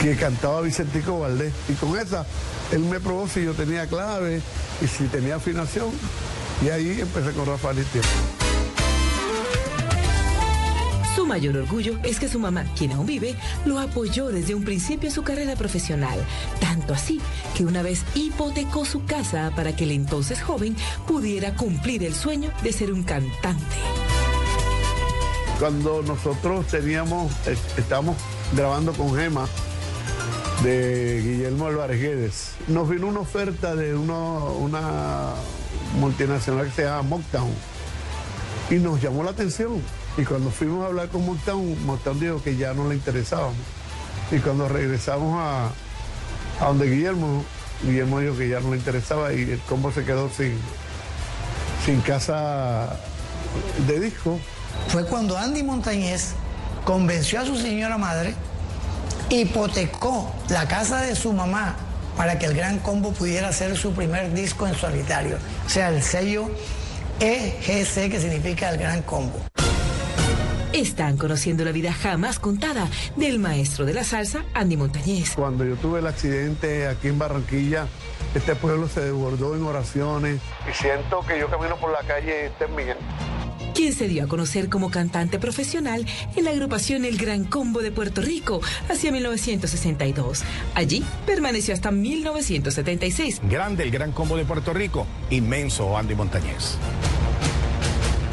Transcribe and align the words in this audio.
que 0.00 0.16
cantaba 0.16 0.60
Vicentico 0.60 1.20
Valdés. 1.20 1.52
Y 1.68 1.72
con 1.74 1.98
esa, 1.98 2.26
él 2.72 2.80
me 2.80 3.00
probó 3.00 3.28
si 3.28 3.44
yo 3.44 3.54
tenía 3.54 3.86
clave 3.86 4.40
y 4.82 4.86
si 4.86 5.04
tenía 5.04 5.36
afinación. 5.36 5.90
Y 6.64 6.68
ahí 6.68 7.00
empecé 7.00 7.32
con 7.32 7.46
Rafael 7.46 7.78
Itiel. 7.78 8.04
Su 11.14 11.24
mayor 11.24 11.56
orgullo 11.56 11.98
es 12.02 12.18
que 12.20 12.28
su 12.28 12.38
mamá, 12.38 12.64
quien 12.76 12.92
aún 12.92 13.06
vive, 13.06 13.36
lo 13.64 13.78
apoyó 13.78 14.28
desde 14.28 14.54
un 14.54 14.64
principio 14.64 15.08
en 15.08 15.14
su 15.14 15.22
carrera 15.22 15.56
profesional. 15.56 16.18
Tanto 16.60 16.92
así 16.92 17.20
que 17.54 17.64
una 17.64 17.82
vez 17.82 18.04
hipotecó 18.14 18.84
su 18.84 19.04
casa 19.06 19.50
para 19.56 19.74
que 19.74 19.84
el 19.84 19.92
entonces 19.92 20.42
joven 20.42 20.76
pudiera 21.06 21.54
cumplir 21.54 22.04
el 22.04 22.14
sueño 22.14 22.50
de 22.62 22.72
ser 22.72 22.92
un 22.92 23.02
cantante. 23.02 23.76
Cuando 25.58 26.02
nosotros 26.02 26.66
teníamos, 26.66 27.32
eh, 27.46 27.56
estábamos 27.78 28.16
grabando 28.54 28.92
con 28.92 29.14
Gema 29.16 29.48
de 30.62 31.20
Guillermo 31.22 31.66
Álvarez 31.66 32.00
Guedes, 32.00 32.50
nos 32.68 32.88
vino 32.88 33.06
una 33.06 33.20
oferta 33.20 33.74
de 33.74 33.94
una 33.94 35.34
multinacional 35.98 36.66
que 36.66 36.72
se 36.72 36.84
llama 36.84 37.02
Mocktown 37.02 37.50
y 38.70 38.74
nos 38.76 39.00
llamó 39.00 39.22
la 39.22 39.30
atención. 39.30 39.82
Y 40.16 40.24
cuando 40.24 40.50
fuimos 40.50 40.84
a 40.84 40.86
hablar 40.86 41.08
con 41.08 41.24
Mocktown, 41.26 41.84
Mocktown 41.84 42.20
dijo 42.20 42.42
que 42.42 42.56
ya 42.56 42.72
no 42.72 42.88
le 42.88 42.94
interesábamos. 42.94 43.56
Y 44.30 44.38
cuando 44.38 44.68
regresamos 44.68 45.38
a, 45.38 45.66
a 46.60 46.68
donde 46.68 46.88
Guillermo, 46.90 47.44
Guillermo 47.82 48.20
dijo 48.20 48.36
que 48.36 48.48
ya 48.48 48.60
no 48.60 48.70
le 48.70 48.78
interesaba 48.78 49.32
y 49.32 49.42
el 49.42 49.60
combo 49.60 49.92
se 49.92 50.04
quedó 50.04 50.30
sin, 50.30 50.58
sin 51.84 52.00
casa 52.00 52.98
de 53.86 54.00
disco. 54.00 54.40
fue 54.88 55.04
cuando 55.04 55.36
Andy 55.36 55.62
Montañez 55.62 56.32
convenció 56.84 57.40
a 57.40 57.44
su 57.44 57.56
señora 57.56 57.98
madre, 57.98 58.34
hipotecó 59.30 60.32
la 60.48 60.68
casa 60.68 61.02
de 61.02 61.16
su 61.16 61.32
mamá 61.32 61.76
para 62.16 62.38
que 62.38 62.46
el 62.46 62.54
Gran 62.54 62.78
Combo 62.78 63.12
pudiera 63.12 63.48
hacer 63.48 63.76
su 63.76 63.92
primer 63.92 64.32
disco 64.32 64.66
en 64.66 64.74
solitario, 64.74 65.38
o 65.66 65.68
sea, 65.68 65.88
el 65.90 66.02
sello 66.02 66.50
EGC 67.20 68.10
que 68.10 68.20
significa 68.20 68.70
el 68.70 68.78
Gran 68.78 69.02
Combo. 69.02 69.38
Están 70.72 71.16
conociendo 71.16 71.64
la 71.64 71.72
vida 71.72 71.92
jamás 71.92 72.38
contada 72.38 72.88
del 73.16 73.38
maestro 73.38 73.86
de 73.86 73.94
la 73.94 74.04
salsa, 74.04 74.44
Andy 74.52 74.76
Montañez. 74.76 75.34
Cuando 75.34 75.64
yo 75.64 75.76
tuve 75.76 76.00
el 76.00 76.06
accidente 76.06 76.86
aquí 76.86 77.08
en 77.08 77.18
Barranquilla, 77.18 77.86
este 78.34 78.54
pueblo 78.54 78.86
se 78.88 79.00
desbordó 79.00 79.56
en 79.56 79.62
oraciones 79.64 80.40
y 80.70 80.74
siento 80.74 81.20
que 81.26 81.38
yo 81.38 81.48
camino 81.48 81.76
por 81.76 81.92
la 81.92 82.00
calle 82.00 82.46
este 82.46 82.64
es 82.64 82.70
Miguel. 82.70 82.98
Quien 83.76 83.92
se 83.92 84.08
dio 84.08 84.24
a 84.24 84.26
conocer 84.26 84.70
como 84.70 84.90
cantante 84.90 85.38
profesional 85.38 86.06
en 86.34 86.44
la 86.44 86.50
agrupación 86.50 87.04
El 87.04 87.18
Gran 87.18 87.44
Combo 87.44 87.82
de 87.82 87.90
Puerto 87.92 88.22
Rico 88.22 88.60
hacia 88.88 89.12
1962. 89.12 90.42
Allí 90.74 91.04
permaneció 91.26 91.74
hasta 91.74 91.90
1976. 91.90 93.40
Grande 93.50 93.82
el 93.82 93.90
gran 93.90 94.12
combo 94.12 94.36
de 94.38 94.44
Puerto 94.46 94.72
Rico. 94.72 95.06
Inmenso 95.28 95.96
Andy 95.96 96.14
Montañez. 96.14 96.76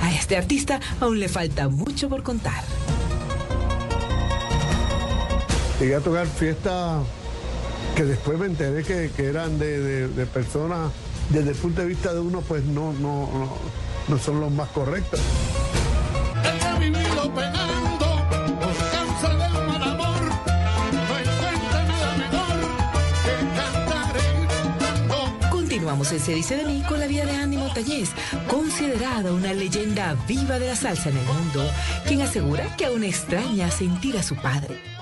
A 0.02 0.12
este 0.14 0.38
artista 0.38 0.80
aún 1.02 1.20
le 1.20 1.28
falta 1.28 1.68
mucho 1.68 2.08
por 2.08 2.24
contar. 2.24 2.64
Llegué 5.80 5.96
a 5.96 6.00
tocar 6.00 6.26
fiestas 6.28 7.04
que 7.98 8.06
después 8.06 8.40
me 8.40 8.46
enteré 8.46 8.84
que, 8.84 9.12
que 9.16 9.26
eran 9.26 9.60
de, 9.60 9.80
de- 9.82 10.08
de 10.08 10.26
personas, 10.26 10.92
desde 11.30 11.50
el 11.52 11.56
punto 11.58 11.82
de 11.82 11.88
vista 11.88 12.14
de 12.14 12.22
uno, 12.22 12.40
pues 12.42 12.64
no, 12.64 12.94
no, 12.94 13.30
no, 13.34 13.54
no 14.08 14.18
son 14.18 14.40
los 14.40 14.52
más 14.52 14.70
correctos. 14.70 15.20
Continuamos 25.50 26.12
en 26.12 26.20
Se 26.20 26.34
dice 26.34 26.58
de 26.58 26.66
mí 26.66 26.84
con 26.88 27.00
la 27.00 27.08
vida 27.08 27.26
de 27.26 27.36
Andy 27.36 27.58
Montañez, 27.58 28.12
considerada 28.48 29.34
una 29.34 29.54
leyenda 29.54 30.16
viva 30.28 30.60
de 30.60 30.68
la 30.68 30.76
salsa 30.76 31.10
en 31.10 31.18
el 31.18 31.26
mundo, 31.26 31.70
quien 32.06 32.22
asegura 32.22 32.76
que 32.78 32.86
aún 32.86 33.04
extraña 33.04 33.70
sentir 33.72 34.18
a 34.18 34.24
su 34.24 34.36
padre. 34.36 34.93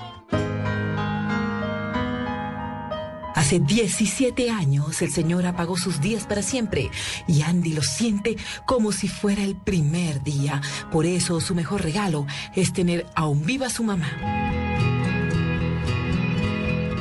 Hace 3.34 3.60
17 3.60 4.50
años 4.50 5.00
el 5.00 5.10
señor 5.10 5.46
apagó 5.46 5.76
sus 5.76 6.00
días 6.00 6.26
para 6.26 6.42
siempre 6.42 6.90
y 7.26 7.42
Andy 7.42 7.72
lo 7.72 7.82
siente 7.82 8.36
como 8.66 8.92
si 8.92 9.08
fuera 9.08 9.42
el 9.42 9.56
primer 9.56 10.22
día. 10.22 10.60
Por 10.90 11.06
eso 11.06 11.40
su 11.40 11.54
mejor 11.54 11.82
regalo 11.82 12.26
es 12.54 12.72
tener 12.72 13.06
aún 13.14 13.44
viva 13.44 13.70
su 13.70 13.84
mamá. 13.84 14.08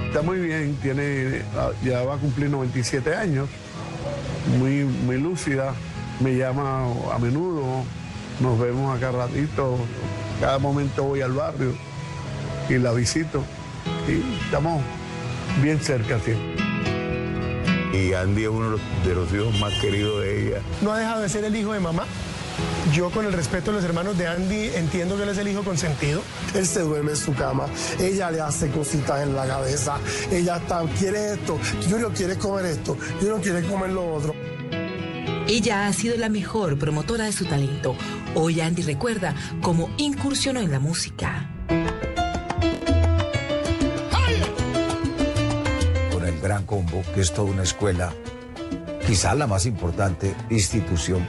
Está 0.08 0.22
muy 0.22 0.40
bien, 0.40 0.75
tiene, 0.81 1.41
ah, 1.56 1.72
ya 1.84 2.03
va 2.03 2.16
a 2.16 2.18
cumplir 2.18 2.50
97 2.50 3.16
años, 3.16 3.47
muy, 4.59 4.84
muy 4.84 5.18
lúcida, 5.18 5.74
me 6.20 6.36
llama 6.36 6.86
a 7.14 7.18
menudo, 7.18 7.86
nos 8.41 8.59
vemos 8.59 8.96
acá 8.96 9.12
ratito, 9.12 9.78
cada 10.41 10.59
momento 10.59 11.03
voy 11.06 11.22
al 11.22 11.31
barrio 11.31 11.74
y 12.70 12.78
la 12.78 12.91
visito 12.91 13.41
y 14.08 14.44
estamos 14.44 14.81
bien 15.62 15.80
cerca 15.80 16.20
siempre. 16.20 16.62
Y 17.94 18.14
Andy 18.14 18.44
es 18.44 18.50
uno 18.50 18.78
de 19.06 19.16
los, 19.16 19.34
hijos 19.34 19.60
más 19.60 19.74
queridos 19.82 20.22
de 20.22 20.48
ella. 20.48 20.62
no 20.82 20.92
ha 20.92 21.00
dejado 21.00 21.22
de 21.22 21.30
ser 21.30 21.44
el 21.44 21.56
hijo 21.56 21.74
de 21.74 21.80
mamá. 21.80 22.06
Yo 22.94 23.10
con 23.10 23.26
el 23.26 23.34
respeto 23.34 23.72
de 23.72 23.78
los 23.78 23.86
hermanos 23.86 24.18
de 24.18 24.28
Andy 24.28 24.72
entiendo 24.76 25.16
que 25.16 25.24
él 25.24 25.30
es 25.30 25.38
el 25.38 25.48
hijo 25.48 25.64
consentido. 25.64 26.22
Él 26.54 26.66
se 26.66 26.82
duerme 26.82 27.12
en 27.12 27.18
su 27.18 27.34
cama, 27.34 27.68
ella 28.00 28.32
le 28.32 28.42
hace 28.42 28.70
cositas 28.70 29.24
en 29.24 29.36
la 29.36 29.48
cabeza, 29.48 29.98
ella 30.32 30.58
está, 30.58 30.84
quiere 30.98 31.34
esto, 31.34 31.58
Junior 31.90 32.12
quiere 32.14 32.38
comer 32.38 32.66
esto, 32.66 32.98
Junior 33.20 33.42
quiere 33.42 33.64
comer 33.64 33.92
lo 33.92 34.14
otro. 34.14 34.34
Ella 35.48 35.88
ha 35.88 35.94
sido 35.94 36.18
la 36.18 36.30
mejor 36.30 36.78
promotora 36.78 37.26
de 37.26 37.32
su 37.32 37.46
talento. 37.46 37.96
Hoy 38.36 38.62
Andy 38.62 38.84
recuerda 38.84 39.36
cómo 39.62 39.90
incursionó 39.98 40.60
en 40.60 40.72
la 40.72 40.80
música. 40.80 41.61
Gran 46.52 46.66
Combo, 46.66 47.02
que 47.16 47.22
es 47.22 47.32
toda 47.32 47.50
una 47.50 47.64
escuela, 47.64 48.12
quizá 49.08 49.34
la 49.36 49.48
más 49.48 49.66
importante 49.66 50.36
institución 50.50 51.26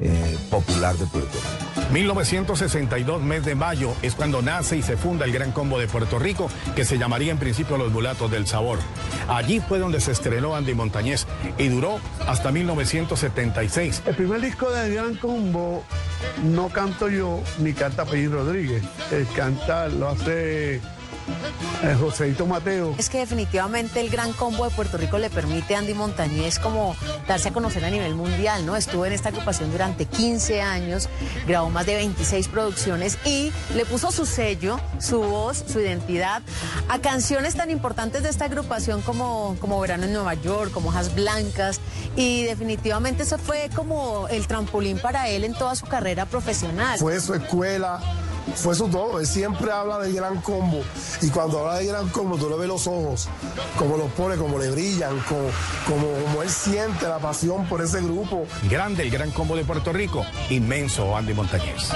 eh, 0.00 0.36
popular 0.50 0.96
de 0.96 1.06
Puerto 1.06 1.38
Rico. 1.38 1.92
1962, 1.92 3.22
mes 3.22 3.44
de 3.44 3.54
mayo, 3.54 3.94
es 4.02 4.16
cuando 4.16 4.42
nace 4.42 4.76
y 4.76 4.82
se 4.82 4.96
funda 4.96 5.24
el 5.24 5.30
Gran 5.30 5.52
Combo 5.52 5.78
de 5.78 5.86
Puerto 5.86 6.18
Rico, 6.18 6.50
que 6.74 6.84
se 6.84 6.98
llamaría 6.98 7.30
en 7.30 7.38
principio 7.38 7.78
Los 7.78 7.92
Mulatos 7.92 8.28
del 8.28 8.48
Sabor. 8.48 8.80
Allí 9.28 9.60
fue 9.60 9.78
donde 9.78 10.00
se 10.00 10.10
estrenó 10.10 10.56
Andy 10.56 10.74
Montañez 10.74 11.28
y 11.56 11.68
duró 11.68 12.00
hasta 12.26 12.50
1976. 12.50 14.02
El 14.04 14.16
primer 14.16 14.40
disco 14.40 14.68
de 14.68 14.92
Gran 14.92 15.14
Combo 15.14 15.84
no 16.42 16.70
canto 16.70 17.08
yo 17.08 17.40
ni 17.60 17.72
canta 17.72 18.04
Pellín 18.04 18.32
Rodríguez, 18.32 18.82
el 19.12 19.28
cantar 19.28 19.92
lo 19.92 20.08
hace 20.08 20.80
eh, 21.82 21.96
Joseito 21.98 22.46
Mateo. 22.46 22.94
Es 22.98 23.08
que 23.08 23.18
definitivamente 23.18 24.00
el 24.00 24.10
gran 24.10 24.32
combo 24.32 24.64
de 24.64 24.70
Puerto 24.70 24.96
Rico 24.96 25.18
le 25.18 25.30
permite 25.30 25.74
a 25.74 25.78
Andy 25.78 25.94
Montañez 25.94 26.58
como 26.58 26.96
darse 27.26 27.48
a 27.48 27.52
conocer 27.52 27.84
a 27.84 27.90
nivel 27.90 28.14
mundial, 28.14 28.66
¿no? 28.66 28.76
Estuvo 28.76 29.06
en 29.06 29.12
esta 29.12 29.30
agrupación 29.30 29.70
durante 29.70 30.06
15 30.06 30.62
años, 30.62 31.08
grabó 31.46 31.70
más 31.70 31.86
de 31.86 31.94
26 31.94 32.48
producciones 32.48 33.18
y 33.24 33.52
le 33.74 33.84
puso 33.86 34.10
su 34.12 34.26
sello, 34.26 34.80
su 34.98 35.20
voz, 35.20 35.64
su 35.66 35.80
identidad 35.80 36.42
a 36.88 36.98
canciones 36.98 37.54
tan 37.54 37.70
importantes 37.70 38.22
de 38.22 38.28
esta 38.28 38.46
agrupación 38.46 39.02
como, 39.02 39.56
como 39.60 39.80
Verano 39.80 40.04
en 40.04 40.12
Nueva 40.12 40.34
York, 40.34 40.70
como 40.72 40.90
Hojas 40.90 41.14
Blancas 41.14 41.80
y 42.16 42.44
definitivamente 42.44 43.22
eso 43.22 43.38
fue 43.38 43.70
como 43.74 44.28
el 44.28 44.46
trampolín 44.46 44.98
para 44.98 45.28
él 45.28 45.44
en 45.44 45.54
toda 45.54 45.74
su 45.74 45.86
carrera 45.86 46.26
profesional. 46.26 46.98
Fue 46.98 47.20
su 47.20 47.34
escuela, 47.34 48.00
fue 48.54 48.74
su 48.74 48.88
todo. 48.88 49.20
Él 49.20 49.26
siempre 49.26 49.70
habla 49.70 49.98
del 49.98 50.14
gran 50.14 50.40
combo. 50.40 50.82
Y 51.20 51.28
cuando 51.30 51.60
habla 51.60 51.78
del 51.78 51.88
gran 51.88 52.08
combo, 52.08 52.36
tú 52.36 52.48
le 52.48 52.56
ves 52.56 52.68
los 52.68 52.86
ojos, 52.86 53.28
como 53.76 53.96
los 53.96 54.10
pone, 54.12 54.36
como 54.36 54.58
le 54.58 54.70
brillan, 54.70 55.18
como, 55.20 55.48
como, 55.86 56.06
como 56.24 56.42
él 56.42 56.50
siente 56.50 57.08
la 57.08 57.18
pasión 57.18 57.66
por 57.66 57.82
ese 57.82 58.00
grupo. 58.02 58.46
Grande 58.68 59.02
el 59.02 59.10
Gran 59.10 59.30
Combo 59.30 59.56
de 59.56 59.64
Puerto 59.64 59.92
Rico, 59.92 60.24
inmenso 60.50 61.16
Andy 61.16 61.34
Montañez. 61.34 61.90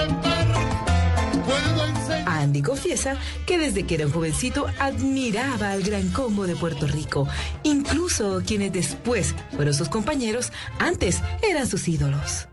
Andy 2.26 2.62
confiesa 2.62 3.16
que 3.46 3.58
desde 3.58 3.84
que 3.84 3.94
era 3.96 4.06
un 4.06 4.12
jovencito 4.12 4.66
admiraba 4.78 5.70
al 5.70 5.82
gran 5.82 6.10
combo 6.10 6.46
de 6.46 6.56
Puerto 6.56 6.86
Rico. 6.86 7.28
Incluso 7.62 8.42
quienes 8.46 8.72
después 8.72 9.34
fueron 9.54 9.74
sus 9.74 9.88
compañeros, 9.88 10.52
antes 10.78 11.20
eran 11.42 11.66
sus 11.66 11.88
ídolos. 11.88 12.48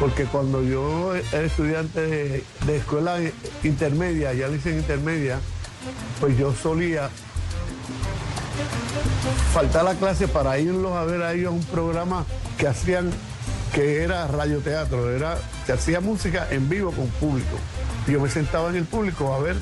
Porque 0.00 0.24
cuando 0.24 0.62
yo 0.62 1.14
era 1.14 1.42
estudiante 1.42 2.00
de, 2.00 2.76
escuela 2.76 3.18
intermedia, 3.62 4.32
ya 4.34 4.48
le 4.48 4.54
dicen 4.54 4.78
intermedia, 4.78 5.38
pues 6.20 6.36
yo 6.36 6.52
solía 6.54 7.08
faltar 9.52 9.84
la 9.84 9.94
clase 9.94 10.28
para 10.28 10.58
irlos 10.58 10.92
a 10.92 11.04
ver 11.04 11.22
a 11.22 11.32
ellos 11.32 11.52
un 11.52 11.64
programa 11.64 12.24
que 12.58 12.66
hacían, 12.66 13.10
que 13.72 14.02
era 14.02 14.26
radioteatro, 14.26 15.10
era, 15.10 15.38
se 15.66 15.72
hacía 15.72 16.00
música 16.00 16.48
en 16.50 16.68
vivo 16.68 16.90
con 16.92 17.08
público. 17.08 17.56
Yo 18.06 18.20
me 18.20 18.28
sentaba 18.28 18.68
en 18.70 18.76
el 18.76 18.84
público 18.84 19.32
a 19.32 19.38
ver 19.38 19.56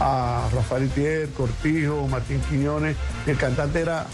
a 0.00 0.48
Rafael 0.52 0.84
Itier, 0.84 1.30
Cortijo, 1.30 2.06
Martín 2.08 2.40
Quiñones, 2.48 2.96
el 3.26 3.36
cantante 3.36 3.80
era 3.80 4.06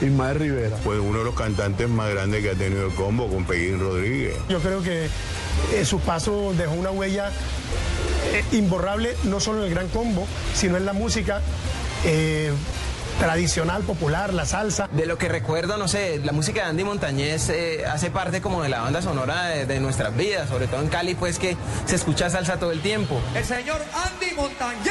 Ismael 0.00 0.38
Rivera. 0.38 0.76
Pues 0.84 0.98
uno 1.00 1.18
de 1.18 1.24
los 1.24 1.34
cantantes 1.34 1.88
más 1.88 2.10
grandes 2.10 2.42
que 2.42 2.50
ha 2.50 2.54
tenido 2.54 2.86
el 2.86 2.94
combo 2.94 3.28
con 3.28 3.44
Peguín 3.44 3.78
Rodríguez. 3.80 4.36
Yo 4.48 4.60
creo 4.60 4.82
que 4.82 5.06
eh, 5.74 5.84
su 5.84 6.00
paso 6.00 6.52
dejó 6.56 6.72
una 6.72 6.90
huella 6.90 7.30
eh, 8.32 8.44
imborrable, 8.52 9.16
no 9.24 9.40
solo 9.40 9.60
en 9.60 9.64
el 9.68 9.70
gran 9.74 9.88
combo, 9.88 10.26
sino 10.54 10.76
en 10.76 10.84
la 10.86 10.92
música. 10.92 11.40
eh, 12.04 12.52
tradicional, 13.20 13.84
popular, 13.84 14.34
la 14.34 14.44
salsa. 14.44 14.88
De 14.90 15.06
lo 15.06 15.16
que 15.18 15.28
recuerdo, 15.28 15.76
no 15.76 15.86
sé, 15.86 16.20
la 16.24 16.32
música 16.32 16.64
de 16.64 16.70
Andy 16.70 16.82
Montañez 16.82 17.48
eh, 17.48 17.84
hace 17.86 18.10
parte 18.10 18.40
como 18.42 18.60
de 18.64 18.68
la 18.68 18.80
banda 18.80 19.02
sonora 19.02 19.44
de, 19.50 19.66
de 19.66 19.78
nuestras 19.78 20.16
vidas, 20.16 20.48
sobre 20.48 20.66
todo 20.66 20.80
en 20.82 20.88
Cali, 20.88 21.14
pues 21.14 21.38
que 21.38 21.56
se 21.86 21.94
escucha 21.94 22.28
salsa 22.28 22.58
todo 22.58 22.72
el 22.72 22.80
tiempo. 22.82 23.20
El 23.36 23.44
señor 23.44 23.80
Andy 23.94 24.34
Montañez. 24.34 24.90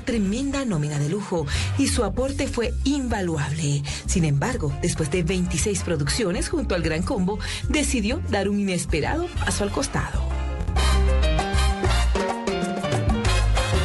Tremenda 0.00 0.64
nómina 0.64 0.98
de 0.98 1.08
lujo 1.08 1.46
y 1.78 1.88
su 1.88 2.04
aporte 2.04 2.48
fue 2.48 2.74
invaluable. 2.84 3.82
Sin 4.06 4.24
embargo, 4.24 4.72
después 4.82 5.10
de 5.10 5.22
26 5.22 5.82
producciones 5.82 6.48
junto 6.48 6.74
al 6.74 6.82
Gran 6.82 7.02
Combo, 7.02 7.38
decidió 7.68 8.20
dar 8.28 8.48
un 8.48 8.60
inesperado 8.60 9.26
paso 9.44 9.64
al 9.64 9.70
costado. 9.70 10.20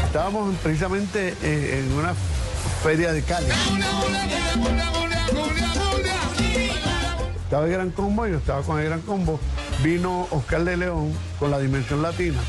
Estábamos 0.05 0.55
precisamente 0.63 1.35
eh, 1.43 1.83
en 1.85 1.91
una 1.91 2.13
feria 2.81 3.11
de 3.11 3.21
Cali. 3.21 3.47
Estaba 7.43 7.65
el 7.65 7.71
Gran 7.71 7.91
Combo 7.91 8.25
yo 8.25 8.37
estaba 8.37 8.61
con 8.61 8.79
el 8.79 8.85
Gran 8.85 9.01
Combo. 9.01 9.39
Vino 9.83 10.27
Oscar 10.31 10.63
de 10.63 10.77
León 10.77 11.13
con 11.37 11.51
la 11.51 11.59
Dimensión 11.59 12.01
Latina. 12.01 12.39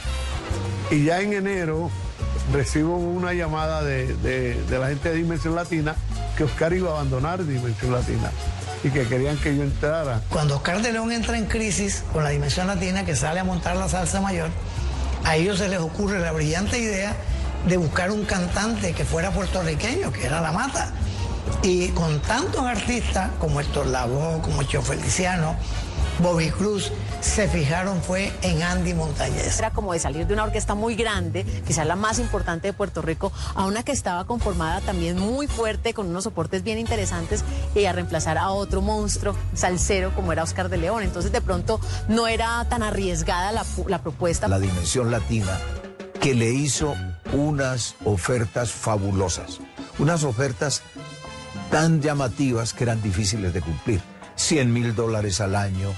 Y 0.90 1.04
ya 1.04 1.20
en 1.20 1.32
enero 1.32 1.90
recibo 2.52 2.96
una 2.96 3.32
llamada 3.32 3.82
de, 3.82 4.14
de- 4.16 4.78
la 4.78 4.88
gente 4.88 5.10
de 5.10 5.16
Dimensión 5.16 5.54
Latina 5.54 5.94
que 6.36 6.44
Oscar 6.44 6.72
iba 6.72 6.90
a 6.90 6.94
abandonar 6.94 7.44
Dimensión 7.44 7.92
Latina 7.92 8.30
y 8.84 8.90
que 8.90 9.06
querían 9.08 9.36
que 9.38 9.56
yo 9.56 9.62
entrara. 9.62 10.20
Cuando 10.30 10.56
Oscar 10.56 10.82
de 10.82 10.92
León 10.92 11.10
entra 11.12 11.36
en 11.38 11.46
crisis 11.46 12.04
con 12.12 12.22
la 12.22 12.30
Dimensión 12.30 12.66
Latina, 12.66 13.04
que 13.04 13.16
sale 13.16 13.40
a 13.40 13.44
montar 13.44 13.76
la 13.76 13.88
salsa 13.88 14.20
mayor, 14.20 14.50
a 15.24 15.36
ellos 15.36 15.58
se 15.58 15.68
les 15.68 15.80
ocurre 15.80 16.20
la 16.20 16.30
brillante 16.32 16.78
idea 16.78 17.16
de 17.66 17.76
buscar 17.78 18.10
un 18.12 18.24
cantante 18.26 18.92
que 18.92 19.04
fuera 19.04 19.30
puertorriqueño, 19.32 20.12
que 20.12 20.26
era 20.26 20.40
La 20.40 20.52
Mata. 20.52 20.92
Y 21.62 21.88
con 21.88 22.20
tantos 22.20 22.62
artistas 22.64 23.30
como 23.40 23.60
Héctor 23.60 23.86
Lavoe, 23.86 24.40
como 24.42 24.62
Cheo 24.62 24.82
Feliciano, 24.82 25.56
Bobby 26.18 26.50
Cruz, 26.50 26.90
se 27.20 27.46
fijaron 27.46 28.00
fue 28.00 28.32
en 28.42 28.62
Andy 28.62 28.94
Montañez. 28.94 29.58
Era 29.58 29.70
como 29.70 29.92
de 29.92 29.99
salir 29.99 30.26
de 30.26 30.32
una 30.32 30.44
orquesta 30.44 30.75
muy 30.75 30.94
grande, 30.94 31.44
quizás 31.66 31.87
la 31.87 31.96
más 31.96 32.18
importante 32.18 32.68
de 32.68 32.73
Puerto 32.73 33.02
Rico, 33.02 33.32
a 33.54 33.66
una 33.66 33.82
que 33.82 33.92
estaba 33.92 34.25
conformada 34.26 34.80
también 34.80 35.18
muy 35.18 35.46
fuerte, 35.46 35.92
con 35.92 36.06
unos 36.08 36.25
soportes 36.25 36.62
bien 36.62 36.78
interesantes, 36.78 37.44
y 37.75 37.85
a 37.85 37.92
reemplazar 37.92 38.38
a 38.38 38.50
otro 38.50 38.80
monstruo 38.80 39.37
salsero 39.54 40.14
como 40.14 40.32
era 40.32 40.42
Oscar 40.42 40.70
de 40.70 40.78
León. 40.78 41.02
Entonces, 41.02 41.32
de 41.32 41.42
pronto, 41.42 41.80
no 42.08 42.28
era 42.28 42.64
tan 42.68 42.82
arriesgada 42.82 43.52
la, 43.52 43.64
la 43.87 44.02
propuesta. 44.02 44.49
La 44.49 44.58
dimensión 44.58 45.11
latina 45.11 45.58
que 46.20 46.35
le 46.35 46.50
hizo 46.50 46.94
unas 47.35 47.94
ofertas 48.04 48.70
fabulosas, 48.70 49.58
unas 49.99 50.25
ofertas 50.25 50.82
tan 51.70 52.00
llamativas 52.00 52.73
que 52.73 52.85
eran 52.85 53.02
difíciles 53.02 53.52
de 53.52 53.61
cumplir. 53.61 54.00
100 54.37 54.73
mil 54.73 54.94
dólares 54.94 55.40
al 55.40 55.56
año, 55.56 55.94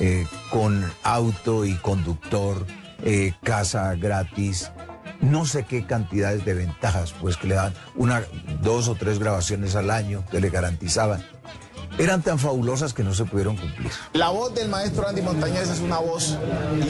eh, 0.00 0.26
con 0.50 0.84
auto 1.02 1.64
y 1.64 1.74
conductor, 1.74 2.66
eh, 3.04 3.34
casa 3.42 3.94
gratis, 3.94 4.72
no 5.20 5.44
sé 5.44 5.64
qué 5.64 5.84
cantidades 5.84 6.44
de 6.44 6.54
ventajas, 6.54 7.12
pues 7.20 7.36
que 7.36 7.48
le 7.48 7.54
dan 7.54 7.74
una, 7.94 8.22
dos 8.62 8.88
o 8.88 8.94
tres 8.94 9.18
grabaciones 9.18 9.76
al 9.76 9.90
año 9.90 10.24
que 10.30 10.40
le 10.40 10.48
garantizaban. 10.48 11.22
Eran 11.98 12.22
tan 12.22 12.38
fabulosas 12.38 12.94
que 12.94 13.02
no 13.04 13.12
se 13.14 13.24
pudieron 13.24 13.56
cumplir. 13.56 13.90
La 14.14 14.30
voz 14.30 14.54
del 14.54 14.68
maestro 14.68 15.06
Andy 15.06 15.20
Montañez 15.22 15.68
es 15.68 15.80
una 15.80 15.98
voz 15.98 16.36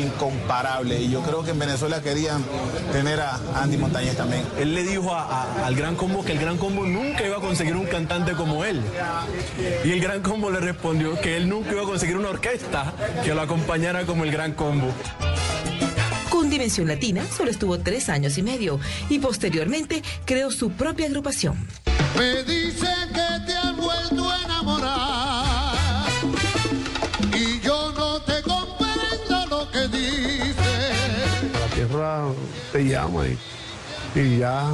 incomparable 0.01 1.01
y 1.01 1.11
yo 1.11 1.23
creo 1.23 1.43
que 1.43 1.51
en 1.51 1.59
Venezuela 1.59 2.01
querían 2.01 2.45
tener 2.93 3.19
a 3.21 3.41
Andy 3.57 3.77
Montañez 3.77 4.17
también. 4.17 4.43
Él 4.59 4.75
le 4.75 4.83
dijo 4.85 5.13
a- 5.13 5.25
a- 5.43 5.67
al 5.67 5.75
Gran 5.75 5.97
Combo 5.97 6.25
que 6.25 6.33
el 6.33 6.39
Gran 6.39 6.59
Combo 6.59 6.85
nunca 6.85 7.27
iba 7.27 7.39
a 7.39 7.41
conseguir 7.41 7.77
un 7.77 7.87
cantante 7.87 8.33
como 8.33 8.65
él. 8.65 8.81
Y 9.85 9.91
el 9.91 10.01
Gran 10.01 10.21
Combo 10.23 10.51
le 10.51 10.61
respondió 10.61 11.21
que 11.21 11.37
él 11.37 11.49
nunca 11.49 11.73
iba 11.73 11.83
a 11.83 11.87
conseguir 11.87 12.17
una 12.17 12.29
orquesta 12.31 12.93
que 13.25 13.35
lo 13.35 13.41
acompañara 13.41 14.05
como 14.07 14.25
el 14.25 14.31
Gran 14.31 14.53
Combo. 14.53 14.89
Con 16.29 16.49
Dimensión 16.51 16.87
Latina 16.87 17.23
solo 17.37 17.51
estuvo 17.51 17.79
tres 17.81 18.09
años 18.09 18.39
y 18.39 18.43
medio 18.43 18.79
y 19.09 19.19
posteriormente 19.19 20.03
creó 20.25 20.51
su 20.51 20.71
propia 20.71 21.07
agrupación. 21.07 21.57
Me 22.17 22.43
te 32.73 32.85
llama 32.85 33.27
y, 33.27 33.39
y 34.15 34.39
ya 34.39 34.71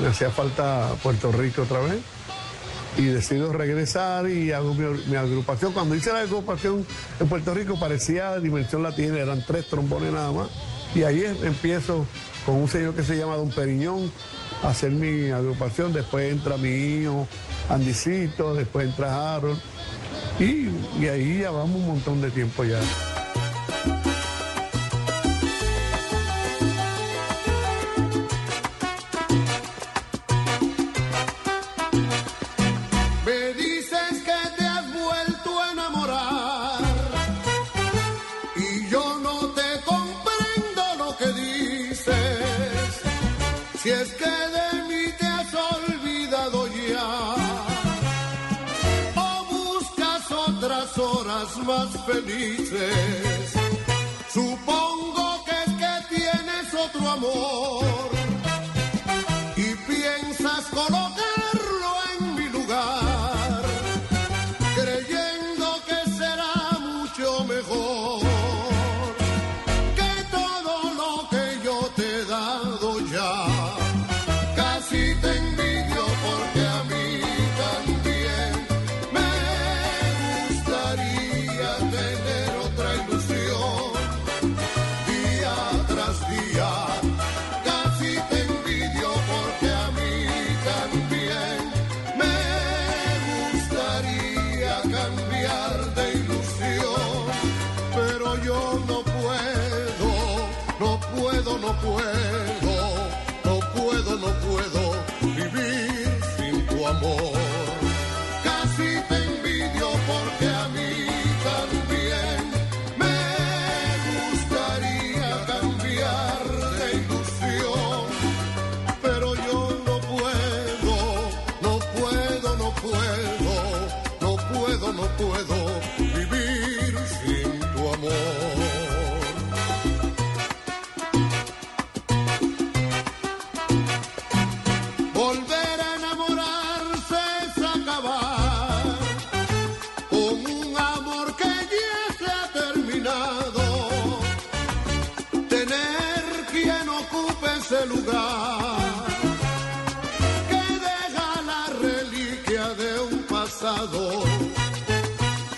me, 0.00 0.08
hacía 0.08 0.30
falta 0.30 0.90
Puerto 1.02 1.32
Rico 1.32 1.62
otra 1.62 1.80
vez. 1.80 1.98
Y 2.96 3.04
decido 3.04 3.52
regresar 3.52 4.28
y 4.28 4.50
hago 4.50 4.74
mi, 4.74 5.16
agrupación. 5.16 5.72
Cuando 5.72 5.94
hice 5.94 6.12
la 6.12 6.20
agrupación 6.20 6.84
en 7.20 7.28
Puerto 7.28 7.54
Rico 7.54 7.78
parecía 7.78 8.36
Dimensión 8.38 8.82
Latina, 8.82 9.18
eran 9.18 9.44
tres 9.46 9.68
trombones 9.68 10.12
nada 10.12 10.32
más. 10.32 10.48
Y 10.94 11.04
ahí 11.04 11.24
empiezo 11.42 12.04
con 12.44 12.56
un 12.56 12.68
señor 12.68 12.94
que 12.94 13.04
se 13.04 13.16
llama 13.16 13.36
Don 13.36 13.50
Periñón 13.50 14.10
a 14.64 14.70
hacer 14.70 14.90
mi 14.90 15.30
agrupación. 15.30 15.92
Después 15.92 16.32
entra 16.32 16.56
mi 16.56 16.68
hijo, 16.68 17.28
Andicito, 17.68 18.54
después 18.54 18.88
entra 18.88 19.36
Harold. 19.36 19.60
Y, 20.40 20.68
y 21.00 21.08
ahí 21.08 21.38
ya 21.38 21.50
vamos 21.50 21.76
un 21.76 21.86
montón 21.86 22.20
de 22.20 22.30
tiempo 22.30 22.64
ya. 22.64 22.80
más 51.64 51.88
felices. 52.06 53.52
Supongo 54.32 55.44
que 55.44 55.76
que 55.78 56.16
tienes 56.16 56.74
otro 56.74 57.10
amor. 57.10 57.89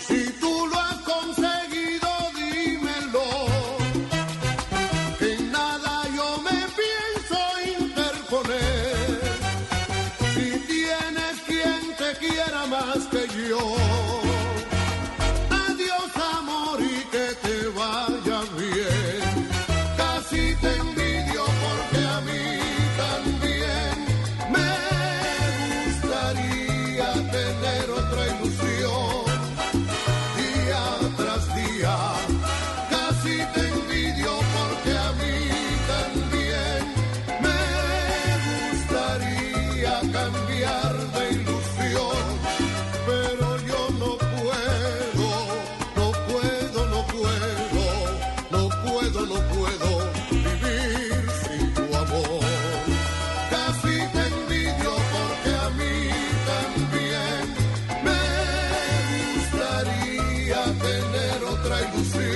Si 0.07 0.31
tú 0.39 0.65
lo 0.71 0.79
has 0.79 0.95
conseguido, 0.99 2.07
dímelo. 2.33 3.25
Que 5.19 5.33
en 5.33 5.51
nada 5.51 6.03
yo 6.15 6.37
me 6.41 6.57
pienso 6.79 7.37
interponer. 7.81 9.19
Si 10.33 10.57
tienes 10.71 11.35
quien 11.45 11.95
te 11.97 12.17
quiera 12.25 12.65
más 12.67 12.99
que 13.07 13.27
yo. 13.49 13.92
see. 62.01 62.32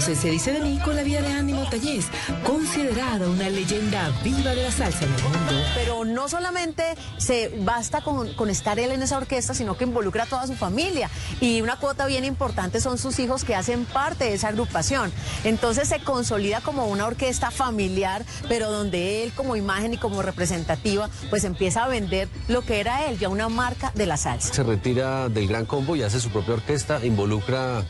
Se 0.00 0.30
dice 0.30 0.52
de 0.52 0.60
mí 0.60 0.78
con 0.84 0.94
la 0.94 1.02
vida 1.02 1.20
de 1.20 1.32
Andy 1.32 1.52
Montañez, 1.52 2.06
considerada 2.46 3.28
una 3.28 3.50
leyenda 3.50 4.10
viva 4.22 4.54
de 4.54 4.62
la 4.62 4.70
salsa 4.70 5.04
en 5.04 5.12
el 5.12 5.22
mundo. 5.22 5.52
Pero 5.74 6.04
no 6.04 6.28
solamente 6.28 6.94
se 7.18 7.52
basta 7.62 8.00
con, 8.00 8.32
con 8.34 8.48
estar 8.48 8.78
él 8.78 8.92
en 8.92 9.02
esa 9.02 9.18
orquesta, 9.18 9.54
sino 9.54 9.76
que 9.76 9.84
involucra 9.84 10.22
a 10.22 10.26
toda 10.26 10.46
su 10.46 10.54
familia. 10.54 11.10
Y 11.40 11.60
una 11.62 11.76
cuota 11.76 12.06
bien 12.06 12.24
importante 12.24 12.80
son 12.80 12.96
sus 12.96 13.18
hijos 13.18 13.44
que 13.44 13.56
hacen 13.56 13.84
parte 13.86 14.24
de 14.24 14.34
esa 14.34 14.48
agrupación. 14.48 15.12
Entonces 15.44 15.88
se 15.88 15.98
consolida 16.00 16.60
como 16.60 16.86
una 16.86 17.06
orquesta 17.06 17.50
familiar, 17.50 18.24
pero 18.48 18.70
donde 18.70 19.24
él 19.24 19.32
como 19.34 19.56
imagen 19.56 19.94
y 19.94 19.98
como 19.98 20.22
representativa, 20.22 21.10
pues 21.28 21.44
empieza 21.44 21.84
a 21.84 21.88
vender 21.88 22.28
lo 22.46 22.62
que 22.62 22.80
era 22.80 23.06
él, 23.06 23.18
ya 23.18 23.28
una 23.28 23.48
marca 23.48 23.92
de 23.94 24.06
la 24.06 24.16
salsa. 24.16 24.54
Se 24.54 24.62
retira 24.62 25.28
del 25.28 25.48
Gran 25.48 25.66
Combo 25.66 25.96
y 25.96 26.02
hace 26.02 26.20
su 26.20 26.30
propia 26.30 26.54
orquesta, 26.54 27.04
involucra 27.04 27.84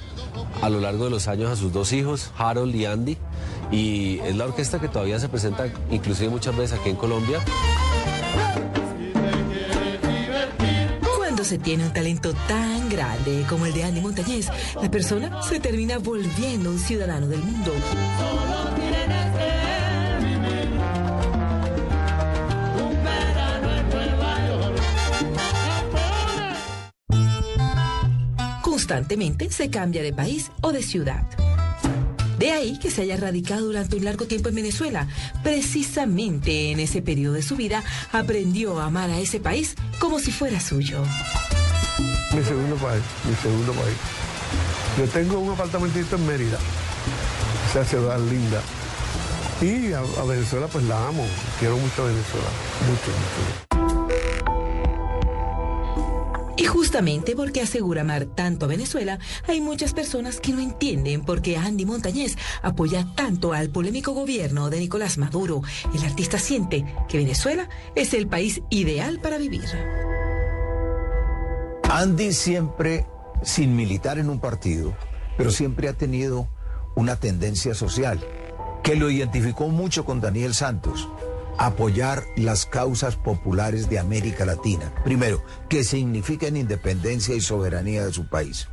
a 0.63 0.69
lo 0.69 0.81
largo 0.81 1.05
de 1.05 1.11
los 1.11 1.29
años 1.29 1.51
a 1.51 1.57
sus 1.57 1.73
dos 1.73 1.93
hijos, 1.93 2.31
Harold 2.37 2.75
y 2.75 2.87
Andy, 2.87 3.17
y 3.71 4.19
es 4.21 4.37
la 4.37 4.47
orquesta 4.47 4.81
que 4.81 4.89
todavía 4.89 5.19
se 5.21 5.29
presenta 5.29 5.67
inclusive 5.91 6.31
muchas 6.31 6.57
veces 6.57 6.79
aquí 6.79 6.91
en 6.91 6.97
Colombia. 6.97 7.41
Cuando 11.17 11.45
se 11.45 11.59
tiene 11.59 11.85
un 11.85 11.93
talento 11.93 12.33
tan 12.49 12.89
grande 12.89 13.45
como 13.49 13.67
el 13.67 13.73
de 13.73 13.85
Andy 13.85 14.01
Montañez, 14.01 14.49
la 14.81 14.91
persona 14.91 15.43
se 15.43 15.61
termina 15.61 15.99
volviendo 15.99 16.71
un 16.71 16.79
ciudadano 16.79 17.29
del 17.29 17.43
mundo. 17.43 17.73
Se 29.51 29.71
cambia 29.71 30.03
de 30.03 30.13
país 30.13 30.51
o 30.61 30.73
de 30.73 30.83
ciudad. 30.83 31.23
De 32.39 32.53
ahí 32.53 32.79
que 32.79 32.91
se 32.91 33.03
haya 33.03 33.17
radicado 33.17 33.67
durante 33.67 33.97
un 33.97 34.05
largo 34.05 34.27
tiempo 34.27 34.49
en 34.49 34.57
Venezuela. 34.57 35.09
Precisamente 35.43 36.71
en 36.71 36.81
ese 36.81 37.03
periodo 37.03 37.35
de 37.35 37.43
su 37.43 37.57
vida 37.57 37.83
aprendió 38.13 38.79
a 38.79 38.87
amar 38.87 39.11
a 39.11 39.19
ese 39.19 39.41
país 39.41 39.75
como 39.99 40.21
si 40.21 40.31
fuera 40.31 40.61
suyo. 40.61 41.03
Mi 42.35 42.43
segundo 42.45 42.77
país, 42.77 43.03
mi 43.29 43.35
segundo 43.37 43.73
país. 43.73 43.97
Yo 44.99 45.07
tengo 45.07 45.39
un 45.39 45.53
apartamentito 45.53 46.17
en 46.17 46.27
Mérida, 46.27 46.59
esa 47.71 47.85
ciudad 47.85 48.19
linda. 48.21 48.61
Y 49.61 49.93
a, 49.93 50.01
a 50.01 50.25
Venezuela 50.25 50.69
pues 50.69 50.85
la 50.85 51.09
amo, 51.09 51.27
quiero 51.59 51.77
mucho 51.77 52.03
a 52.03 52.07
Venezuela, 52.07 52.49
mucho, 52.87 53.11
mucho. 53.11 53.78
Justamente 56.99 57.37
porque 57.37 57.61
asegura 57.61 58.01
amar 58.01 58.25
tanto 58.25 58.65
a 58.65 58.69
Venezuela, 58.69 59.21
hay 59.47 59.61
muchas 59.61 59.93
personas 59.93 60.41
que 60.41 60.51
no 60.51 60.59
entienden 60.59 61.21
por 61.25 61.43
qué 61.43 61.57
Andy 61.57 61.87
Montañez 61.87 62.37
apoya 62.61 63.07
tanto 63.15 63.53
al 63.53 63.71
polémico 63.71 64.15
gobierno 64.15 64.69
de 64.69 64.81
Nicolás 64.81 65.17
Maduro. 65.17 65.63
El 65.95 66.05
artista 66.05 66.41
siente 66.41 66.85
que 67.09 67.19
Venezuela 67.19 67.69
es 67.95 68.15
el 68.15 68.27
país 68.27 68.63
ideal 68.69 69.21
para 69.21 69.39
vivir. 69.39 69.63
Andy 71.89 72.33
siempre, 72.33 73.07
sin 73.45 73.77
militar 73.77 74.19
en 74.19 74.29
un 74.29 74.41
partido, 74.41 74.93
pero 75.37 75.53
siempre 75.53 75.89
ha 75.89 75.93
tenido 75.93 76.49
una 76.97 77.15
tendencia 77.15 77.75
social 77.75 78.19
que 78.83 78.97
lo 78.97 79.09
identificó 79.09 79.69
mucho 79.69 80.05
con 80.05 80.21
Daniel 80.21 80.53
Santos. 80.53 81.09
Apoyar 81.59 82.25
las 82.37 82.67
causas 82.67 83.17
populares 83.17 83.91
de 83.91 83.99
América 83.99 84.45
Latina. 84.45 84.93
Primero, 85.05 85.43
que 85.69 85.85
significan 85.85 86.57
independencia 86.57 87.35
y 87.35 87.41
soberanía 87.41 88.07
de 88.07 88.13
su 88.13 88.29
país. 88.29 88.69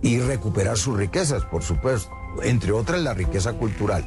Y 0.00 0.20
recuperar 0.20 0.78
sus 0.78 0.96
riquezas, 0.96 1.44
por 1.44 1.62
supuesto, 1.64 2.10
entre 2.42 2.72
otras 2.72 3.00
la 3.02 3.14
riqueza 3.14 3.54
cultural. 3.54 4.04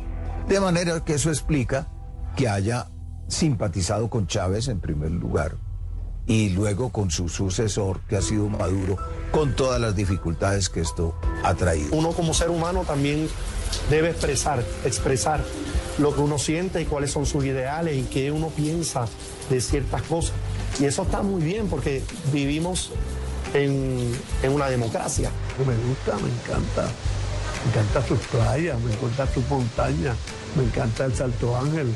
De 0.48 0.60
manera 0.60 1.04
que 1.04 1.16
eso 1.16 1.30
explica 1.30 1.90
que 2.36 2.48
haya 2.48 2.88
simpatizado 3.28 4.10
con 4.10 4.28
Chávez 4.28 4.68
en 4.68 4.80
primer 4.80 5.12
lugar 5.12 5.58
y 6.28 6.50
luego 6.50 6.92
con 6.92 7.12
su 7.12 7.30
sucesor, 7.30 8.02
que 8.08 8.16
ha 8.16 8.22
sido 8.22 8.48
Maduro, 8.48 8.98
con 9.32 9.56
todas 9.56 9.82
las 9.82 9.96
dificultades 9.96 10.70
que 10.70 10.82
esto 10.82 11.16
ha 11.44 11.54
traído. 11.56 11.96
Uno 11.96 12.12
como 12.12 12.34
ser 12.34 12.50
humano 12.50 12.84
también 12.86 13.28
debe 13.90 14.12
expresar, 14.12 14.64
expresar 14.86 15.44
lo 16.02 16.14
que 16.16 16.22
uno 16.22 16.38
siente 16.40 16.82
y 16.82 16.86
cuáles 16.86 17.12
son 17.12 17.26
sus 17.26 17.46
ideales 17.46 17.96
y 17.96 18.04
qué 18.04 18.32
uno 18.32 18.48
piensa 18.50 19.06
de 19.50 19.62
ciertas 19.62 20.02
cosas. 20.04 20.34
Y 20.80 20.86
eso 20.86 21.04
está 21.04 21.22
muy 21.22 21.42
bien 21.42 21.68
porque 21.68 22.02
vivimos 22.34 22.92
en, 23.54 24.12
en 24.42 24.52
una 24.52 24.68
democracia. 24.70 25.30
Me 25.60 25.76
gusta, 25.76 26.16
me 26.18 26.30
encanta. 26.30 26.90
Me 27.64 27.72
encanta 27.72 28.08
sus 28.08 28.20
playas, 28.20 28.80
me 28.80 28.92
encanta 28.92 29.32
sus 29.32 29.48
montañas, 29.48 30.18
me 30.56 30.64
encanta 30.64 31.06
el 31.06 31.14
Salto 31.14 31.56
Ángel, 31.56 31.94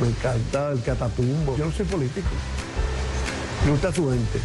me 0.00 0.08
encanta 0.08 0.72
el 0.72 0.82
Catatumbo. 0.82 1.56
Yo 1.56 1.66
no 1.66 1.72
soy 1.72 1.86
político. 1.86 2.28
Me 3.64 3.70
gusta 3.70 3.92
su 3.92 4.10
gente. 4.10 4.40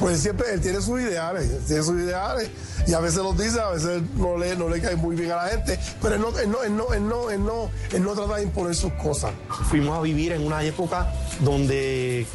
Pues 0.00 0.20
siempre 0.20 0.52
él 0.52 0.60
tiene 0.60 0.80
sus 0.80 1.00
ideales, 1.00 1.50
él 1.50 1.60
tiene 1.66 1.82
sus 1.82 2.00
ideales 2.00 2.50
y 2.86 2.94
a 2.94 3.00
veces 3.00 3.18
los 3.18 3.38
dice, 3.38 3.60
a 3.60 3.70
veces 3.70 4.02
no 4.16 4.36
le, 4.36 4.56
no 4.56 4.68
le 4.68 4.80
cae 4.80 4.96
muy 4.96 5.14
bien 5.14 5.30
a 5.32 5.36
la 5.36 5.48
gente, 5.48 5.78
pero 6.00 6.16
él 6.16 6.20
no, 6.20 6.36
él 6.38 6.50
no, 6.50 6.62
él 6.62 6.76
no, 6.76 6.92
él 6.92 7.08
no, 7.08 7.30
él 7.30 7.44
no, 7.44 7.70
él 7.92 8.02
no 8.02 8.14
trata 8.14 8.36
de 8.36 8.42
imponer 8.42 8.74
sus 8.74 8.92
cosas. 8.94 9.32
Fuimos 9.68 9.96
a 9.96 10.02
vivir 10.02 10.32
en 10.32 10.44
una 10.44 10.64
época 10.64 11.12
donde 11.40 12.26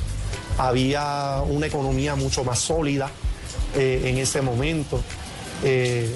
había 0.57 1.41
una 1.47 1.65
economía 1.67 2.15
mucho 2.15 2.43
más 2.43 2.59
sólida 2.59 3.09
eh, 3.75 4.03
en 4.05 4.17
ese 4.17 4.41
momento. 4.41 5.01
Eh, 5.63 6.15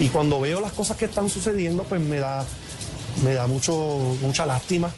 y, 0.00 0.04
y 0.06 0.08
cuando 0.08 0.40
veo 0.40 0.60
las 0.60 0.72
cosas 0.72 0.96
que 0.96 1.04
están 1.04 1.28
sucediendo, 1.28 1.84
pues 1.84 2.00
me 2.00 2.18
da, 2.18 2.44
me 3.22 3.34
da 3.34 3.46
mucho, 3.46 4.16
mucha 4.20 4.46
lástima. 4.46 4.92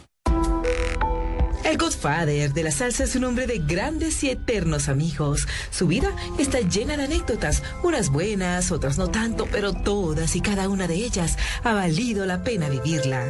El 1.67 1.79
Godfather 1.79 2.53
de 2.53 2.63
la 2.63 2.71
salsa 2.71 3.03
es 3.03 3.17
un 3.17 3.25
hombre 3.25 3.49
de 3.49 3.59
grandes 3.59 4.23
y 4.23 4.31
eternos 4.31 4.89
amigos. 4.89 5.49
Su 5.71 5.89
vida 5.89 6.15
está 6.39 6.61
llena 6.61 6.97
de 6.97 7.05
anécdotas, 7.07 7.61
unas 7.83 8.09
buenas, 8.11 8.71
otras 8.71 8.99
no 8.99 9.09
tanto, 9.09 9.49
pero 9.51 9.73
todas 9.73 10.37
y 10.37 10.41
cada 10.41 10.69
una 10.69 10.87
de 10.87 10.95
ellas 10.95 11.37
ha 11.65 11.75
valido 11.75 12.25
la 12.25 12.45
pena 12.45 12.69
vivirla. 12.69 13.27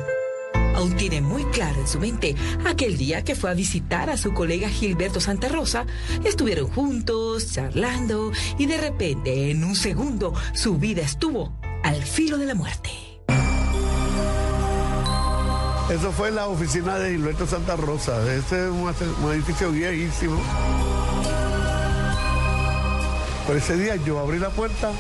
Aún 0.75 0.96
tiene 0.96 1.22
muy 1.22 1.44
claro 1.46 1.81
en 1.81 1.88
su 1.88 1.99
mente 1.99 2.37
aquel 2.66 2.99
día 2.99 3.25
que 3.25 3.37
fue 3.37 3.49
a 3.49 3.55
visitar 3.55 4.11
a 4.11 4.18
su 4.18 4.35
colega 4.35 4.68
Gilberto 4.68 5.18
Santa 5.18 5.49
Rosa. 5.49 5.87
Estuvieron 6.22 6.68
juntos, 6.68 7.55
charlando, 7.55 8.33
y 8.59 8.66
de 8.66 8.77
repente, 8.77 9.51
en 9.51 9.64
un 9.64 9.75
segundo, 9.75 10.35
su 10.53 10.77
vida 10.77 11.01
estuvo 11.01 11.59
al 11.83 12.03
filo 12.03 12.37
de 12.37 12.44
la 12.44 12.55
muerte. 12.55 13.15
Eso 15.90 16.11
fue 16.11 16.33
la 16.33 16.49
oficina 16.49 16.99
de 16.99 17.12
Gilberto 17.12 17.46
Santa 17.46 17.77
Rosa. 17.77 18.20
Ese 18.33 18.64
es 18.64 18.70
un, 18.72 19.33
edificio 19.33 19.70
viejísimo. 19.70 20.37
Pero 23.46 23.59
ese 23.59 23.77
día 23.77 23.94
yo 23.94 24.18
abrí 24.18 24.40
la 24.40 24.51
puerta 24.51 24.90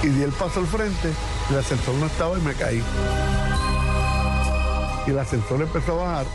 y 0.00 0.06
di 0.06 0.22
el 0.22 0.30
paso 0.30 0.60
al 0.60 0.68
frente. 0.68 1.12
El 1.50 1.58
ascensor 1.58 1.96
no 1.96 2.06
estaba 2.06 2.38
y 2.38 2.40
me 2.40 2.54
caí. 2.54 2.84
Y 5.08 5.10
el 5.10 5.18
ascensor 5.18 5.60
empezó 5.60 6.00
a 6.00 6.04
bajar. 6.04 6.26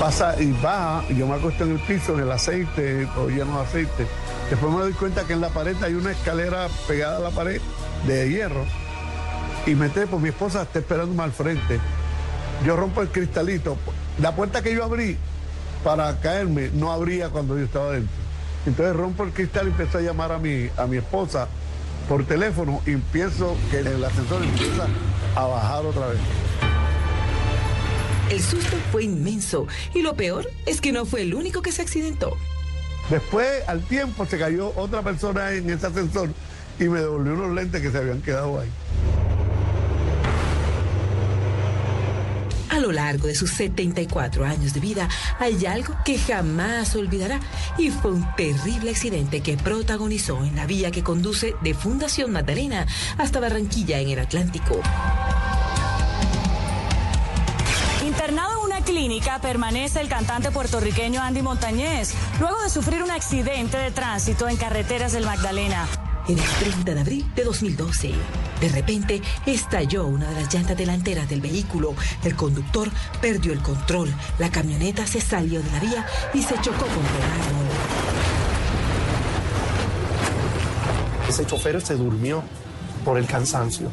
Pasa 0.00 0.42
y 0.42 0.50
baja, 0.60 1.04
y 1.08 1.14
yo 1.14 1.28
me 1.28 1.36
acuesto 1.36 1.62
en 1.62 1.72
el 1.72 1.80
piso, 1.80 2.14
en 2.14 2.20
el 2.22 2.32
aceite, 2.32 3.06
todo 3.14 3.28
lleno 3.28 3.58
de 3.58 3.64
aceite. 3.64 4.08
Después 4.50 4.72
me 4.72 4.80
doy 4.80 4.92
cuenta 4.92 5.22
que 5.22 5.34
en 5.34 5.40
la 5.40 5.50
pared 5.50 5.80
hay 5.84 5.94
una 5.94 6.10
escalera 6.10 6.66
pegada 6.88 7.18
a 7.18 7.20
la 7.20 7.30
pared 7.30 7.60
de 8.08 8.28
hierro 8.28 8.66
y 9.66 9.74
me 9.74 9.88
trepo, 9.88 10.18
mi 10.18 10.30
esposa 10.30 10.62
está 10.62 10.80
esperándome 10.80 11.22
al 11.22 11.32
frente. 11.32 11.78
Yo 12.66 12.76
rompo 12.76 13.02
el 13.02 13.08
cristalito. 13.08 13.76
La 14.20 14.34
puerta 14.34 14.62
que 14.62 14.74
yo 14.74 14.84
abrí 14.84 15.16
para 15.84 16.20
caerme 16.20 16.70
no 16.74 16.92
abría 16.92 17.28
cuando 17.28 17.56
yo 17.56 17.64
estaba 17.64 17.92
dentro. 17.92 18.14
Entonces 18.66 18.94
rompo 18.94 19.24
el 19.24 19.32
cristal 19.32 19.66
y 19.66 19.70
empiezo 19.70 19.98
a 19.98 20.00
llamar 20.00 20.32
a 20.32 20.38
mi, 20.38 20.68
a 20.76 20.86
mi 20.86 20.96
esposa 20.96 21.48
por 22.08 22.24
teléfono 22.24 22.80
y 22.86 22.92
empiezo 22.92 23.56
que 23.70 23.78
el 23.78 24.04
ascensor 24.04 24.42
empieza 24.42 24.86
a 25.34 25.46
bajar 25.46 25.86
otra 25.86 26.08
vez. 26.08 26.18
El 28.30 28.40
susto 28.40 28.76
fue 28.90 29.04
inmenso 29.04 29.66
y 29.94 30.02
lo 30.02 30.14
peor 30.14 30.48
es 30.66 30.80
que 30.80 30.92
no 30.92 31.04
fue 31.04 31.22
el 31.22 31.34
único 31.34 31.62
que 31.62 31.72
se 31.72 31.82
accidentó. 31.82 32.36
Después, 33.10 33.62
al 33.66 33.82
tiempo, 33.82 34.24
se 34.26 34.38
cayó 34.38 34.72
otra 34.76 35.02
persona 35.02 35.52
en 35.52 35.68
ese 35.68 35.86
ascensor 35.86 36.30
y 36.78 36.84
me 36.84 37.00
devolvió 37.00 37.34
unos 37.34 37.54
lentes 37.54 37.82
que 37.82 37.90
se 37.90 37.98
habían 37.98 38.22
quedado 38.22 38.60
ahí. 38.60 38.70
A 42.72 42.78
lo 42.78 42.90
largo 42.90 43.26
de 43.26 43.34
sus 43.34 43.50
74 43.50 44.46
años 44.46 44.72
de 44.72 44.80
vida 44.80 45.06
hay 45.38 45.66
algo 45.66 45.94
que 46.06 46.18
jamás 46.18 46.96
olvidará 46.96 47.38
y 47.76 47.90
fue 47.90 48.12
un 48.12 48.26
terrible 48.34 48.92
accidente 48.92 49.42
que 49.42 49.58
protagonizó 49.58 50.42
en 50.42 50.56
la 50.56 50.64
vía 50.64 50.90
que 50.90 51.02
conduce 51.02 51.54
de 51.60 51.74
Fundación 51.74 52.32
Magdalena 52.32 52.86
hasta 53.18 53.40
Barranquilla 53.40 53.98
en 53.98 54.08
el 54.08 54.20
Atlántico. 54.20 54.80
Internado 58.06 58.60
en 58.60 58.64
una 58.64 58.80
clínica 58.80 59.38
permanece 59.38 60.00
el 60.00 60.08
cantante 60.08 60.50
puertorriqueño 60.50 61.20
Andy 61.20 61.42
Montañez, 61.42 62.14
luego 62.40 62.58
de 62.62 62.70
sufrir 62.70 63.02
un 63.02 63.10
accidente 63.10 63.76
de 63.76 63.90
tránsito 63.90 64.48
en 64.48 64.56
carreteras 64.56 65.12
del 65.12 65.26
Magdalena. 65.26 65.86
Era 66.28 66.40
el 66.42 66.50
30 66.60 66.94
de 66.94 67.00
abril 67.00 67.32
de 67.34 67.44
2012. 67.44 68.12
De 68.60 68.68
repente 68.68 69.20
estalló 69.44 70.06
una 70.06 70.28
de 70.30 70.40
las 70.42 70.54
llantas 70.54 70.76
delanteras 70.76 71.28
del 71.28 71.40
vehículo. 71.40 71.94
El 72.22 72.36
conductor 72.36 72.88
perdió 73.20 73.52
el 73.52 73.60
control. 73.60 74.14
La 74.38 74.50
camioneta 74.50 75.06
se 75.06 75.20
salió 75.20 75.60
de 75.62 75.70
la 75.72 75.80
vía 75.80 76.06
y 76.32 76.42
se 76.42 76.54
chocó 76.60 76.86
contra 76.86 77.16
el 77.16 77.32
árbol. 77.42 77.66
Ese 81.28 81.46
chofer 81.46 81.80
se 81.80 81.94
durmió 81.96 82.42
por 83.04 83.18
el 83.18 83.26
cansancio. 83.26 83.90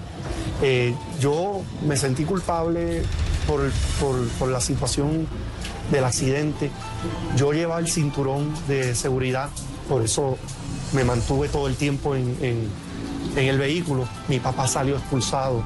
Eh, 0.62 0.94
yo 1.20 1.62
me 1.88 1.96
sentí 1.98 2.26
culpable 2.26 3.04
por, 3.48 3.72
por- 4.00 4.28
por 4.38 4.50
la 4.50 4.62
situación 4.62 5.26
del 5.92 6.04
accidente. 6.04 6.70
Yo 7.36 7.54
llevaba 7.54 7.80
el 7.80 7.88
cinturón 7.88 8.54
de 8.68 8.94
seguridad, 8.94 9.50
por 9.88 10.04
eso 10.04 10.38
me 10.94 11.04
mantuve 11.04 11.48
todo 11.50 11.68
el 11.68 11.76
tiempo 11.76 12.16
en, 12.16 12.70
el 13.36 13.58
vehículo. 13.58 14.08
Mi 14.28 14.40
papá 14.40 14.68
salió 14.68 14.98
expulsado. 14.98 15.64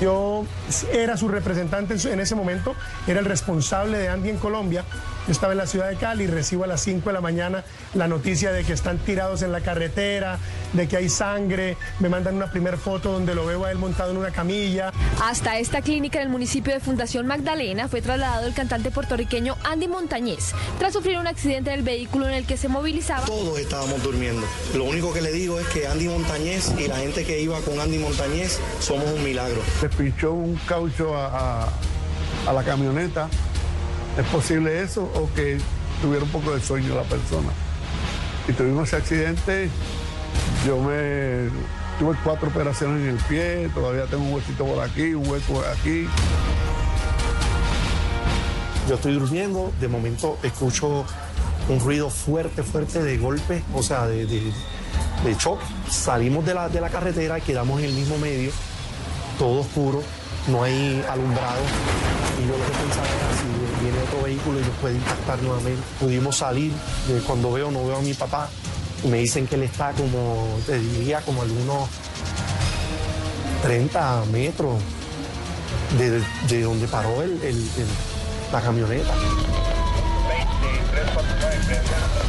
Yo 0.00 0.44
era 0.92 1.16
su 1.16 1.28
representante 1.28 1.94
en 2.10 2.18
ese 2.18 2.34
momento, 2.34 2.74
era 3.06 3.20
el 3.20 3.26
responsable 3.26 3.98
de 3.98 4.08
Andy 4.08 4.30
en 4.30 4.38
Colombia. 4.38 4.84
Yo 5.26 5.30
estaba 5.32 5.52
en 5.52 5.58
la 5.58 5.66
ciudad 5.68 5.88
de 5.88 5.96
Cali 5.96 6.24
y 6.24 6.26
recibo 6.26 6.64
a 6.64 6.66
las 6.66 6.80
5 6.82 7.08
de 7.08 7.12
la 7.12 7.20
mañana 7.20 7.64
la 7.94 8.08
noticia 8.08 8.50
de 8.50 8.64
que 8.64 8.72
están 8.72 8.98
tirados 8.98 9.42
en 9.42 9.52
la 9.52 9.60
carretera, 9.60 10.38
de 10.72 10.88
que 10.88 10.96
hay 10.96 11.08
sangre. 11.08 11.76
Me 12.00 12.08
mandan 12.08 12.34
una 12.34 12.50
primera 12.50 12.76
foto 12.76 13.12
donde 13.12 13.32
lo 13.34 13.46
veo 13.46 13.64
a 13.64 13.70
él 13.70 13.78
montado 13.78 14.10
en 14.10 14.16
una 14.16 14.30
camilla. 14.32 14.92
Hasta 15.22 15.58
esta 15.58 15.80
clínica 15.80 16.18
en 16.20 16.24
el 16.26 16.28
municipio 16.32 16.72
de 16.74 16.80
Fundación 16.80 17.26
Magdalena 17.28 17.86
fue 17.86 18.02
trasladado 18.02 18.46
el 18.48 18.52
cantante 18.54 18.90
puertorriqueño 18.90 19.56
Andy 19.62 19.86
Montañez 19.86 20.52
tras 20.80 20.92
sufrir 20.92 21.18
un 21.18 21.28
accidente 21.28 21.70
del 21.70 21.82
vehículo 21.82 22.26
en 22.26 22.34
el 22.34 22.44
que 22.44 22.56
se 22.56 22.66
movilizaba. 22.68 23.24
Todos 23.26 23.60
estábamos 23.60 24.02
durmiendo. 24.02 24.44
Lo 24.74 24.84
único 24.84 25.12
que 25.12 25.20
le 25.20 25.30
digo 25.30 25.60
es 25.60 25.66
que 25.68 25.86
Andy 25.86 26.08
Montañez 26.08 26.72
y 26.78 26.88
la 26.88 26.96
gente 26.96 27.24
que 27.24 27.40
iba 27.40 27.60
con 27.60 27.78
Andy 27.78 27.98
Montañez 27.98 28.58
somos 28.80 29.06
un 29.08 29.22
milagro. 29.22 29.60
Le 29.82 29.88
pinchó 29.88 30.32
un 30.32 30.56
caucho 30.66 31.16
a, 31.16 31.64
a- 31.66 31.68
a 32.48 32.52
la 32.52 32.64
camioneta. 32.64 33.28
¿Es 34.16 34.26
posible 34.26 34.82
eso 34.82 35.04
o 35.14 35.32
que 35.34 35.58
tuviera 36.02 36.24
un 36.24 36.30
poco 36.30 36.54
de 36.54 36.60
sueño 36.60 36.94
la 36.94 37.02
persona? 37.02 37.48
Y 38.46 38.52
tuvimos 38.52 38.88
ese 38.88 38.96
accidente. 38.96 39.70
Yo 40.66 40.78
me 40.78 41.48
tuve 41.98 42.16
cuatro 42.22 42.48
operaciones 42.48 43.02
en 43.02 43.08
el 43.10 43.24
pie, 43.24 43.70
todavía 43.74 44.04
tengo 44.06 44.24
un 44.24 44.34
huesito 44.34 44.66
por 44.66 44.82
aquí, 44.84 45.14
un 45.14 45.26
hueco 45.26 45.54
por 45.54 45.66
aquí. 45.66 46.06
Yo 48.88 48.96
estoy 48.96 49.14
durmiendo, 49.14 49.72
de 49.80 49.88
momento 49.88 50.38
escucho 50.42 51.06
un 51.68 51.80
ruido 51.80 52.10
fuerte, 52.10 52.62
fuerte 52.62 53.02
de 53.02 53.16
golpe, 53.16 53.62
o 53.74 53.82
sea, 53.82 54.06
de, 54.06 54.26
de, 54.26 55.36
choque. 55.38 55.64
Salimos 55.88 56.44
de 56.44 56.54
la, 56.54 56.68
de 56.68 56.80
la 56.80 56.90
carretera 56.90 57.40
quedamos 57.40 57.80
en 57.80 57.86
el 57.86 57.94
mismo 57.94 58.18
medio, 58.18 58.50
todo 59.38 59.60
oscuro, 59.60 60.02
no 60.48 60.64
hay 60.64 61.02
alumbrado. 61.08 61.62
Y 62.42 62.46
yo 62.46 62.58
lo 62.58 62.64
que 62.64 62.72
pensaba 62.72 63.06
era 63.06 63.36
si 63.38 63.71
otro 64.12 64.24
vehículo 64.24 64.58
y 64.60 64.62
nos 64.62 64.76
puede 64.76 64.94
impactar 64.96 65.42
nuevamente. 65.42 65.82
Pudimos 66.00 66.36
salir, 66.36 66.72
de 67.08 67.20
cuando 67.20 67.52
veo, 67.52 67.70
no 67.70 67.84
veo 67.86 67.96
a 67.96 68.00
mi 68.00 68.14
papá, 68.14 68.48
y 69.02 69.08
me 69.08 69.18
dicen 69.18 69.46
que 69.46 69.54
él 69.56 69.62
está 69.62 69.92
como, 69.92 70.46
te 70.66 70.78
diría, 70.78 71.20
como 71.22 71.42
algunos 71.42 71.88
30 73.62 74.24
metros 74.32 74.74
de, 75.98 76.22
de 76.48 76.62
donde 76.62 76.86
paró 76.88 77.22
el- 77.22 77.40
el- 77.42 77.56
el- 77.56 78.52
la 78.52 78.60
camioneta. 78.60 79.12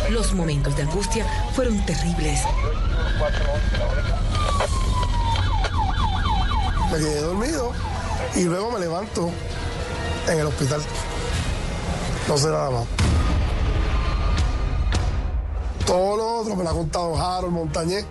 Los 0.10 0.34
momentos 0.34 0.76
de 0.76 0.84
angustia 0.84 1.26
fueron 1.56 1.84
terribles. 1.86 2.40
Me 6.92 6.98
quedé 7.00 7.22
dormido 7.22 7.72
y 8.36 8.44
luego 8.44 8.72
me 8.72 8.80
levanto 8.80 9.32
en 10.28 10.40
el 10.40 10.46
hospital. 10.46 10.82
No 12.28 12.38
sé 12.38 12.48
nada 12.48 12.70
más. 12.70 12.86
Todo 15.86 16.18
lo 16.18 16.36
otro 16.40 16.56
me 16.56 16.64
lo 16.64 16.70
ha 16.70 16.74
contado 16.74 17.16
Harold 17.16 17.54
Montañez, 17.54 18.06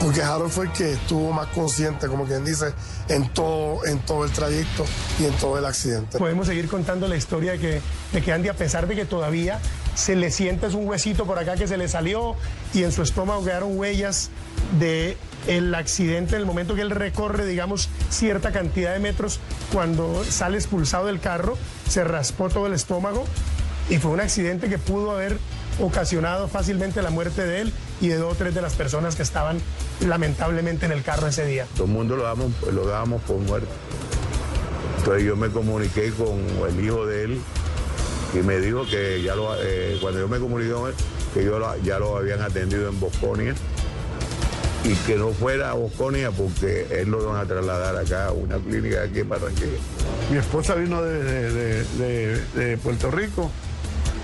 porque 0.00 0.22
Harold 0.22 0.50
fue 0.50 0.66
el 0.66 0.72
que 0.72 0.92
estuvo 0.92 1.32
más 1.32 1.46
consciente, 1.48 2.08
como 2.08 2.24
quien 2.24 2.44
dice, 2.44 2.74
en 3.08 3.32
todo, 3.32 3.86
en 3.86 4.00
todo 4.00 4.24
el 4.24 4.32
trayecto 4.32 4.84
y 5.20 5.26
en 5.26 5.32
todo 5.34 5.58
el 5.58 5.64
accidente. 5.64 6.18
Podemos 6.18 6.48
seguir 6.48 6.68
contando 6.68 7.06
la 7.06 7.16
historia 7.16 7.52
de 7.52 7.58
que, 7.58 7.80
de 8.12 8.22
que 8.22 8.32
Andy, 8.32 8.48
a 8.48 8.54
pesar 8.54 8.88
de 8.88 8.96
que 8.96 9.04
todavía 9.04 9.60
se 9.94 10.16
le 10.16 10.30
siente 10.30 10.66
es 10.66 10.74
un 10.74 10.86
huesito 10.88 11.24
por 11.24 11.38
acá 11.38 11.56
que 11.56 11.66
se 11.66 11.76
le 11.76 11.88
salió 11.88 12.34
y 12.74 12.82
en 12.82 12.92
su 12.92 13.02
estómago 13.02 13.44
quedaron 13.44 13.78
huellas 13.78 14.30
de 14.78 15.16
el 15.46 15.74
accidente 15.74 16.34
en 16.34 16.40
el 16.40 16.46
momento 16.46 16.74
que 16.74 16.82
él 16.82 16.90
recorre, 16.90 17.46
digamos, 17.46 17.88
cierta 18.10 18.52
cantidad 18.52 18.92
de 18.92 18.98
metros, 18.98 19.40
cuando 19.72 20.24
sale 20.24 20.58
expulsado 20.58 21.06
del 21.06 21.20
carro, 21.20 21.56
se 21.88 22.04
raspó 22.04 22.48
todo 22.48 22.66
el 22.66 22.74
estómago 22.74 23.24
y 23.88 23.98
fue 23.98 24.10
un 24.10 24.20
accidente 24.20 24.68
que 24.68 24.78
pudo 24.78 25.12
haber 25.12 25.38
ocasionado 25.80 26.48
fácilmente 26.48 27.00
la 27.02 27.10
muerte 27.10 27.46
de 27.46 27.62
él 27.62 27.72
y 28.00 28.08
de 28.08 28.16
dos 28.16 28.32
o 28.32 28.36
tres 28.36 28.54
de 28.54 28.62
las 28.62 28.74
personas 28.74 29.16
que 29.16 29.22
estaban 29.22 29.58
lamentablemente 30.06 30.86
en 30.86 30.92
el 30.92 31.02
carro 31.02 31.28
ese 31.28 31.46
día. 31.46 31.66
Todo 31.74 31.86
el 31.86 31.92
mundo 31.92 32.16
lo 32.16 32.24
damos, 32.24 32.52
lo 32.72 32.86
dábamos 32.86 33.22
por 33.22 33.38
muerto. 33.38 33.68
Entonces 34.98 35.24
yo 35.24 35.36
me 35.36 35.48
comuniqué 35.48 36.10
con 36.10 36.40
el 36.68 36.84
hijo 36.84 37.06
de 37.06 37.24
él 37.24 37.40
y 38.34 38.38
me 38.38 38.58
dijo 38.58 38.84
que 38.86 39.22
ya 39.22 39.34
lo, 39.34 39.54
eh, 39.62 39.96
cuando 40.00 40.20
yo 40.20 40.28
me 40.28 40.38
comuniqué 40.38 40.72
con 40.72 40.88
él, 40.88 40.94
que 41.32 41.44
yo 41.44 41.58
ya 41.82 41.98
lo 41.98 42.16
habían 42.16 42.42
atendido 42.42 42.88
en 42.88 43.00
Bosconia 43.00 43.54
y 44.84 44.94
que 45.06 45.16
no 45.16 45.30
fuera 45.30 45.70
a 45.70 45.74
Bosconia 45.74 46.30
porque 46.30 46.86
él 46.90 47.10
lo 47.10 47.24
van 47.26 47.40
a 47.40 47.44
trasladar 47.46 47.96
acá 47.96 48.26
a 48.26 48.32
una 48.32 48.56
clínica 48.58 49.02
aquí 49.02 49.20
en 49.20 49.28
Barranquilla. 49.28 49.78
Mi 50.30 50.38
esposa 50.38 50.74
vino 50.74 51.02
de, 51.02 51.22
de- 51.22 52.40
de- 52.54 52.78
Puerto 52.78 53.10
Rico 53.10 53.50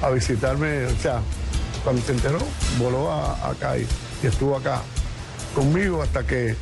a 0.00 0.10
visitarme, 0.10 0.86
o 0.86 0.96
sea, 1.00 1.20
cuando 1.82 2.02
se 2.02 2.12
enteró, 2.12 2.38
voló 2.78 3.10
a- 3.10 3.50
acá 3.50 3.76
y 3.78 3.86
estuvo 4.26 4.56
acá 4.56 4.80
conmigo 5.54 6.02
hasta 6.02 6.24
que 6.26 6.54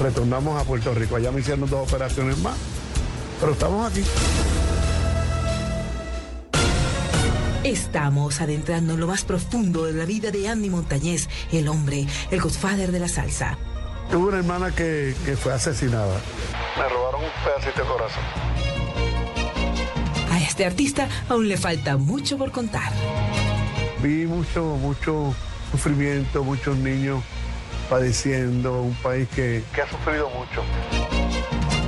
retornamos 0.00 0.60
a 0.60 0.64
Puerto 0.64 0.92
Rico. 0.94 1.16
Allá 1.16 1.30
me 1.32 1.40
hicieron 1.40 1.68
dos 1.70 1.88
operaciones 1.88 2.38
más, 2.38 2.56
pero 3.40 3.52
estamos 3.52 3.90
aquí. 3.90 4.02
Estamos 7.68 8.40
adentrando 8.40 8.94
en 8.94 9.00
lo 9.00 9.06
más 9.06 9.24
profundo 9.24 9.84
de 9.84 9.92
la 9.92 10.06
vida 10.06 10.30
de 10.30 10.48
Andy 10.48 10.70
Montañez, 10.70 11.28
el 11.52 11.68
hombre, 11.68 12.06
el 12.30 12.40
godfather 12.40 12.90
de 12.90 12.98
la 12.98 13.08
salsa. 13.08 13.58
Tuve 14.10 14.28
una 14.28 14.38
hermana 14.38 14.70
que, 14.70 15.14
que 15.26 15.36
fue 15.36 15.52
asesinada. 15.52 16.18
Me 16.78 16.88
robaron 16.88 17.24
un 17.24 17.30
pedacito 17.44 17.82
de 17.82 17.86
corazón. 17.86 18.22
A 20.30 20.40
este 20.40 20.64
artista 20.64 21.10
aún 21.28 21.46
le 21.46 21.58
falta 21.58 21.98
mucho 21.98 22.38
por 22.38 22.52
contar. 22.52 22.90
Vi 24.02 24.24
mucho, 24.24 24.64
mucho 24.80 25.34
sufrimiento, 25.70 26.42
muchos 26.44 26.74
niños 26.78 27.22
padeciendo, 27.90 28.80
un 28.80 28.94
país 28.94 29.28
que, 29.36 29.62
que 29.74 29.82
ha 29.82 29.90
sufrido 29.90 30.30
mucho. 30.30 30.62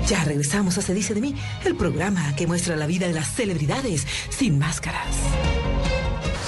Ya 0.07 0.25
regresamos 0.25 0.77
a 0.77 0.83
Se 0.83 0.93
dice 0.93 1.15
de 1.15 1.23
mí, 1.23 1.35
el 1.65 1.75
programa 1.75 2.35
que 2.37 2.47
muestra 2.47 2.77
la 2.77 2.87
vida 2.87 3.07
de 3.07 3.15
las 3.15 3.33
celebridades 3.33 4.07
sin 4.29 4.59
máscaras. 4.59 5.17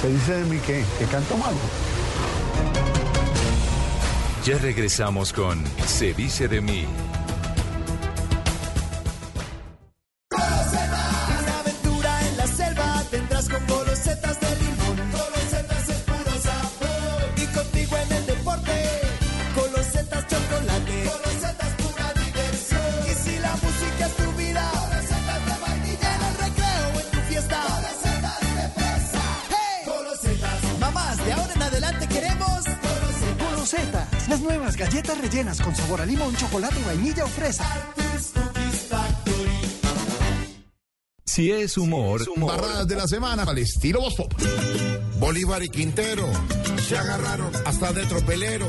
Se 0.03 0.09
dice 0.09 0.33
de 0.35 0.45
mí 0.47 0.59
que, 0.59 0.85
que 0.99 1.05
canto 1.05 1.37
malo. 1.37 1.57
Ya 4.45 4.59
regresamos 4.59 5.33
con 5.33 5.63
Se 5.87 6.13
dice 6.13 6.49
de 6.49 6.61
mí. 6.61 6.87
Con 35.73 35.77
sabor 35.77 36.01
a 36.03 36.07
limón, 36.07 36.37
chocolate, 36.37 36.83
vainilla 36.85 37.25
o 37.25 37.29
fresa. 37.29 37.65
Si 41.25 41.51
es 41.51 41.79
humor, 41.79 42.21
Barradas 42.37 42.87
de 42.87 42.97
la 42.97 43.09
semana 43.09 43.45
al 43.45 43.57
estilo 43.57 44.01
Voz 44.01 44.15
Pop. 44.15 44.35
Bolívar 45.19 45.63
y 45.63 45.71
Quintero 45.71 46.29
se 46.87 46.99
agarraron 46.99 47.51
hasta 47.65 47.93
de 47.93 48.05
tropeleros, 48.05 48.69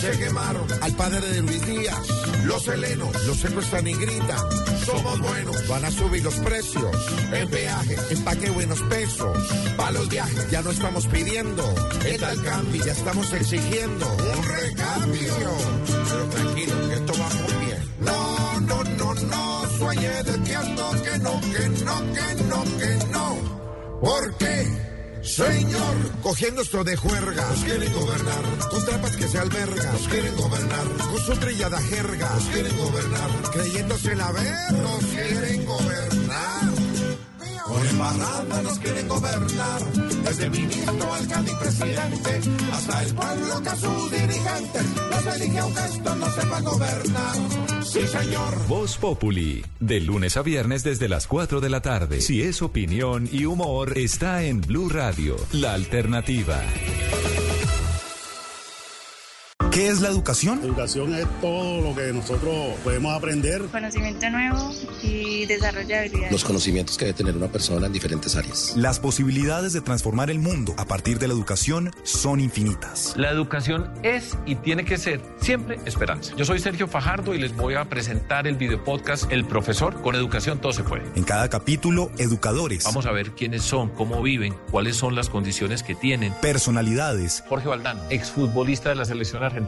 se 0.00 0.18
quemaron 0.18 0.66
al 0.80 0.94
padre 0.94 1.20
de 1.20 1.42
Luis 1.42 1.66
Díaz. 1.66 2.08
Los 2.44 2.66
helenos 2.68 3.26
los 3.26 3.36
secuestran 3.36 3.86
y 3.86 3.94
gritan, 3.94 4.46
somos 4.88 5.20
buenos, 5.20 5.68
van 5.68 5.84
a 5.84 5.90
subir 5.90 6.24
los 6.24 6.34
precios. 6.36 6.96
En 7.32 7.48
peaje, 7.50 7.96
empaque 8.10 8.50
buenos 8.50 8.80
pesos. 8.82 9.36
Para 9.76 9.92
los 9.92 10.08
viajes 10.08 10.50
ya 10.50 10.62
no 10.62 10.70
estamos 10.70 11.06
pidiendo, 11.06 11.62
el 12.06 12.24
al 12.24 12.42
cambio 12.42 12.84
ya 12.84 12.92
estamos 12.92 13.32
exigiendo 13.34 14.06
un 14.06 14.44
recambio. 14.44 15.34
Pero 15.38 16.28
tranquilo, 16.30 16.88
que 16.88 16.94
esto 16.94 17.12
va 17.20 17.28
muy 17.28 17.66
bien. 17.66 17.82
No, 18.00 18.60
no, 18.60 18.84
no, 18.84 19.14
no, 19.14 19.70
sueñe 19.78 20.22
despierto 20.22 20.90
que 21.02 21.18
no, 21.18 21.40
que 21.40 21.68
no, 21.84 22.12
que 22.14 22.42
no, 22.44 22.64
que 22.78 23.06
no. 23.12 24.00
¿Por 24.00 24.36
qué? 24.38 24.87
Señor, 25.28 25.96
cogiendo 26.22 26.62
esto 26.62 26.82
de 26.82 26.96
juerga, 26.96 27.44
quieren 27.62 27.92
gobernar, 27.92 28.42
con 28.70 28.84
trampas 28.84 29.14
que 29.14 29.28
se 29.28 29.38
albergan, 29.38 29.96
quieren 30.10 30.34
gobernar, 30.36 30.86
con 31.10 31.18
su 31.18 31.36
trillada 31.36 31.78
jerga, 31.82 32.30
quieren 32.50 32.76
gobernar, 32.78 33.30
creyéndose 33.52 34.16
la 34.16 34.32
ver, 34.32 34.72
nos 34.72 35.04
quieren 35.04 35.66
gobernar. 35.66 36.27
Con 37.68 37.86
embarrada 37.86 38.62
nos 38.62 38.78
quieren 38.78 39.08
gobernar, 39.08 39.92
desde 40.24 40.48
ministro, 40.48 41.12
alcalde 41.12 41.52
y 41.52 41.54
presidente, 41.54 42.40
hasta 42.72 43.02
el 43.02 43.14
pueblo 43.14 43.62
que 43.62 43.68
a 43.68 43.76
su 43.76 44.10
dirigente 44.10 44.80
los 45.10 45.36
elige 45.36 45.58
aunque 45.58 45.84
esto 45.84 46.14
no 46.14 46.30
sepa 46.32 46.60
gobernar. 46.62 47.84
Sí, 47.84 48.06
señor. 48.06 48.66
Voz 48.68 48.96
Populi, 48.96 49.64
de 49.80 50.00
lunes 50.00 50.36
a 50.38 50.42
viernes 50.42 50.82
desde 50.82 51.08
las 51.08 51.26
4 51.26 51.60
de 51.60 51.68
la 51.68 51.82
tarde. 51.82 52.22
Si 52.22 52.40
es 52.42 52.62
opinión 52.62 53.28
y 53.30 53.44
humor, 53.44 53.98
está 53.98 54.44
en 54.44 54.62
Blue 54.62 54.88
Radio, 54.88 55.36
la 55.52 55.74
alternativa. 55.74 56.62
¿Qué 59.78 59.86
es 59.86 60.00
la 60.00 60.08
educación? 60.08 60.58
Educación 60.64 61.14
es 61.14 61.24
todo 61.40 61.80
lo 61.80 61.94
que 61.94 62.12
nosotros 62.12 62.74
podemos 62.82 63.16
aprender. 63.16 63.62
Conocimiento 63.66 64.28
nuevo 64.28 64.72
y 65.04 65.46
desarrollo 65.46 65.86
de 65.86 65.98
habilidades. 65.98 66.32
Los 66.32 66.42
conocimientos 66.42 66.98
que 66.98 67.04
debe 67.04 67.16
tener 67.16 67.36
una 67.36 67.46
persona 67.46 67.86
en 67.86 67.92
diferentes 67.92 68.34
áreas. 68.34 68.72
Las 68.76 68.98
posibilidades 68.98 69.72
de 69.74 69.80
transformar 69.80 70.32
el 70.32 70.40
mundo 70.40 70.74
a 70.78 70.84
partir 70.84 71.20
de 71.20 71.28
la 71.28 71.34
educación 71.34 71.92
son 72.02 72.40
infinitas. 72.40 73.14
La 73.16 73.30
educación 73.30 73.88
es 74.02 74.36
y 74.46 74.56
tiene 74.56 74.84
que 74.84 74.98
ser 74.98 75.20
siempre 75.40 75.78
esperanza. 75.84 76.34
Yo 76.34 76.44
soy 76.44 76.58
Sergio 76.58 76.88
Fajardo 76.88 77.32
y 77.32 77.38
les 77.38 77.54
voy 77.54 77.74
a 77.74 77.84
presentar 77.84 78.48
el 78.48 78.56
video 78.56 78.82
podcast 78.82 79.30
El 79.30 79.44
Profesor. 79.44 80.02
Con 80.02 80.16
educación 80.16 80.58
todo 80.58 80.72
se 80.72 80.82
puede. 80.82 81.04
En 81.14 81.22
cada 81.22 81.48
capítulo, 81.48 82.10
educadores. 82.18 82.82
Vamos 82.82 83.06
a 83.06 83.12
ver 83.12 83.30
quiénes 83.30 83.62
son, 83.62 83.90
cómo 83.90 84.22
viven, 84.22 84.56
cuáles 84.72 84.96
son 84.96 85.14
las 85.14 85.28
condiciones 85.28 85.84
que 85.84 85.94
tienen. 85.94 86.34
Personalidades. 86.42 87.44
Jorge 87.48 87.68
Valdano, 87.68 88.02
exfutbolista 88.10 88.88
de 88.88 88.96
la 88.96 89.04
selección 89.04 89.44
argentina. 89.44 89.67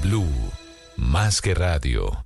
Blue, 0.01 0.51
más 0.97 1.41
que 1.41 1.53
radio. 1.53 2.25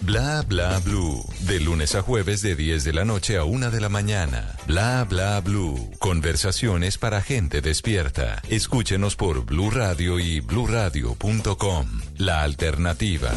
Bla 0.00 0.42
bla 0.42 0.78
blue. 0.78 1.24
De 1.40 1.60
lunes 1.60 1.94
a 1.94 2.02
jueves 2.02 2.42
de 2.42 2.54
10 2.54 2.84
de 2.84 2.92
la 2.92 3.04
noche 3.04 3.36
a 3.36 3.44
1 3.44 3.70
de 3.70 3.80
la 3.80 3.88
mañana. 3.88 4.54
Bla 4.66 5.04
bla 5.04 5.40
blue. 5.40 5.90
Conversaciones 5.98 6.96
para 6.96 7.20
gente 7.20 7.60
despierta. 7.60 8.40
Escúchenos 8.48 9.16
por 9.16 9.44
Blue 9.44 9.70
Radio 9.70 10.18
y 10.20 10.40
bluradio.com. 10.40 11.86
La 12.16 12.42
alternativa. 12.42 13.32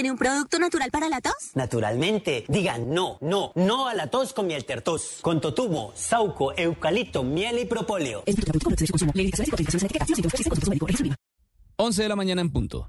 ¿Tiene 0.00 0.12
un 0.12 0.16
producto 0.16 0.58
natural 0.58 0.90
para 0.90 1.10
la 1.10 1.20
tos? 1.20 1.50
Naturalmente, 1.52 2.46
digan 2.48 2.88
no, 2.88 3.18
no, 3.20 3.52
no 3.54 3.86
a 3.86 3.92
la 3.92 4.06
tos 4.06 4.32
con 4.32 4.46
miel 4.46 4.64
tertos. 4.64 5.18
Con 5.20 5.42
totumo, 5.42 5.92
sauco, 5.94 6.54
eucalipto, 6.56 7.22
miel 7.22 7.58
y 7.58 7.66
propóleo. 7.66 8.24
11 11.76 12.02
de 12.02 12.08
la 12.08 12.16
mañana 12.16 12.40
en 12.40 12.50
punto. 12.50 12.88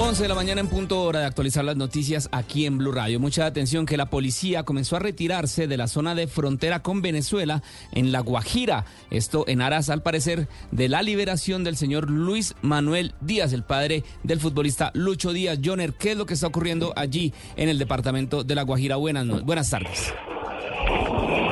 11 0.00 0.22
de 0.22 0.28
la 0.30 0.34
mañana 0.34 0.62
en 0.62 0.68
punto 0.68 1.02
hora 1.02 1.20
de 1.20 1.26
actualizar 1.26 1.62
las 1.62 1.76
noticias 1.76 2.30
aquí 2.32 2.64
en 2.64 2.78
Blue 2.78 2.90
Radio. 2.90 3.20
Mucha 3.20 3.44
atención 3.44 3.84
que 3.84 3.98
la 3.98 4.06
policía 4.06 4.62
comenzó 4.62 4.96
a 4.96 4.98
retirarse 4.98 5.68
de 5.68 5.76
la 5.76 5.88
zona 5.88 6.14
de 6.14 6.26
frontera 6.26 6.80
con 6.80 7.02
Venezuela 7.02 7.62
en 7.92 8.10
La 8.10 8.20
Guajira. 8.20 8.86
Esto 9.10 9.44
en 9.46 9.60
aras, 9.60 9.90
al 9.90 10.02
parecer, 10.02 10.48
de 10.70 10.88
la 10.88 11.02
liberación 11.02 11.64
del 11.64 11.76
señor 11.76 12.08
Luis 12.10 12.56
Manuel 12.62 13.12
Díaz, 13.20 13.52
el 13.52 13.62
padre 13.62 14.02
del 14.22 14.40
futbolista 14.40 14.90
Lucho 14.94 15.34
Díaz. 15.34 15.60
Joner, 15.62 15.92
¿qué 15.92 16.12
es 16.12 16.16
lo 16.16 16.24
que 16.24 16.32
está 16.32 16.46
ocurriendo 16.46 16.94
allí 16.96 17.34
en 17.56 17.68
el 17.68 17.78
departamento 17.78 18.42
de 18.42 18.54
La 18.54 18.62
Guajira? 18.62 18.96
Buenas, 18.96 19.28
buenas 19.44 19.68
tardes. 19.68 20.14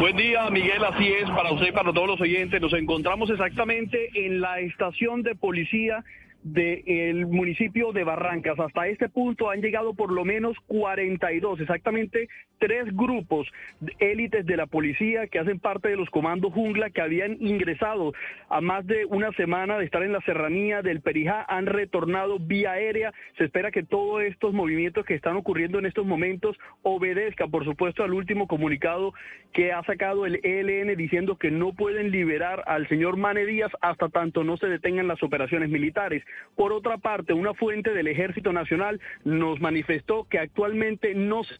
Buen 0.00 0.16
día, 0.16 0.48
Miguel. 0.48 0.82
Así 0.84 1.06
es, 1.06 1.28
para 1.30 1.52
usted 1.52 1.66
y 1.66 1.72
para 1.72 1.92
todos 1.92 2.08
los 2.08 2.20
oyentes. 2.22 2.62
Nos 2.62 2.72
encontramos 2.72 3.28
exactamente 3.28 4.08
en 4.14 4.40
la 4.40 4.58
estación 4.60 5.22
de 5.22 5.34
policía 5.34 6.02
del 6.42 7.26
municipio 7.26 7.92
de 7.92 8.04
Barrancas. 8.04 8.58
Hasta 8.58 8.88
este 8.88 9.08
punto 9.08 9.50
han 9.50 9.60
llegado 9.60 9.94
por 9.94 10.12
lo 10.12 10.24
menos 10.24 10.56
42, 10.66 11.60
exactamente 11.60 12.28
tres 12.58 12.94
grupos 12.94 13.46
de 13.80 13.94
élites 14.00 14.44
de 14.44 14.56
la 14.56 14.66
policía 14.66 15.28
que 15.28 15.38
hacen 15.38 15.60
parte 15.60 15.88
de 15.88 15.96
los 15.96 16.10
comandos 16.10 16.52
jungla 16.52 16.90
que 16.90 17.00
habían 17.00 17.36
ingresado 17.40 18.12
a 18.48 18.60
más 18.60 18.86
de 18.86 19.04
una 19.04 19.32
semana 19.32 19.78
de 19.78 19.84
estar 19.84 20.02
en 20.02 20.12
la 20.12 20.20
serranía 20.22 20.82
del 20.82 21.00
Perijá, 21.00 21.44
han 21.48 21.66
retornado 21.66 22.38
vía 22.38 22.72
aérea. 22.72 23.12
Se 23.36 23.44
espera 23.44 23.70
que 23.70 23.82
todos 23.82 24.22
estos 24.22 24.52
movimientos 24.52 25.04
que 25.04 25.14
están 25.14 25.36
ocurriendo 25.36 25.78
en 25.78 25.86
estos 25.86 26.06
momentos 26.06 26.56
obedezcan, 26.82 27.50
por 27.50 27.64
supuesto, 27.64 28.02
al 28.02 28.12
último 28.12 28.46
comunicado 28.46 29.12
que 29.52 29.72
ha 29.72 29.82
sacado 29.84 30.26
el 30.26 30.40
ELN 30.42 30.96
diciendo 30.96 31.36
que 31.36 31.50
no 31.50 31.72
pueden 31.72 32.10
liberar 32.10 32.62
al 32.66 32.88
señor 32.88 33.16
Mane 33.16 33.46
Díaz 33.46 33.70
hasta 33.80 34.08
tanto 34.08 34.44
no 34.44 34.56
se 34.56 34.66
detengan 34.66 35.08
las 35.08 35.22
operaciones 35.22 35.68
militares. 35.68 36.22
Por 36.56 36.72
otra 36.72 36.98
parte, 36.98 37.32
una 37.32 37.54
fuente 37.54 37.92
del 37.92 38.08
Ejército 38.08 38.52
Nacional 38.52 39.00
nos 39.24 39.60
manifestó 39.60 40.24
que 40.24 40.38
actualmente 40.38 41.14
no 41.14 41.44
se 41.44 41.54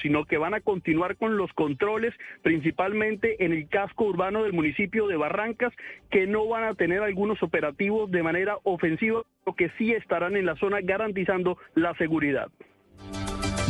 sino 0.00 0.24
que 0.24 0.38
van 0.38 0.54
a 0.54 0.60
continuar 0.60 1.16
con 1.16 1.36
los 1.36 1.52
controles, 1.52 2.14
principalmente 2.42 3.44
en 3.44 3.52
el 3.52 3.68
casco 3.68 4.04
urbano 4.04 4.42
del 4.42 4.52
municipio 4.52 5.06
de 5.06 5.16
Barrancas, 5.16 5.72
que 6.10 6.26
no 6.26 6.46
van 6.46 6.64
a 6.64 6.74
tener 6.74 7.02
algunos 7.02 7.42
operativos 7.42 8.10
de 8.10 8.22
manera 8.22 8.56
ofensiva, 8.62 9.22
pero 9.44 9.56
que 9.56 9.70
sí 9.78 9.92
estarán 9.92 10.36
en 10.36 10.46
la 10.46 10.56
zona 10.56 10.80
garantizando 10.80 11.58
la 11.74 11.94
seguridad. 11.94 12.48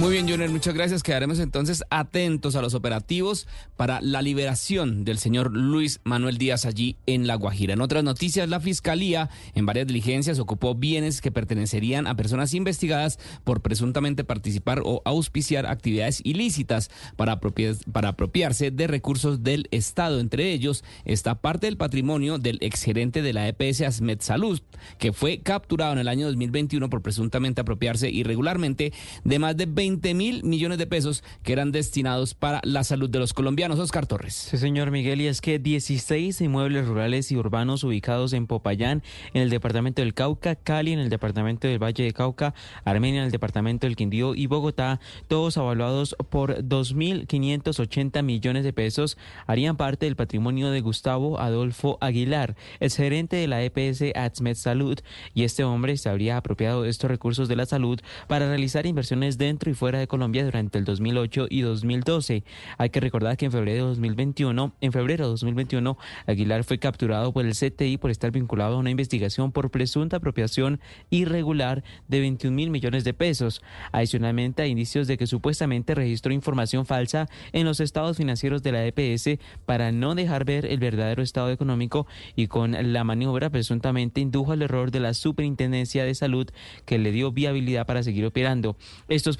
Muy 0.02 0.14
bien, 0.14 0.28
Junior, 0.28 0.50
muchas 0.50 0.74
gracias. 0.74 1.04
Quedaremos 1.04 1.38
entonces 1.38 1.84
atentos 1.88 2.56
a 2.56 2.60
los 2.60 2.74
operativos 2.74 3.46
para 3.76 4.00
la 4.00 4.20
liberación 4.20 5.04
del 5.04 5.16
señor 5.18 5.52
Luis 5.56 6.00
Manuel 6.02 6.38
Díaz 6.38 6.66
allí 6.66 6.96
en 7.06 7.28
La 7.28 7.36
Guajira. 7.36 7.74
En 7.74 7.80
otras 7.80 8.02
noticias, 8.02 8.48
la 8.48 8.58
Fiscalía 8.58 9.30
en 9.54 9.64
varias 9.64 9.86
diligencias 9.86 10.40
ocupó 10.40 10.74
bienes 10.74 11.20
que 11.20 11.30
pertenecerían 11.30 12.08
a 12.08 12.16
personas 12.16 12.52
investigadas 12.52 13.20
por 13.44 13.60
presuntamente 13.60 14.24
participar 14.24 14.82
o 14.84 15.02
auspiciar 15.04 15.66
actividades 15.66 16.20
ilícitas 16.24 16.90
para, 17.14 17.38
apropiar- 17.40 17.78
para 17.92 18.08
apropiarse 18.08 18.72
de 18.72 18.88
recursos 18.88 19.44
del 19.44 19.68
Estado. 19.70 20.18
Entre 20.18 20.52
ellos 20.52 20.82
está 21.04 21.36
parte 21.40 21.68
del 21.68 21.76
patrimonio 21.76 22.38
del 22.38 22.58
exgerente 22.60 23.22
de 23.22 23.32
la 23.34 23.46
EPS 23.46 23.82
Asmed 23.82 24.20
Salud, 24.20 24.60
que 24.98 25.12
fue 25.12 25.42
capturado 25.42 25.92
en 25.92 26.00
el 26.00 26.08
año 26.08 26.26
2021 26.26 26.90
por 26.90 27.02
presuntamente 27.02 27.60
apropiarse 27.60 28.10
irregularmente 28.10 28.92
de 29.22 29.38
más 29.38 29.56
de 29.56 29.66
20 29.66 29.91
mil 30.14 30.44
millones 30.44 30.78
de 30.78 30.86
pesos 30.86 31.24
que 31.42 31.52
eran 31.52 31.72
destinados 31.72 32.34
para 32.34 32.60
la 32.64 32.84
salud 32.84 33.10
de 33.10 33.18
los 33.18 33.32
colombianos. 33.32 33.78
Oscar 33.78 34.06
Torres. 34.06 34.34
Sí, 34.34 34.58
señor 34.58 34.90
Miguel, 34.90 35.20
y 35.20 35.26
es 35.26 35.40
que 35.40 35.58
16 35.58 36.40
inmuebles 36.40 36.86
rurales 36.86 37.30
y 37.32 37.36
urbanos 37.36 37.84
ubicados 37.84 38.32
en 38.32 38.46
Popayán, 38.46 39.02
en 39.34 39.42
el 39.42 39.50
departamento 39.50 40.02
del 40.02 40.14
Cauca, 40.14 40.54
Cali, 40.56 40.92
en 40.92 40.98
el 40.98 41.10
departamento 41.10 41.68
del 41.68 41.82
Valle 41.82 42.04
de 42.04 42.12
Cauca, 42.12 42.54
Armenia, 42.84 43.20
en 43.20 43.26
el 43.26 43.32
departamento 43.32 43.86
del 43.86 43.96
Quindío 43.96 44.34
y 44.34 44.46
Bogotá, 44.46 45.00
todos 45.28 45.56
avaluados 45.56 46.16
por 46.30 46.62
2.580 46.62 48.22
millones 48.22 48.64
de 48.64 48.72
pesos, 48.72 49.18
harían 49.46 49.76
parte 49.76 50.06
del 50.06 50.16
patrimonio 50.16 50.70
de 50.70 50.80
Gustavo 50.80 51.40
Adolfo 51.40 51.98
Aguilar, 52.00 52.56
el 52.80 52.90
gerente 52.90 53.36
de 53.36 53.48
la 53.48 53.62
EPS 53.62 54.02
Adsmed 54.14 54.56
Salud, 54.56 54.98
y 55.34 55.44
este 55.44 55.64
hombre 55.64 55.96
se 55.96 56.08
habría 56.08 56.36
apropiado 56.36 56.82
de 56.82 56.90
estos 56.90 57.10
recursos 57.10 57.48
de 57.48 57.56
la 57.56 57.66
salud 57.66 58.00
para 58.28 58.48
realizar 58.48 58.86
inversiones 58.86 59.38
dentro 59.38 59.70
y 59.70 59.71
fuera 59.74 59.98
de 59.98 60.06
Colombia 60.06 60.44
durante 60.44 60.78
el 60.78 60.84
2008 60.84 61.46
y 61.50 61.62
2012. 61.62 62.44
Hay 62.78 62.90
que 62.90 63.00
recordar 63.00 63.36
que 63.36 63.46
en 63.46 63.52
febrero 63.52 63.84
de 63.84 63.88
2021, 63.90 64.74
en 64.80 64.92
febrero 64.92 65.24
de 65.24 65.30
2021, 65.30 65.98
Aguilar 66.26 66.64
fue 66.64 66.78
capturado 66.78 67.32
por 67.32 67.44
el 67.44 67.54
CTI 67.54 67.98
por 67.98 68.10
estar 68.10 68.30
vinculado 68.30 68.76
a 68.76 68.78
una 68.78 68.90
investigación 68.90 69.52
por 69.52 69.70
presunta 69.70 70.18
apropiación 70.18 70.80
irregular 71.10 71.84
de 72.08 72.20
21 72.20 72.54
mil 72.54 72.70
millones 72.70 73.04
de 73.04 73.14
pesos. 73.14 73.62
Adicionalmente, 73.92 74.62
hay 74.62 74.70
indicios 74.70 75.06
de 75.06 75.18
que 75.18 75.26
supuestamente 75.26 75.94
registró 75.94 76.32
información 76.32 76.86
falsa 76.86 77.28
en 77.52 77.64
los 77.64 77.80
estados 77.80 78.16
financieros 78.16 78.62
de 78.62 78.72
la 78.72 78.86
EPS 78.86 79.38
para 79.66 79.92
no 79.92 80.14
dejar 80.14 80.44
ver 80.44 80.66
el 80.66 80.78
verdadero 80.78 81.22
estado 81.22 81.50
económico 81.50 82.06
y 82.36 82.46
con 82.46 82.92
la 82.92 83.04
maniobra 83.04 83.50
presuntamente 83.50 84.20
indujo 84.20 84.52
al 84.52 84.62
error 84.62 84.90
de 84.90 85.00
la 85.00 85.14
Superintendencia 85.14 86.04
de 86.04 86.14
Salud 86.14 86.48
que 86.84 86.98
le 86.98 87.12
dio 87.12 87.32
viabilidad 87.32 87.86
para 87.86 88.02
seguir 88.02 88.24
operando. 88.26 88.76
Estos 89.08 89.36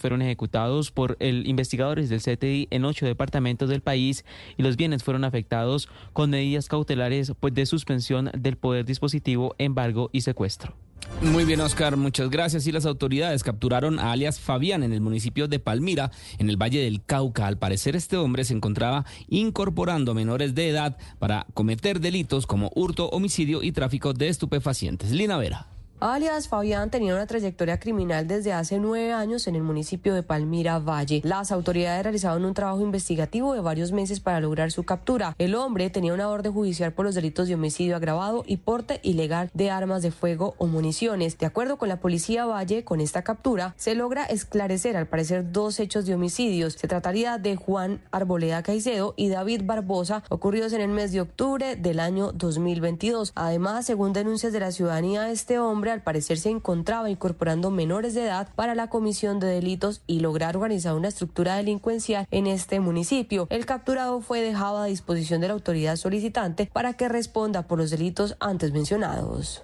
fueron 0.00 0.22
ejecutados 0.22 0.90
por 0.90 1.16
el 1.20 1.46
investigadores 1.46 2.08
del 2.08 2.20
CTI 2.20 2.68
en 2.70 2.84
ocho 2.84 3.06
departamentos 3.06 3.68
del 3.68 3.80
país 3.80 4.24
y 4.56 4.62
los 4.62 4.76
bienes 4.76 5.02
fueron 5.02 5.24
afectados 5.24 5.88
con 6.12 6.30
medidas 6.30 6.68
cautelares 6.68 7.32
pues, 7.40 7.54
de 7.54 7.66
suspensión 7.66 8.30
del 8.36 8.56
poder 8.56 8.84
dispositivo, 8.84 9.54
embargo 9.58 10.10
y 10.12 10.22
secuestro. 10.22 10.74
Muy 11.20 11.44
bien, 11.44 11.60
Oscar, 11.60 11.96
muchas 11.96 12.30
gracias. 12.30 12.66
Y 12.66 12.72
las 12.72 12.86
autoridades 12.86 13.42
capturaron 13.42 13.98
a 13.98 14.12
alias 14.12 14.40
Fabián 14.40 14.82
en 14.82 14.92
el 14.92 15.00
municipio 15.00 15.46
de 15.48 15.58
Palmira, 15.58 16.10
en 16.38 16.50
el 16.50 16.60
Valle 16.60 16.82
del 16.82 17.04
Cauca. 17.04 17.46
Al 17.46 17.58
parecer, 17.58 17.96
este 17.96 18.16
hombre 18.16 18.44
se 18.44 18.54
encontraba 18.54 19.04
incorporando 19.28 20.14
menores 20.14 20.54
de 20.54 20.68
edad 20.68 20.96
para 21.18 21.46
cometer 21.54 22.00
delitos 22.00 22.46
como 22.46 22.70
hurto, 22.74 23.08
homicidio 23.10 23.62
y 23.62 23.72
tráfico 23.72 24.12
de 24.12 24.28
estupefacientes. 24.28 25.12
Lina 25.12 25.36
Vera. 25.36 25.71
Alias 26.04 26.48
Fabián 26.48 26.90
tenía 26.90 27.14
una 27.14 27.28
trayectoria 27.28 27.78
criminal 27.78 28.26
desde 28.26 28.52
hace 28.52 28.80
nueve 28.80 29.12
años 29.12 29.46
en 29.46 29.54
el 29.54 29.62
municipio 29.62 30.14
de 30.14 30.24
Palmira 30.24 30.80
Valle. 30.80 31.20
Las 31.22 31.52
autoridades 31.52 32.02
realizaron 32.02 32.44
un 32.44 32.54
trabajo 32.54 32.80
investigativo 32.80 33.54
de 33.54 33.60
varios 33.60 33.92
meses 33.92 34.18
para 34.18 34.40
lograr 34.40 34.72
su 34.72 34.82
captura. 34.82 35.36
El 35.38 35.54
hombre 35.54 35.90
tenía 35.90 36.12
una 36.12 36.28
orden 36.28 36.52
judicial 36.52 36.92
por 36.92 37.06
los 37.06 37.14
delitos 37.14 37.46
de 37.46 37.54
homicidio 37.54 37.94
agravado 37.94 38.42
y 38.48 38.56
porte 38.56 38.98
ilegal 39.04 39.48
de 39.54 39.70
armas 39.70 40.02
de 40.02 40.10
fuego 40.10 40.56
o 40.58 40.66
municiones. 40.66 41.38
De 41.38 41.46
acuerdo 41.46 41.78
con 41.78 41.88
la 41.88 42.00
policía 42.00 42.46
Valle, 42.46 42.82
con 42.82 43.00
esta 43.00 43.22
captura 43.22 43.72
se 43.76 43.94
logra 43.94 44.24
esclarecer 44.24 44.96
al 44.96 45.06
parecer 45.06 45.52
dos 45.52 45.78
hechos 45.78 46.04
de 46.04 46.16
homicidios. 46.16 46.72
Se 46.72 46.88
trataría 46.88 47.38
de 47.38 47.54
Juan 47.54 48.00
Arboleda 48.10 48.64
Caicedo 48.64 49.14
y 49.16 49.28
David 49.28 49.62
Barbosa, 49.66 50.24
ocurridos 50.30 50.72
en 50.72 50.80
el 50.80 50.90
mes 50.90 51.12
de 51.12 51.20
octubre 51.20 51.76
del 51.76 52.00
año 52.00 52.32
2022. 52.32 53.30
Además, 53.36 53.86
según 53.86 54.12
denuncias 54.12 54.52
de 54.52 54.58
la 54.58 54.72
ciudadanía, 54.72 55.30
este 55.30 55.60
hombre 55.60 55.91
al 55.92 56.02
parecer 56.02 56.38
se 56.38 56.50
encontraba 56.50 57.10
incorporando 57.10 57.70
menores 57.70 58.14
de 58.14 58.24
edad 58.24 58.48
para 58.54 58.74
la 58.74 58.88
comisión 58.88 59.40
de 59.40 59.46
delitos 59.46 60.02
y 60.06 60.20
lograr 60.20 60.56
organizar 60.56 60.94
una 60.94 61.08
estructura 61.08 61.56
delincuencial 61.56 62.26
en 62.30 62.46
este 62.46 62.80
municipio. 62.80 63.46
El 63.50 63.66
capturado 63.66 64.20
fue 64.20 64.40
dejado 64.40 64.78
a 64.78 64.86
disposición 64.86 65.40
de 65.40 65.48
la 65.48 65.54
autoridad 65.54 65.96
solicitante 65.96 66.70
para 66.72 66.94
que 66.94 67.08
responda 67.08 67.66
por 67.66 67.78
los 67.78 67.90
delitos 67.90 68.36
antes 68.40 68.72
mencionados. 68.72 69.62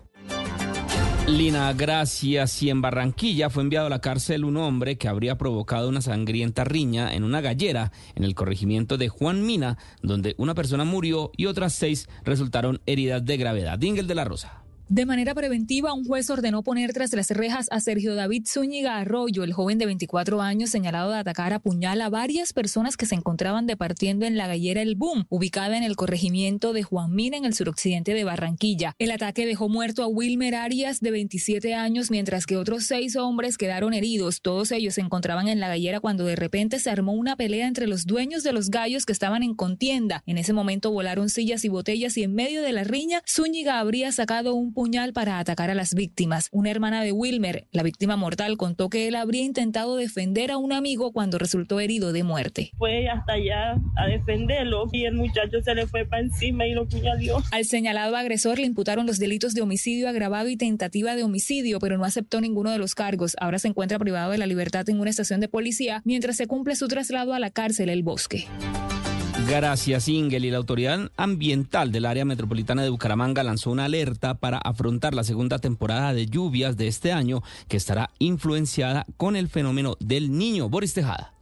Lina, 1.29 1.74
gracias. 1.74 2.62
Y 2.62 2.70
en 2.70 2.81
Barranquilla 2.81 3.51
fue 3.51 3.62
enviado 3.62 3.87
a 3.87 3.91
la 3.91 4.01
cárcel 4.01 4.45
un 4.45 4.57
hombre 4.57 4.97
que 4.97 5.09
habría 5.09 5.37
provocado 5.37 5.91
una 5.91 6.01
sangrienta 6.01 6.64
riña 6.64 7.12
en 7.12 7.22
una 7.22 7.43
gallera 7.43 7.93
en 8.14 8.24
el 8.24 8.35
corregimiento 8.35 8.97
de 8.97 9.09
Juan 9.09 9.45
Mina, 9.45 9.76
donde 10.03 10.35
una 10.39 10.55
persona 10.55 10.85
murió 10.85 11.31
y 11.37 11.45
otras 11.45 11.74
seis 11.74 12.09
resultaron 12.24 12.81
heridas 12.87 13.24
de 13.26 13.37
gravedad. 13.37 13.79
Dingel 13.79 14.07
de 14.07 14.14
la 14.14 14.24
Rosa. 14.24 14.68
De 14.91 15.05
manera 15.05 15.34
preventiva, 15.34 15.93
un 15.93 16.07
juez 16.07 16.30
ordenó 16.30 16.62
poner 16.62 16.95
tras 16.95 17.12
las 17.12 17.30
rejas 17.30 17.66
a 17.70 17.78
Sergio 17.78 18.14
David 18.14 18.47
Zúñiga 18.47 18.97
Arroyo, 18.97 19.45
el 19.45 19.53
joven 19.53 19.76
de 19.76 19.84
24 19.84 20.41
años 20.41 20.70
señalado 20.70 21.11
de 21.11 21.18
atacar 21.18 21.53
a 21.53 21.59
puñal 21.59 22.01
a 22.01 22.09
varias 22.09 22.55
personas 22.55 22.97
que 22.97 23.05
se 23.05 23.14
encontraban 23.14 23.66
departiendo 23.66 24.24
en 24.24 24.39
la 24.39 24.47
gallera 24.47 24.80
El 24.80 24.95
Boom, 24.95 25.26
ubicada 25.28 25.76
en 25.76 25.82
el 25.82 25.95
corregimiento 25.95 26.72
de 26.72 26.84
Juan 26.84 27.14
Mina, 27.14 27.36
en 27.36 27.45
el 27.45 27.53
suroccidente 27.53 28.14
de 28.14 28.24
Barranquilla. 28.24 28.95
El 28.99 29.11
ataque 29.11 29.45
dejó 29.45 29.68
muerto 29.68 30.03
a 30.03 30.07
Wilmer 30.07 30.55
Arias, 30.55 31.01
de 31.01 31.11
27 31.11 31.74
años, 31.74 32.11
mientras 32.11 32.47
que 32.47 32.57
otros 32.57 32.84
seis 32.84 33.14
hombres 33.14 33.59
quedaron 33.59 33.93
heridos. 33.93 34.41
Todos 34.41 34.72
ellos 34.72 34.95
se 34.95 35.03
encontraban 35.03 35.49
en 35.49 35.61
la 35.61 35.68
gallera 35.68 36.01
cuando 36.01 36.24
de 36.24 36.36
repente 36.36 36.78
se 36.78 36.89
armó 36.89 37.12
una 37.12 37.36
pelea 37.36 37.68
entre 37.68 37.89
los 37.89 38.07
dueños 38.07 38.43
de 38.43 38.55
los 38.55 38.70
gallos 38.70 39.05
que 39.05 39.12
estaban 39.12 39.43
en 39.43 39.55
contienda. 39.55 40.22
En 40.24 40.39
ese 40.39 40.55
momento 40.55 40.91
volaron 40.91 41.28
sillas 41.28 41.66
y 41.66 41.68
botellas 41.68 42.16
y 42.16 42.22
en 42.22 42.32
medio 42.32 42.62
de 42.62 42.72
la 42.72 42.84
riña, 42.84 43.22
Zúñiga 43.28 43.80
habría 43.80 44.12
sacado 44.12 44.55
un 44.55 44.78
puñal 44.79 45.12
para 45.12 45.41
atacar 45.41 45.70
a 45.70 45.74
las 45.74 45.93
víctimas. 45.93 46.51
Una 46.53 46.70
hermana 46.70 47.03
de 47.03 47.11
Wilmer, 47.11 47.66
la 47.72 47.83
víctima 47.83 48.14
mortal, 48.14 48.57
contó 48.57 48.89
que 48.89 49.09
él 49.09 49.16
habría 49.16 49.43
intentado 49.43 49.97
defender 49.97 50.53
a 50.53 50.57
un 50.57 50.72
amigo 50.72 51.11
cuando 51.11 51.37
resultó 51.37 51.81
herido 51.81 52.12
de 52.12 52.22
muerte. 52.22 52.70
Fue 52.79 53.09
hasta 53.09 53.33
allá 53.33 53.76
a 53.97 54.07
defenderlo 54.07 54.85
y 54.93 55.07
el 55.07 55.14
muchacho 55.14 55.61
se 55.64 55.74
le 55.74 55.89
fue 55.89 56.07
para 56.07 56.22
encima 56.22 56.64
y 56.64 56.74
lo 56.74 56.87
puñaló. 56.87 57.43
Al 57.51 57.64
señalado 57.64 58.14
agresor 58.14 58.61
le 58.61 58.66
imputaron 58.66 59.05
los 59.05 59.18
delitos 59.18 59.53
de 59.53 59.62
homicidio 59.62 60.09
agravado 60.09 60.49
y 60.49 60.57
tentativa 60.57 61.16
de 61.16 61.24
homicidio, 61.24 61.81
pero 61.81 61.99
no 61.99 62.05
aceptó 62.05 62.41
ninguno 62.41 62.70
de 62.70 62.79
los 62.79 62.95
cargos. 62.95 63.35
Ahora 63.41 63.59
se 63.59 63.66
encuentra 63.66 63.99
privado 63.99 64.31
de 64.31 64.39
la 64.39 64.47
libertad 64.47 64.89
en 64.89 65.01
una 65.01 65.11
estación 65.11 65.41
de 65.41 65.49
policía 65.49 66.03
mientras 66.05 66.37
se 66.37 66.47
cumple 66.47 66.76
su 66.76 66.87
traslado 66.87 67.35
a 67.35 67.41
la 67.41 67.51
cárcel 67.51 67.89
El 67.89 68.05
Bosque. 68.05 68.47
Gracias, 69.49 70.09
Ingel. 70.09 70.45
Y 70.45 70.51
la 70.51 70.59
Autoridad 70.59 71.11
Ambiental 71.17 71.91
del 71.91 72.05
Área 72.05 72.27
Metropolitana 72.27 72.83
de 72.83 72.91
Bucaramanga 72.91 73.43
lanzó 73.43 73.71
una 73.71 73.87
alerta 73.87 74.35
para 74.35 74.59
afrontar 74.59 75.15
la 75.15 75.25
segunda 75.25 75.59
temporada 75.59 76.13
de 76.13 76.27
lluvias 76.27 76.77
de 76.77 76.87
este 76.87 77.13
año, 77.13 77.43
que 77.67 77.79
estará 77.79 78.11
influenciada 78.19 79.07
con 79.17 79.37
el 79.37 79.49
fenómeno 79.49 79.97
del 80.01 80.37
niño. 80.37 80.69
Boris 80.69 80.93
Tejada. 80.93 81.38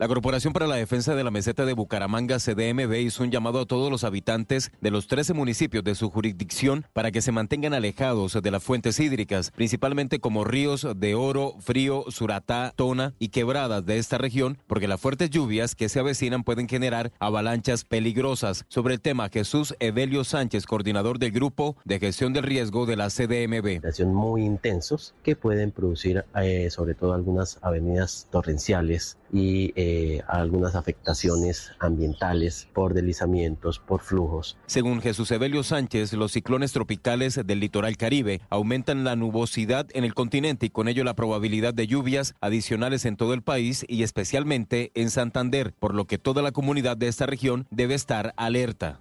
La 0.00 0.08
Corporación 0.08 0.54
para 0.54 0.66
la 0.66 0.76
Defensa 0.76 1.14
de 1.14 1.22
la 1.22 1.30
Meseta 1.30 1.66
de 1.66 1.74
Bucaramanga, 1.74 2.38
CDMB, 2.38 2.94
hizo 3.00 3.22
un 3.22 3.30
llamado 3.30 3.60
a 3.60 3.66
todos 3.66 3.90
los 3.90 4.02
habitantes 4.02 4.72
de 4.80 4.90
los 4.90 5.06
13 5.08 5.34
municipios 5.34 5.84
de 5.84 5.94
su 5.94 6.08
jurisdicción 6.08 6.86
para 6.94 7.10
que 7.10 7.20
se 7.20 7.32
mantengan 7.32 7.74
alejados 7.74 8.32
de 8.40 8.50
las 8.50 8.64
fuentes 8.64 8.98
hídricas, 8.98 9.50
principalmente 9.50 10.18
como 10.18 10.44
ríos 10.44 10.86
de 10.96 11.14
Oro, 11.14 11.56
Frío, 11.60 12.06
Suratá, 12.08 12.72
Tona 12.76 13.12
y 13.18 13.28
Quebradas 13.28 13.84
de 13.84 13.98
esta 13.98 14.16
región, 14.16 14.56
porque 14.66 14.88
las 14.88 15.02
fuertes 15.02 15.28
lluvias 15.28 15.74
que 15.74 15.90
se 15.90 16.00
avecinan 16.00 16.44
pueden 16.44 16.66
generar 16.66 17.12
avalanchas 17.18 17.84
peligrosas. 17.84 18.64
Sobre 18.68 18.94
el 18.94 19.02
tema, 19.02 19.28
Jesús 19.28 19.74
Evelio 19.80 20.24
Sánchez, 20.24 20.64
coordinador 20.64 21.18
del 21.18 21.32
Grupo 21.32 21.76
de 21.84 21.98
Gestión 21.98 22.32
del 22.32 22.44
Riesgo 22.44 22.86
de 22.86 22.96
la 22.96 23.10
CDMB. 23.10 23.82
muy 24.06 24.46
intensos 24.46 25.14
que 25.22 25.36
pueden 25.36 25.72
producir 25.72 26.24
eh, 26.36 26.70
sobre 26.70 26.94
todo 26.94 27.12
algunas 27.12 27.58
avenidas 27.60 28.28
torrenciales 28.30 29.18
y 29.32 29.72
eh, 29.76 30.22
algunas 30.28 30.74
afectaciones 30.74 31.72
ambientales 31.78 32.68
por 32.72 32.94
deslizamientos, 32.94 33.78
por 33.78 34.00
flujos. 34.00 34.56
Según 34.66 35.00
Jesús 35.00 35.30
Evelio 35.30 35.62
Sánchez, 35.62 36.12
los 36.14 36.32
ciclones 36.32 36.72
tropicales 36.72 37.40
del 37.44 37.60
litoral 37.60 37.96
caribe 37.96 38.40
aumentan 38.50 39.04
la 39.04 39.16
nubosidad 39.16 39.86
en 39.92 40.04
el 40.04 40.14
continente 40.14 40.66
y 40.66 40.70
con 40.70 40.88
ello 40.88 41.04
la 41.04 41.14
probabilidad 41.14 41.74
de 41.74 41.86
lluvias 41.86 42.34
adicionales 42.40 43.04
en 43.04 43.16
todo 43.16 43.34
el 43.34 43.42
país 43.42 43.84
y 43.88 44.02
especialmente 44.02 44.90
en 44.94 45.10
Santander, 45.10 45.74
por 45.78 45.94
lo 45.94 46.06
que 46.06 46.18
toda 46.18 46.42
la 46.42 46.52
comunidad 46.52 46.96
de 46.96 47.08
esta 47.08 47.26
región 47.26 47.66
debe 47.70 47.94
estar 47.94 48.34
alerta. 48.36 49.00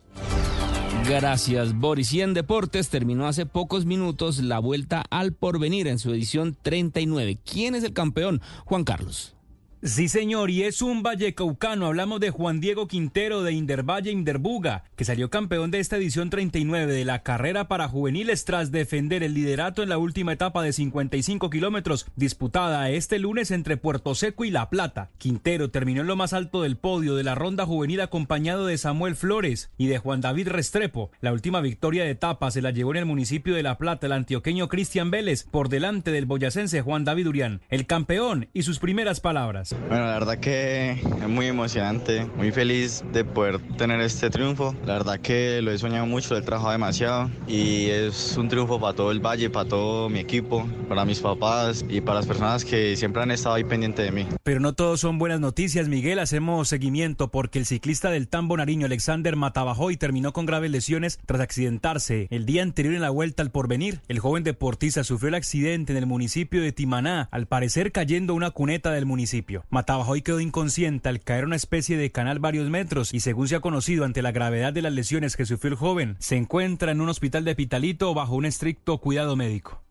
Gracias, 1.08 1.74
Boris. 1.74 2.14
Y 2.14 2.22
en 2.22 2.34
deportes 2.34 2.90
terminó 2.90 3.28
hace 3.28 3.46
pocos 3.46 3.86
minutos 3.86 4.40
la 4.44 4.60
vuelta 4.60 5.04
al 5.10 5.34
porvenir 5.34 5.88
en 5.88 5.98
su 5.98 6.12
edición 6.12 6.56
39. 6.62 7.40
¿Quién 7.44 7.74
es 7.74 7.84
el 7.84 7.94
campeón? 7.94 8.42
Juan 8.66 8.84
Carlos. 8.84 9.36
Sí, 9.82 10.10
señor, 10.10 10.50
y 10.50 10.64
es 10.64 10.82
un 10.82 11.04
vallecaucano. 11.04 11.88
Hablamos 11.88 12.20
de 12.20 12.32
Juan 12.32 12.60
Diego 12.60 12.90
Quintero 12.90 13.44
de 13.44 13.54
Indervalle 13.54 14.12
Inderbuga, 14.12 14.84
que 14.98 15.06
salió 15.06 15.30
campeón 15.30 15.72
de 15.72 15.80
esta 15.80 15.96
edición 15.96 16.30
39 16.30 16.92
de 16.92 17.06
la 17.06 17.24
carrera 17.24 17.70
para 17.70 17.88
juveniles 17.88 18.44
tras 18.44 18.74
defender 18.74 19.24
el 19.24 19.34
liderato 19.34 19.82
en 19.82 19.88
la 19.88 19.98
última 19.98 20.34
etapa 20.34 20.64
de 20.64 20.74
55 20.74 21.50
kilómetros, 21.50 22.08
disputada 22.18 22.90
este 22.90 23.20
lunes 23.20 23.52
entre 23.52 23.78
Puerto 23.78 24.16
Seco 24.16 24.44
y 24.44 24.52
La 24.52 24.70
Plata. 24.70 25.12
Quintero 25.18 25.72
terminó 25.72 26.02
en 26.02 26.08
lo 26.08 26.18
más 26.18 26.34
alto 26.34 26.62
del 26.62 26.76
podio 26.76 27.16
de 27.16 27.24
la 27.24 27.36
ronda 27.36 27.66
juvenil 27.66 28.02
acompañado 28.02 28.66
de 28.66 28.78
Samuel 28.78 29.16
Flores 29.16 29.72
y 29.78 29.88
de 29.88 29.98
Juan 29.98 30.20
David 30.20 30.50
Restrepo. 30.50 31.10
La 31.22 31.32
última 31.32 31.62
victoria 31.62 32.04
de 32.04 32.12
etapa 32.12 32.52
se 32.52 32.62
la 32.62 32.72
llevó 32.72 32.92
en 32.92 32.98
el 32.98 33.06
municipio 33.06 33.56
de 33.56 33.64
La 33.64 33.78
Plata 33.78 34.08
el 34.08 34.12
antioqueño 34.12 34.68
Cristian 34.68 35.10
Vélez 35.10 35.46
por 35.50 35.70
delante 35.70 36.12
del 36.12 36.26
boyacense 36.26 36.82
Juan 36.82 37.06
David 37.06 37.30
Urián, 37.30 37.62
el 37.70 37.86
campeón 37.86 38.50
y 38.52 38.64
sus 38.64 38.80
primeras 38.80 39.22
palabras. 39.22 39.69
Bueno, 39.88 40.06
la 40.06 40.14
verdad 40.14 40.38
que 40.38 40.92
es 40.92 41.28
muy 41.28 41.48
emocionante, 41.48 42.26
muy 42.38 42.52
feliz 42.52 43.04
de 43.12 43.26
poder 43.26 43.60
tener 43.78 44.00
este 44.02 44.30
triunfo. 44.30 44.76
La 44.86 44.94
verdad 44.94 45.20
que 45.20 45.62
lo 45.62 45.72
he 45.72 45.78
soñado 45.78 46.06
mucho, 46.06 46.34
lo 46.34 46.40
he 46.40 46.44
trabajado 46.44 46.72
demasiado 46.72 47.30
y 47.48 47.86
es 47.86 48.38
un 48.38 48.50
triunfo 48.50 48.80
para 48.80 48.96
todo 48.96 49.12
el 49.12 49.20
valle, 49.20 49.50
para 49.50 49.68
todo 49.68 50.10
mi 50.10 50.20
equipo, 50.20 50.68
para 50.88 51.06
mis 51.06 51.20
papás 51.20 51.86
y 51.88 52.02
para 52.02 52.16
las 52.16 52.28
personas 52.28 52.66
que 52.66 52.96
siempre 52.96 53.22
han 53.22 53.32
estado 53.32 53.56
ahí 53.56 53.64
pendientes 53.64 54.06
de 54.06 54.12
mí. 54.12 54.28
Pero 54.44 54.60
no 54.60 54.74
todos 54.74 55.02
son 55.02 55.18
buenas 55.20 55.40
noticias, 55.40 55.88
Miguel. 55.88 56.20
Hacemos 56.20 56.68
seguimiento 56.68 57.30
porque 57.30 57.60
el 57.60 57.66
ciclista 57.66 58.10
del 58.10 58.28
Tambo 58.28 58.58
Nariño, 58.58 58.86
Alexander 58.86 59.36
Matabajoy, 59.36 59.98
terminó 59.98 60.34
con 60.34 60.46
graves 60.46 60.72
lesiones 60.72 61.20
tras 61.26 61.42
accidentarse. 61.42 62.28
El 62.32 62.46
día 62.46 62.64
anterior 62.64 62.94
en 62.94 63.02
la 63.02 63.10
vuelta 63.10 63.44
al 63.44 63.52
porvenir, 63.52 64.02
el 64.08 64.20
joven 64.20 64.44
deportista 64.44 65.04
sufrió 65.04 65.30
el 65.30 65.36
accidente 65.36 65.94
en 65.94 65.98
el 65.98 66.06
municipio 66.06 66.62
de 66.62 66.72
Timaná, 66.72 67.28
al 67.32 67.48
parecer 67.48 67.92
cayendo 67.92 68.34
una 68.34 68.52
cuneta 68.52 68.92
del 68.92 69.06
municipio. 69.06 69.59
Matabajoy 69.70 70.22
quedó 70.22 70.40
inconsciente 70.40 71.10
al 71.10 71.20
caer 71.22 71.46
una 71.46 71.56
especie 71.56 71.98
de 71.98 72.12
canal 72.12 72.40
varios 72.40 72.70
metros 72.70 73.14
y 73.14 73.20
según 73.20 73.48
se 73.48 73.56
ha 73.56 73.60
conocido 73.60 74.06
ante 74.06 74.22
la 74.22 74.32
gravedad 74.32 74.74
de 74.74 74.82
las 74.82 74.94
lesiones 74.94 75.36
que 75.36 75.46
sufrió 75.46 75.72
el 75.72 75.78
joven, 75.78 76.16
se 76.20 76.36
encuentra 76.36 76.92
en 76.92 77.02
un 77.02 77.10
hospital 77.10 77.46
de 77.46 77.56
Pitalito 77.56 78.14
bajo 78.14 78.36
un 78.36 78.46
estricto 78.46 78.98
cuidado 79.00 79.36
médico. 79.36 79.82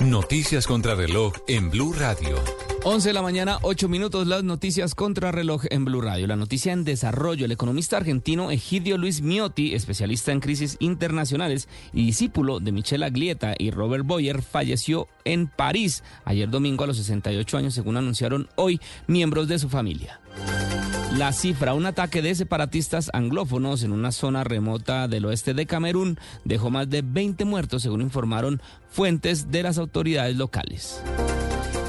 Noticias 0.00 0.66
contra 0.66 0.94
reloj 0.94 1.34
en 1.46 1.70
Blue 1.70 1.92
Radio. 1.92 2.36
11 2.82 3.10
de 3.10 3.12
la 3.12 3.20
mañana, 3.20 3.58
8 3.60 3.90
minutos, 3.90 4.26
las 4.26 4.42
noticias 4.42 4.94
contra 4.94 5.30
reloj 5.30 5.64
en 5.68 5.84
Blue 5.84 6.00
Radio. 6.00 6.26
La 6.26 6.36
noticia 6.36 6.72
en 6.72 6.82
desarrollo. 6.82 7.44
El 7.44 7.52
economista 7.52 7.98
argentino 7.98 8.50
Egidio 8.50 8.96
Luis 8.96 9.20
Miotti, 9.20 9.74
especialista 9.74 10.32
en 10.32 10.40
crisis 10.40 10.78
internacionales 10.80 11.68
y 11.92 12.06
discípulo 12.06 12.58
de 12.58 12.72
Michelle 12.72 13.04
Aglieta 13.04 13.54
y 13.58 13.70
Robert 13.70 14.06
Boyer, 14.06 14.40
falleció 14.40 15.08
en 15.26 15.46
París 15.46 16.02
ayer 16.24 16.48
domingo 16.48 16.84
a 16.84 16.86
los 16.86 16.96
68 16.96 17.58
años, 17.58 17.74
según 17.74 17.98
anunciaron 17.98 18.48
hoy 18.56 18.80
miembros 19.06 19.46
de 19.46 19.58
su 19.58 19.68
familia. 19.68 20.18
La 21.18 21.34
cifra, 21.34 21.74
un 21.74 21.84
ataque 21.84 22.22
de 22.22 22.34
separatistas 22.34 23.10
anglófonos 23.12 23.82
en 23.82 23.92
una 23.92 24.10
zona 24.10 24.42
remota 24.42 25.06
del 25.06 25.26
oeste 25.26 25.52
de 25.52 25.66
Camerún 25.66 26.18
dejó 26.46 26.70
más 26.70 26.88
de 26.88 27.02
20 27.02 27.44
muertos, 27.44 27.82
según 27.82 28.00
informaron 28.00 28.62
fuentes 28.88 29.50
de 29.50 29.64
las 29.64 29.76
autoridades 29.76 30.36
locales. 30.36 31.02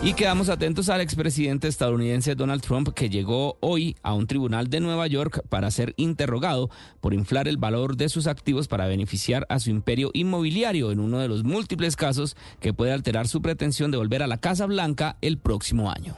Y 0.04 0.16
quedamos 0.16 0.50
atentos 0.50 0.90
al 0.90 1.00
expresidente 1.00 1.68
estadounidense 1.68 2.34
Donald 2.34 2.64
Trump 2.64 2.90
que 2.90 3.08
llegó 3.08 3.60
hoy 3.60 3.96
a 4.02 4.16
un 4.16 4.26
tribunal 4.26 4.68
de 4.68 4.80
Nueva 4.80 5.06
York 5.06 5.44
para 5.48 5.70
ser 5.70 5.94
interrogado 5.96 6.72
por 7.02 7.14
inflar 7.14 7.48
el 7.48 7.58
valor 7.58 7.98
de 7.98 8.10
sus 8.10 8.26
activos 8.26 8.68
para 8.68 8.88
beneficiar 8.88 9.46
a 9.48 9.60
su 9.60 9.70
imperio 9.70 10.10
inmobiliario 10.14 10.92
en 10.92 11.00
uno 11.00 11.20
de 11.20 11.28
los 11.28 11.44
múltiples 11.44 11.96
casos 11.96 12.36
que 12.60 12.74
puede 12.74 12.94
alterar 12.94 13.28
su 13.28 13.44
pretensión 13.44 13.92
de 13.92 13.98
volver 13.98 14.24
a 14.24 14.28
la 14.28 14.40
Casa 14.40 14.66
Blanca 14.66 15.18
el 15.22 15.38
próximo 15.38 15.92
año. 15.92 16.18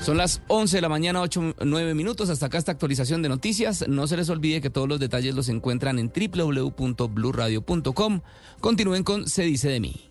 Son 0.00 0.16
las 0.16 0.40
11 0.46 0.76
de 0.76 0.82
la 0.82 0.88
mañana, 0.88 1.22
8, 1.22 1.56
9 1.64 1.94
minutos. 1.94 2.30
Hasta 2.30 2.46
acá 2.46 2.58
esta 2.58 2.70
actualización 2.70 3.20
de 3.20 3.28
noticias. 3.28 3.84
No 3.88 4.06
se 4.06 4.16
les 4.16 4.30
olvide 4.30 4.60
que 4.60 4.70
todos 4.70 4.88
los 4.88 5.00
detalles 5.00 5.34
los 5.34 5.48
encuentran 5.48 5.98
en 5.98 6.12
www.bluradio.com. 6.14 8.20
Continúen 8.60 9.02
con 9.02 9.26
Se 9.26 9.42
dice 9.42 9.70
de 9.70 9.80
mí. 9.80 10.08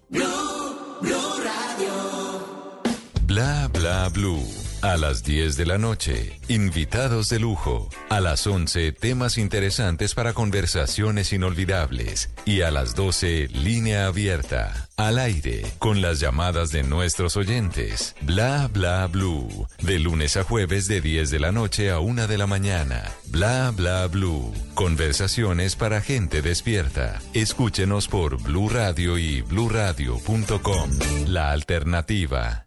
Bla 3.35 3.67
bla 3.67 4.07
blue. 4.07 4.47
A 4.81 4.95
las 4.95 5.21
10 5.21 5.57
de 5.57 5.65
la 5.65 5.77
noche, 5.77 6.39
invitados 6.47 7.27
de 7.27 7.37
lujo. 7.37 7.89
A 8.09 8.21
las 8.21 8.47
11, 8.47 8.93
temas 8.93 9.37
interesantes 9.37 10.15
para 10.15 10.31
conversaciones 10.31 11.33
inolvidables. 11.33 12.29
Y 12.45 12.61
a 12.61 12.71
las 12.71 12.95
12, 12.95 13.49
línea 13.49 14.05
abierta. 14.05 14.87
Al 14.95 15.19
aire, 15.19 15.65
con 15.79 16.01
las 16.01 16.21
llamadas 16.21 16.71
de 16.71 16.83
nuestros 16.83 17.35
oyentes. 17.35 18.15
Bla 18.21 18.69
bla 18.71 19.05
blue. 19.07 19.67
De 19.81 19.99
lunes 19.99 20.37
a 20.37 20.43
jueves 20.45 20.87
de 20.87 21.01
10 21.01 21.29
de 21.29 21.39
la 21.41 21.51
noche 21.51 21.91
a 21.91 21.99
1 21.99 22.27
de 22.27 22.37
la 22.37 22.47
mañana. 22.47 23.03
Bla 23.25 23.73
bla 23.75 24.07
blue. 24.07 24.53
Conversaciones 24.75 25.75
para 25.75 25.99
gente 25.99 26.41
despierta. 26.41 27.19
Escúchenos 27.33 28.07
por 28.07 28.41
Blue 28.41 28.69
Radio 28.69 29.17
y 29.17 29.41
bluradio.com. 29.41 30.89
La 31.25 31.51
alternativa. 31.51 32.64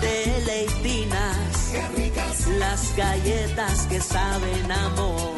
Deleitinas. 0.00 1.72
Las 2.58 2.96
galletas 2.96 3.86
que 3.86 4.00
saben 4.00 4.72
amor. 4.72 5.34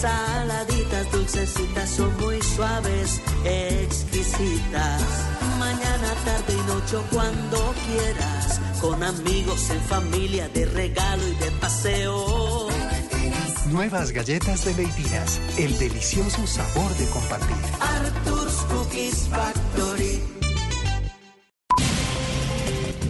Saladitas, 0.00 1.10
dulcecitas, 1.10 1.90
son 1.90 2.16
muy 2.20 2.40
suaves, 2.42 3.20
exquisitas. 3.44 5.02
Mañana, 5.58 6.08
tarde 6.24 6.52
y 6.52 6.62
noche, 6.68 6.96
cuando 7.10 7.74
quieras. 7.86 8.60
Con 8.80 9.02
amigos, 9.02 9.70
en 9.70 9.80
familia, 9.80 10.48
de 10.50 10.66
regalo 10.66 11.22
y 11.26 11.34
de 11.36 11.50
paseo. 11.52 12.68
Nuevas 13.70 14.12
galletas 14.12 14.64
de 14.64 14.74
Leitinas, 14.74 15.40
el 15.58 15.76
delicioso 15.78 16.46
sabor 16.46 16.94
de 16.96 17.06
compartir. 17.06 17.56
Arthur's 17.80 18.54
Cookies 18.70 19.28
Factory. 19.28 20.05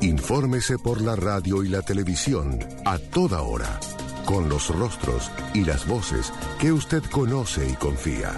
Infórmese 0.00 0.78
por 0.78 1.00
la 1.00 1.16
radio 1.16 1.62
y 1.62 1.68
la 1.68 1.82
televisión 1.82 2.58
a 2.84 2.98
toda 2.98 3.42
hora, 3.42 3.80
con 4.24 4.48
los 4.48 4.68
rostros 4.68 5.30
y 5.54 5.64
las 5.64 5.86
voces 5.86 6.32
que 6.58 6.72
usted 6.72 7.02
conoce 7.10 7.68
y 7.68 7.74
confía. 7.74 8.32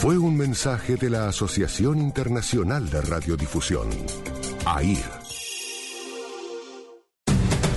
Fue 0.00 0.16
un 0.16 0.36
mensaje 0.36 0.96
de 0.96 1.10
la 1.10 1.28
Asociación 1.28 1.98
Internacional 1.98 2.88
de 2.88 3.00
Radiodifusión, 3.00 3.88
AIR. 4.64 5.18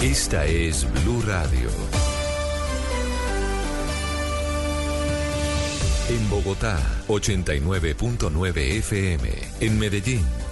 Esta 0.02 0.46
es 0.46 0.88
Blue 1.04 1.22
Radio. 1.28 1.70
En 6.10 6.30
Bogotá, 6.30 6.78
89.9 7.08 8.58
FM. 8.58 9.30
En 9.62 9.80
Medellín. 9.80 10.41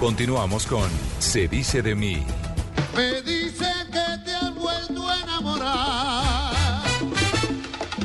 Continuamos 0.00 0.64
con 0.66 0.88
Se 1.18 1.48
dice 1.48 1.82
de 1.82 1.96
mí. 1.96 2.24
Me 2.96 3.20
dice 3.22 3.66
que 3.86 4.24
te 4.24 4.32
has 4.32 4.54
vuelto 4.54 5.08
a 5.08 5.20
enamorar 5.20 6.54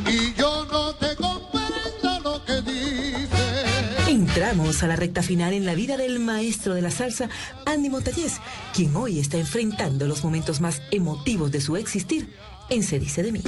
y 0.10 0.34
yo 0.34 0.66
no 0.72 0.96
te 0.96 1.16
comprendo 1.16 2.20
lo 2.24 2.44
que 2.46 2.62
dices. 2.64 4.08
Entramos 4.08 4.82
a 4.82 4.88
la 4.88 4.96
recta 4.96 5.22
final 5.22 5.54
en 5.54 5.68
la 5.68 5.76
vida 5.76 5.96
del 5.96 6.20
maestro 6.20 6.74
de 6.74 6.82
la 6.82 6.89
salsa, 6.89 7.30
Andy 7.68 7.91
Montañez, 7.91 8.39
quien 8.74 8.96
hoy 8.96 9.20
está 9.20 9.38
enfrentando 9.38 10.08
los 10.08 10.24
momentos 10.24 10.62
más 10.62 10.82
emotivos 10.89 11.52
de 11.52 11.62
su 11.62 11.76
existir 11.78 12.34
en 12.72 12.82
Se 12.82 12.98
dice 12.98 13.22
de 13.22 13.32
mí. 13.34 13.41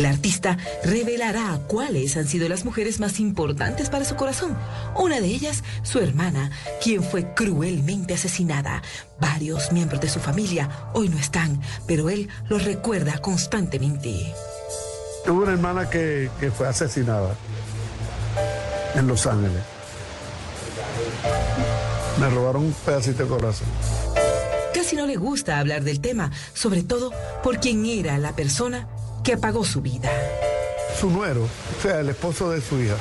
El 0.00 0.06
artista 0.06 0.56
revelará 0.82 1.60
cuáles 1.66 2.16
han 2.16 2.26
sido 2.26 2.48
las 2.48 2.64
mujeres 2.64 3.00
más 3.00 3.20
importantes 3.20 3.90
para 3.90 4.06
su 4.06 4.16
corazón. 4.16 4.56
Una 4.96 5.20
de 5.20 5.26
ellas, 5.26 5.62
su 5.82 5.98
hermana, 5.98 6.50
quien 6.82 7.02
fue 7.02 7.34
cruelmente 7.34 8.14
asesinada. 8.14 8.80
Varios 9.20 9.72
miembros 9.72 10.00
de 10.00 10.08
su 10.08 10.18
familia 10.18 10.70
hoy 10.94 11.10
no 11.10 11.18
están, 11.18 11.60
pero 11.86 12.08
él 12.08 12.30
los 12.48 12.64
recuerda 12.64 13.18
constantemente. 13.18 14.32
Tuve 15.26 15.42
una 15.42 15.52
hermana 15.52 15.90
que, 15.90 16.30
que 16.40 16.50
fue 16.50 16.66
asesinada 16.66 17.34
en 18.94 19.06
Los 19.06 19.26
Ángeles. 19.26 19.60
Me 22.18 22.30
robaron 22.30 22.64
un 22.64 22.72
pedacito 22.72 23.24
de 23.24 23.28
corazón. 23.28 23.68
Casi 24.72 24.96
no 24.96 25.04
le 25.04 25.16
gusta 25.16 25.58
hablar 25.58 25.84
del 25.84 26.00
tema, 26.00 26.30
sobre 26.54 26.84
todo 26.84 27.12
por 27.42 27.60
quien 27.60 27.84
era 27.84 28.16
la 28.16 28.34
persona 28.34 28.88
que 29.24 29.34
apagó 29.34 29.64
su 29.64 29.80
vida. 29.80 30.10
Su 30.98 31.10
nuero, 31.10 31.42
o 31.44 31.82
sea, 31.82 32.00
el 32.00 32.08
esposo 32.08 32.50
de 32.50 32.60
su 32.60 32.80
hija. 32.80 32.96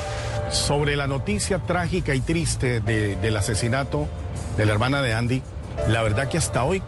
Sobre 0.52 0.96
la 0.96 1.08
noticia 1.08 1.60
trágica 1.60 2.16
y 2.16 2.22
triste 2.22 2.80
de- 2.80 3.16
del 3.18 3.38
asesinato 3.38 4.08
de 4.58 4.66
la 4.66 4.74
hermana 4.74 5.02
de 5.02 5.14
Andy, 5.14 5.42
la 5.88 6.02
verdad 6.02 6.28
que 6.30 6.38
hasta 6.38 6.64
hoy 6.64 6.82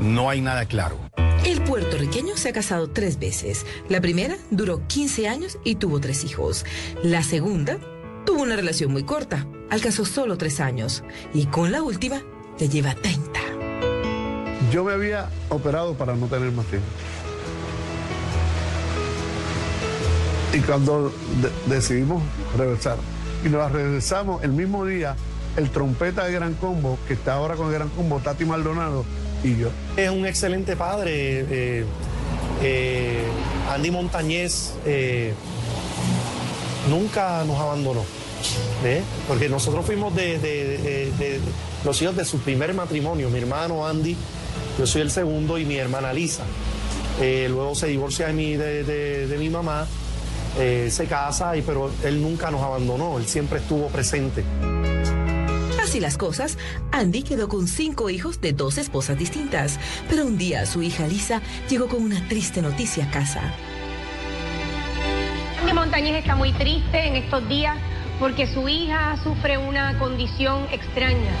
no 0.00 0.30
hay 0.30 0.40
nada 0.40 0.66
claro. 0.66 0.98
El 1.44 1.62
puertorriqueño 1.62 2.36
se 2.36 2.48
ha 2.48 2.52
casado 2.52 2.90
tres 2.90 3.18
veces. 3.18 3.66
La 3.88 4.00
primera 4.00 4.36
duró 4.50 4.86
15 4.88 5.28
años 5.28 5.58
y 5.64 5.76
tuvo 5.76 6.00
tres 6.00 6.24
hijos. 6.24 6.64
La 7.02 7.22
segunda 7.22 7.78
tuvo 8.24 8.42
una 8.42 8.56
relación 8.56 8.90
muy 8.92 9.04
corta, 9.04 9.46
alcanzó 9.70 10.04
solo 10.04 10.36
tres 10.38 10.60
años. 10.60 11.02
Y 11.34 11.46
con 11.46 11.70
la 11.72 11.82
última 11.82 12.20
le 12.58 12.68
lleva 12.68 12.94
30. 12.94 13.40
Yo 14.72 14.82
me 14.84 14.92
había 14.92 15.28
operado 15.48 15.94
para 15.94 16.14
no 16.16 16.26
tener 16.26 16.50
más 16.52 16.66
hijos. 16.66 16.82
Y 20.56 20.60
cuando 20.60 21.12
de- 21.42 21.74
decidimos 21.74 22.22
regresar, 22.56 22.96
y 23.44 23.48
nos 23.48 23.70
regresamos 23.70 24.42
el 24.42 24.52
mismo 24.52 24.86
día, 24.86 25.14
el 25.56 25.70
trompeta 25.70 26.24
de 26.24 26.32
Gran 26.32 26.54
Combo, 26.54 26.98
que 27.06 27.14
está 27.14 27.34
ahora 27.34 27.56
con 27.56 27.66
el 27.68 27.74
Gran 27.74 27.88
Combo, 27.90 28.20
Tati 28.20 28.44
Maldonado 28.44 29.04
y 29.44 29.56
yo. 29.56 29.68
Es 29.96 30.10
un 30.10 30.24
excelente 30.26 30.76
padre. 30.76 31.12
eh, 31.12 31.84
eh, 32.62 33.22
Andy 33.70 33.90
Montañez 33.90 34.72
eh, 34.86 35.34
nunca 36.88 37.44
nos 37.44 37.58
abandonó. 37.60 38.04
Porque 39.28 39.48
nosotros 39.48 39.84
fuimos 39.84 40.14
de, 40.14 41.44
los 41.84 42.00
hijos 42.00 42.16
de 42.16 42.24
su 42.24 42.38
primer 42.38 42.72
matrimonio. 42.74 43.28
Mi 43.30 43.40
hermano 43.40 43.86
Andy, 43.86 44.16
yo 44.78 44.86
soy 44.86 45.02
el 45.02 45.10
segundo, 45.10 45.58
y 45.58 45.64
mi 45.64 45.76
hermana 45.76 46.12
Lisa. 46.12 46.44
Luego 47.20 47.74
se 47.74 47.88
divorcia 47.88 48.28
de 48.28 48.84
de- 48.84 49.26
de 49.26 49.38
mi 49.38 49.48
mamá, 49.50 49.86
eh, 50.58 50.88
se 50.90 51.06
casa, 51.06 51.56
y, 51.56 51.62
pero 51.62 51.90
él 52.04 52.22
nunca 52.22 52.50
nos 52.50 52.62
abandonó, 52.62 53.18
él 53.18 53.26
siempre 53.26 53.58
estuvo 53.58 53.88
presente. 53.88 54.44
Así 55.82 56.00
las 56.00 56.18
cosas, 56.18 56.58
Andy 56.90 57.22
quedó 57.22 57.48
con 57.48 57.68
cinco 57.68 58.10
hijos 58.10 58.40
de 58.40 58.52
dos 58.52 58.76
esposas 58.76 59.16
distintas. 59.16 59.78
Pero 60.08 60.26
un 60.26 60.36
día 60.36 60.66
su 60.66 60.82
hija 60.82 61.06
Lisa 61.06 61.42
llegó 61.68 61.86
con 61.86 62.02
una 62.02 62.26
triste 62.26 62.60
noticia 62.60 63.04
a 63.04 63.10
casa. 63.12 63.40
Andy 65.60 65.72
Montañez 65.72 66.16
está 66.16 66.34
muy 66.34 66.52
triste 66.52 67.06
en 67.06 67.14
estos 67.14 67.48
días 67.48 67.76
porque 68.18 68.46
su 68.46 68.68
hija 68.68 69.16
sufre 69.22 69.58
una 69.58 69.98
condición 69.98 70.66
extraña. 70.72 71.32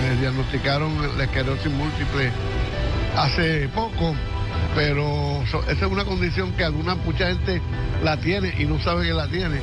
Me 0.00 0.16
diagnosticaron 0.16 1.18
la 1.18 1.24
esclerosis 1.24 1.70
múltiple 1.70 2.30
hace 3.16 3.68
poco, 3.68 4.14
pero 4.74 5.42
so- 5.50 5.62
esa 5.70 5.86
es 5.86 5.92
una 5.92 6.04
condición 6.04 6.52
que 6.52 6.64
alguna 6.64 6.94
mucha 6.94 7.26
gente 7.28 7.60
la 8.02 8.16
tiene 8.20 8.54
y 8.58 8.64
no 8.64 8.82
sabe 8.82 9.06
que 9.06 9.12
la 9.14 9.28
tiene. 9.28 9.60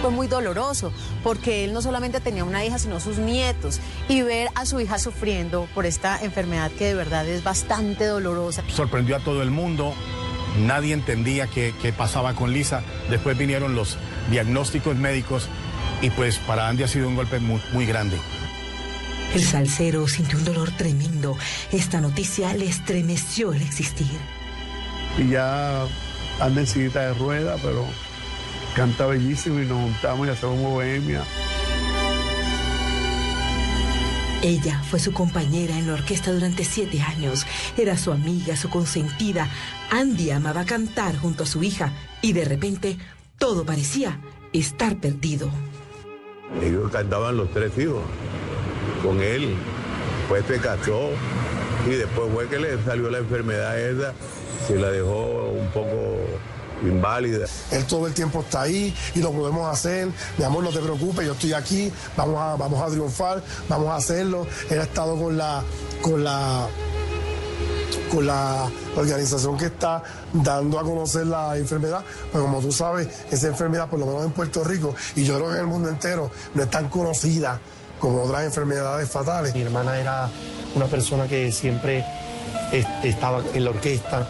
Fue 0.00 0.10
muy 0.10 0.26
doloroso 0.26 0.92
porque 1.22 1.64
él 1.64 1.72
no 1.72 1.80
solamente 1.80 2.18
tenía 2.20 2.42
una 2.44 2.64
hija, 2.64 2.78
sino 2.78 2.98
sus 2.98 3.18
nietos. 3.18 3.78
Y 4.08 4.22
ver 4.22 4.48
a 4.56 4.66
su 4.66 4.80
hija 4.80 4.98
sufriendo 4.98 5.68
por 5.74 5.86
esta 5.86 6.20
enfermedad 6.24 6.72
que 6.72 6.86
de 6.86 6.94
verdad 6.94 7.26
es 7.28 7.44
bastante 7.44 8.06
dolorosa. 8.06 8.64
Sorprendió 8.68 9.14
a 9.16 9.20
todo 9.20 9.42
el 9.42 9.52
mundo, 9.52 9.94
nadie 10.66 10.92
entendía 10.92 11.46
qué, 11.46 11.72
qué 11.80 11.92
pasaba 11.92 12.34
con 12.34 12.52
Lisa. 12.52 12.82
Después 13.10 13.38
vinieron 13.38 13.76
los 13.76 13.96
diagnósticos 14.32 14.96
médicos 14.96 15.48
y 16.00 16.10
pues 16.10 16.36
para 16.38 16.66
Andy 16.68 16.82
ha 16.82 16.88
sido 16.88 17.06
un 17.06 17.14
golpe 17.14 17.38
muy, 17.38 17.60
muy 17.72 17.86
grande. 17.86 18.16
El 19.34 19.42
salsero 19.42 20.06
sintió 20.08 20.38
un 20.38 20.44
dolor 20.44 20.70
tremendo. 20.72 21.38
Esta 21.70 22.02
noticia 22.02 22.52
le 22.52 22.66
estremeció 22.66 23.54
el 23.54 23.62
existir. 23.62 24.06
Y 25.16 25.30
ya 25.30 25.86
anda 26.38 26.60
en 26.60 26.66
sillita 26.66 27.00
de 27.00 27.14
rueda, 27.14 27.56
pero 27.62 27.86
canta 28.76 29.06
bellísimo 29.06 29.60
y 29.60 29.66
nos 29.66 29.80
juntamos 29.80 30.26
y 30.26 30.30
hacemos 30.30 30.60
bohemia. 30.60 31.22
Ella 34.42 34.82
fue 34.90 34.98
su 34.98 35.12
compañera 35.12 35.78
en 35.78 35.86
la 35.86 35.94
orquesta 35.94 36.30
durante 36.30 36.64
siete 36.64 37.00
años. 37.00 37.46
Era 37.78 37.96
su 37.96 38.12
amiga, 38.12 38.54
su 38.56 38.68
consentida. 38.68 39.48
Andy 39.90 40.30
amaba 40.30 40.66
cantar 40.66 41.16
junto 41.16 41.44
a 41.44 41.46
su 41.46 41.62
hija 41.62 41.92
y 42.20 42.34
de 42.34 42.44
repente 42.44 42.98
todo 43.38 43.64
parecía 43.64 44.20
estar 44.52 44.96
perdido. 44.96 45.48
Ellos 46.60 46.90
cantaban 46.90 47.36
los 47.38 47.50
tres 47.50 47.72
hijos 47.78 48.02
con 49.02 49.20
él. 49.20 49.56
Después 50.20 50.44
se 50.46 50.66
casó 50.66 51.10
y 51.86 51.90
después 51.90 52.30
fue 52.32 52.48
que 52.48 52.58
le 52.58 52.82
salió 52.84 53.10
la 53.10 53.18
enfermedad 53.18 53.78
esa, 53.78 54.12
se 54.66 54.76
la 54.76 54.90
dejó 54.90 55.50
un 55.50 55.68
poco 55.68 56.16
inválida. 56.82 57.46
Él 57.70 57.84
todo 57.84 58.06
el 58.06 58.14
tiempo 58.14 58.40
está 58.40 58.62
ahí 58.62 58.94
y 59.14 59.20
lo 59.20 59.32
podemos 59.32 59.70
hacer. 59.70 60.08
Mi 60.38 60.44
amor, 60.44 60.64
no 60.64 60.70
te 60.70 60.80
preocupes, 60.80 61.26
yo 61.26 61.32
estoy 61.32 61.52
aquí, 61.52 61.92
vamos 62.16 62.40
a, 62.40 62.56
vamos 62.56 62.80
a 62.80 62.86
triunfar, 62.86 63.42
vamos 63.68 63.88
a 63.88 63.96
hacerlo. 63.96 64.46
Él 64.70 64.80
ha 64.80 64.84
estado 64.84 65.16
con 65.16 65.36
la, 65.36 65.62
con 66.00 66.24
la, 66.24 66.68
con 68.10 68.26
la 68.26 68.70
organización 68.96 69.56
que 69.56 69.66
está 69.66 70.02
dando 70.32 70.78
a 70.78 70.82
conocer 70.82 71.26
la 71.26 71.56
enfermedad. 71.56 72.04
Pero 72.30 72.44
como 72.44 72.60
tú 72.60 72.72
sabes, 72.72 73.08
esa 73.30 73.48
enfermedad, 73.48 73.88
por 73.88 73.98
lo 73.98 74.06
menos 74.06 74.24
en 74.24 74.30
Puerto 74.30 74.64
Rico, 74.64 74.94
y 75.16 75.24
yo 75.24 75.34
creo 75.36 75.48
que 75.48 75.54
en 75.54 75.60
el 75.60 75.66
mundo 75.66 75.88
entero, 75.88 76.30
no 76.54 76.62
es 76.62 76.70
tan 76.70 76.88
conocida 76.88 77.60
como 78.02 78.24
otras 78.24 78.42
enfermedades 78.44 79.08
fatales. 79.08 79.54
Mi 79.54 79.62
hermana 79.62 79.96
era 79.98 80.28
una 80.74 80.86
persona 80.86 81.26
que 81.28 81.50
siempre 81.52 82.04
es- 82.72 82.86
estaba 83.04 83.40
en 83.54 83.64
la 83.64 83.70
orquesta. 83.70 84.28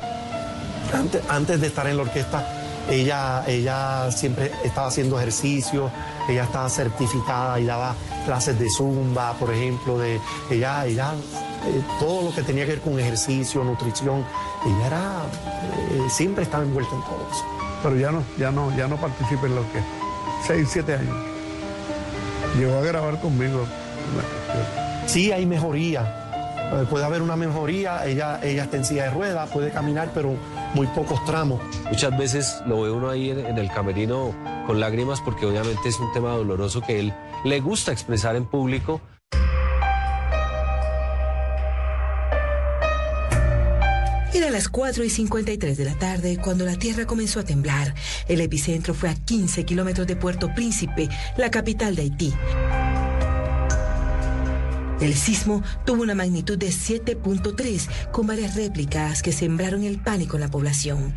Antes, 0.92 1.22
antes 1.28 1.60
de 1.60 1.66
estar 1.68 1.86
en 1.86 1.96
la 1.96 2.02
orquesta, 2.02 2.46
ella, 2.90 3.44
ella 3.46 4.10
siempre 4.12 4.52
estaba 4.62 4.88
haciendo 4.88 5.18
ejercicio, 5.18 5.90
ella 6.28 6.44
estaba 6.44 6.68
certificada 6.68 7.58
y 7.58 7.64
daba 7.64 7.94
clases 8.26 8.58
de 8.58 8.68
zumba, 8.68 9.32
por 9.34 9.50
ejemplo, 9.54 9.98
de 9.98 10.20
ella, 10.50 10.84
ella 10.84 11.14
eh, 11.64 11.80
todo 11.98 12.22
lo 12.28 12.34
que 12.34 12.42
tenía 12.42 12.64
que 12.66 12.72
ver 12.72 12.80
con 12.82 12.98
ejercicio, 13.00 13.64
nutrición, 13.64 14.24
ella 14.66 14.86
era, 14.86 15.12
eh, 15.92 16.10
siempre 16.10 16.42
estaba 16.44 16.64
envuelta 16.64 16.94
en 16.94 17.02
todo 17.02 17.26
eso. 17.32 17.44
Pero 17.84 17.96
ya 17.96 18.10
no, 18.12 18.22
ya 18.36 18.50
no, 18.50 18.76
ya 18.76 18.86
no 18.86 18.96
participa 18.96 19.46
en 19.46 19.54
la 19.54 19.60
orquesta. 19.62 19.88
Seis, 20.46 20.68
siete 20.70 20.94
años. 20.94 21.16
Llegó 22.58 22.76
a 22.78 22.82
grabar 22.82 23.18
conmigo. 23.20 23.66
Sí, 25.06 25.32
hay 25.32 25.46
mejoría. 25.46 26.18
Eh, 26.72 26.86
Puede 26.88 27.04
haber 27.04 27.22
una 27.22 27.36
mejoría, 27.36 28.04
ella, 28.06 28.40
ella 28.42 28.64
está 28.64 28.76
en 28.76 28.84
silla 28.84 29.04
de 29.04 29.10
ruedas, 29.10 29.50
puede 29.50 29.70
caminar, 29.70 30.10
pero 30.14 30.34
muy 30.74 30.86
pocos 30.88 31.22
tramos. 31.24 31.60
Muchas 31.90 32.16
veces 32.16 32.62
lo 32.66 32.82
ve 32.82 32.90
uno 32.90 33.10
ahí 33.10 33.30
en, 33.30 33.44
en 33.44 33.58
el 33.58 33.70
camerino 33.70 34.34
con 34.66 34.80
lágrimas 34.80 35.20
porque 35.20 35.44
obviamente 35.46 35.88
es 35.88 35.98
un 35.98 36.12
tema 36.12 36.30
doloroso 36.30 36.80
que 36.80 36.98
él 37.00 37.12
le 37.44 37.60
gusta 37.60 37.92
expresar 37.92 38.36
en 38.36 38.46
público. 38.46 39.00
Era 44.42 44.50
las 44.50 44.68
4 44.68 45.04
y 45.04 45.08
53 45.08 45.76
de 45.76 45.84
la 45.84 45.94
tarde 45.94 46.36
cuando 46.36 46.64
la 46.64 46.74
tierra 46.74 47.06
comenzó 47.06 47.38
a 47.38 47.44
temblar. 47.44 47.94
El 48.26 48.40
epicentro 48.40 48.92
fue 48.92 49.08
a 49.08 49.14
15 49.14 49.64
kilómetros 49.64 50.04
de 50.08 50.16
Puerto 50.16 50.52
Príncipe, 50.52 51.08
la 51.36 51.48
capital 51.48 51.94
de 51.94 52.02
Haití. 52.02 52.34
El 55.00 55.14
sismo 55.14 55.62
tuvo 55.86 56.02
una 56.02 56.16
magnitud 56.16 56.58
de 56.58 56.70
7.3 56.70 58.10
con 58.10 58.26
varias 58.26 58.56
réplicas 58.56 59.22
que 59.22 59.30
sembraron 59.30 59.84
el 59.84 60.00
pánico 60.00 60.36
en 60.36 60.40
la 60.40 60.50
población. 60.50 61.14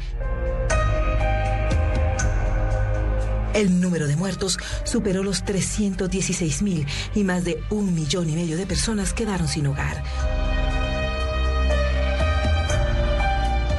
El 3.55 3.81
número 3.81 4.05
de 4.05 4.17
muertos 4.17 4.59
superó 4.83 5.23
los 5.23 5.43
316 5.45 6.61
mil 6.61 6.85
y 7.15 7.23
más 7.23 7.43
de 7.43 7.59
un 7.71 7.95
millón 7.95 8.29
y 8.29 8.35
medio 8.35 8.55
de 8.55 8.67
personas 8.67 9.13
quedaron 9.13 9.47
sin 9.47 9.65
hogar. 9.65 10.03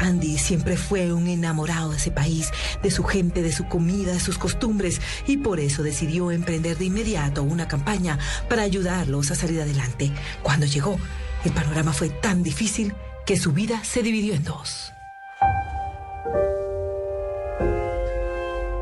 Andy 0.07 0.39
siempre 0.39 0.77
fue 0.77 1.13
un 1.13 1.27
enamorado 1.27 1.91
de 1.91 1.97
ese 1.97 2.13
país, 2.13 2.53
de 2.83 2.91
su 2.93 3.03
gente, 3.03 3.43
de 3.43 3.53
su 3.53 3.67
comida, 3.67 4.13
de 4.13 4.21
sus 4.21 4.39
costumbres, 4.39 5.01
y 5.27 5.39
por 5.39 5.59
eso 5.59 5.83
decidió 5.83 6.31
emprender 6.31 6.79
de 6.79 6.85
inmediato 6.85 7.43
una 7.43 7.67
campaña 7.67 8.19
para 8.49 8.63
ayudarlos 8.63 9.33
a 9.33 9.35
salir 9.35 9.61
adelante. 9.61 10.13
Cuando 10.43 10.67
llegó, 10.67 10.97
El 11.45 11.53
panorama 11.53 11.93
fue 11.93 12.09
tan 12.09 12.43
difícil 12.43 12.93
que 13.25 13.37
su 13.37 13.53
vida 13.53 13.85
se 13.85 14.03
dividió 14.03 14.35
en 14.35 14.43
dos. 14.43 14.93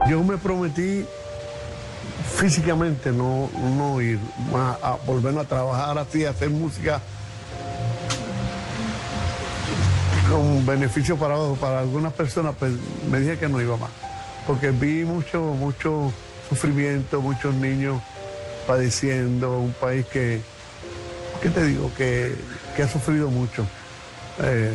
Yo 0.09 0.25
me 0.25 0.39
prometí 0.39 1.05
físicamente 2.37 3.13
no, 3.13 3.51
no 3.77 4.01
ir 4.01 4.19
más 4.51 4.79
a 4.83 4.97
volver 5.07 5.37
a 5.39 5.45
trabajar 5.45 5.99
así, 5.99 6.25
a 6.25 6.31
hacer 6.31 6.49
música 6.49 7.03
con 10.35 10.67
beneficio 10.67 11.17
para, 11.17 11.37
para 11.61 11.79
algunas 11.79 12.13
personas, 12.13 12.57
pues 12.59 12.73
me 13.09 13.21
dije 13.21 13.39
que 13.39 13.49
no 13.49 13.61
iba 13.61 13.77
más. 13.77 13.91
Porque 14.49 14.73
vi 14.73 15.05
mucho, 15.05 15.41
mucho 15.41 16.13
sufrimiento, 16.49 17.21
muchos 17.21 17.55
niños 17.55 18.03
padeciendo, 18.67 19.61
un 19.61 19.73
país 19.75 20.05
que, 20.07 20.41
¿qué 21.41 21.51
te 21.51 21.65
digo? 21.65 21.89
Que, 21.97 22.35
que 22.75 22.83
ha 22.83 22.89
sufrido 22.89 23.31
mucho. 23.31 23.65
Eh, 24.43 24.73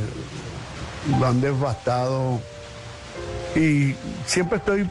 lo 1.19 1.27
han 1.27 1.41
devastado. 1.41 2.39
Y 3.53 3.95
siempre 4.25 4.59
estoy 4.59 4.89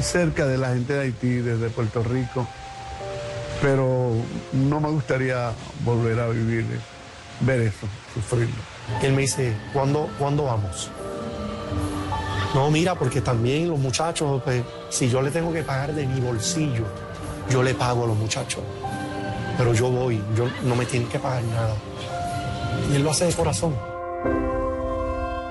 cerca 0.00 0.46
de 0.46 0.56
la 0.56 0.68
gente 0.68 0.92
de 0.92 1.00
Haití, 1.00 1.38
desde 1.38 1.68
Puerto 1.70 2.04
Rico, 2.04 2.46
pero 3.60 4.12
no 4.52 4.80
me 4.80 4.90
gustaría 4.90 5.50
volver 5.84 6.20
a 6.20 6.28
vivir, 6.28 6.64
ver 7.40 7.62
eso, 7.62 7.88
sufrirlo. 8.14 8.75
Él 9.02 9.12
me 9.12 9.22
dice, 9.22 9.54
¿cuándo, 9.72 10.08
¿cuándo 10.18 10.44
vamos? 10.44 10.90
No, 12.54 12.70
mira, 12.70 12.94
porque 12.94 13.20
también 13.20 13.68
los 13.68 13.78
muchachos, 13.78 14.40
pues, 14.42 14.62
si 14.88 15.08
yo 15.10 15.20
le 15.20 15.30
tengo 15.30 15.52
que 15.52 15.62
pagar 15.62 15.94
de 15.94 16.06
mi 16.06 16.20
bolsillo, 16.20 16.84
yo 17.50 17.62
le 17.62 17.74
pago 17.74 18.04
a 18.04 18.06
los 18.06 18.16
muchachos. 18.16 18.62
Pero 19.58 19.74
yo 19.74 19.90
voy, 19.90 20.22
yo 20.36 20.48
no 20.64 20.74
me 20.74 20.86
tienen 20.86 21.08
que 21.08 21.18
pagar 21.18 21.42
nada. 21.44 21.74
Y 22.90 22.96
él 22.96 23.02
lo 23.02 23.10
hace 23.10 23.26
de 23.26 23.32
corazón. 23.32 23.74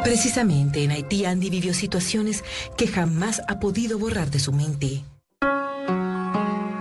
Precisamente 0.03 0.83
en 0.83 0.91
Haití 0.91 1.25
Andy 1.25 1.49
vivió 1.49 1.73
situaciones 1.73 2.43
que 2.77 2.87
jamás 2.87 3.41
ha 3.47 3.59
podido 3.59 3.97
borrar 3.97 4.29
de 4.29 4.39
su 4.39 4.51
mente. 4.51 5.03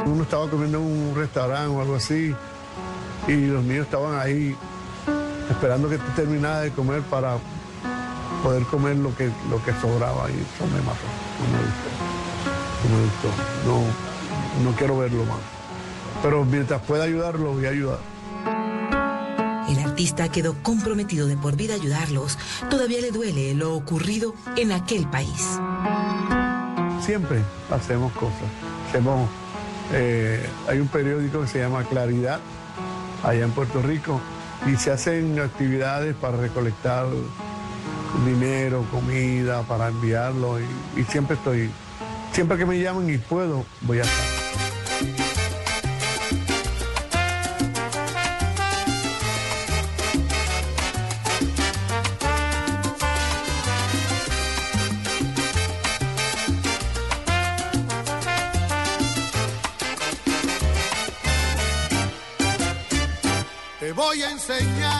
Uno 0.06 0.22
estaba 0.22 0.48
comiendo 0.48 0.78
en 0.78 0.84
un 0.84 1.14
restaurante 1.16 1.68
o 1.68 1.80
algo 1.80 1.94
así 1.96 2.34
y 3.26 3.32
los 3.32 3.64
niños 3.64 3.86
estaban 3.86 4.20
ahí 4.20 4.54
esperando 5.50 5.88
que 5.88 5.98
tú 5.98 6.04
terminaras 6.16 6.62
de 6.62 6.70
comer 6.72 7.02
para 7.02 7.36
poder 8.42 8.64
comer 8.64 8.96
lo 8.96 9.14
que, 9.16 9.30
lo 9.48 9.62
que 9.64 9.72
sobraba 9.80 10.30
y 10.30 10.34
eso 10.34 10.66
me 10.72 10.80
mató, 10.82 11.06
no 11.40 11.46
me 11.52 11.64
gustó, 11.64 11.88
no 12.82 12.96
me 12.96 13.04
gustó, 13.04 13.28
no, 14.62 14.70
no 14.70 14.76
quiero 14.76 14.98
verlo 14.98 15.24
más. 15.24 15.38
Pero 16.22 16.44
mientras 16.44 16.80
pueda 16.82 17.04
ayudarlo, 17.04 17.52
voy 17.52 17.66
a 17.66 17.70
ayudar. 17.70 17.98
El 19.68 19.78
artista 19.78 20.28
quedó 20.28 20.54
comprometido 20.62 21.26
de 21.26 21.36
por 21.36 21.56
vida 21.56 21.74
a 21.74 21.76
ayudarlos. 21.76 22.38
Todavía 22.68 23.00
le 23.00 23.10
duele 23.10 23.54
lo 23.54 23.74
ocurrido 23.74 24.34
en 24.56 24.72
aquel 24.72 25.08
país. 25.08 25.58
Siempre 27.00 27.42
hacemos 27.70 28.12
cosas. 28.12 28.34
Hacemos, 28.88 29.28
eh, 29.92 30.46
hay 30.68 30.80
un 30.80 30.88
periódico 30.88 31.40
que 31.42 31.48
se 31.48 31.60
llama 31.60 31.84
Claridad, 31.84 32.40
allá 33.22 33.44
en 33.44 33.50
Puerto 33.52 33.80
Rico, 33.82 34.20
y 34.66 34.76
se 34.76 34.90
hacen 34.90 35.38
actividades 35.38 36.14
para 36.16 36.36
recolectar 36.36 37.06
dinero, 38.24 38.84
comida, 38.90 39.62
para 39.62 39.88
enviarlo. 39.88 40.58
Y, 40.60 41.04
siempre 41.04 41.36
estoy, 41.36 41.70
siempre 42.32 42.56
que 42.56 42.66
me 42.66 42.80
llamen 42.80 43.12
y 43.12 43.18
puedo, 43.18 43.64
voy 43.82 43.98
a 43.98 44.02
estar. 44.02 44.33
Voy 64.60 64.93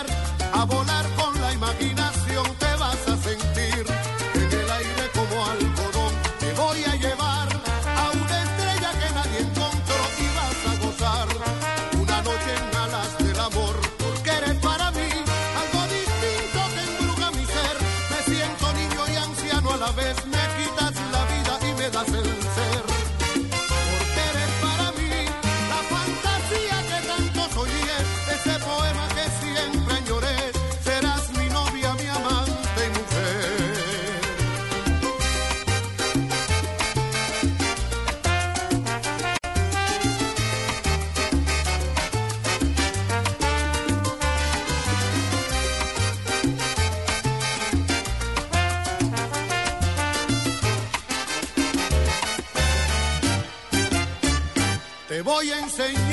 enseñar 55.65 56.04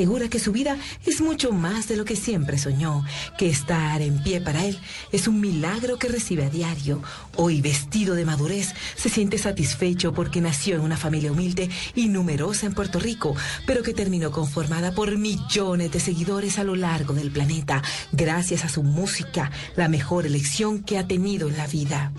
asegura 0.00 0.30
que 0.30 0.38
su 0.38 0.50
vida 0.50 0.78
es 1.04 1.20
mucho 1.20 1.52
más 1.52 1.86
de 1.86 1.94
lo 1.94 2.06
que 2.06 2.16
siempre 2.16 2.56
soñó, 2.56 3.04
que 3.36 3.50
estar 3.50 4.00
en 4.00 4.22
pie 4.22 4.40
para 4.40 4.64
él 4.64 4.80
es 5.12 5.28
un 5.28 5.42
milagro 5.42 5.98
que 5.98 6.08
recibe 6.08 6.46
a 6.46 6.48
diario. 6.48 7.02
Hoy, 7.36 7.60
vestido 7.60 8.14
de 8.14 8.24
madurez, 8.24 8.72
se 8.96 9.10
siente 9.10 9.36
satisfecho 9.36 10.14
porque 10.14 10.40
nació 10.40 10.76
en 10.76 10.80
una 10.80 10.96
familia 10.96 11.32
humilde 11.32 11.68
y 11.94 12.08
numerosa 12.08 12.64
en 12.64 12.72
Puerto 12.72 12.98
Rico, 12.98 13.36
pero 13.66 13.82
que 13.82 13.92
terminó 13.92 14.30
conformada 14.30 14.92
por 14.92 15.18
millones 15.18 15.92
de 15.92 16.00
seguidores 16.00 16.58
a 16.58 16.64
lo 16.64 16.76
largo 16.76 17.12
del 17.12 17.30
planeta, 17.30 17.82
gracias 18.10 18.64
a 18.64 18.70
su 18.70 18.82
música, 18.82 19.50
la 19.76 19.88
mejor 19.88 20.24
elección 20.24 20.82
que 20.82 20.96
ha 20.96 21.06
tenido 21.06 21.46
en 21.46 21.58
la 21.58 21.66
vida. 21.66 22.10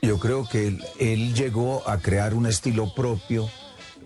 Yo 0.00 0.20
creo 0.20 0.48
que 0.48 0.78
él, 1.00 1.34
llegó 1.34 1.82
a 1.88 1.98
crear 1.98 2.34
un 2.34 2.46
estilo 2.46 2.94
propio 2.94 3.50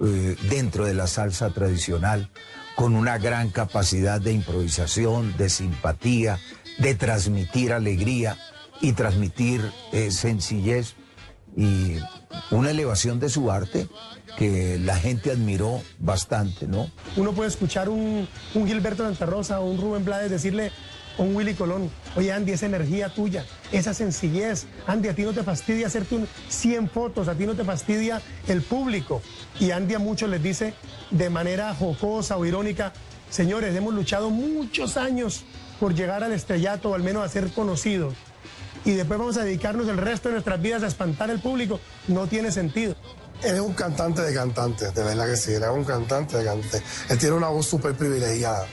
eh, 0.02 0.36
dentro 0.48 0.86
de 0.86 0.94
la 0.94 1.06
salsa 1.06 1.50
tradicional, 1.50 2.30
con 2.76 2.94
una 2.94 3.18
gran 3.18 3.50
capacidad 3.50 4.20
de 4.20 4.32
improvisación, 4.32 5.36
de 5.36 5.48
simpatía, 5.48 6.38
de 6.78 6.94
transmitir 6.94 7.72
alegría 7.72 8.36
y 8.80 8.92
transmitir 8.92 9.62
eh, 9.92 10.10
sencillez 10.10 10.94
y 11.56 11.96
una 12.50 12.70
elevación 12.70 13.18
de 13.18 13.30
su 13.30 13.50
arte 13.50 13.88
que 14.36 14.78
la 14.78 14.96
gente 14.96 15.30
admiró 15.30 15.80
bastante, 15.98 16.68
¿no? 16.68 16.90
Uno 17.16 17.32
puede 17.32 17.48
escuchar 17.48 17.88
un, 17.88 18.28
un 18.54 18.66
Gilberto 18.66 19.04
Santa 19.04 19.24
Rosa 19.24 19.60
o 19.60 19.70
un 19.70 19.80
Rubén 19.80 20.04
Blades 20.04 20.30
decirle 20.30 20.70
un 21.18 21.34
Willy 21.34 21.54
Colón, 21.54 21.90
oye 22.14 22.32
Andy, 22.32 22.52
esa 22.52 22.66
energía 22.66 23.08
tuya, 23.08 23.44
esa 23.72 23.94
sencillez, 23.94 24.66
Andy, 24.86 25.08
a 25.08 25.14
ti 25.14 25.22
no 25.22 25.32
te 25.32 25.42
fastidia 25.42 25.86
hacerte 25.86 26.14
un 26.14 26.28
100 26.48 26.90
fotos, 26.90 27.28
a 27.28 27.34
ti 27.34 27.46
no 27.46 27.54
te 27.54 27.64
fastidia 27.64 28.20
el 28.48 28.62
público. 28.62 29.22
Y 29.58 29.70
Andy 29.70 29.94
a 29.94 29.98
muchos 29.98 30.28
les 30.28 30.42
dice 30.42 30.74
de 31.10 31.30
manera 31.30 31.74
jocosa 31.74 32.36
o 32.36 32.44
irónica, 32.44 32.92
señores, 33.30 33.74
hemos 33.74 33.94
luchado 33.94 34.30
muchos 34.30 34.96
años 34.96 35.44
por 35.80 35.94
llegar 35.94 36.24
al 36.24 36.32
estrellato 36.32 36.90
o 36.90 36.94
al 36.94 37.02
menos 37.02 37.24
a 37.24 37.28
ser 37.28 37.50
conocidos. 37.52 38.14
Y 38.84 38.92
después 38.92 39.18
vamos 39.18 39.36
a 39.36 39.44
dedicarnos 39.44 39.88
el 39.88 39.96
resto 39.96 40.28
de 40.28 40.34
nuestras 40.34 40.62
vidas 40.62 40.82
a 40.82 40.86
espantar 40.86 41.30
al 41.30 41.40
público. 41.40 41.80
No 42.06 42.28
tiene 42.28 42.52
sentido. 42.52 42.94
Él 43.42 43.56
es 43.56 43.60
un 43.60 43.74
cantante 43.74 44.22
de 44.22 44.32
cantantes, 44.32 44.94
de 44.94 45.02
verdad 45.02 45.26
que 45.26 45.36
sí, 45.36 45.52
él 45.52 45.62
es 45.62 45.68
un 45.68 45.84
cantante 45.84 46.38
de 46.38 46.44
cantantes. 46.44 46.82
Él 47.08 47.18
tiene 47.18 47.34
una 47.34 47.48
voz 47.48 47.66
súper 47.66 47.94
privilegiada. 47.94 48.66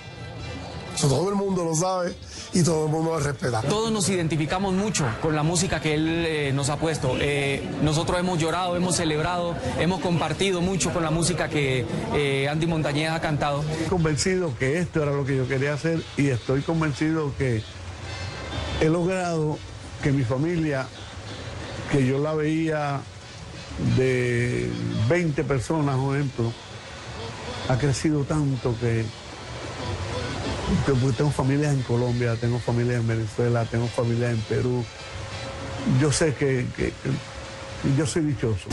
Todo 1.01 1.29
el 1.29 1.35
mundo 1.35 1.65
lo 1.65 1.75
sabe 1.75 2.15
y 2.53 2.63
todo 2.63 2.85
el 2.85 2.91
mundo 2.91 3.11
lo 3.13 3.19
respeta. 3.19 3.61
Todos 3.61 3.91
nos 3.91 4.07
identificamos 4.09 4.73
mucho 4.73 5.05
con 5.21 5.35
la 5.35 5.43
música 5.43 5.79
que 5.81 5.95
él 5.95 6.25
eh, 6.27 6.51
nos 6.53 6.69
ha 6.69 6.77
puesto. 6.77 7.15
Eh, 7.19 7.63
nosotros 7.81 8.19
hemos 8.19 8.37
llorado, 8.39 8.75
hemos 8.75 8.95
celebrado, 8.95 9.55
hemos 9.79 10.01
compartido 10.01 10.61
mucho 10.61 10.93
con 10.93 11.03
la 11.03 11.11
música 11.11 11.49
que 11.49 11.85
eh, 12.13 12.47
Andy 12.49 12.67
Montañez 12.67 13.09
ha 13.11 13.19
cantado. 13.21 13.63
Estoy 13.71 13.87
convencido 13.87 14.53
que 14.57 14.79
esto 14.79 15.01
era 15.01 15.11
lo 15.11 15.25
que 15.25 15.35
yo 15.35 15.47
quería 15.47 15.73
hacer 15.73 16.03
y 16.17 16.27
estoy 16.29 16.61
convencido 16.61 17.33
que 17.37 17.63
he 18.81 18.89
logrado 18.89 19.57
que 20.03 20.11
mi 20.11 20.23
familia, 20.23 20.85
que 21.91 22.05
yo 22.05 22.19
la 22.19 22.33
veía 22.33 23.01
de 23.97 24.69
20 25.09 25.43
personas, 25.43 25.95
por 25.95 26.15
ejemplo, 26.15 26.53
ha 27.69 27.77
crecido 27.77 28.23
tanto 28.23 28.75
que 28.79 29.05
que- 29.05 29.22
porque 30.67 31.17
tengo 31.17 31.31
familias 31.31 31.73
en 31.73 31.81
Colombia, 31.83 32.35
tengo 32.39 32.59
familias 32.59 33.01
en 33.01 33.07
Venezuela, 33.07 33.65
tengo 33.65 33.87
familias 33.87 34.31
en 34.31 34.39
Perú. 34.41 34.83
Yo 35.99 36.11
sé 36.11 36.33
que 36.33 36.65
yo 37.97 38.05
soy 38.07 38.23
dichoso. 38.23 38.69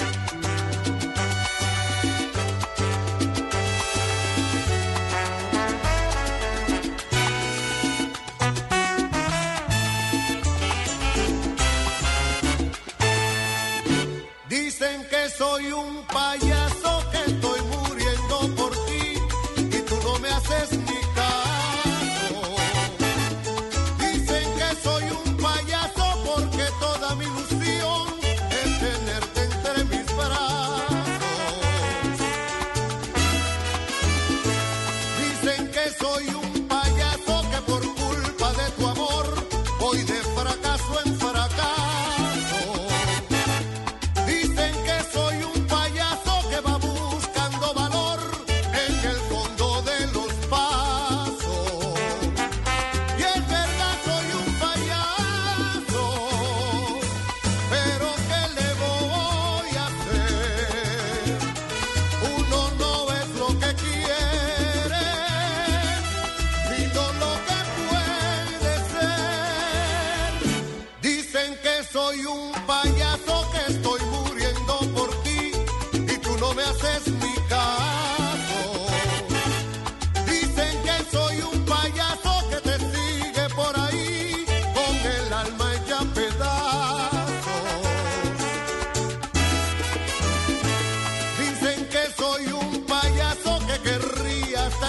Dicen 14.49 15.07
que 15.11 15.29
soy 15.37 15.73
un 15.73 16.07
payaso, 16.07 16.50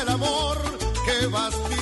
querría 0.02 0.04
hasta 0.04 0.04
el 0.04 0.10
amor 0.10 0.58
que 1.06 1.28
vas 1.28 1.81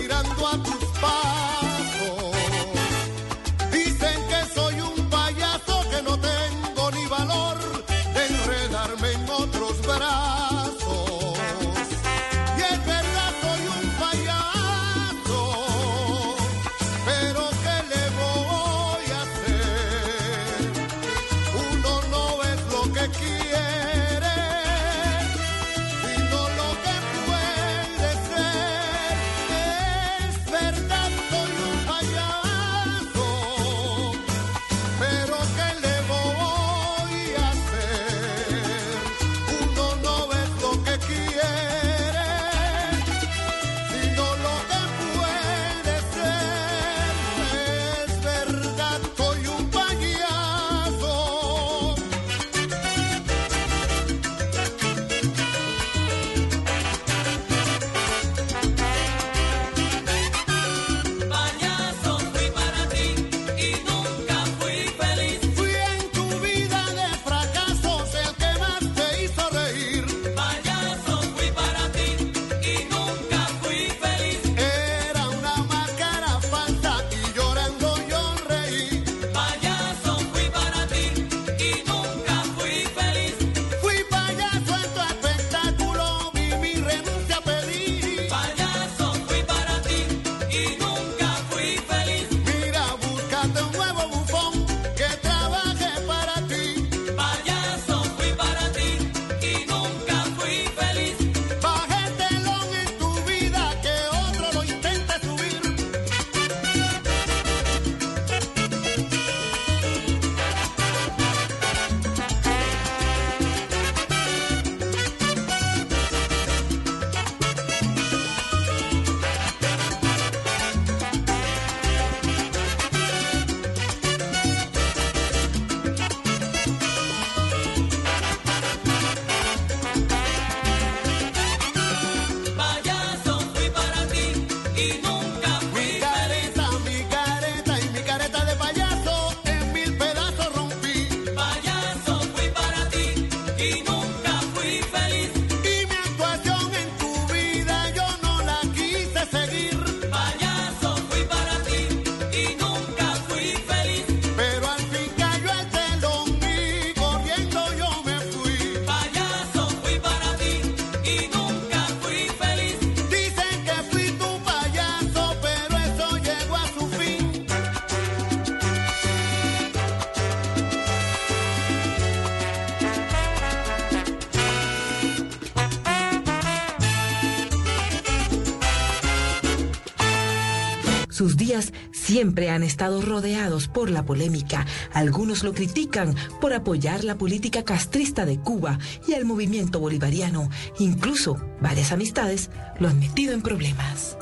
siempre 182.20 182.50
han 182.50 182.64
estado 182.64 183.02
rodeados 183.02 183.70
por 183.70 183.90
la 183.90 184.04
polémica. 184.04 184.66
Algunos 184.91 185.41
lo 185.46 185.54
critican 185.54 186.14
por 186.41 186.52
apoyar 186.52 187.06
la 187.06 187.18
política 187.18 187.64
castrista 187.64 188.26
de 188.26 188.38
Cuba 188.38 188.78
y 189.08 189.14
el 189.14 189.24
movimiento 189.24 189.80
bolivariano. 189.80 190.50
Incluso 190.80 191.38
varias 191.62 191.94
amistades 191.94 192.50
lo 192.78 192.90
han 192.90 193.00
metido 193.00 193.34
en 193.34 193.41
problemas. 193.41 194.18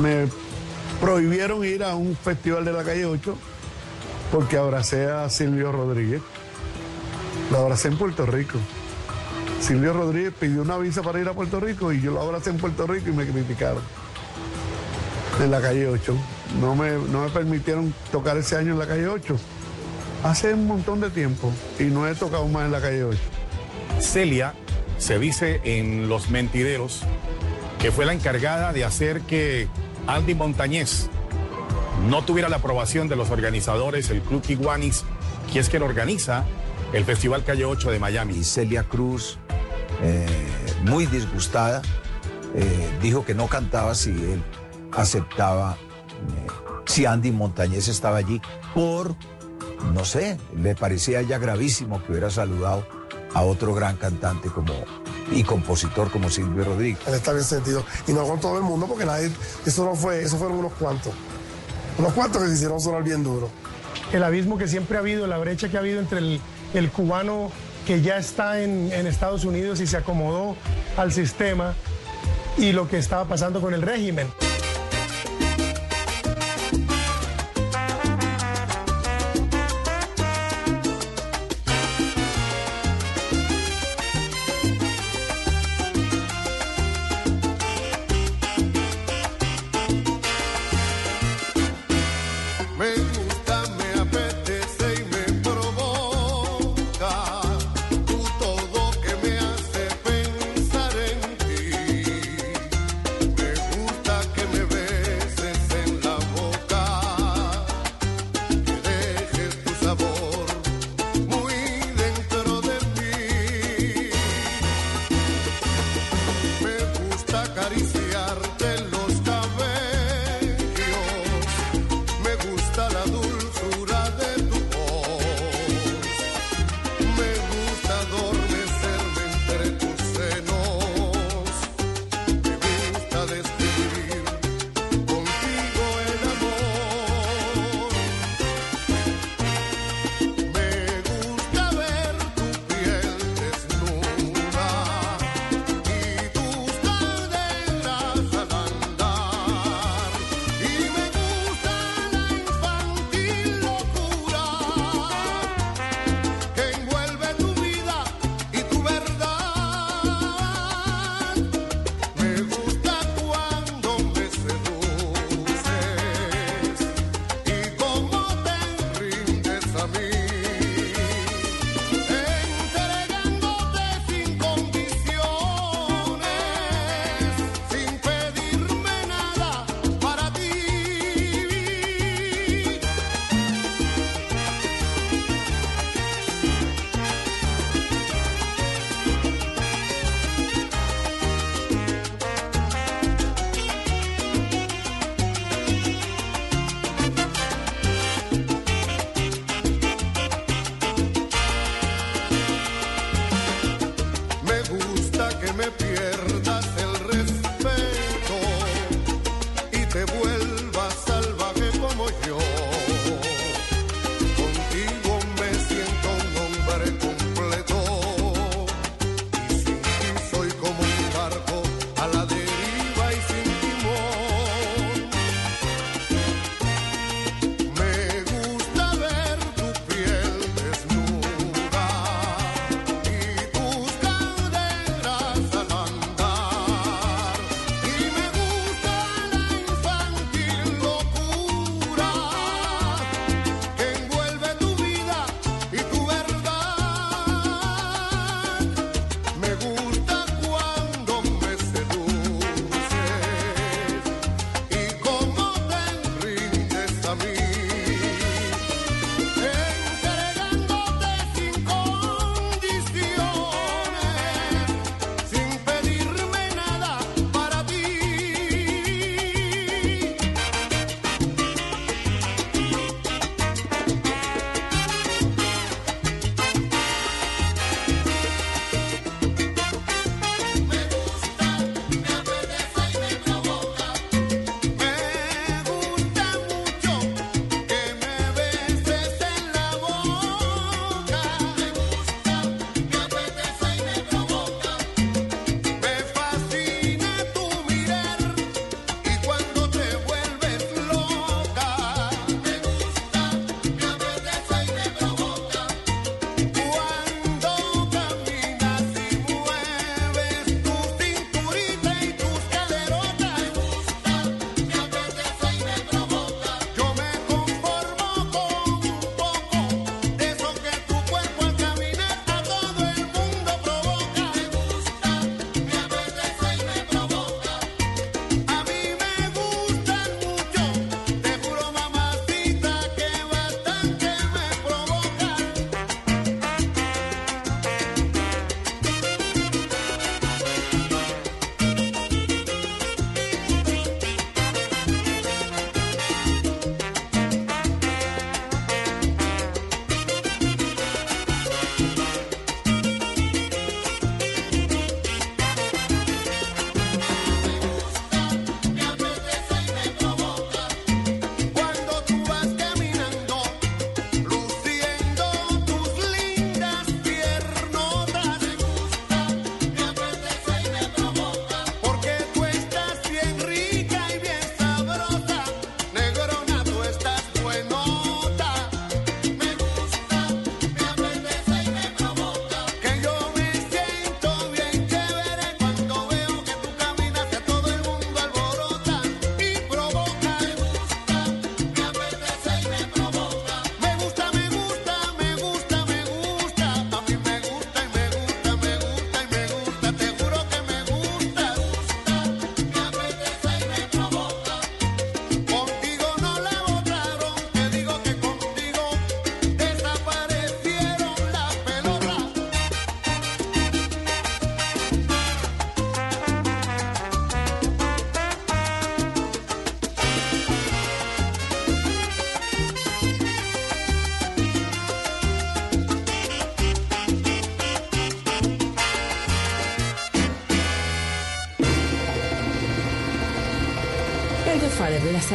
Me 0.00 0.26
prohibieron 1.00 1.64
ir 1.64 1.84
a 1.84 1.94
un 1.94 2.16
festival 2.16 2.64
de 2.64 2.72
la 2.72 2.82
calle 2.82 3.06
8 3.06 3.38
porque 4.32 4.56
abracé 4.56 5.06
a 5.06 5.30
Silvio 5.30 5.70
Rodríguez. 5.70 6.20
Lo 7.52 7.58
abracé 7.58 7.86
en 7.86 7.96
Puerto 7.96 8.26
Rico. 8.26 8.58
Silvio 9.66 9.92
Rodríguez 9.94 10.32
pidió 10.38 10.62
una 10.62 10.78
visa 10.78 11.02
para 11.02 11.18
ir 11.18 11.26
a 11.26 11.32
Puerto 11.32 11.58
Rico 11.58 11.92
y 11.92 12.00
yo 12.00 12.12
lo 12.12 12.20
abracé 12.20 12.50
en 12.50 12.56
Puerto 12.56 12.86
Rico 12.86 13.10
y 13.10 13.12
me 13.12 13.26
criticaron. 13.26 13.82
En 15.42 15.50
la 15.50 15.60
calle 15.60 15.88
8. 15.88 16.16
No 16.60 16.76
me, 16.76 16.92
no 16.92 17.24
me 17.24 17.30
permitieron 17.30 17.92
tocar 18.12 18.36
ese 18.36 18.54
año 18.54 18.74
en 18.74 18.78
la 18.78 18.86
calle 18.86 19.08
8. 19.08 19.36
Hace 20.22 20.54
un 20.54 20.68
montón 20.68 21.00
de 21.00 21.10
tiempo 21.10 21.52
y 21.80 21.84
no 21.84 22.06
he 22.06 22.14
tocado 22.14 22.46
más 22.46 22.66
en 22.66 22.70
la 22.70 22.80
calle 22.80 23.02
8. 23.02 23.18
Celia 23.98 24.54
se 24.98 25.18
dice 25.18 25.60
en 25.64 26.08
Los 26.08 26.30
Mentideros 26.30 27.02
que 27.80 27.90
fue 27.90 28.06
la 28.06 28.12
encargada 28.12 28.72
de 28.72 28.84
hacer 28.84 29.22
que 29.22 29.66
Andy 30.06 30.36
Montañez 30.36 31.08
no 32.08 32.24
tuviera 32.24 32.48
la 32.48 32.58
aprobación 32.58 33.08
de 33.08 33.16
los 33.16 33.30
organizadores, 33.30 34.10
el 34.10 34.20
Club 34.20 34.44
Iguanis, 34.48 35.02
que 35.52 35.58
es 35.58 35.68
quien 35.68 35.82
organiza 35.82 36.44
el 36.92 37.04
Festival 37.04 37.42
Calle 37.42 37.64
8 37.64 37.90
de 37.90 37.98
Miami. 37.98 38.36
Y 38.36 38.44
Celia 38.44 38.84
Cruz, 38.84 39.40
eh, 40.02 40.26
muy 40.84 41.06
disgustada, 41.06 41.82
eh, 42.54 42.98
dijo 43.02 43.24
que 43.24 43.34
no 43.34 43.48
cantaba 43.48 43.94
si 43.94 44.10
él 44.10 44.42
aceptaba, 44.92 45.76
eh, 45.76 46.46
si 46.86 47.06
Andy 47.06 47.32
Montañez 47.32 47.88
estaba 47.88 48.18
allí, 48.18 48.40
por, 48.74 49.14
no 49.92 50.04
sé, 50.04 50.38
le 50.56 50.74
parecía 50.74 51.22
ya 51.22 51.38
gravísimo 51.38 52.02
que 52.02 52.12
hubiera 52.12 52.30
saludado 52.30 52.86
a 53.34 53.42
otro 53.42 53.74
gran 53.74 53.96
cantante 53.96 54.48
como 54.48 54.72
y 55.30 55.42
compositor 55.42 56.10
como 56.10 56.30
Silvio 56.30 56.64
Rodríguez. 56.64 57.00
Él 57.06 57.14
está 57.14 57.32
bien 57.32 57.44
sentido. 57.44 57.84
Y 58.06 58.12
no 58.12 58.26
con 58.26 58.40
todo 58.40 58.58
el 58.58 58.62
mundo, 58.62 58.86
porque 58.86 59.04
nadie, 59.04 59.30
eso 59.64 59.84
no 59.84 59.94
fue, 59.94 60.22
eso 60.22 60.36
fueron 60.38 60.58
unos 60.58 60.72
cuantos. 60.74 61.12
Unos 61.98 62.12
cuantos 62.12 62.42
que 62.42 62.48
se 62.48 62.54
hicieron 62.54 62.80
sonar 62.80 63.02
bien 63.02 63.22
duro. 63.24 63.50
El 64.12 64.22
abismo 64.22 64.56
que 64.56 64.68
siempre 64.68 64.96
ha 64.96 65.00
habido, 65.00 65.26
la 65.26 65.38
brecha 65.38 65.68
que 65.68 65.76
ha 65.76 65.80
habido 65.80 66.00
entre 66.00 66.18
el, 66.18 66.40
el 66.74 66.90
cubano 66.90 67.50
que 67.86 68.02
ya 68.02 68.18
está 68.18 68.60
en, 68.60 68.90
Estados 69.06 69.44
Unidos 69.44 69.80
y 69.80 69.86
se 69.86 69.96
acomodó 69.96 70.56
al 70.96 71.12
sistema 71.12 71.74
y 72.58 72.72
lo 72.72 72.88
que 72.88 72.98
estaba 72.98 73.26
pasando 73.26 73.60
con 73.60 73.72
el 73.74 73.82
régimen. 73.82 74.26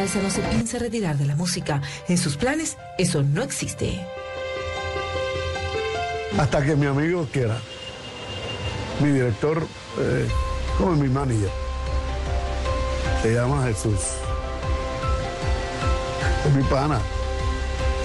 Salsa 0.02 0.20
no 0.22 0.30
se 0.30 0.40
piensa 0.42 0.78
retirar 0.78 1.16
de 1.16 1.26
la 1.26 1.36
música. 1.36 1.80
En 2.08 2.18
sus 2.18 2.36
planes, 2.36 2.76
eso 2.98 3.22
no 3.22 3.42
existe. 3.42 4.04
Hasta 6.38 6.64
que 6.64 6.74
mi 6.74 6.86
amigo 6.86 7.26
quiera. 7.32 7.56
Mi 9.00 9.10
director, 9.10 9.66
eh, 9.98 10.28
como 10.78 10.92
mi 10.92 11.08
manager. 11.08 11.50
Se 13.22 13.34
llama 13.34 13.62
Jesús. 13.64 14.00
Es 16.46 16.52
mi 16.54 16.62
pana. 16.64 16.98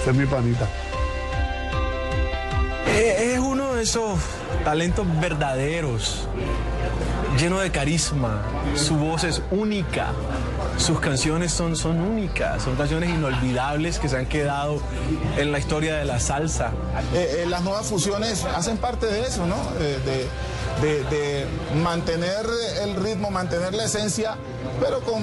Es 0.06 0.14
mi 0.14 0.26
panita. 0.26 0.68
Eh, 2.86 3.32
Es 3.34 3.38
uno 3.40 3.74
de 3.74 3.82
esos 3.82 4.18
talentos 4.64 5.06
verdaderos, 5.20 6.28
lleno 7.38 7.58
de 7.58 7.70
carisma. 7.70 8.42
Su 8.76 8.94
voz 8.96 9.24
es 9.24 9.42
única. 9.50 10.12
Sus 10.78 11.00
canciones 11.00 11.52
son, 11.52 11.76
son 11.76 12.00
únicas, 12.00 12.62
son 12.62 12.76
canciones 12.76 13.10
inolvidables 13.10 13.98
que 13.98 14.08
se 14.08 14.16
han 14.16 14.26
quedado 14.26 14.80
en 15.36 15.52
la 15.52 15.58
historia 15.58 15.96
de 15.96 16.04
la 16.04 16.18
salsa. 16.20 16.70
Eh, 17.12 17.40
eh, 17.42 17.46
las 17.46 17.62
nuevas 17.62 17.86
fusiones 17.86 18.44
hacen 18.44 18.78
parte 18.78 19.06
de 19.06 19.22
eso, 19.22 19.44
¿no? 19.46 19.56
Eh, 19.80 19.98
de, 20.04 20.28
de- 20.88 21.04
de 21.10 21.46
mantener 21.82 22.46
el 22.82 22.94
ritmo, 22.94 23.30
mantener 23.30 23.74
la 23.74 23.84
esencia, 23.84 24.36
pero 24.80 25.00
con, 25.00 25.20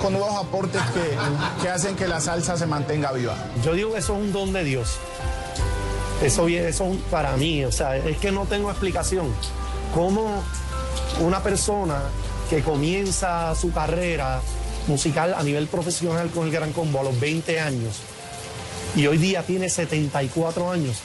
con 0.00 0.12
nuevos 0.12 0.36
aportes 0.36 0.82
que, 0.92 1.62
que 1.62 1.68
hacen 1.70 1.96
que 1.96 2.06
la 2.06 2.20
salsa 2.20 2.56
se 2.58 2.66
mantenga 2.66 3.10
viva. 3.12 3.34
Yo 3.64 3.72
digo 3.72 3.92
que 3.94 3.98
eso 3.98 4.14
es 4.14 4.20
un 4.20 4.32
don 4.32 4.52
de 4.52 4.62
Dios. 4.62 4.98
Eso, 6.22 6.46
eso 6.48 6.86
para 7.10 7.36
mí, 7.36 7.64
o 7.64 7.72
sea, 7.72 7.96
es 7.96 8.18
que 8.18 8.30
no 8.30 8.44
tengo 8.44 8.70
explicación. 8.70 9.26
¿Cómo 9.94 10.42
una 11.20 11.42
persona 11.42 11.96
que 12.50 12.62
comienza 12.62 13.54
su 13.56 13.72
carrera 13.72 14.40
musical 14.86 15.34
a 15.34 15.42
nivel 15.42 15.66
profesional 15.66 16.30
con 16.30 16.46
el 16.46 16.52
Gran 16.52 16.72
Combo 16.72 17.00
a 17.00 17.04
los 17.04 17.18
20 17.18 17.60
años 17.60 18.00
y 18.96 19.06
hoy 19.06 19.18
día 19.18 19.42
tiene 19.42 19.68
74 19.68 20.70
años 20.70 21.00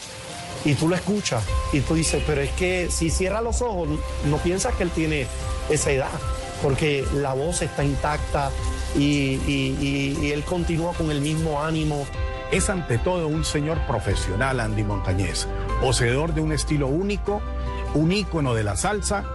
y 0.65 0.75
tú 0.75 0.89
lo 0.89 0.95
escuchas 0.95 1.43
y 1.71 1.79
tú 1.81 1.95
dices, 1.95 2.21
pero 2.25 2.41
es 2.41 2.51
que 2.51 2.89
si 2.91 3.09
cierra 3.09 3.41
los 3.41 3.61
ojos 3.61 3.87
no 4.25 4.37
piensas 4.37 4.75
que 4.75 4.83
él 4.83 4.91
tiene 4.91 5.27
esa 5.69 5.91
edad, 5.91 6.09
porque 6.61 7.05
la 7.13 7.33
voz 7.33 7.61
está 7.61 7.83
intacta 7.83 8.51
y, 8.97 10.31
él 10.31 10.43
continúa 10.43 10.93
con 10.93 11.11
el 11.11 11.21
mismo 11.21 11.61
ánimo. 11.61 12.05
Es 12.51 12.69
ante 12.69 12.97
todo 12.97 13.27
un 13.27 13.43
señor 13.45 13.85
profesional, 13.85 14.59
Andy 14.59 14.83
Montañez, 14.83 15.47
poseedor 15.81 16.33
de 16.33 16.41
un 16.41 16.51
estilo 16.51 16.87
único, 16.87 17.41
un 17.93 18.11
ícono 18.11 18.53
de 18.53 18.63
la 18.63 18.77
salsa 18.77 19.25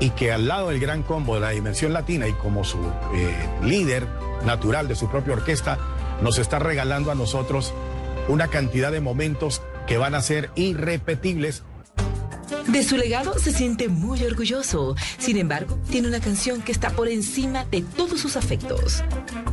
y 0.00 0.10
que 0.10 0.32
al 0.32 0.48
lado 0.48 0.70
del 0.70 0.80
gran 0.80 1.02
combo 1.02 1.34
de 1.34 1.40
la 1.40 1.50
dimensión 1.50 1.92
latina 1.92 2.26
y 2.26 2.32
como 2.32 2.64
su 2.64 2.78
eh, 3.14 3.36
líder 3.62 4.06
natural 4.44 4.88
de 4.88 4.96
su 4.96 5.08
propia 5.08 5.34
orquesta, 5.34 5.78
nos 6.22 6.38
está 6.38 6.58
regalando 6.58 7.10
a 7.10 7.14
nosotros 7.14 7.72
una 8.28 8.48
cantidad 8.48 8.90
de 8.90 9.00
momentos 9.00 9.62
que 9.86 9.98
van 9.98 10.14
a 10.14 10.22
ser 10.22 10.50
irrepetibles 10.54 11.62
De 12.68 12.82
su 12.82 12.96
legado 12.96 13.38
se 13.38 13.52
siente 13.52 13.88
muy 13.88 14.22
orgulloso. 14.24 14.94
Sin 15.18 15.36
embargo, 15.36 15.78
tiene 15.90 16.08
una 16.08 16.20
canción 16.20 16.62
que 16.62 16.72
está 16.72 16.90
por 16.90 17.08
encima 17.08 17.64
de 17.64 17.82
todos 17.82 18.20
sus 18.20 18.36
afectos. 18.36 19.02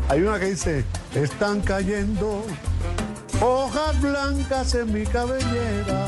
Hay 0.10 0.22
una 0.22 0.40
que 0.40 0.46
dice, 0.46 0.86
están 1.16 1.62
cayendo 1.62 2.46
hojas 3.42 4.02
blancas 4.02 4.76
en 4.76 4.94
mi 4.94 5.06
cabellera. 5.06 6.08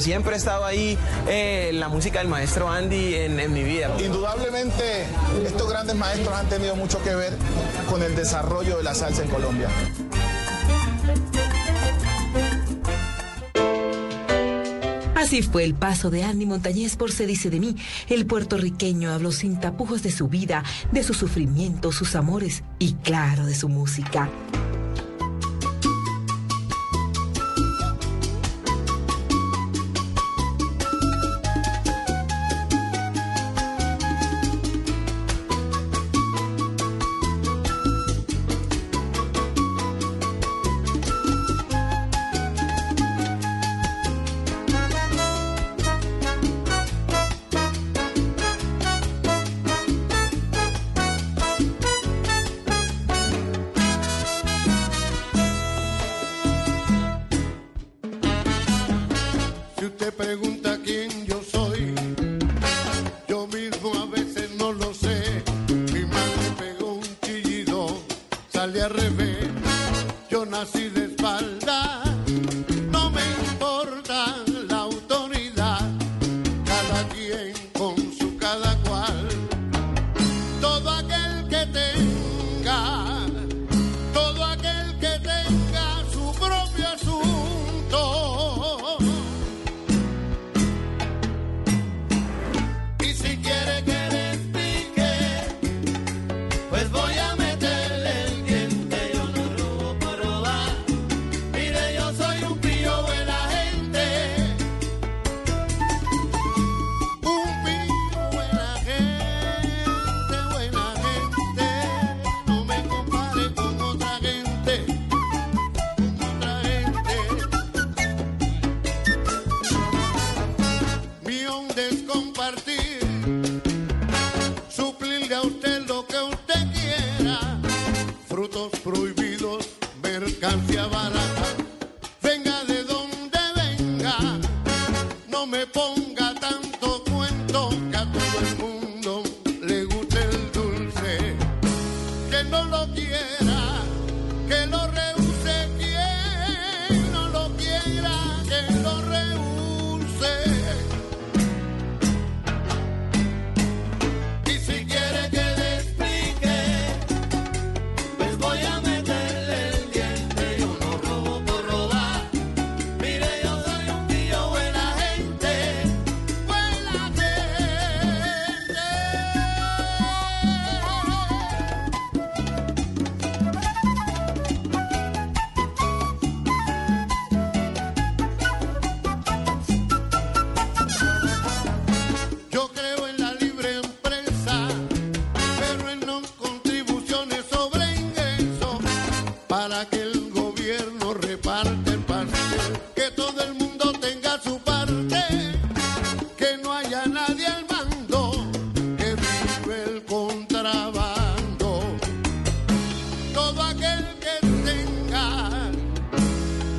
Siempre 0.00 0.34
he 0.34 0.38
estado 0.38 0.64
ahí 0.64 0.98
eh, 1.28 1.70
la 1.74 1.88
música 1.88 2.18
del 2.18 2.28
maestro 2.28 2.70
Andy 2.70 3.14
en, 3.14 3.38
en 3.40 3.52
mi 3.52 3.62
vida. 3.62 3.90
Indudablemente, 3.98 5.06
estos 5.44 5.68
grandes 5.68 5.96
maestros 5.96 6.34
han 6.34 6.48
tenido 6.48 6.76
mucho 6.76 7.02
que 7.02 7.14
ver 7.14 7.36
con 7.88 8.02
el 8.02 8.14
desarrollo 8.16 8.76
de 8.78 8.82
la 8.82 8.94
salsa 8.94 9.22
en 9.22 9.28
Colombia. 9.28 9.68
Así 15.20 15.42
fue 15.42 15.64
el 15.64 15.74
paso 15.74 16.10
de 16.10 16.24
Andy 16.24 16.46
Montañez 16.46 16.96
por 16.96 17.12
Se 17.12 17.26
dice 17.26 17.50
de 17.50 17.60
mí. 17.60 17.76
El 18.08 18.26
puertorriqueño 18.26 19.12
habló 19.12 19.32
sin 19.32 19.60
tapujos 19.60 20.02
de 20.02 20.10
su 20.10 20.28
vida, 20.28 20.64
de 20.92 21.02
su 21.02 21.12
sufrimiento, 21.12 21.92
sus 21.92 22.16
amores 22.16 22.64
y 22.78 22.94
claro, 22.94 23.44
de 23.44 23.54
su 23.54 23.68
música. 23.68 24.30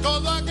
Todo 0.02 0.30
aquel 0.30 0.51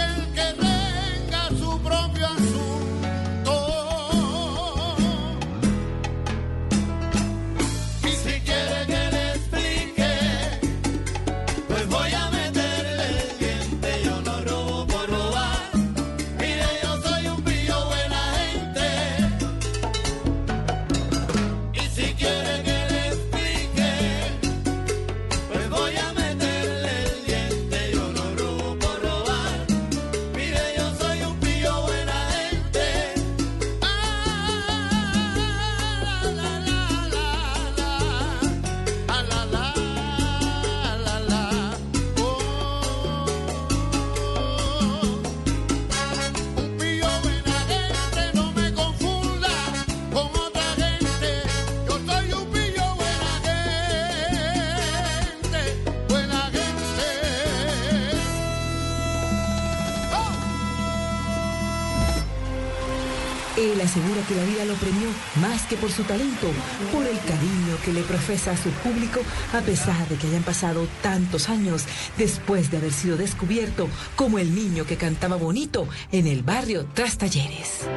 que 64.30 64.36
la 64.36 64.44
vida 64.44 64.64
lo 64.64 64.74
premió 64.74 65.08
más 65.40 65.62
que 65.66 65.76
por 65.76 65.90
su 65.90 66.04
talento, 66.04 66.46
por 66.92 67.04
el 67.04 67.18
cariño 67.18 67.76
que 67.84 67.92
le 67.92 68.02
profesa 68.02 68.52
a 68.52 68.56
su 68.56 68.70
público 68.70 69.20
a 69.52 69.60
pesar 69.60 70.08
de 70.08 70.14
que 70.14 70.28
hayan 70.28 70.44
pasado 70.44 70.86
tantos 71.02 71.48
años 71.48 71.84
después 72.16 72.70
de 72.70 72.76
haber 72.76 72.92
sido 72.92 73.16
descubierto 73.16 73.88
como 74.14 74.38
el 74.38 74.54
niño 74.54 74.86
que 74.86 74.96
cantaba 74.96 75.34
bonito 75.34 75.88
en 76.12 76.28
el 76.28 76.44
barrio 76.44 76.86
Tras 76.94 77.18
Talleres. 77.18 77.88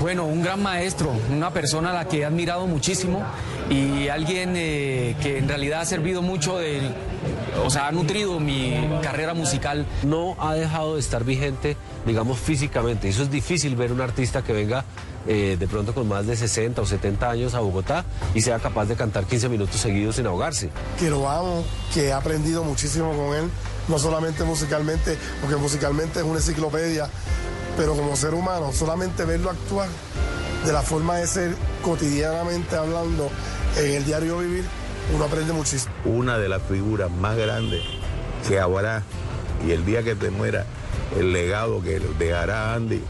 Bueno, 0.00 0.24
un 0.24 0.42
gran 0.42 0.62
maestro, 0.62 1.12
una 1.30 1.52
persona 1.52 1.90
a 1.90 1.92
la 1.92 2.08
que 2.08 2.20
he 2.20 2.24
admirado 2.24 2.66
muchísimo 2.66 3.22
y 3.68 4.08
alguien 4.08 4.54
eh, 4.56 5.14
que 5.22 5.36
en 5.36 5.46
realidad 5.46 5.82
ha 5.82 5.84
servido 5.84 6.22
mucho 6.22 6.56
de, 6.56 6.80
o 7.62 7.68
sea, 7.68 7.86
ha 7.86 7.92
nutrido 7.92 8.40
mi 8.40 8.88
carrera 9.02 9.34
musical. 9.34 9.84
No 10.02 10.36
ha 10.40 10.54
dejado 10.54 10.94
de 10.94 11.00
estar 11.00 11.24
vigente, 11.24 11.76
digamos, 12.06 12.38
físicamente. 12.38 13.08
Eso 13.08 13.22
es 13.22 13.30
difícil 13.30 13.76
ver 13.76 13.92
un 13.92 14.00
artista 14.00 14.42
que 14.42 14.52
venga 14.52 14.84
eh, 15.26 15.56
de 15.58 15.68
pronto 15.68 15.94
con 15.94 16.08
más 16.08 16.26
de 16.26 16.36
60 16.36 16.80
o 16.80 16.86
70 16.86 17.30
años 17.30 17.54
a 17.54 17.60
Bogotá 17.60 18.04
y 18.34 18.40
sea 18.40 18.58
capaz 18.58 18.86
de 18.86 18.96
cantar 18.96 19.24
15 19.24 19.48
minutos 19.48 19.76
seguidos 19.76 20.16
sin 20.16 20.26
ahogarse. 20.26 20.70
que 20.98 21.10
lo 21.10 21.28
amo, 21.28 21.64
que 21.92 22.06
he 22.08 22.12
aprendido 22.12 22.64
muchísimo 22.64 23.12
con 23.12 23.36
él, 23.36 23.50
no 23.88 23.98
solamente 23.98 24.44
musicalmente, 24.44 25.16
porque 25.40 25.56
musicalmente 25.56 26.20
es 26.20 26.24
una 26.24 26.38
enciclopedia, 26.38 27.08
pero 27.76 27.94
como 27.94 28.16
ser 28.16 28.34
humano, 28.34 28.72
solamente 28.72 29.24
verlo 29.24 29.50
actuar 29.50 29.88
de 30.64 30.72
la 30.72 30.82
forma 30.82 31.16
de 31.16 31.26
ser 31.26 31.54
cotidianamente 31.82 32.76
hablando 32.76 33.30
en 33.78 33.92
el 33.92 34.04
diario 34.04 34.38
vivir, 34.38 34.64
uno 35.14 35.24
aprende 35.24 35.52
muchísimo. 35.52 35.92
Una 36.04 36.38
de 36.38 36.48
las 36.48 36.62
figuras 36.62 37.10
más 37.10 37.36
grandes 37.36 37.82
que 38.46 38.58
habrá 38.58 39.02
y 39.66 39.72
el 39.72 39.84
día 39.84 40.02
que 40.02 40.14
te 40.14 40.30
muera, 40.30 40.64
el 41.18 41.32
legado 41.32 41.82
que 41.82 42.00
dejará 42.18 42.74
Andy 42.74 43.02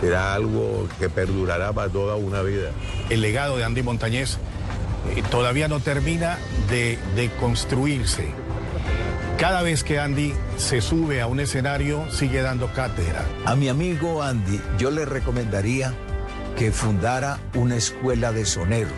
será 0.00 0.34
algo 0.34 0.88
que 0.98 1.08
perdurará 1.08 1.72
para 1.72 1.88
toda 1.88 2.16
una 2.16 2.42
vida. 2.42 2.70
El 3.08 3.20
legado 3.20 3.56
de 3.56 3.64
Andy 3.64 3.82
Montañez 3.82 4.38
eh, 5.14 5.22
todavía 5.30 5.68
no 5.68 5.80
termina 5.80 6.38
de, 6.70 6.98
de 7.14 7.30
construirse. 7.40 8.28
Cada 9.38 9.62
vez 9.62 9.84
que 9.84 9.98
Andy 9.98 10.32
se 10.56 10.80
sube 10.80 11.20
a 11.20 11.26
un 11.26 11.40
escenario, 11.40 12.10
sigue 12.10 12.40
dando 12.40 12.72
cátedra. 12.72 13.24
A 13.44 13.54
mi 13.54 13.68
amigo 13.68 14.22
Andy, 14.22 14.60
yo 14.78 14.90
le 14.90 15.04
recomendaría 15.04 15.92
que 16.56 16.72
fundara 16.72 17.38
una 17.54 17.76
escuela 17.76 18.32
de 18.32 18.46
soneros. 18.46 18.92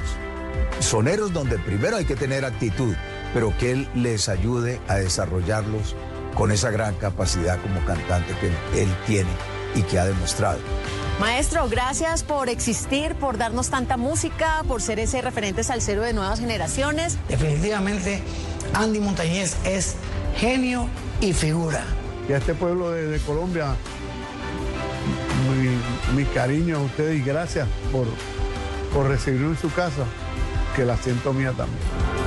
Soneros 0.79 1.33
donde 1.33 1.59
primero 1.59 1.97
hay 1.97 2.05
que 2.05 2.15
tener 2.15 2.45
actitud, 2.45 2.95
pero 3.35 3.53
que 3.59 3.73
él 3.73 3.89
les 3.95 4.29
ayude 4.29 4.81
a 4.87 4.97
desarrollarlos 4.97 5.97
con 6.39 6.53
esa 6.53 6.71
gran 6.71 6.95
capacidad 6.95 7.61
como 7.61 7.85
cantante 7.85 8.33
que 8.41 8.81
él, 8.81 8.89
tiene 9.07 9.29
y 9.75 9.83
que 9.83 9.99
ha 9.99 10.07
demostrado. 10.07 10.61
Maestro, 11.19 11.69
gracias 11.69 12.23
por 12.23 12.49
existir, 12.49 13.17
por 13.17 13.39
darnos 13.39 13.71
tanta 13.71 13.97
música, 13.97 14.63
por 14.69 14.81
ser 14.81 15.01
ese 15.01 15.21
referente 15.21 15.65
salsero 15.65 16.03
de 16.03 16.13
nuevas 16.13 16.39
generaciones. 16.39 17.19
Definitivamente, 17.29 18.23
Andy 18.73 19.01
Montañez 19.01 19.57
es 19.65 19.97
genio 20.37 20.89
y 21.21 21.33
figura. 21.33 21.83
Y 22.29 22.33
a 22.33 22.37
este 22.37 22.55
pueblo 22.55 22.93
de, 22.93 23.09
de 23.09 23.19
Colombia, 23.19 23.75
mi, 25.51 26.17
mi 26.17 26.25
cariño 26.27 26.77
a 26.77 26.81
ustedes 26.83 27.19
y 27.19 27.23
gracias 27.23 27.67
por, 27.91 28.07
por 28.95 29.09
recibirme 29.09 29.49
en 29.49 29.59
su 29.59 29.73
casa, 29.73 30.05
que 30.77 30.85
la 30.85 30.97
siento 30.97 31.33
mía 31.33 31.53
también. 31.57 32.18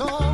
soul. 0.00 0.29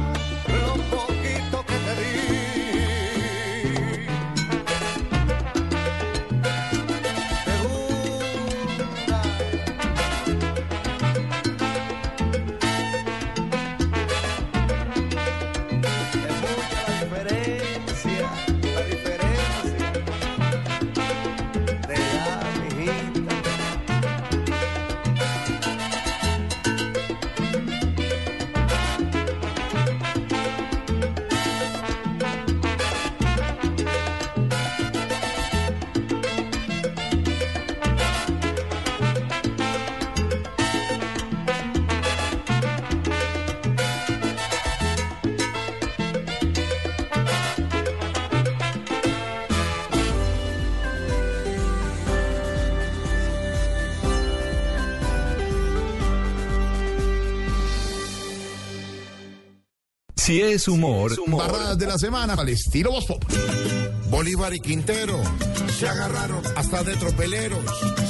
Es 60.57 60.69
humor, 60.69 61.12
Barradas 61.37 61.77
de 61.77 61.87
la 61.87 61.99
semana 61.99 62.33
al 62.33 62.49
estilo 62.49 62.91
Voz. 62.91 63.05
Bolívar 64.09 64.55
y 64.55 64.61
Quintero 64.61 65.20
se 65.78 65.87
agarraron 65.87 66.43
hasta 66.57 66.83
de 66.83 66.97
tropeleros. 66.97 67.61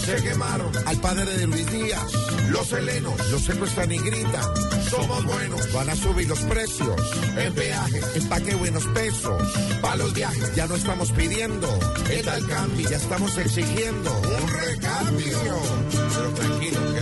Se 0.05 0.23
quemaron 0.23 0.71
al 0.87 0.97
padre 1.01 1.25
de 1.25 1.49
Luis 1.49 1.69
Díaz. 1.73 2.05
Los 2.51 2.73
helenos 2.73 3.15
los 3.33 3.43
secuestran 3.43 3.91
y 3.91 3.99
gritan. 3.99 4.45
Somos 4.89 5.25
buenos, 5.25 5.73
van 5.73 5.91
a 5.91 5.97
subir 5.97 6.29
los 6.29 6.39
precios. 6.43 6.95
En 7.37 7.53
peaje, 7.53 8.01
empaque 8.15 8.55
buenos 8.55 8.87
pesos. 8.95 9.43
Para 9.83 9.97
los 9.97 10.15
viajes 10.15 10.55
ya 10.55 10.69
no 10.69 10.77
estamos 10.77 11.11
pidiendo. 11.11 11.69
El 12.09 12.47
cambio 12.47 12.89
ya 12.89 12.97
estamos 12.97 13.37
exigiendo. 13.39 14.13
Un 14.21 14.49
recambio. 14.49 15.39
Pero 15.91 16.31
tranquilo, 16.31 16.95
que 16.95 17.01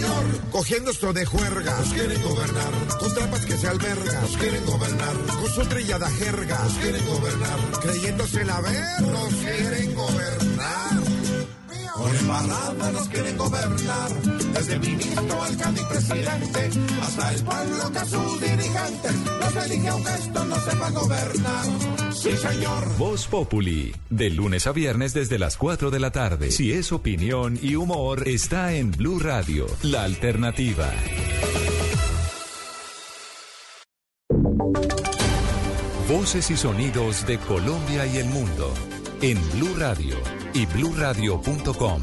Señor, 0.00 0.50
cogiendo 0.50 0.90
esto 0.92 1.12
de 1.12 1.26
juerga, 1.26 1.76
quieren 1.92 2.22
gobernar, 2.22 2.72
con 2.98 3.14
trampas 3.14 3.44
que 3.44 3.54
se 3.54 3.68
albergan, 3.68 4.26
quieren 4.38 4.64
gobernar, 4.64 5.14
con 5.26 5.50
su 5.50 5.60
trillada 5.66 6.08
jerga, 6.08 6.58
quieren 6.80 7.06
gobernar, 7.06 7.58
creyéndose 7.82 8.44
la 8.46 8.60
ver, 8.62 9.02
nos 9.02 9.34
quieren 9.34 9.94
gobernar. 9.94 11.02
Con 11.94 12.16
embarrada 12.16 12.92
nos 12.92 13.08
quieren 13.08 13.36
gobernar, 13.36 14.10
desde 14.60 14.78
ministro, 14.78 15.42
alcalde 15.42 15.80
y 15.80 15.84
presidente, 15.86 16.70
hasta 17.00 17.32
el 17.32 17.42
pueblo 17.44 17.92
que 17.92 17.98
a 17.98 18.04
sus 18.04 18.40
dirigentes 18.40 19.12
nos 19.40 19.64
elige 19.64 19.88
aunque 19.88 20.10
esto 20.10 20.44
no 20.44 20.56
sepa 20.56 20.90
gobernar. 20.90 21.64
Sí, 22.12 22.36
señor. 22.36 22.96
Voz 22.98 23.26
Populi, 23.26 23.94
de 24.10 24.28
lunes 24.28 24.66
a 24.66 24.72
viernes 24.72 25.14
desde 25.14 25.38
las 25.38 25.56
4 25.56 25.90
de 25.90 26.00
la 26.00 26.10
tarde. 26.10 26.50
Si 26.50 26.72
es 26.72 26.92
opinión 26.92 27.58
y 27.62 27.76
humor, 27.76 28.28
está 28.28 28.74
en 28.74 28.90
Blue 28.90 29.18
Radio, 29.18 29.66
la 29.82 30.04
alternativa. 30.04 30.90
Voces 36.06 36.50
y 36.50 36.56
sonidos 36.58 37.26
de 37.26 37.38
Colombia 37.38 38.04
y 38.04 38.18
el 38.18 38.26
mundo 38.26 38.74
en 39.22 39.38
Blue 39.52 39.74
Radio 39.78 40.16
y 40.52 40.66
bluradio.com, 40.66 42.02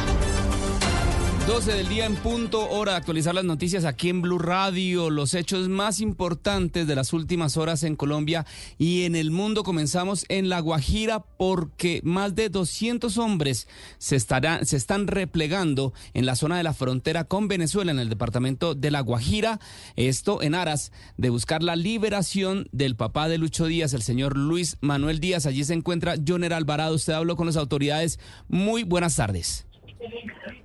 12 1.51 1.73
del 1.73 1.89
día 1.89 2.05
en 2.05 2.15
punto, 2.15 2.69
hora 2.69 2.93
de 2.93 2.97
actualizar 2.99 3.35
las 3.35 3.43
noticias 3.43 3.83
aquí 3.83 4.07
en 4.07 4.21
Blue 4.21 4.39
Radio, 4.39 5.09
los 5.09 5.33
hechos 5.33 5.67
más 5.67 5.99
importantes 5.99 6.87
de 6.87 6.95
las 6.95 7.11
últimas 7.11 7.57
horas 7.57 7.83
en 7.83 7.97
Colombia 7.97 8.45
y 8.77 9.03
en 9.03 9.17
el 9.17 9.31
mundo. 9.31 9.63
Comenzamos 9.63 10.23
en 10.29 10.47
La 10.47 10.61
Guajira 10.61 11.19
porque 11.19 11.99
más 12.05 12.35
de 12.35 12.47
200 12.47 13.17
hombres 13.17 13.67
se, 13.97 14.17
se 14.17 14.77
están 14.77 15.07
replegando 15.07 15.93
en 16.13 16.25
la 16.25 16.37
zona 16.37 16.55
de 16.55 16.63
la 16.63 16.73
frontera 16.73 17.25
con 17.25 17.49
Venezuela, 17.49 17.91
en 17.91 17.99
el 17.99 18.07
departamento 18.07 18.73
de 18.73 18.89
La 18.89 19.01
Guajira. 19.01 19.59
Esto 19.97 20.41
en 20.41 20.55
aras 20.55 20.93
de 21.17 21.31
buscar 21.31 21.63
la 21.63 21.75
liberación 21.75 22.69
del 22.71 22.95
papá 22.95 23.27
de 23.27 23.37
Lucho 23.37 23.65
Díaz, 23.65 23.93
el 23.93 24.03
señor 24.03 24.37
Luis 24.37 24.77
Manuel 24.79 25.19
Díaz. 25.19 25.45
Allí 25.45 25.65
se 25.65 25.73
encuentra 25.73 26.15
Joner 26.25 26.53
Alvarado. 26.53 26.95
Usted 26.95 27.11
habló 27.11 27.35
con 27.35 27.47
las 27.47 27.57
autoridades. 27.57 28.19
Muy 28.47 28.83
buenas 28.83 29.17
tardes. 29.17 29.65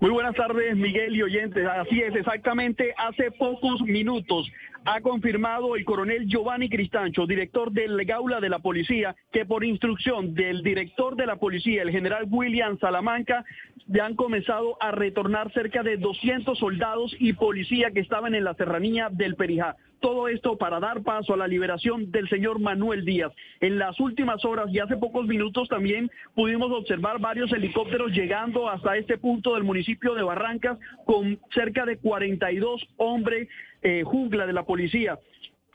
Muy 0.01 0.11
buenas 0.11 0.35
tardes, 0.35 0.77
Miguel 0.77 1.17
y 1.17 1.23
oyentes. 1.23 1.67
Así 1.67 2.01
es, 2.01 2.15
exactamente 2.15 2.95
hace 2.97 3.31
pocos 3.33 3.81
minutos 3.83 4.51
ha 4.87 5.01
confirmado 5.01 5.75
el 5.75 5.85
coronel 5.85 6.29
Giovanni 6.29 6.69
Cristancho, 6.69 7.27
director 7.27 7.73
del 7.73 8.05
Gaula 8.05 8.41
de 8.41 8.49
la 8.49 8.61
Policía, 8.61 9.17
que 9.33 9.45
por 9.45 9.65
instrucción 9.65 10.33
del 10.33 10.63
director 10.63 11.17
de 11.17 11.27
la 11.27 11.37
Policía, 11.37 11.83
el 11.83 11.91
general 11.91 12.27
William 12.31 12.79
Salamanca, 12.79 13.45
ya 13.89 14.07
han 14.07 14.15
comenzado 14.15 14.77
a 14.81 14.93
retornar 14.93 15.53
cerca 15.53 15.83
de 15.83 15.97
200 15.97 16.57
soldados 16.57 17.15
y 17.19 17.33
policía 17.33 17.91
que 17.91 18.01
estaban 18.01 18.37
en 18.37 18.45
la 18.45 18.55
serranía 18.55 19.09
del 19.11 19.35
Perijá. 19.35 19.77
Todo 20.01 20.29
esto 20.29 20.57
para 20.57 20.79
dar 20.79 21.03
paso 21.03 21.35
a 21.35 21.37
la 21.37 21.49
liberación 21.49 22.11
del 22.13 22.29
señor 22.29 22.61
Manuel 22.61 23.05
Díaz. 23.05 23.33
En 23.61 23.79
las 23.79 23.99
últimas 23.99 24.45
horas 24.45 24.67
y 24.71 24.79
hace 24.79 24.97
pocos 24.97 25.27
minutos 25.27 25.69
también 25.69 26.11
pudimos 26.35 26.71
observar 26.71 27.19
varios 27.19 27.53
helicópteros 27.53 28.13
llegando 28.13 28.69
hasta 28.69 28.97
este 28.97 29.19
punto 29.19 29.55
del 29.55 29.65
municipio 29.65 30.15
de 30.15 30.23
Barrancas 30.23 30.79
con 31.07 31.41
cerca 31.53 31.87
de 31.87 31.97
42 31.97 32.87
hombres 32.99 33.49
eh, 33.87 34.03
jungla 34.03 34.47
de 34.47 34.53
la 34.53 34.65
policía 34.65 35.17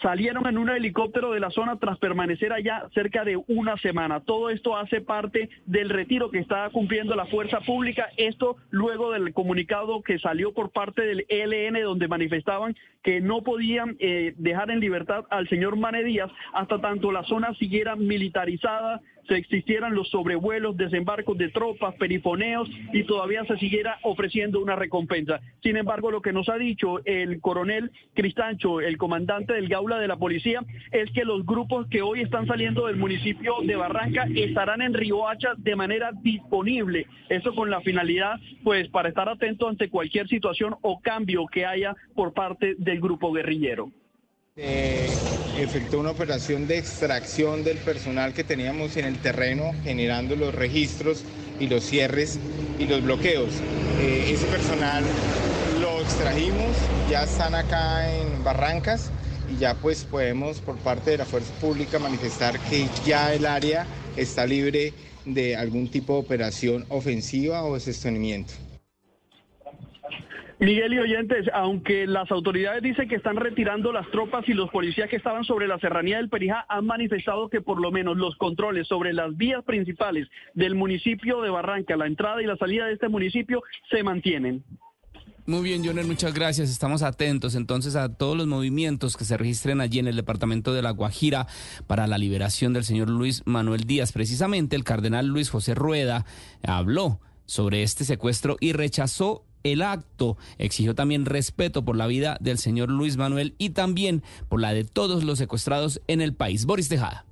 salieron 0.01 0.47
en 0.47 0.57
un 0.57 0.69
helicóptero 0.69 1.31
de 1.31 1.39
la 1.39 1.49
zona 1.51 1.77
tras 1.77 1.97
permanecer 1.99 2.51
allá 2.51 2.87
cerca 2.93 3.23
de 3.23 3.37
una 3.47 3.77
semana. 3.77 4.19
Todo 4.19 4.49
esto 4.49 4.75
hace 4.75 4.99
parte 4.99 5.49
del 5.65 5.89
retiro 5.89 6.29
que 6.29 6.39
está 6.39 6.69
cumpliendo 6.71 7.15
la 7.15 7.27
fuerza 7.27 7.59
pública. 7.61 8.09
Esto 8.17 8.57
luego 8.69 9.11
del 9.11 9.33
comunicado 9.33 10.01
que 10.01 10.19
salió 10.19 10.53
por 10.53 10.71
parte 10.71 11.03
del 11.03 11.25
ELN 11.29 11.81
donde 11.83 12.07
manifestaban 12.07 12.75
que 13.03 13.21
no 13.21 13.41
podían 13.41 13.95
eh, 13.99 14.33
dejar 14.37 14.71
en 14.71 14.79
libertad 14.79 15.25
al 15.29 15.47
señor 15.49 15.75
Mane 15.75 16.03
Díaz 16.03 16.31
hasta 16.53 16.79
tanto 16.79 17.11
la 17.11 17.23
zona 17.23 17.53
siguiera 17.55 17.95
militarizada, 17.95 19.01
se 19.27 19.35
existieran 19.35 19.95
los 19.95 20.09
sobrevuelos, 20.09 20.77
desembarcos 20.77 21.37
de 21.37 21.49
tropas, 21.49 21.95
perifoneos 21.95 22.69
y 22.93 23.03
todavía 23.03 23.43
se 23.45 23.57
siguiera 23.57 23.97
ofreciendo 24.03 24.59
una 24.59 24.75
recompensa. 24.75 25.39
Sin 25.63 25.77
embargo, 25.77 26.11
lo 26.11 26.21
que 26.21 26.33
nos 26.33 26.49
ha 26.49 26.57
dicho 26.57 26.99
el 27.05 27.39
coronel 27.39 27.91
Cristancho, 28.13 28.81
el 28.81 28.97
comandante 28.97 29.53
del 29.53 29.67
Gaula 29.67 29.99
de 29.99 30.07
la 30.07 30.17
policía, 30.17 30.61
es 30.91 31.11
que 31.11 31.25
los 31.25 31.45
grupos 31.45 31.87
que 31.87 32.01
hoy 32.01 32.21
están 32.21 32.47
saliendo 32.47 32.87
del 32.87 32.97
municipio 32.97 33.55
de 33.63 33.75
Barranca 33.75 34.27
estarán 34.35 34.81
en 34.81 34.93
Riohacha 34.93 35.53
de 35.57 35.75
manera 35.75 36.11
disponible. 36.21 37.07
Eso 37.29 37.53
con 37.55 37.69
la 37.69 37.81
finalidad, 37.81 38.39
pues, 38.63 38.89
para 38.89 39.09
estar 39.09 39.29
atento 39.29 39.67
ante 39.67 39.89
cualquier 39.89 40.27
situación 40.27 40.75
o 40.81 40.99
cambio 41.01 41.45
que 41.47 41.65
haya 41.65 41.95
por 42.15 42.33
parte 42.33 42.75
del 42.77 42.99
grupo 42.99 43.31
guerrillero. 43.31 43.91
Eh, 44.63 45.09
efectuó 45.57 45.99
una 45.99 46.11
operación 46.11 46.67
de 46.67 46.77
extracción 46.77 47.63
del 47.63 47.77
personal 47.77 48.31
que 48.31 48.43
teníamos 48.43 48.95
en 48.95 49.05
el 49.05 49.17
terreno, 49.17 49.71
generando 49.83 50.35
los 50.35 50.53
registros 50.53 51.23
y 51.59 51.65
los 51.65 51.83
cierres 51.83 52.37
y 52.77 52.85
los 52.85 53.01
bloqueos. 53.01 53.49
Eh, 53.99 54.31
ese 54.31 54.45
personal 54.45 55.03
lo 55.81 55.99
extrajimos, 56.01 56.75
ya 57.09 57.23
están 57.23 57.55
acá 57.55 58.15
en 58.15 58.43
Barrancas 58.43 59.09
y 59.51 59.57
ya 59.59 59.73
pues 59.73 60.03
podemos 60.03 60.59
por 60.59 60.77
parte 60.77 61.09
de 61.09 61.17
la 61.17 61.25
fuerza 61.25 61.51
pública 61.55 61.97
manifestar 61.97 62.59
que 62.59 62.87
ya 63.03 63.33
el 63.33 63.47
área 63.47 63.87
está 64.15 64.45
libre 64.45 64.93
de 65.25 65.55
algún 65.55 65.89
tipo 65.89 66.13
de 66.13 66.19
operación 66.19 66.85
ofensiva 66.89 67.63
o 67.63 67.73
de 67.73 67.79
sostenimiento. 67.79 68.53
Miguel 70.61 70.93
y 70.93 70.99
oyentes, 70.99 71.47
aunque 71.55 72.05
las 72.05 72.29
autoridades 72.29 72.83
dicen 72.83 73.09
que 73.09 73.15
están 73.15 73.35
retirando 73.35 73.91
las 73.91 74.07
tropas 74.11 74.47
y 74.47 74.53
los 74.53 74.69
policías 74.69 75.09
que 75.09 75.15
estaban 75.15 75.43
sobre 75.43 75.67
la 75.67 75.79
serranía 75.79 76.17
del 76.17 76.29
Perijá 76.29 76.67
han 76.69 76.85
manifestado 76.85 77.49
que 77.49 77.61
por 77.61 77.81
lo 77.81 77.89
menos 77.89 78.15
los 78.15 78.35
controles 78.35 78.87
sobre 78.87 79.11
las 79.11 79.35
vías 79.35 79.63
principales 79.63 80.27
del 80.53 80.75
municipio 80.75 81.41
de 81.41 81.49
Barranca, 81.49 81.97
la 81.97 82.05
entrada 82.05 82.43
y 82.43 82.45
la 82.45 82.57
salida 82.57 82.85
de 82.85 82.93
este 82.93 83.09
municipio, 83.09 83.63
se 83.89 84.03
mantienen. 84.03 84.63
Muy 85.47 85.63
bien, 85.63 85.83
Joner, 85.83 86.05
muchas 86.05 86.31
gracias. 86.35 86.69
Estamos 86.69 87.01
atentos 87.01 87.55
entonces 87.55 87.95
a 87.95 88.15
todos 88.15 88.37
los 88.37 88.45
movimientos 88.45 89.17
que 89.17 89.25
se 89.25 89.37
registren 89.37 89.81
allí 89.81 89.97
en 89.97 90.09
el 90.09 90.15
departamento 90.15 90.73
de 90.73 90.83
La 90.83 90.91
Guajira 90.91 91.47
para 91.87 92.05
la 92.05 92.19
liberación 92.19 92.71
del 92.71 92.83
señor 92.83 93.09
Luis 93.09 93.41
Manuel 93.47 93.85
Díaz. 93.85 94.11
Precisamente 94.11 94.75
el 94.75 94.83
cardenal 94.83 95.25
Luis 95.25 95.49
José 95.49 95.73
Rueda 95.73 96.23
habló 96.61 97.19
sobre 97.47 97.81
este 97.81 98.05
secuestro 98.05 98.57
y 98.59 98.73
rechazó 98.73 99.43
el 99.63 99.81
acto. 99.81 100.37
Exigió 100.57 100.95
también 100.95 101.25
respeto 101.25 101.83
por 101.83 101.95
la 101.95 102.07
vida 102.07 102.37
del 102.39 102.57
señor 102.57 102.89
Luis 102.89 103.17
Manuel 103.17 103.55
y 103.57 103.71
también 103.71 104.23
por 104.49 104.61
la 104.61 104.73
de 104.73 104.83
todos 104.83 105.23
los 105.23 105.37
secuestrados 105.37 106.01
en 106.07 106.21
el 106.21 106.33
país. 106.33 106.65
Boris 106.65 106.89
Tejada. 106.89 107.25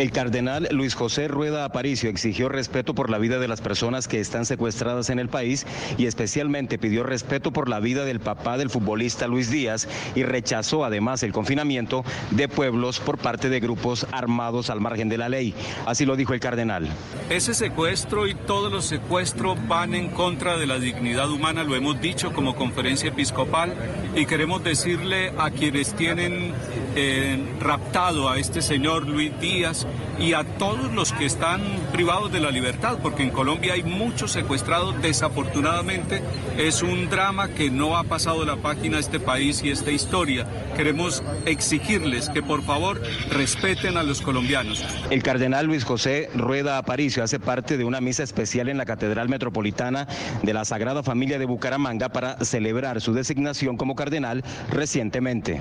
El 0.00 0.12
cardenal 0.12 0.66
Luis 0.70 0.94
José 0.94 1.28
Rueda 1.28 1.66
Aparicio 1.66 2.08
exigió 2.08 2.48
respeto 2.48 2.94
por 2.94 3.10
la 3.10 3.18
vida 3.18 3.38
de 3.38 3.48
las 3.48 3.60
personas 3.60 4.08
que 4.08 4.18
están 4.18 4.46
secuestradas 4.46 5.10
en 5.10 5.18
el 5.18 5.28
país 5.28 5.66
y 5.98 6.06
especialmente 6.06 6.78
pidió 6.78 7.02
respeto 7.02 7.50
por 7.50 7.68
la 7.68 7.80
vida 7.80 8.06
del 8.06 8.18
papá 8.18 8.56
del 8.56 8.70
futbolista 8.70 9.26
Luis 9.26 9.50
Díaz 9.50 9.86
y 10.14 10.22
rechazó 10.22 10.86
además 10.86 11.22
el 11.22 11.34
confinamiento 11.34 12.02
de 12.30 12.48
pueblos 12.48 12.98
por 12.98 13.18
parte 13.18 13.50
de 13.50 13.60
grupos 13.60 14.06
armados 14.10 14.70
al 14.70 14.80
margen 14.80 15.10
de 15.10 15.18
la 15.18 15.28
ley. 15.28 15.52
Así 15.84 16.06
lo 16.06 16.16
dijo 16.16 16.32
el 16.32 16.40
cardenal. 16.40 16.88
Ese 17.28 17.52
secuestro 17.52 18.26
y 18.26 18.34
todos 18.34 18.72
los 18.72 18.86
secuestros 18.86 19.58
van 19.68 19.94
en 19.94 20.08
contra 20.08 20.56
de 20.56 20.66
la 20.66 20.78
dignidad 20.78 21.30
humana, 21.30 21.62
lo 21.62 21.76
hemos 21.76 22.00
dicho 22.00 22.32
como 22.32 22.56
conferencia 22.56 23.10
episcopal 23.10 23.74
y 24.16 24.24
queremos 24.24 24.64
decirle 24.64 25.34
a 25.36 25.50
quienes 25.50 25.92
tienen 25.92 26.54
eh, 27.02 27.38
raptado 27.60 28.28
a 28.28 28.38
este 28.38 28.60
señor 28.60 29.08
Luis 29.08 29.32
Díaz 29.40 29.86
y 30.18 30.34
a 30.34 30.44
todos 30.44 30.92
los 30.92 31.12
que 31.12 31.24
están 31.24 31.62
privados 31.92 32.30
de 32.30 32.40
la 32.40 32.50
libertad, 32.50 32.98
porque 33.02 33.22
en 33.22 33.30
Colombia 33.30 33.72
hay 33.72 33.82
muchos 33.82 34.32
secuestrados. 34.32 35.00
Desafortunadamente 35.00 36.20
es 36.58 36.82
un 36.82 37.08
drama 37.08 37.48
que 37.48 37.70
no 37.70 37.96
ha 37.96 38.04
pasado 38.04 38.44
la 38.44 38.56
página 38.56 38.98
a 38.98 39.00
este 39.00 39.18
país 39.18 39.62
y 39.62 39.70
esta 39.70 39.90
historia. 39.90 40.46
Queremos 40.76 41.22
exigirles 41.46 42.28
que 42.28 42.42
por 42.42 42.62
favor 42.62 43.00
respeten 43.30 43.96
a 43.96 44.02
los 44.02 44.20
colombianos. 44.20 44.84
El 45.08 45.22
cardenal 45.22 45.64
Luis 45.64 45.84
José 45.84 46.28
Rueda 46.34 46.76
Aparicio 46.76 47.24
hace 47.24 47.40
parte 47.40 47.78
de 47.78 47.84
una 47.84 48.02
misa 48.02 48.24
especial 48.24 48.68
en 48.68 48.76
la 48.76 48.84
Catedral 48.84 49.30
Metropolitana 49.30 50.06
de 50.42 50.52
la 50.52 50.66
Sagrada 50.66 51.02
Familia 51.02 51.38
de 51.38 51.46
Bucaramanga 51.46 52.10
para 52.10 52.44
celebrar 52.44 53.00
su 53.00 53.14
designación 53.14 53.78
como 53.78 53.94
cardenal 53.94 54.44
recientemente. 54.70 55.60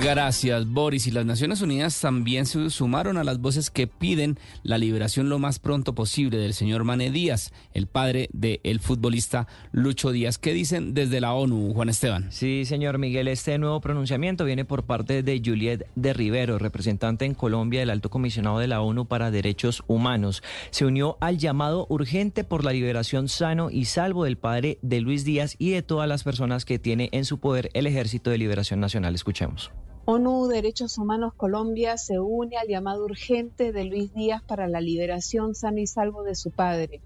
Gracias, 0.00 0.66
Boris. 0.68 1.08
Y 1.08 1.10
las 1.10 1.26
Naciones 1.26 1.60
Unidas 1.60 2.00
también 2.00 2.46
se 2.46 2.70
sumaron 2.70 3.18
a 3.18 3.24
las 3.24 3.40
voces 3.40 3.68
que 3.68 3.88
piden 3.88 4.38
la 4.62 4.78
liberación 4.78 5.28
lo 5.28 5.40
más 5.40 5.58
pronto 5.58 5.94
posible 5.94 6.38
del 6.38 6.54
señor 6.54 6.84
Mané 6.84 7.10
Díaz, 7.10 7.52
el 7.74 7.88
padre 7.88 8.28
del 8.32 8.78
futbolista 8.78 9.48
Lucho 9.72 10.12
Díaz. 10.12 10.38
¿Qué 10.38 10.52
dicen 10.54 10.94
desde 10.94 11.20
la 11.20 11.34
ONU, 11.34 11.74
Juan 11.74 11.88
Esteban? 11.88 12.30
Sí, 12.30 12.64
señor 12.64 12.98
Miguel, 12.98 13.26
este 13.26 13.58
nuevo 13.58 13.80
pronunciamiento 13.80 14.44
viene 14.44 14.64
por 14.64 14.84
parte 14.84 15.24
de 15.24 15.42
Juliet 15.44 15.84
de 15.96 16.12
Rivero, 16.12 16.58
representante 16.58 17.24
en 17.24 17.34
Colombia 17.34 17.80
del 17.80 17.90
Alto 17.90 18.08
Comisionado 18.08 18.60
de 18.60 18.68
la 18.68 18.80
ONU 18.80 19.06
para 19.06 19.32
Derechos 19.32 19.82
Humanos. 19.88 20.44
Se 20.70 20.86
unió 20.86 21.18
al 21.20 21.38
llamado 21.38 21.86
urgente 21.90 22.44
por 22.44 22.64
la 22.64 22.72
liberación 22.72 23.28
sano 23.28 23.68
y 23.68 23.86
salvo 23.86 24.24
del 24.24 24.38
padre 24.38 24.78
de 24.80 25.00
Luis 25.00 25.24
Díaz 25.24 25.56
y 25.58 25.70
de 25.70 25.82
todas 25.82 26.08
las 26.08 26.22
personas 26.22 26.64
que 26.64 26.78
tiene 26.78 27.08
en 27.10 27.24
su 27.24 27.40
poder 27.40 27.68
el 27.74 27.86
Ejército 27.88 28.30
de 28.30 28.38
Liberación 28.38 28.78
Nacional. 28.78 29.16
Escuchemos. 29.16 29.72
ONU 30.10 30.46
Derechos 30.46 30.96
Humanos 30.96 31.34
Colombia 31.36 31.98
se 31.98 32.18
une 32.18 32.56
al 32.56 32.66
llamado 32.66 33.04
urgente 33.04 33.72
de 33.72 33.84
Luis 33.84 34.10
Díaz 34.14 34.40
para 34.46 34.66
la 34.66 34.80
liberación 34.80 35.54
sano 35.54 35.80
y 35.80 35.86
salvo 35.86 36.22
de 36.22 36.34
su 36.34 36.50
padre. 36.50 37.02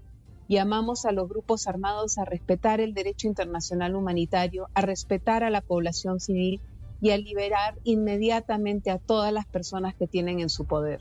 Llamamos 0.47 1.03
a 1.03 1.11
los 1.11 1.27
grupos 1.27 1.67
armados 1.67 2.17
a 2.17 2.23
respetar 2.23 2.79
el 2.79 2.93
derecho 2.93 3.27
internacional 3.27 3.97
humanitario, 3.97 4.69
a 4.73 4.83
respetar 4.83 5.43
a 5.43 5.49
la 5.49 5.59
población 5.59 6.21
civil 6.21 6.61
y 7.01 7.09
a 7.09 7.17
liberar 7.17 7.77
inmediatamente 7.83 8.89
a 8.89 8.99
todas 8.99 9.33
las 9.33 9.47
personas 9.47 9.95
que 9.99 10.07
tienen 10.07 10.39
en 10.39 10.49
su 10.49 10.65
poder. 10.65 10.99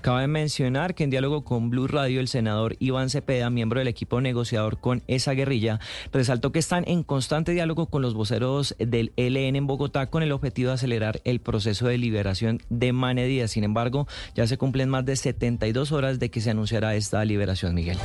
Cabe 0.00 0.28
mencionar 0.28 0.94
que 0.94 1.04
en 1.04 1.10
diálogo 1.10 1.44
con 1.44 1.70
Blue 1.70 1.88
Radio, 1.88 2.20
el 2.20 2.28
senador 2.28 2.76
Iván 2.78 3.10
Cepeda, 3.10 3.50
miembro 3.50 3.80
del 3.80 3.88
equipo 3.88 4.20
negociador 4.20 4.78
con 4.78 5.02
esa 5.08 5.32
guerrilla, 5.32 5.80
resaltó 6.12 6.52
que 6.52 6.60
están 6.60 6.84
en 6.86 7.02
constante 7.02 7.52
diálogo 7.52 7.86
con 7.86 8.02
los 8.02 8.14
voceros 8.14 8.76
del 8.78 9.12
ELN 9.16 9.56
en 9.56 9.66
Bogotá 9.66 10.06
con 10.06 10.22
el 10.22 10.32
objetivo 10.32 10.68
de 10.68 10.74
acelerar 10.74 11.20
el 11.24 11.40
proceso 11.40 11.88
de 11.88 11.98
liberación 11.98 12.62
de 12.70 12.92
Mane 12.92 13.26
Díaz. 13.26 13.50
Sin 13.50 13.64
embargo, 13.64 14.06
ya 14.34 14.46
se 14.46 14.56
cumplen 14.56 14.88
más 14.88 15.04
de 15.04 15.16
72 15.16 15.92
horas 15.92 16.18
de 16.18 16.30
que 16.30 16.40
se 16.40 16.50
anunciará 16.50 16.94
esta 16.94 17.24
liberación, 17.24 17.74
Miguel. 17.74 17.98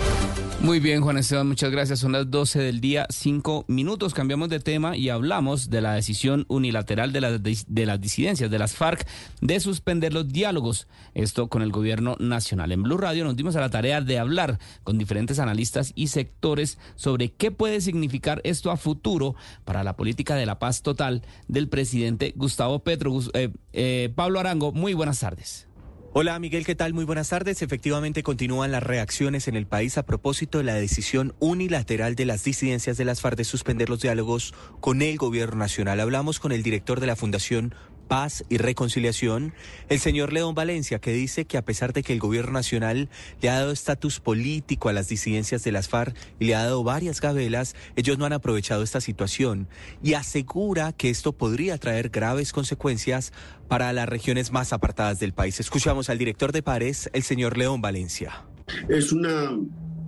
Muy 0.61 0.79
bien, 0.79 1.01
Juan 1.01 1.17
Esteban, 1.17 1.47
muchas 1.47 1.71
gracias. 1.71 1.99
Son 1.99 2.13
las 2.13 2.31
12 2.31 2.59
del 2.59 2.81
día, 2.81 3.05
5 3.09 3.65
minutos. 3.67 4.13
Cambiamos 4.13 4.49
de 4.49 4.59
tema 4.59 4.97
y 4.97 5.09
hablamos 5.09 5.69
de 5.69 5.81
la 5.81 5.93
decisión 5.93 6.45
unilateral 6.47 7.11
de 7.11 7.21
las, 7.21 7.41
de 7.41 7.85
las 7.85 8.01
disidencias, 8.01 8.49
de 8.49 8.59
las 8.59 8.73
FARC, 8.73 9.05
de 9.41 9.59
suspender 9.59 10.13
los 10.13 10.31
diálogos. 10.31 10.87
Esto 11.13 11.47
con 11.47 11.61
el 11.61 11.71
gobierno 11.71 11.83
gobierno 11.93 12.15
nacional. 12.19 12.71
En 12.71 12.81
Blue 12.81 12.97
Radio 12.97 13.23
nos 13.23 13.35
dimos 13.35 13.55
a 13.55 13.61
la 13.61 13.69
tarea 13.69 14.01
de 14.01 14.17
hablar 14.17 14.57
con 14.83 14.97
diferentes 14.97 15.37
analistas 15.37 15.91
y 15.93 16.07
sectores 16.07 16.79
sobre 16.95 17.31
qué 17.33 17.51
puede 17.51 17.81
significar 17.81 18.41
esto 18.43 18.71
a 18.71 18.77
futuro 18.77 19.35
para 19.63 19.83
la 19.83 19.95
política 19.95 20.35
de 20.35 20.47
la 20.47 20.57
paz 20.57 20.81
total 20.81 21.21
del 21.47 21.69
presidente 21.69 22.33
Gustavo 22.35 22.79
Petro. 22.79 23.19
Eh, 23.35 23.51
eh, 23.73 24.11
Pablo 24.15 24.39
Arango, 24.39 24.71
muy 24.71 24.95
buenas 24.95 25.19
tardes. 25.19 25.67
Hola 26.15 26.37
Miguel, 26.37 26.63
¿qué 26.63 26.75
tal? 26.75 26.93
Muy 26.93 27.05
buenas 27.05 27.29
tardes. 27.29 27.63
Efectivamente 27.63 28.21
continúan 28.21 28.71
las 28.71 28.83
reacciones 28.83 29.47
en 29.47 29.55
el 29.55 29.65
país 29.65 29.97
a 29.97 30.05
propósito 30.05 30.59
de 30.59 30.63
la 30.63 30.75
decisión 30.75 31.33
unilateral 31.39 32.15
de 32.15 32.25
las 32.25 32.43
disidencias 32.43 32.97
de 32.97 33.05
las 33.05 33.21
FARC 33.21 33.37
de 33.37 33.43
suspender 33.43 33.89
los 33.89 34.01
diálogos 34.01 34.53
con 34.79 35.01
el 35.01 35.17
gobierno 35.17 35.57
nacional. 35.57 35.99
Hablamos 35.99 36.39
con 36.39 36.51
el 36.51 36.61
director 36.61 36.99
de 36.99 37.07
la 37.07 37.15
Fundación 37.15 37.73
Paz 38.07 38.43
y 38.49 38.57
Reconciliación, 38.57 39.53
el 39.89 39.99
señor 39.99 40.33
León 40.33 40.55
Valencia, 40.55 40.99
que 40.99 41.13
dice 41.13 41.45
que 41.45 41.57
a 41.57 41.65
pesar 41.65 41.93
de 41.93 42.03
que 42.03 42.13
el 42.13 42.19
gobierno 42.19 42.53
nacional 42.53 43.09
le 43.41 43.49
ha 43.49 43.59
dado 43.59 43.71
estatus 43.71 44.19
político 44.19 44.89
a 44.89 44.93
las 44.93 45.07
disidencias 45.07 45.63
de 45.63 45.71
las 45.71 45.89
FARC 45.89 46.15
y 46.39 46.45
le 46.45 46.55
ha 46.55 46.63
dado 46.63 46.83
varias 46.83 47.21
gabelas, 47.21 47.75
ellos 47.95 48.17
no 48.17 48.25
han 48.25 48.33
aprovechado 48.33 48.83
esta 48.83 49.01
situación 49.01 49.67
y 50.01 50.13
asegura 50.13 50.93
que 50.93 51.09
esto 51.09 51.33
podría 51.33 51.77
traer 51.77 52.09
graves 52.09 52.53
consecuencias 52.53 53.33
para 53.67 53.91
las 53.93 54.07
regiones 54.07 54.51
más 54.51 54.73
apartadas 54.73 55.19
del 55.19 55.33
país. 55.33 55.59
Escuchamos 55.59 56.09
al 56.09 56.17
director 56.17 56.51
de 56.51 56.63
Pares, 56.63 57.09
el 57.13 57.23
señor 57.23 57.57
León 57.57 57.81
Valencia. 57.81 58.45
Es 58.89 59.11
una 59.11 59.57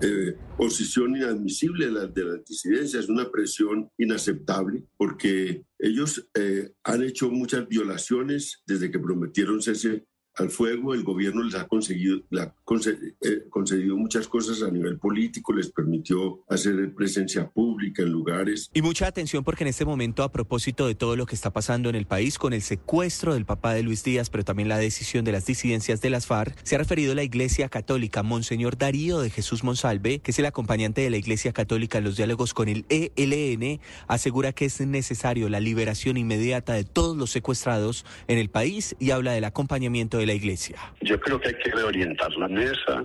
eh, 0.02 0.36
posición 0.58 1.16
inadmisible 1.16 1.88
de, 1.88 2.08
de 2.08 2.26
las 2.26 2.46
disidencias, 2.46 3.08
una 3.08 3.30
presión 3.32 3.90
inaceptable, 3.98 4.84
porque 4.98 5.64
ellos 5.86 6.28
eh, 6.34 6.72
han 6.84 7.04
hecho 7.04 7.30
muchas 7.30 7.68
violaciones 7.68 8.64
desde 8.66 8.90
que 8.90 9.00
prometieron 9.00 9.62
cese 9.62 10.08
al 10.36 10.50
fuego, 10.50 10.94
el 10.94 11.04
gobierno 11.04 11.44
les 11.44 11.56
ha 11.56 11.68
conseguido, 11.68 12.22
la, 12.30 12.44
eh, 12.44 13.44
concedido 13.50 13.96
muchas 13.96 14.28
cosas 14.28 14.62
a 14.62 14.72
nivel 14.72 14.98
político, 14.98 15.54
les 15.54 15.72
permitió 15.72 16.44
hacer 16.50 16.94
presencia 16.94 17.50
pública 17.50 18.04
en 18.04 18.10
lugares. 18.10 18.70
Y 18.74 18.82
mucha 18.82 19.08
atención 19.08 19.44
porque 19.44 19.64
en 19.64 19.70
este 19.70 19.86
momento, 19.86 20.24
a 20.24 20.32
propósito 20.32 20.88
de 20.88 20.96
todo 20.96 21.16
lo 21.16 21.26
que 21.26 21.36
está 21.36 21.52
pasando 21.52 21.90
en 21.90 21.96
el 21.96 22.06
país 22.06 22.38
con 22.38 22.54
el 22.54 22.62
secuestro 22.62 23.34
del 23.34 23.46
papá 23.46 23.74
de 23.74 23.84
Luis 23.84 24.04
Díaz, 24.04 24.30
pero 24.30 24.44
también 24.44 24.70
la 24.70 24.78
decisión 24.78 25.24
de 25.24 25.32
las 25.32 25.46
disidencias 25.46 26.02
de 26.02 26.10
las 26.10 26.26
FARC, 26.26 26.58
se 26.64 26.76
ha 26.76 26.80
referido 26.80 27.16
la 27.16 27.24
Iglesia 27.24 27.70
Católica, 27.70 28.24
Monseñor 28.24 28.78
Darío 28.78 29.22
de 29.22 29.30
Jesús 29.30 29.64
Monsalve, 29.64 30.20
que 30.20 30.32
es 30.32 30.40
el 30.40 30.46
acompañante 30.46 31.02
de 31.02 31.10
la 31.10 31.18
Iglesia 31.18 31.54
Católica 31.54 31.98
en 31.98 32.04
los 32.04 32.18
diálogos 32.18 32.54
con 32.54 32.68
el 32.68 32.86
ELN, 32.90 33.80
asegura 34.08 34.52
que 34.52 34.66
es 34.66 34.82
necesario 34.82 35.50
la 35.50 35.60
liberación 35.60 36.18
inmediata 36.18 36.74
de 36.74 36.84
todos 36.84 37.16
los 37.16 37.32
secuestrados 37.32 38.06
en 38.28 38.38
el 38.38 38.50
país 38.50 38.96
y 39.00 39.12
habla 39.12 39.32
del 39.32 39.46
acompañamiento 39.46 40.18
de 40.18 40.25
la 40.26 40.34
iglesia? 40.34 40.78
Yo 41.02 41.20
creo 41.20 41.40
que 41.40 41.50
hay 41.50 41.56
que 41.56 41.72
reorientar 41.72 42.32
la 42.36 42.48
mesa. 42.48 43.04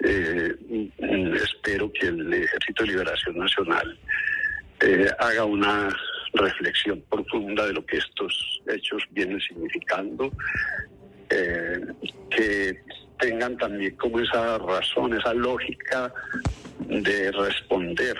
Eh, 0.00 0.54
espero 1.42 1.90
que 1.92 2.08
el 2.08 2.32
Ejército 2.32 2.84
de 2.84 2.90
Liberación 2.90 3.38
Nacional 3.38 3.98
eh, 4.80 5.08
haga 5.18 5.44
una 5.44 5.88
reflexión 6.34 7.02
profunda 7.08 7.66
de 7.66 7.72
lo 7.72 7.84
que 7.86 7.96
estos 7.96 8.60
hechos 8.68 9.02
vienen 9.10 9.40
significando, 9.40 10.30
eh, 11.30 11.80
que 12.30 12.78
tengan 13.18 13.56
también 13.56 13.96
como 13.96 14.20
esa 14.20 14.58
razón, 14.58 15.14
esa 15.14 15.32
lógica 15.32 16.12
de 16.80 17.32
responder 17.32 18.16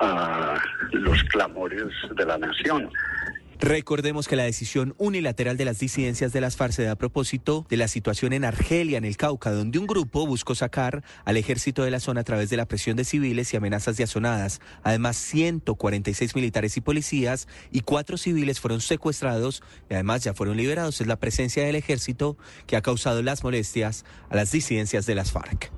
a 0.00 0.60
los 0.92 1.22
clamores 1.24 1.86
de 2.14 2.26
la 2.26 2.38
nación. 2.38 2.90
Recordemos 3.60 4.28
que 4.28 4.36
la 4.36 4.44
decisión 4.44 4.94
unilateral 4.98 5.56
de 5.56 5.64
las 5.64 5.80
disidencias 5.80 6.32
de 6.32 6.40
las 6.40 6.56
FARC 6.56 6.72
se 6.72 6.84
da 6.84 6.92
a 6.92 6.96
propósito 6.96 7.66
de 7.68 7.76
la 7.76 7.88
situación 7.88 8.32
en 8.32 8.44
Argelia, 8.44 8.98
en 8.98 9.04
el 9.04 9.16
Cauca, 9.16 9.50
donde 9.50 9.80
un 9.80 9.86
grupo 9.88 10.26
buscó 10.26 10.54
sacar 10.54 11.02
al 11.24 11.36
ejército 11.36 11.82
de 11.82 11.90
la 11.90 11.98
zona 11.98 12.20
a 12.20 12.24
través 12.24 12.50
de 12.50 12.56
la 12.56 12.66
presión 12.66 12.96
de 12.96 13.04
civiles 13.04 13.52
y 13.52 13.56
amenazas 13.56 13.96
de 13.96 14.04
azonadas. 14.04 14.60
Además, 14.84 15.16
146 15.16 16.36
militares 16.36 16.76
y 16.76 16.80
policías 16.80 17.48
y 17.72 17.80
cuatro 17.80 18.16
civiles 18.16 18.60
fueron 18.60 18.80
secuestrados 18.80 19.62
y 19.90 19.94
además 19.94 20.22
ya 20.22 20.34
fueron 20.34 20.56
liberados. 20.56 21.00
Es 21.00 21.08
la 21.08 21.16
presencia 21.16 21.64
del 21.64 21.74
ejército 21.74 22.38
que 22.66 22.76
ha 22.76 22.82
causado 22.82 23.22
las 23.22 23.42
molestias 23.42 24.04
a 24.30 24.36
las 24.36 24.52
disidencias 24.52 25.04
de 25.04 25.16
las 25.16 25.32
FARC. 25.32 25.72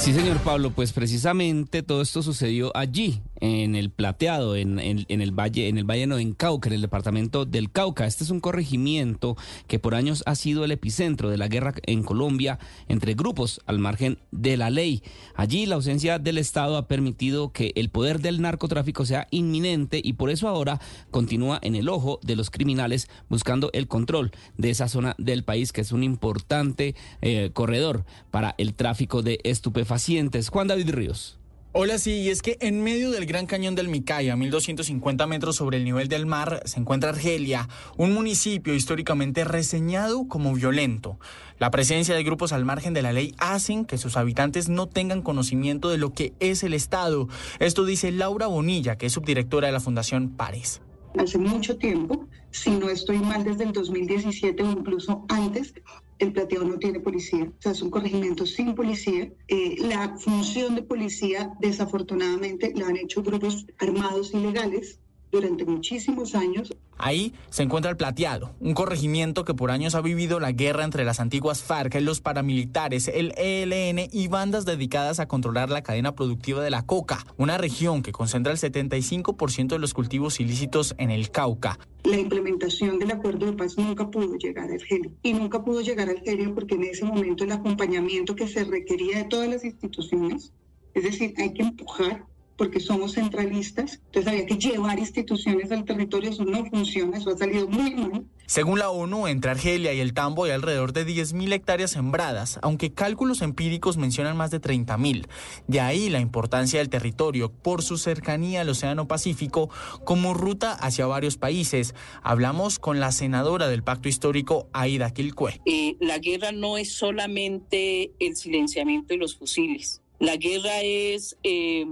Sí, 0.00 0.14
señor 0.14 0.38
Pablo, 0.38 0.70
pues 0.70 0.94
precisamente 0.94 1.82
todo 1.82 2.00
esto 2.00 2.22
sucedió 2.22 2.74
allí, 2.74 3.22
en 3.40 3.74
el 3.74 3.90
Plateado, 3.90 4.56
en, 4.56 4.78
el 4.78 5.32
Valle, 5.32 5.68
en 5.68 5.78
el 5.78 5.84
Valle 5.84 6.06
no, 6.06 6.18
en 6.18 6.32
Cauca, 6.34 6.68
en 6.68 6.74
el 6.74 6.82
departamento 6.82 7.44
del 7.44 7.70
Cauca. 7.70 8.06
Este 8.06 8.24
es 8.24 8.30
un 8.30 8.40
corregimiento 8.40 9.36
que 9.66 9.78
por 9.78 9.94
años 9.94 10.22
ha 10.26 10.34
sido 10.34 10.64
el 10.64 10.72
epicentro 10.72 11.30
de 11.30 11.38
la 11.38 11.48
guerra 11.48 11.74
en 11.86 12.02
Colombia 12.02 12.58
entre 12.88 13.14
grupos 13.14 13.60
al 13.66 13.78
margen 13.78 14.18
de 14.30 14.56
la 14.56 14.70
ley. 14.70 15.02
Allí 15.34 15.66
la 15.66 15.76
ausencia 15.76 16.18
del 16.18 16.38
Estado 16.38 16.76
ha 16.76 16.88
permitido 16.88 17.52
que 17.52 17.72
el 17.74 17.90
poder 17.90 18.20
del 18.20 18.40
narcotráfico 18.40 19.04
sea 19.04 19.26
inminente 19.30 20.00
y 20.02 20.14
por 20.14 20.30
eso 20.30 20.48
ahora 20.48 20.80
continúa 21.10 21.58
en 21.62 21.74
el 21.74 21.88
ojo 21.88 22.20
de 22.22 22.36
los 22.36 22.50
criminales 22.50 23.08
buscando 23.28 23.70
el 23.72 23.88
control 23.88 24.32
de 24.56 24.70
esa 24.70 24.88
zona 24.88 25.14
del 25.18 25.44
país 25.44 25.72
que 25.72 25.80
es 25.80 25.92
un 25.92 26.02
importante 26.02 26.94
eh, 27.22 27.50
corredor 27.52 28.04
para 28.30 28.54
el 28.58 28.74
tráfico 28.74 29.22
de 29.22 29.40
estupefacientes 29.44 30.48
Juan 30.48 30.68
David 30.68 30.90
Ríos. 30.90 31.39
Hola, 31.72 31.98
sí, 31.98 32.22
y 32.22 32.30
es 32.30 32.42
que 32.42 32.58
en 32.60 32.82
medio 32.82 33.12
del 33.12 33.26
Gran 33.26 33.46
Cañón 33.46 33.76
del 33.76 33.86
Micaya, 33.86 34.32
a 34.32 34.36
1250 34.36 35.24
metros 35.28 35.54
sobre 35.54 35.76
el 35.76 35.84
nivel 35.84 36.08
del 36.08 36.26
mar, 36.26 36.62
se 36.64 36.80
encuentra 36.80 37.10
Argelia, 37.10 37.68
un 37.96 38.12
municipio 38.12 38.74
históricamente 38.74 39.44
reseñado 39.44 40.26
como 40.26 40.52
violento. 40.52 41.20
La 41.60 41.70
presencia 41.70 42.16
de 42.16 42.24
grupos 42.24 42.52
al 42.52 42.64
margen 42.64 42.92
de 42.92 43.02
la 43.02 43.12
ley 43.12 43.36
hacen 43.38 43.84
que 43.84 43.98
sus 43.98 44.16
habitantes 44.16 44.68
no 44.68 44.88
tengan 44.88 45.22
conocimiento 45.22 45.90
de 45.90 45.98
lo 45.98 46.12
que 46.12 46.32
es 46.40 46.64
el 46.64 46.74
Estado. 46.74 47.28
Esto 47.60 47.84
dice 47.84 48.10
Laura 48.10 48.48
Bonilla, 48.48 48.98
que 48.98 49.06
es 49.06 49.12
subdirectora 49.12 49.68
de 49.68 49.72
la 49.72 49.78
Fundación 49.78 50.30
Pares. 50.30 50.82
Hace 51.16 51.38
mucho 51.38 51.76
tiempo 51.76 52.26
si 52.50 52.70
no 52.70 52.88
estoy 52.88 53.18
mal, 53.20 53.44
desde 53.44 53.64
el 53.64 53.72
2017 53.72 54.62
o 54.62 54.70
incluso 54.72 55.24
antes, 55.28 55.74
el 56.20 56.32
plateado 56.32 56.66
no 56.66 56.78
tiene 56.78 57.00
policía. 57.00 57.44
O 57.44 57.62
sea, 57.62 57.72
es 57.72 57.82
un 57.82 57.90
corregimiento 57.90 58.46
sin 58.46 58.74
policía. 58.74 59.32
Eh, 59.48 59.76
la 59.80 60.16
función 60.18 60.76
de 60.76 60.82
policía, 60.82 61.52
desafortunadamente, 61.60 62.72
la 62.76 62.86
han 62.86 62.96
hecho 62.96 63.22
grupos 63.22 63.66
armados 63.78 64.32
ilegales 64.34 64.99
durante 65.30 65.64
muchísimos 65.64 66.34
años. 66.34 66.74
Ahí 66.98 67.32
se 67.48 67.62
encuentra 67.62 67.90
el 67.90 67.96
Plateado, 67.96 68.54
un 68.60 68.74
corregimiento 68.74 69.44
que 69.44 69.54
por 69.54 69.70
años 69.70 69.94
ha 69.94 70.00
vivido 70.00 70.38
la 70.38 70.52
guerra 70.52 70.84
entre 70.84 71.04
las 71.04 71.20
antiguas 71.20 71.62
FARC, 71.62 71.94
los 72.00 72.20
paramilitares, 72.20 73.08
el 73.08 73.32
ELN 73.36 74.08
y 74.12 74.28
bandas 74.28 74.64
dedicadas 74.64 75.18
a 75.18 75.26
controlar 75.26 75.70
la 75.70 75.82
cadena 75.82 76.14
productiva 76.14 76.62
de 76.62 76.70
la 76.70 76.84
coca, 76.84 77.24
una 77.38 77.56
región 77.56 78.02
que 78.02 78.12
concentra 78.12 78.52
el 78.52 78.58
75% 78.58 79.68
de 79.68 79.78
los 79.78 79.94
cultivos 79.94 80.40
ilícitos 80.40 80.94
en 80.98 81.10
el 81.10 81.30
Cauca. 81.30 81.78
La 82.04 82.18
implementación 82.18 82.98
del 82.98 83.12
acuerdo 83.12 83.46
de 83.46 83.52
paz 83.52 83.76
nunca 83.78 84.10
pudo 84.10 84.36
llegar 84.36 84.70
a 84.70 84.74
Argelia 84.74 85.10
y 85.22 85.32
nunca 85.32 85.62
pudo 85.62 85.80
llegar 85.80 86.08
a 86.08 86.12
Argelia 86.12 86.52
porque 86.54 86.74
en 86.74 86.84
ese 86.84 87.04
momento 87.04 87.44
el 87.44 87.52
acompañamiento 87.52 88.34
que 88.34 88.48
se 88.48 88.64
requería 88.64 89.18
de 89.18 89.24
todas 89.24 89.48
las 89.48 89.64
instituciones, 89.64 90.52
es 90.94 91.04
decir, 91.04 91.34
hay 91.38 91.52
que 91.52 91.62
empujar 91.62 92.26
porque 92.60 92.78
somos 92.78 93.12
centralistas, 93.12 94.02
entonces 94.04 94.30
había 94.30 94.44
que 94.44 94.56
llevar 94.56 94.98
instituciones 94.98 95.72
al 95.72 95.86
territorio, 95.86 96.28
eso 96.28 96.44
no 96.44 96.66
funciona, 96.66 97.16
eso 97.16 97.30
ha 97.30 97.38
salido 97.38 97.66
muy 97.66 97.94
mal. 97.94 98.26
Según 98.44 98.78
la 98.78 98.90
ONU, 98.90 99.28
entre 99.28 99.50
Argelia 99.50 99.94
y 99.94 100.00
el 100.00 100.12
Tambo 100.12 100.44
hay 100.44 100.50
alrededor 100.50 100.92
de 100.92 101.06
10.000 101.06 101.54
hectáreas 101.54 101.92
sembradas, 101.92 102.58
aunque 102.60 102.92
cálculos 102.92 103.40
empíricos 103.40 103.96
mencionan 103.96 104.36
más 104.36 104.50
de 104.50 104.60
30.000. 104.60 105.26
De 105.68 105.80
ahí 105.80 106.10
la 106.10 106.20
importancia 106.20 106.80
del 106.80 106.90
territorio 106.90 107.50
por 107.50 107.80
su 107.80 107.96
cercanía 107.96 108.60
al 108.60 108.68
Océano 108.68 109.08
Pacífico 109.08 109.70
como 110.04 110.34
ruta 110.34 110.74
hacia 110.74 111.06
varios 111.06 111.38
países. 111.38 111.94
Hablamos 112.22 112.78
con 112.78 113.00
la 113.00 113.10
senadora 113.10 113.68
del 113.68 113.82
Pacto 113.82 114.10
Histórico, 114.10 114.68
Aida 114.74 115.14
Quilcue. 115.14 115.62
Eh, 115.64 115.96
la 115.98 116.18
guerra 116.18 116.52
no 116.52 116.76
es 116.76 116.92
solamente 116.92 118.12
el 118.18 118.36
silenciamiento 118.36 119.14
y 119.14 119.16
los 119.16 119.34
fusiles. 119.34 120.02
La 120.18 120.36
guerra 120.36 120.82
es... 120.82 121.38
Eh, 121.42 121.86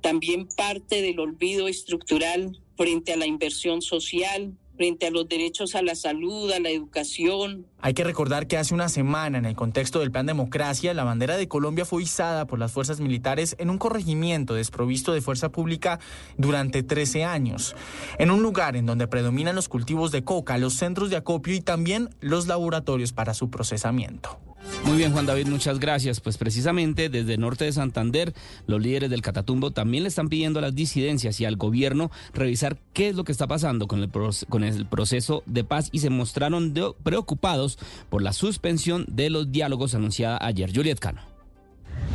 también 0.00 0.48
parte 0.56 1.02
del 1.02 1.20
olvido 1.20 1.68
estructural 1.68 2.60
frente 2.76 3.12
a 3.12 3.16
la 3.16 3.26
inversión 3.26 3.82
social, 3.82 4.54
frente 4.76 5.06
a 5.06 5.10
los 5.10 5.28
derechos 5.28 5.74
a 5.74 5.82
la 5.82 5.94
salud, 5.94 6.50
a 6.52 6.60
la 6.60 6.70
educación. 6.70 7.66
Hay 7.82 7.94
que 7.94 8.04
recordar 8.04 8.46
que 8.46 8.58
hace 8.58 8.74
una 8.74 8.90
semana, 8.90 9.38
en 9.38 9.46
el 9.46 9.56
contexto 9.56 10.00
del 10.00 10.10
Plan 10.10 10.26
Democracia, 10.26 10.92
la 10.92 11.04
bandera 11.04 11.38
de 11.38 11.48
Colombia 11.48 11.86
fue 11.86 12.02
izada 12.02 12.46
por 12.46 12.58
las 12.58 12.72
fuerzas 12.72 13.00
militares 13.00 13.56
en 13.58 13.70
un 13.70 13.78
corregimiento 13.78 14.52
desprovisto 14.54 15.14
de 15.14 15.22
fuerza 15.22 15.50
pública 15.50 15.98
durante 16.36 16.82
13 16.82 17.24
años, 17.24 17.74
en 18.18 18.30
un 18.30 18.42
lugar 18.42 18.76
en 18.76 18.84
donde 18.84 19.08
predominan 19.08 19.54
los 19.54 19.70
cultivos 19.70 20.12
de 20.12 20.24
coca, 20.24 20.58
los 20.58 20.74
centros 20.74 21.08
de 21.08 21.16
acopio 21.16 21.54
y 21.54 21.62
también 21.62 22.10
los 22.20 22.46
laboratorios 22.46 23.12
para 23.12 23.32
su 23.32 23.48
procesamiento. 23.48 24.38
Muy 24.84 24.96
bien, 24.96 25.12
Juan 25.12 25.26
David, 25.26 25.46
muchas 25.48 25.78
gracias. 25.78 26.20
Pues 26.20 26.36
precisamente 26.36 27.08
desde 27.08 27.34
el 27.34 27.40
norte 27.40 27.64
de 27.64 27.72
Santander, 27.72 28.34
los 28.66 28.80
líderes 28.80 29.10
del 29.10 29.22
Catatumbo 29.22 29.70
también 29.70 30.04
le 30.04 30.08
están 30.08 30.28
pidiendo 30.28 30.58
a 30.58 30.62
las 30.62 30.74
disidencias 30.74 31.40
y 31.40 31.44
al 31.44 31.56
gobierno 31.56 32.10
revisar 32.32 32.78
qué 32.92 33.08
es 33.08 33.14
lo 33.14 33.24
que 33.24 33.32
está 33.32 33.46
pasando 33.46 33.86
con 33.86 34.02
el, 34.02 34.10
con 34.48 34.64
el 34.64 34.86
proceso 34.86 35.42
de 35.46 35.64
paz 35.64 35.88
y 35.92 36.00
se 36.00 36.10
mostraron 36.10 36.74
preocupados 37.02 37.69
por 38.08 38.22
la 38.22 38.32
suspensión 38.32 39.04
de 39.08 39.30
los 39.30 39.50
diálogos 39.52 39.94
anunciada 39.94 40.38
ayer. 40.40 40.70
Juliet 40.74 40.98
Cano. 40.98 41.29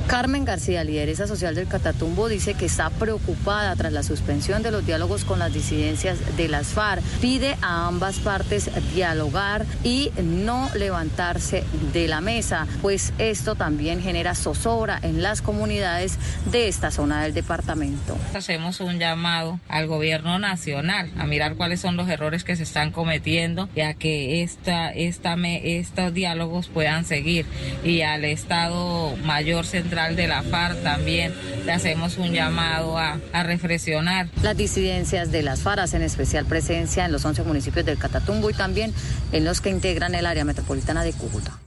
Carmen 0.07 0.45
García, 0.45 0.83
lideresa 0.83 1.27
social 1.27 1.55
del 1.55 1.67
Catatumbo, 1.67 2.29
dice 2.29 2.53
que 2.53 2.65
está 2.65 2.89
preocupada 2.89 3.75
tras 3.75 3.91
la 3.91 4.03
suspensión 4.03 4.61
de 4.61 4.71
los 4.71 4.85
diálogos 4.85 5.25
con 5.25 5.39
las 5.39 5.53
disidencias 5.53 6.37
de 6.37 6.47
las 6.47 6.67
FARC. 6.67 7.01
Pide 7.21 7.57
a 7.61 7.87
ambas 7.87 8.19
partes 8.19 8.69
dialogar 8.93 9.65
y 9.83 10.11
no 10.23 10.69
levantarse 10.75 11.63
de 11.91 12.07
la 12.07 12.21
mesa, 12.21 12.67
pues 12.81 13.13
esto 13.17 13.55
también 13.55 14.01
genera 14.01 14.35
zozobra 14.35 14.99
en 15.01 15.23
las 15.23 15.41
comunidades 15.41 16.17
de 16.51 16.67
esta 16.67 16.91
zona 16.91 17.23
del 17.23 17.33
departamento. 17.33 18.17
Hacemos 18.33 18.79
un 18.79 18.99
llamado 18.99 19.59
al 19.67 19.87
gobierno 19.87 20.39
nacional 20.39 21.11
a 21.17 21.25
mirar 21.25 21.55
cuáles 21.55 21.81
son 21.81 21.97
los 21.97 22.07
errores 22.09 22.43
que 22.43 22.55
se 22.55 22.63
están 22.63 22.91
cometiendo 22.91 23.69
y 23.75 23.81
a 23.81 23.93
que 23.95 24.43
estos 24.43 26.13
diálogos 26.13 26.67
puedan 26.67 27.05
seguir 27.05 27.45
y 27.83 28.01
al 28.01 28.25
Estado 28.25 29.15
Mayor 29.23 29.65
Central 29.85 30.15
de 30.15 30.27
la 30.27 30.41
FARC 30.41 30.81
también 30.81 31.31
le 31.63 31.71
hacemos 31.71 32.17
un 32.17 32.33
llamado 32.33 32.97
a, 32.97 33.19
a 33.31 33.43
reflexionar. 33.43 34.29
Las 34.41 34.57
disidencias 34.57 35.31
de 35.31 35.43
las 35.43 35.61
FARC 35.61 35.81
hacen 35.81 36.01
especial 36.01 36.47
presencia 36.47 37.05
en 37.05 37.11
los 37.11 37.23
11 37.23 37.43
municipios 37.43 37.85
del 37.85 37.99
Catatumbo 37.99 38.49
y 38.49 38.53
también 38.53 38.95
en 39.31 39.45
los 39.45 39.61
que 39.61 39.69
integran 39.69 40.15
el 40.15 40.25
área 40.25 40.43
metropolitana 40.43 41.03
de 41.03 41.13
Cúcuta. 41.13 41.59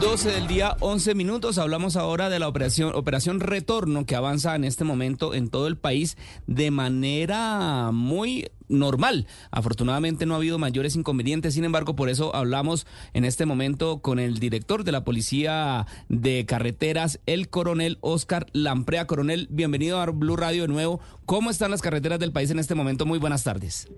12 0.00 0.30
del 0.30 0.46
día, 0.46 0.76
11 0.80 1.14
minutos. 1.14 1.58
Hablamos 1.58 1.94
ahora 1.94 2.30
de 2.30 2.38
la 2.38 2.48
operación, 2.48 2.94
operación 2.94 3.38
Retorno 3.38 4.06
que 4.06 4.16
avanza 4.16 4.56
en 4.56 4.64
este 4.64 4.82
momento 4.82 5.34
en 5.34 5.50
todo 5.50 5.66
el 5.66 5.76
país 5.76 6.16
de 6.46 6.70
manera 6.70 7.90
muy 7.92 8.46
normal. 8.68 9.26
Afortunadamente 9.50 10.24
no 10.24 10.32
ha 10.32 10.38
habido 10.38 10.58
mayores 10.58 10.96
inconvenientes, 10.96 11.52
sin 11.52 11.64
embargo, 11.64 11.96
por 11.96 12.08
eso 12.08 12.34
hablamos 12.34 12.86
en 13.12 13.26
este 13.26 13.44
momento 13.44 13.98
con 13.98 14.18
el 14.18 14.38
director 14.38 14.84
de 14.84 14.92
la 14.92 15.04
Policía 15.04 15.86
de 16.08 16.46
Carreteras, 16.46 17.20
el 17.26 17.50
coronel 17.50 17.98
Oscar 18.00 18.46
Lamprea. 18.54 19.06
Coronel, 19.06 19.48
bienvenido 19.50 20.00
a 20.00 20.06
Blue 20.06 20.36
Radio 20.36 20.62
de 20.62 20.68
nuevo. 20.68 21.00
¿Cómo 21.26 21.50
están 21.50 21.70
las 21.70 21.82
carreteras 21.82 22.18
del 22.18 22.32
país 22.32 22.50
en 22.50 22.58
este 22.58 22.74
momento? 22.74 23.04
Muy 23.04 23.18
buenas 23.18 23.44
tardes. 23.44 23.92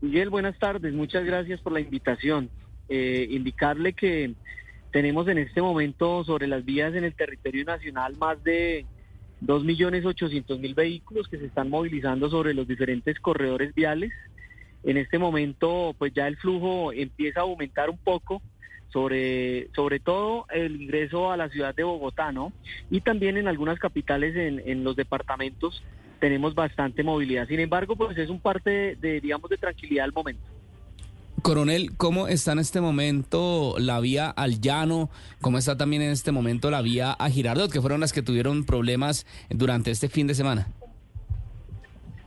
Miguel, 0.00 0.28
buenas 0.28 0.58
tardes. 0.58 0.92
Muchas 0.92 1.24
gracias 1.24 1.60
por 1.60 1.72
la 1.72 1.80
invitación. 1.80 2.50
Eh, 2.88 3.28
indicarle 3.30 3.92
que 3.92 4.34
tenemos 4.90 5.28
en 5.28 5.38
este 5.38 5.62
momento 5.62 6.24
sobre 6.24 6.46
las 6.46 6.64
vías 6.64 6.94
en 6.94 7.04
el 7.04 7.14
territorio 7.14 7.64
nacional 7.64 8.16
más 8.16 8.42
de 8.42 8.86
2.800.000 9.42 10.74
vehículos 10.74 11.28
que 11.28 11.38
se 11.38 11.46
están 11.46 11.70
movilizando 11.70 12.28
sobre 12.28 12.54
los 12.54 12.66
diferentes 12.66 13.18
corredores 13.20 13.74
viales. 13.74 14.12
En 14.82 14.96
este 14.96 15.18
momento, 15.18 15.94
pues 15.98 16.12
ya 16.12 16.26
el 16.26 16.36
flujo 16.36 16.92
empieza 16.92 17.40
a 17.40 17.42
aumentar 17.44 17.90
un 17.90 17.98
poco, 17.98 18.42
sobre, 18.92 19.68
sobre 19.74 20.00
todo 20.00 20.46
el 20.50 20.80
ingreso 20.82 21.30
a 21.30 21.36
la 21.36 21.48
ciudad 21.48 21.74
de 21.74 21.84
Bogotá, 21.84 22.32
¿no? 22.32 22.52
Y 22.90 23.00
también 23.02 23.36
en 23.36 23.46
algunas 23.46 23.78
capitales 23.78 24.34
en, 24.36 24.84
los 24.84 24.96
departamentos 24.96 25.82
tenemos 26.18 26.54
bastante 26.54 27.02
movilidad. 27.02 27.46
Sin 27.46 27.60
embargo, 27.60 27.94
pues 27.96 28.18
es 28.18 28.28
un 28.28 28.40
parte 28.40 28.96
de 28.96 29.20
digamos, 29.20 29.48
de 29.48 29.56
tranquilidad 29.56 30.04
al 30.04 30.12
momento. 30.12 30.42
Coronel, 31.42 31.96
¿cómo 31.96 32.28
está 32.28 32.52
en 32.52 32.58
este 32.58 32.80
momento 32.80 33.76
la 33.78 34.00
vía 34.00 34.30
al 34.30 34.60
llano? 34.60 35.10
¿Cómo 35.40 35.58
está 35.58 35.76
también 35.76 36.02
en 36.02 36.10
este 36.10 36.32
momento 36.32 36.70
la 36.70 36.82
vía 36.82 37.12
a 37.12 37.30
Girardot, 37.30 37.70
que 37.70 37.80
fueron 37.80 38.00
las 38.00 38.12
que 38.12 38.22
tuvieron 38.22 38.64
problemas 38.64 39.26
durante 39.48 39.90
este 39.90 40.08
fin 40.08 40.26
de 40.26 40.34
semana? 40.34 40.68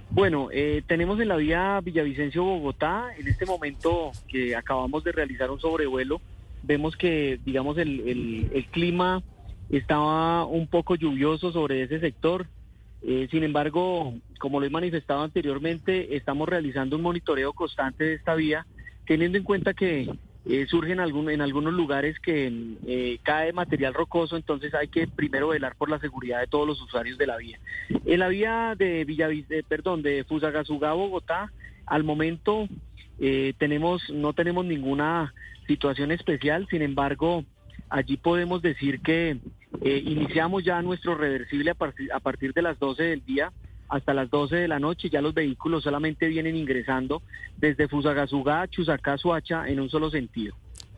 Bueno, 0.10 0.50
eh, 0.52 0.84
tenemos 0.88 1.20
en 1.20 1.28
la 1.28 1.38
vía 1.38 1.80
Villavicencio-Bogotá, 1.82 3.10
en 3.18 3.28
este 3.28 3.46
momento 3.46 4.12
que 4.28 4.56
acabamos 4.56 5.04
de 5.04 5.12
realizar 5.12 5.50
un 5.50 5.60
sobrevuelo, 5.60 6.22
vemos 6.62 6.96
que, 6.96 7.40
digamos, 7.44 7.78
el, 7.78 8.48
el, 8.54 8.66
clima 8.68 9.24
estaba 9.70 10.46
un 10.46 10.68
poco 10.68 10.96
lluvioso 10.96 11.52
sobre 11.52 11.84
ese 11.84 12.00
sector. 12.00 12.48
Eh, 13.02 13.28
sin 13.32 13.44
embargo, 13.44 14.14
como 14.40 14.60
lo 14.60 14.66
he 14.66 14.70
manifestado 14.70 15.24
anteriormente, 15.24 16.16
estamos 16.16 16.48
realizando 16.48 16.96
un 16.96 17.02
monitoreo 17.02 17.54
constante 17.54 18.04
de 18.06 18.14
esta 18.14 18.36
vía 18.36 18.66
teniendo 19.06 19.38
en 19.38 19.44
cuenta 19.44 19.74
que 19.74 20.10
eh, 20.46 20.66
surgen 20.68 21.00
algún, 21.00 21.30
en 21.30 21.42
algunos 21.42 21.74
lugares 21.74 22.20
que 22.20 22.76
eh, 22.86 23.20
cae 23.24 23.54
material 23.54 23.94
rocoso, 23.94 24.36
entonces 24.36 24.74
hay 24.74 24.90
que 24.90 25.08
primero 25.08 25.50
velar 25.50 25.76
por 25.76 25.90
la 25.90 26.00
seguridad 26.00 26.42
de 26.42 26.48
todos 26.48 26.68
los 26.68 26.82
usuarios 26.82 27.18
de 27.18 27.28
la 27.28 27.38
vía. 27.38 27.60
En 28.06 28.20
la 28.20 28.28
vía 28.28 28.76
de 28.78 29.06
Villavis, 29.06 29.46
perdón, 29.70 30.02
de 30.02 30.26
Fusagasugá, 30.26 30.94
Bogotá, 30.94 31.52
al 31.86 32.04
momento 32.04 32.68
eh, 33.20 33.54
tenemos, 33.58 34.10
no 34.10 34.34
tenemos 34.34 34.66
ninguna 34.66 35.34
situación 35.66 36.12
especial, 36.12 36.68
sin 36.70 36.82
embargo, 36.82 37.46
allí 37.90 38.18
podemos 38.18 38.62
decir 38.62 39.00
que 39.00 39.38
iniciamos 39.82 40.64
ya 40.64 40.82
nuestro 40.82 41.16
reversible 41.16 41.72
a 41.72 41.74
partir, 41.74 42.12
a 42.12 42.20
partir 42.20 42.54
de 42.54 42.62
las 42.62 42.78
12 42.80 43.02
del 43.04 43.26
día 43.26 43.52
hasta 43.94 44.14
las 44.14 44.30
12 44.30 44.56
de 44.56 44.68
la 44.68 44.80
noche. 44.80 45.10
Ya 45.10 45.22
los 45.22 45.34
vehículos 45.34 45.84
solamente 45.84 46.28
vienen 46.28 46.56
ingresando 46.56 47.22
desde 47.58 47.88
Fusagasugá, 47.88 48.68
Chusacá, 48.68 49.18
Suacha 49.18 49.68
en 49.68 49.80
un 49.80 49.90
solo 49.90 50.10
sentido. 50.10 50.56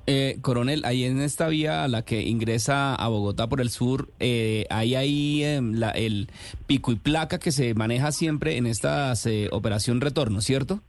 Eh, 0.07 0.37
coronel, 0.41 0.85
ahí 0.85 1.03
en 1.03 1.19
esta 1.19 1.47
vía 1.47 1.83
a 1.83 1.87
la 1.87 2.03
que 2.03 2.21
ingresa 2.21 2.93
a 2.93 3.07
Bogotá 3.07 3.47
por 3.47 3.59
el 3.59 3.69
sur, 3.69 4.09
eh, 4.19 4.65
ahí 4.69 4.93
hay 4.93 5.43
em, 5.43 5.81
el 5.95 6.27
pico 6.67 6.91
y 6.91 6.95
placa 6.95 7.39
que 7.39 7.51
se 7.51 7.73
maneja 7.73 8.11
siempre 8.11 8.57
en 8.57 8.67
esta 8.67 9.13
eh, 9.25 9.49
operación 9.51 10.01
retorno, 10.01 10.41
¿cierto? 10.41 10.81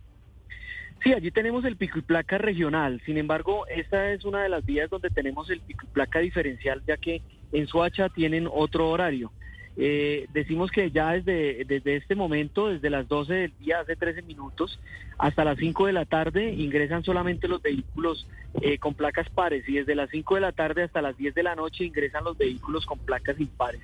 Sí, 1.03 1.15
allí 1.15 1.31
tenemos 1.31 1.65
el 1.65 1.77
pico 1.77 1.99
y 1.99 2.03
placa 2.03 2.37
regional. 2.37 3.01
Sin 3.07 3.17
embargo, 3.17 3.67
esta 3.69 4.13
es 4.13 4.25
una 4.25 4.43
de 4.43 4.51
las 4.51 4.67
vías 4.67 4.91
donde 4.91 5.09
tenemos 5.09 5.49
el 5.51 5.61
pico 5.61 5.87
y 5.87 5.95
placa 5.95 6.19
diferencial, 6.19 6.83
ya 6.87 6.99
que 6.99 7.23
en 7.53 7.67
Suacha 7.67 8.11
tienen 8.11 8.47
otro 8.53 8.91
horario. 8.91 9.33
Eh, 9.77 10.27
decimos 10.33 10.71
que 10.71 10.91
ya 10.91 11.13
desde, 11.13 11.65
desde 11.65 11.97
este 11.97 12.15
momento, 12.15 12.69
desde 12.69 12.91
las 12.91 13.09
12 13.09 13.35
del 13.35 13.53
día, 13.59 13.81
hace 13.81 13.97
13 13.97 14.23
minutos, 14.23 14.79
hasta 15.19 15.45
las 15.45 15.59
5 15.59 15.87
de 15.87 15.93
la 15.93 16.05
tarde, 16.05 16.53
ingresan 16.53 17.05
solamente 17.05 17.49
los 17.49 17.63
vehículos 17.63 18.27
eh, 18.61 18.79
con 18.79 18.95
placas 18.95 19.29
pares 19.31 19.69
y 19.69 19.75
desde 19.75 19.95
las 19.95 20.11
5 20.11 20.37
de 20.37 20.41
la 20.41 20.53
tarde 20.53 20.83
hasta 20.83 21.03
las 21.03 21.17
10 21.17 21.35
de 21.35 21.43
la 21.43 21.55
noche 21.55 21.85
ingresan 21.85 22.25
los 22.25 22.39
vehículos 22.39 22.87
con 22.87 22.99
placas 22.99 23.39
impares. 23.41 23.83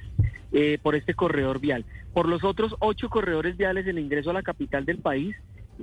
Eh, 0.54 0.78
por 0.82 0.94
este 0.94 1.14
corredor 1.14 1.60
vial. 1.60 1.86
Por 2.12 2.28
los 2.28 2.44
otros 2.44 2.76
ocho 2.78 3.08
corredores 3.08 3.56
viales, 3.56 3.86
el 3.86 3.98
ingreso 3.98 4.28
a 4.28 4.34
la 4.34 4.42
capital 4.42 4.84
del 4.84 4.98
país 4.98 5.34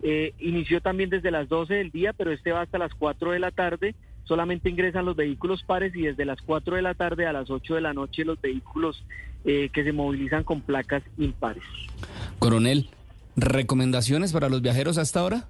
eh, 0.04 0.34
inició 0.38 0.80
también 0.80 1.10
desde 1.10 1.32
las 1.32 1.50
12 1.50 1.74
del 1.74 1.90
día, 1.90 2.14
pero 2.14 2.32
este 2.32 2.52
va 2.52 2.62
hasta 2.62 2.78
las 2.78 2.94
4 2.94 3.32
de 3.32 3.40
la 3.40 3.50
tarde. 3.50 3.96
Solamente 4.30 4.70
ingresan 4.70 5.06
los 5.06 5.16
vehículos 5.16 5.64
pares 5.64 5.96
y 5.96 6.04
desde 6.04 6.24
las 6.24 6.40
4 6.44 6.76
de 6.76 6.84
la 6.84 6.94
tarde 6.94 7.26
a 7.26 7.34
las 7.34 7.50
8 7.50 7.74
de 7.74 7.82
la 7.82 7.96
noche 7.96 8.24
los 8.24 8.40
vehículos 8.40 9.04
eh, 9.44 9.70
que 9.74 9.84
se 9.84 9.92
movilizan 9.92 10.44
con 10.44 10.62
placas 10.62 11.02
impares. 11.18 11.64
Coronel, 12.38 12.92
¿recomendaciones 13.36 14.32
para 14.32 14.48
los 14.48 14.62
viajeros 14.62 15.00
hasta 15.00 15.22
ahora? 15.22 15.48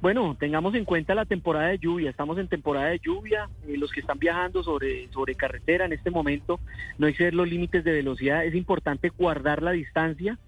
Bueno, 0.00 0.36
tengamos 0.38 0.76
en 0.76 0.84
cuenta 0.84 1.16
la 1.16 1.24
temporada 1.24 1.66
de 1.66 1.78
lluvia. 1.78 2.10
Estamos 2.10 2.38
en 2.38 2.46
temporada 2.46 2.90
de 2.90 3.00
lluvia. 3.00 3.48
Eh, 3.66 3.76
los 3.76 3.90
que 3.90 3.98
están 3.98 4.20
viajando 4.20 4.62
sobre, 4.62 5.08
sobre 5.08 5.34
carretera 5.34 5.84
en 5.84 5.94
este 5.94 6.12
momento, 6.12 6.60
no 6.96 7.08
exceder 7.08 7.34
los 7.34 7.48
límites 7.48 7.82
de 7.82 7.90
velocidad. 7.90 8.44
Es 8.44 8.54
importante 8.54 9.08
guardar 9.08 9.64
la 9.64 9.72
distancia. 9.72 10.38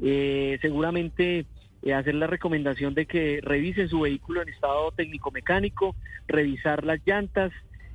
Eh, 0.00 0.58
seguramente 0.60 1.46
eh, 1.82 1.94
hacer 1.94 2.14
la 2.14 2.26
recomendación 2.26 2.94
de 2.94 3.06
que 3.06 3.40
revisen 3.42 3.88
su 3.88 4.00
vehículo 4.00 4.42
en 4.42 4.48
estado 4.48 4.90
técnico-mecánico, 4.92 5.94
revisar 6.28 6.84
las 6.84 7.00
llantas. 7.06 7.52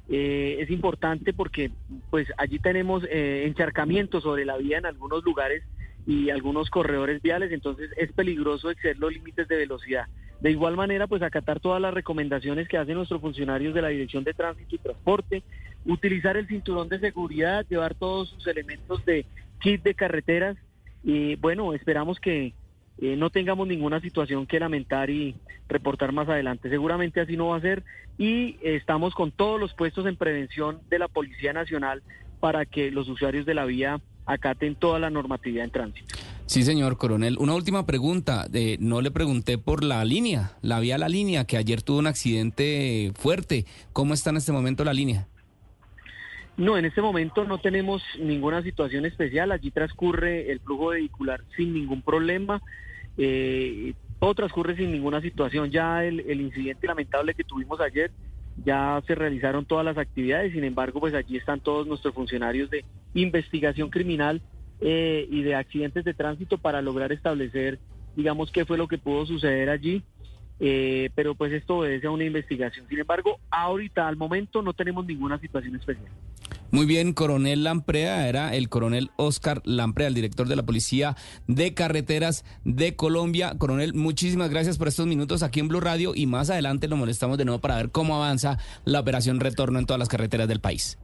es 0.07 0.69
importante 0.69 1.33
porque 1.33 1.71
pues 2.11 2.27
allí 2.37 2.59
tenemos 2.59 3.03
encharcamiento 3.09 4.21
sobre 4.21 4.45
la 4.45 4.57
vía 4.57 4.77
en 4.77 4.85
algunos 4.85 5.23
lugares 5.23 5.63
y 6.05 6.29
algunos 6.29 6.69
corredores 6.69 7.21
viales, 7.21 7.51
entonces 7.51 7.89
es 7.97 8.11
peligroso 8.11 8.69
exceder 8.69 8.99
los 8.99 9.11
límites 9.11 9.47
de 9.47 9.57
velocidad. 9.57 10.05
De 10.39 10.51
igual 10.51 10.75
manera, 10.75 11.07
pues 11.07 11.21
acatar 11.21 11.59
todas 11.59 11.81
las 11.81 11.93
recomendaciones 11.93 12.67
que 12.67 12.77
hacen 12.77 12.95
nuestros 12.95 13.21
funcionarios 13.21 13.73
de 13.73 13.81
la 13.81 13.87
Dirección 13.87 14.23
de 14.23 14.33
Tránsito 14.33 14.75
y 14.75 14.79
Transporte, 14.79 15.43
utilizar 15.85 16.37
el 16.37 16.47
cinturón 16.47 16.89
de 16.89 16.99
seguridad, 16.99 17.65
llevar 17.67 17.95
todos 17.95 18.29
sus 18.29 18.45
elementos 18.47 19.03
de 19.05 19.25
kit 19.59 19.81
de 19.83 19.95
carreteras 19.95 20.57
y 21.03 21.35
bueno, 21.35 21.73
esperamos 21.73 22.19
que 22.19 22.53
eh, 22.99 23.15
no 23.15 23.29
tengamos 23.29 23.67
ninguna 23.67 23.99
situación 23.99 24.47
que 24.47 24.59
lamentar 24.59 25.09
y 25.09 25.35
reportar 25.67 26.11
más 26.11 26.29
adelante. 26.29 26.69
Seguramente 26.69 27.19
así 27.19 27.35
no 27.35 27.47
va 27.47 27.57
a 27.57 27.61
ser 27.61 27.83
y 28.17 28.57
estamos 28.61 29.13
con 29.13 29.31
todos 29.31 29.59
los 29.59 29.73
puestos 29.73 30.05
en 30.05 30.15
prevención 30.15 30.79
de 30.89 30.99
la 30.99 31.07
Policía 31.07 31.53
Nacional 31.53 32.03
para 32.39 32.65
que 32.65 32.91
los 32.91 33.09
usuarios 33.09 33.45
de 33.45 33.53
la 33.53 33.65
vía 33.65 33.99
acaten 34.25 34.75
toda 34.75 34.99
la 34.99 35.09
normatividad 35.09 35.65
en 35.65 35.71
tránsito. 35.71 36.15
Sí, 36.45 36.63
señor 36.63 36.97
coronel. 36.97 37.37
Una 37.39 37.55
última 37.55 37.85
pregunta. 37.85 38.45
Eh, 38.53 38.77
no 38.79 39.01
le 39.01 39.11
pregunté 39.11 39.57
por 39.57 39.83
la 39.83 40.05
línea, 40.05 40.51
la 40.61 40.79
vía 40.79 40.97
La 40.97 41.09
Línea, 41.09 41.45
que 41.45 41.57
ayer 41.57 41.81
tuvo 41.81 41.97
un 41.97 42.07
accidente 42.07 43.11
fuerte. 43.15 43.65
¿Cómo 43.93 44.13
está 44.13 44.29
en 44.29 44.37
este 44.37 44.51
momento 44.51 44.83
la 44.83 44.93
línea? 44.93 45.27
No, 46.57 46.77
en 46.77 46.85
este 46.85 47.01
momento 47.01 47.43
no 47.43 47.57
tenemos 47.57 48.01
ninguna 48.19 48.61
situación 48.61 49.05
especial. 49.05 49.51
Allí 49.51 49.71
transcurre 49.71 50.51
el 50.51 50.59
flujo 50.59 50.87
vehicular 50.89 51.41
sin 51.57 51.73
ningún 51.73 52.01
problema. 52.01 52.61
Eh, 53.17 53.93
todo 54.19 54.33
transcurre 54.33 54.75
sin 54.75 54.91
ninguna 54.91 55.21
situación. 55.21 55.71
Ya 55.71 56.03
el, 56.03 56.21
el 56.21 56.41
incidente 56.41 56.87
lamentable 56.87 57.33
que 57.33 57.43
tuvimos 57.43 57.79
ayer, 57.79 58.11
ya 58.63 59.01
se 59.05 59.15
realizaron 59.15 59.65
todas 59.65 59.85
las 59.85 59.97
actividades. 59.97 60.53
Sin 60.53 60.63
embargo, 60.63 60.99
pues 60.99 61.13
allí 61.13 61.37
están 61.37 61.59
todos 61.59 61.87
nuestros 61.87 62.13
funcionarios 62.13 62.69
de 62.69 62.85
investigación 63.13 63.89
criminal 63.89 64.41
eh, 64.81 65.27
y 65.29 65.43
de 65.43 65.55
accidentes 65.55 66.03
de 66.03 66.13
tránsito 66.13 66.57
para 66.57 66.81
lograr 66.81 67.11
establecer, 67.11 67.79
digamos, 68.15 68.51
qué 68.51 68.65
fue 68.65 68.77
lo 68.77 68.87
que 68.87 68.97
pudo 68.97 69.25
suceder 69.25 69.69
allí. 69.69 70.03
Eh, 70.59 71.09
pero 71.15 71.35
pues 71.35 71.51
esto 71.51 71.77
obedece 71.77 72.07
a 72.07 72.11
una 72.11 72.23
investigación. 72.23 72.87
Sin 72.87 72.99
embargo, 72.99 73.39
ahorita, 73.49 74.07
al 74.07 74.15
momento, 74.15 74.61
no 74.61 74.73
tenemos 74.73 75.05
ninguna 75.05 75.39
situación 75.39 75.75
especial. 75.75 76.07
Muy 76.71 76.85
bien, 76.85 77.13
coronel 77.13 77.63
Lamprea, 77.63 78.27
era 78.27 78.53
el 78.55 78.69
coronel 78.69 79.09
Oscar 79.17 79.61
Lamprea, 79.65 80.07
el 80.07 80.13
director 80.13 80.47
de 80.47 80.55
la 80.55 80.63
Policía 80.63 81.15
de 81.47 81.73
Carreteras 81.73 82.43
de 82.63 82.95
Colombia. 82.95 83.55
Coronel, 83.57 83.93
muchísimas 83.93 84.49
gracias 84.49 84.77
por 84.77 84.87
estos 84.87 85.07
minutos 85.07 85.43
aquí 85.43 85.59
en 85.59 85.67
Blue 85.67 85.79
Radio 85.79 86.13
y 86.15 86.25
más 86.25 86.49
adelante 86.49 86.87
lo 86.87 86.97
molestamos 86.97 87.37
de 87.37 87.45
nuevo 87.45 87.61
para 87.61 87.77
ver 87.77 87.91
cómo 87.91 88.15
avanza 88.15 88.57
la 88.83 88.99
operación 88.99 89.39
retorno 89.39 89.79
en 89.79 89.85
todas 89.85 89.99
las 89.99 90.09
carreteras 90.09 90.47
del 90.47 90.59
país. 90.59 90.97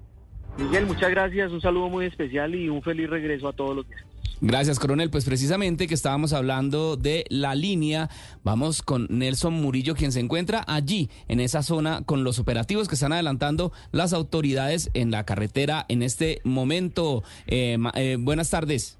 Miguel, 0.58 0.86
muchas 0.86 1.10
gracias, 1.12 1.52
un 1.52 1.62
saludo 1.62 1.90
muy 1.90 2.06
especial 2.06 2.54
y 2.56 2.68
un 2.68 2.82
feliz 2.82 3.10
regreso 3.10 3.48
a 3.48 3.54
todos 3.54 3.76
los 3.76 3.88
días. 3.88 4.04
Gracias, 4.42 4.80
coronel. 4.80 5.12
Pues 5.12 5.26
precisamente 5.26 5.88
que 5.88 5.94
estábamos 5.94 6.34
hablando 6.34 6.98
de 6.98 7.26
la 7.30 7.54
línea, 7.54 8.10
vamos 8.44 8.82
con 8.82 9.08
Nelson 9.10 9.54
Murillo, 9.54 9.94
quien 9.94 10.12
se 10.12 10.20
encuentra 10.20 10.64
allí, 10.68 11.10
en 11.28 11.40
esa 11.40 11.62
zona, 11.62 12.02
con 12.06 12.24
los 12.24 12.40
operativos 12.40 12.88
que 12.88 12.96
están 12.96 13.14
adelantando 13.14 13.72
las 13.92 14.14
autoridades 14.14 14.90
en 14.96 15.12
la 15.12 15.26
carretera 15.26 15.86
en 15.90 16.02
este 16.02 16.42
momento. 16.44 17.24
Eh, 17.46 17.78
eh, 17.94 18.18
buenas 18.20 18.50
tardes. 18.50 18.98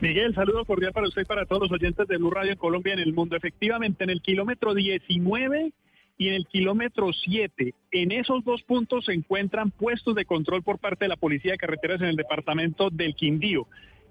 Miguel, 0.00 0.34
saludo 0.34 0.64
cordial 0.64 0.92
para 0.92 1.08
usted 1.08 1.22
y 1.22 1.24
para 1.24 1.44
todos 1.44 1.62
los 1.62 1.72
oyentes 1.72 2.06
de 2.06 2.16
Blue 2.18 2.30
Radio 2.30 2.52
en 2.52 2.58
Colombia 2.58 2.90
y 2.90 3.00
en 3.00 3.08
el 3.08 3.14
mundo. 3.14 3.36
Efectivamente, 3.36 4.04
en 4.04 4.10
el 4.10 4.22
kilómetro 4.22 4.74
19 4.74 5.72
y 6.18 6.28
en 6.28 6.34
el 6.34 6.46
kilómetro 6.46 7.12
7. 7.12 7.74
En 7.92 8.12
esos 8.12 8.44
dos 8.44 8.62
puntos 8.64 9.06
se 9.06 9.12
encuentran 9.12 9.70
puestos 9.70 10.16
de 10.16 10.24
control 10.24 10.62
por 10.64 10.78
parte 10.78 11.04
de 11.04 11.10
la 11.10 11.16
Policía 11.16 11.52
de 11.52 11.58
Carreteras 11.58 12.00
en 12.00 12.08
el 12.08 12.16
departamento 12.16 12.90
del 12.90 13.14
Quindío. 13.14 13.66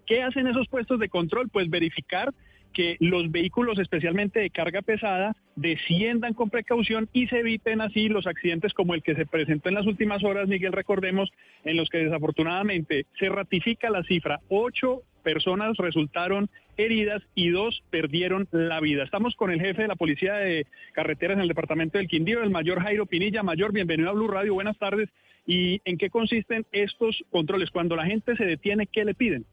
¿Qué 0.05 0.23
hacen 0.23 0.47
esos 0.47 0.69
puestos 0.69 0.99
de 0.99 1.09
control? 1.09 1.49
Pues 1.49 1.69
verificar 1.69 2.33
que 2.73 2.97
los 2.99 3.31
vehículos, 3.31 3.79
especialmente 3.79 4.39
de 4.39 4.49
carga 4.49 4.81
pesada, 4.81 5.35
desciendan 5.55 6.33
con 6.33 6.49
precaución 6.49 7.09
y 7.13 7.27
se 7.27 7.39
eviten 7.39 7.81
así 7.81 8.09
los 8.09 8.27
accidentes 8.27 8.73
como 8.73 8.93
el 8.93 9.03
que 9.03 9.15
se 9.15 9.25
presentó 9.25 9.69
en 9.69 9.75
las 9.75 9.85
últimas 9.85 10.23
horas, 10.23 10.47
Miguel, 10.47 10.73
recordemos, 10.73 11.31
en 11.63 11.77
los 11.77 11.89
que 11.89 11.99
desafortunadamente 11.99 13.05
se 13.19 13.29
ratifica 13.29 13.89
la 13.89 14.03
cifra, 14.03 14.39
ocho 14.49 15.01
personas 15.23 15.75
resultaron 15.77 16.49
heridas 16.77 17.21
y 17.35 17.49
dos 17.49 17.83
perdieron 17.89 18.47
la 18.51 18.79
vida. 18.79 19.03
Estamos 19.03 19.35
con 19.35 19.51
el 19.51 19.59
jefe 19.59 19.81
de 19.81 19.87
la 19.89 19.95
Policía 19.95 20.35
de 20.35 20.65
Carreteras 20.93 21.35
en 21.35 21.41
el 21.41 21.49
departamento 21.49 21.97
del 21.97 22.07
Quindío, 22.07 22.41
el 22.43 22.49
mayor 22.49 22.81
Jairo 22.81 23.05
Pinilla. 23.05 23.43
Mayor, 23.43 23.73
bienvenido 23.73 24.09
a 24.09 24.13
Blue 24.13 24.29
Radio, 24.29 24.53
buenas 24.53 24.77
tardes. 24.77 25.09
¿Y 25.45 25.81
en 25.83 25.97
qué 25.97 26.09
consisten 26.09 26.65
estos 26.71 27.23
controles? 27.29 27.71
Cuando 27.71 27.95
la 27.95 28.05
gente 28.05 28.35
se 28.37 28.45
detiene, 28.45 28.87
¿qué 28.87 29.03
le 29.03 29.15
piden? 29.15 29.45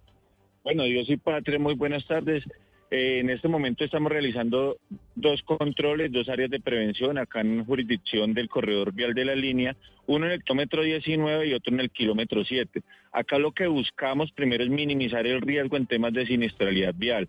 Bueno, 0.63 0.87
yo 0.87 1.05
soy 1.05 1.17
Patria, 1.17 1.59
muy 1.59 1.75
buenas 1.75 2.07
tardes. 2.07 2.45
Eh, 2.97 3.19
en 3.19 3.29
este 3.29 3.49
momento 3.49 3.83
estamos 3.83 4.13
realizando 4.13 4.77
dos 5.17 5.43
controles, 5.43 6.13
dos 6.13 6.29
áreas 6.29 6.49
de 6.49 6.61
prevención 6.61 7.19
acá 7.19 7.41
en 7.41 7.65
jurisdicción 7.65 8.35
del 8.35 8.49
corredor 8.49 8.93
vial 8.93 9.15
de 9.15 9.25
la 9.25 9.35
línea, 9.35 9.75
uno 10.07 10.27
en 10.27 10.33
el 10.33 10.45
kilómetro 10.45 10.85
19 10.85 11.49
y 11.49 11.55
otro 11.55 11.75
en 11.75 11.81
el 11.81 11.91
kilómetro 11.91 12.45
7. 12.45 12.83
Acá 13.11 13.41
lo 13.41 13.51
que 13.51 13.67
buscamos 13.67 14.31
primero 14.31 14.63
es 14.63 14.71
minimizar 14.71 15.27
el 15.27 15.41
riesgo 15.41 15.77
en 15.77 15.89
temas 15.89 16.13
de 16.13 16.25
siniestralidad 16.25 16.95
vial. 16.95 17.27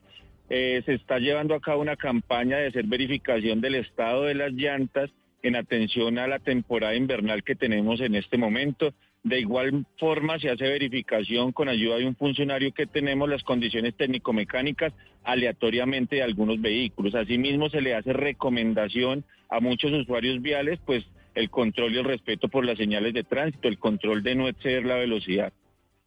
Eh, 0.51 0.83
se 0.85 0.93
está 0.93 1.17
llevando 1.17 1.55
a 1.55 1.59
cabo 1.59 1.81
una 1.81 1.95
campaña 1.95 2.57
de 2.57 2.67
hacer 2.67 2.85
verificación 2.85 3.59
del 3.59 3.73
estado 3.73 4.25
de 4.25 4.35
las 4.35 4.51
llantas 4.51 5.09
en 5.41 5.55
atención 5.55 6.19
a 6.19 6.27
la 6.27 6.37
temporada 6.37 6.93
invernal 6.93 7.43
que 7.43 7.55
tenemos 7.55 8.01
en 8.01 8.13
este 8.13 8.37
momento. 8.37 8.93
De 9.25 9.39
igual 9.39 9.87
forma 9.97 10.37
se 10.37 10.51
hace 10.51 10.65
verificación 10.65 11.51
con 11.51 11.67
ayuda 11.67 11.97
de 11.97 12.05
un 12.05 12.15
funcionario 12.15 12.71
que 12.71 12.85
tenemos 12.85 13.27
las 13.27 13.41
condiciones 13.43 13.95
técnico-mecánicas 13.95 14.93
aleatoriamente 15.23 16.17
de 16.17 16.21
algunos 16.21 16.61
vehículos. 16.61 17.15
Asimismo 17.15 17.67
se 17.71 17.81
le 17.81 17.95
hace 17.95 18.13
recomendación 18.13 19.23
a 19.49 19.59
muchos 19.59 19.91
usuarios 19.93 20.43
viales, 20.43 20.79
pues 20.85 21.03
el 21.33 21.49
control 21.49 21.95
y 21.95 21.97
el 21.97 22.05
respeto 22.05 22.49
por 22.49 22.65
las 22.65 22.77
señales 22.77 23.15
de 23.15 23.23
tránsito, 23.23 23.67
el 23.67 23.79
control 23.79 24.21
de 24.21 24.35
no 24.35 24.47
exceder 24.47 24.85
la 24.85 24.97
velocidad. 24.97 25.51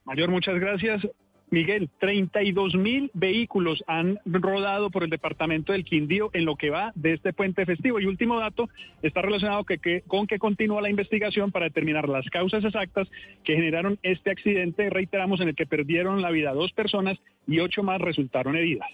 Mayor, 0.05 0.31
muchas 0.31 0.55
gracias. 0.61 1.05
Miguel, 1.51 1.89
32 1.99 2.75
mil 2.75 3.11
vehículos 3.15 3.83
han 3.87 4.19
rodado 4.25 4.91
por 4.91 5.03
el 5.03 5.11
departamento 5.11 5.73
del 5.73 5.85
Quindío 5.85 6.31
en 6.35 6.45
lo 6.45 6.57
que 6.57 6.70
va 6.70 6.93
de 6.95 7.15
este 7.15 7.33
puente 7.33 7.65
festivo. 7.65 8.01
Y 8.01 8.07
último 8.07 8.39
dato 8.39 8.69
está 9.03 9.23
relacionado 9.23 9.65
con 10.07 10.27
que 10.27 10.39
continúa 10.39 10.83
la 10.83 10.91
investigación 10.91 11.51
para 11.51 11.66
determinar 11.66 12.09
las 12.09 12.27
causas 12.27 12.65
exactas 12.65 13.09
que 13.45 13.55
generaron 13.55 13.99
este 14.03 14.31
accidente, 14.31 14.91
reiteramos, 14.91 15.41
en 15.41 15.49
el 15.49 15.55
que 15.55 15.66
perdieron 15.66 16.23
la 16.23 16.31
vida 16.31 16.53
dos 16.53 16.73
personas 16.73 17.19
y 17.47 17.61
ocho 17.61 17.83
más 17.83 18.01
resultaron 18.01 18.57
heridas. 18.57 18.89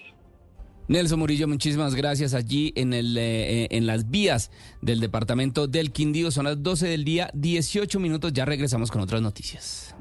Nelson 0.86 1.18
Murillo, 1.18 1.48
muchísimas 1.48 1.94
gracias. 1.94 2.34
Allí 2.34 2.72
en, 2.76 2.92
el, 2.92 3.16
eh, 3.16 3.68
en 3.70 3.86
las 3.86 4.10
vías 4.10 4.50
del 4.82 5.00
departamento 5.00 5.66
del 5.66 5.92
Quindío 5.92 6.30
son 6.30 6.44
las 6.44 6.62
12 6.62 6.86
del 6.88 7.04
día, 7.04 7.30
18 7.32 7.98
minutos. 8.00 8.32
Ya 8.32 8.44
regresamos 8.44 8.90
con 8.90 9.00
otras 9.00 9.22
noticias. 9.22 9.94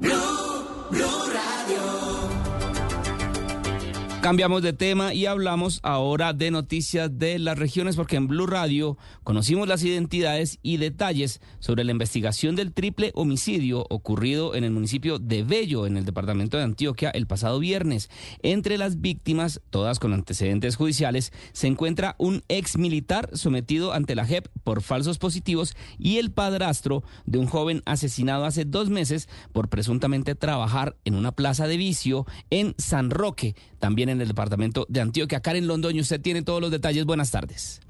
Cambiamos 4.24 4.62
de 4.62 4.72
tema 4.72 5.12
y 5.12 5.26
hablamos 5.26 5.80
ahora 5.82 6.32
de 6.32 6.50
noticias 6.50 7.18
de 7.18 7.38
las 7.38 7.58
regiones 7.58 7.94
porque 7.94 8.16
en 8.16 8.26
Blue 8.26 8.46
Radio 8.46 8.96
conocimos 9.22 9.68
las 9.68 9.84
identidades 9.84 10.58
y 10.62 10.78
detalles 10.78 11.42
sobre 11.58 11.84
la 11.84 11.90
investigación 11.90 12.56
del 12.56 12.72
triple 12.72 13.12
homicidio 13.16 13.84
ocurrido 13.90 14.54
en 14.54 14.64
el 14.64 14.70
municipio 14.70 15.18
de 15.18 15.42
Bello, 15.42 15.86
en 15.86 15.98
el 15.98 16.06
departamento 16.06 16.56
de 16.56 16.62
Antioquia, 16.62 17.10
el 17.10 17.26
pasado 17.26 17.58
viernes. 17.58 18.08
Entre 18.42 18.78
las 18.78 19.02
víctimas, 19.02 19.60
todas 19.68 19.98
con 19.98 20.14
antecedentes 20.14 20.76
judiciales, 20.76 21.30
se 21.52 21.66
encuentra 21.66 22.14
un 22.16 22.42
ex 22.48 22.78
militar 22.78 23.28
sometido 23.34 23.92
ante 23.92 24.14
la 24.14 24.24
JEP 24.24 24.48
por 24.64 24.80
falsos 24.80 25.18
positivos 25.18 25.76
y 25.98 26.16
el 26.16 26.32
padrastro 26.32 27.04
de 27.26 27.36
un 27.36 27.46
joven 27.46 27.82
asesinado 27.84 28.46
hace 28.46 28.64
dos 28.64 28.88
meses 28.88 29.28
por 29.52 29.68
presuntamente 29.68 30.34
trabajar 30.34 30.96
en 31.04 31.14
una 31.14 31.32
plaza 31.32 31.66
de 31.66 31.76
vicio 31.76 32.24
en 32.48 32.74
San 32.78 33.10
Roque, 33.10 33.54
también 33.80 34.08
en 34.08 34.13
el 34.20 34.28
departamento 34.28 34.86
de 34.88 35.00
Antioquia. 35.00 35.40
Karen 35.40 35.66
Londoño, 35.66 36.02
usted 36.02 36.20
tiene 36.20 36.42
todos 36.42 36.60
los 36.60 36.70
detalles. 36.70 37.04
Buenas 37.04 37.30
tardes. 37.30 37.80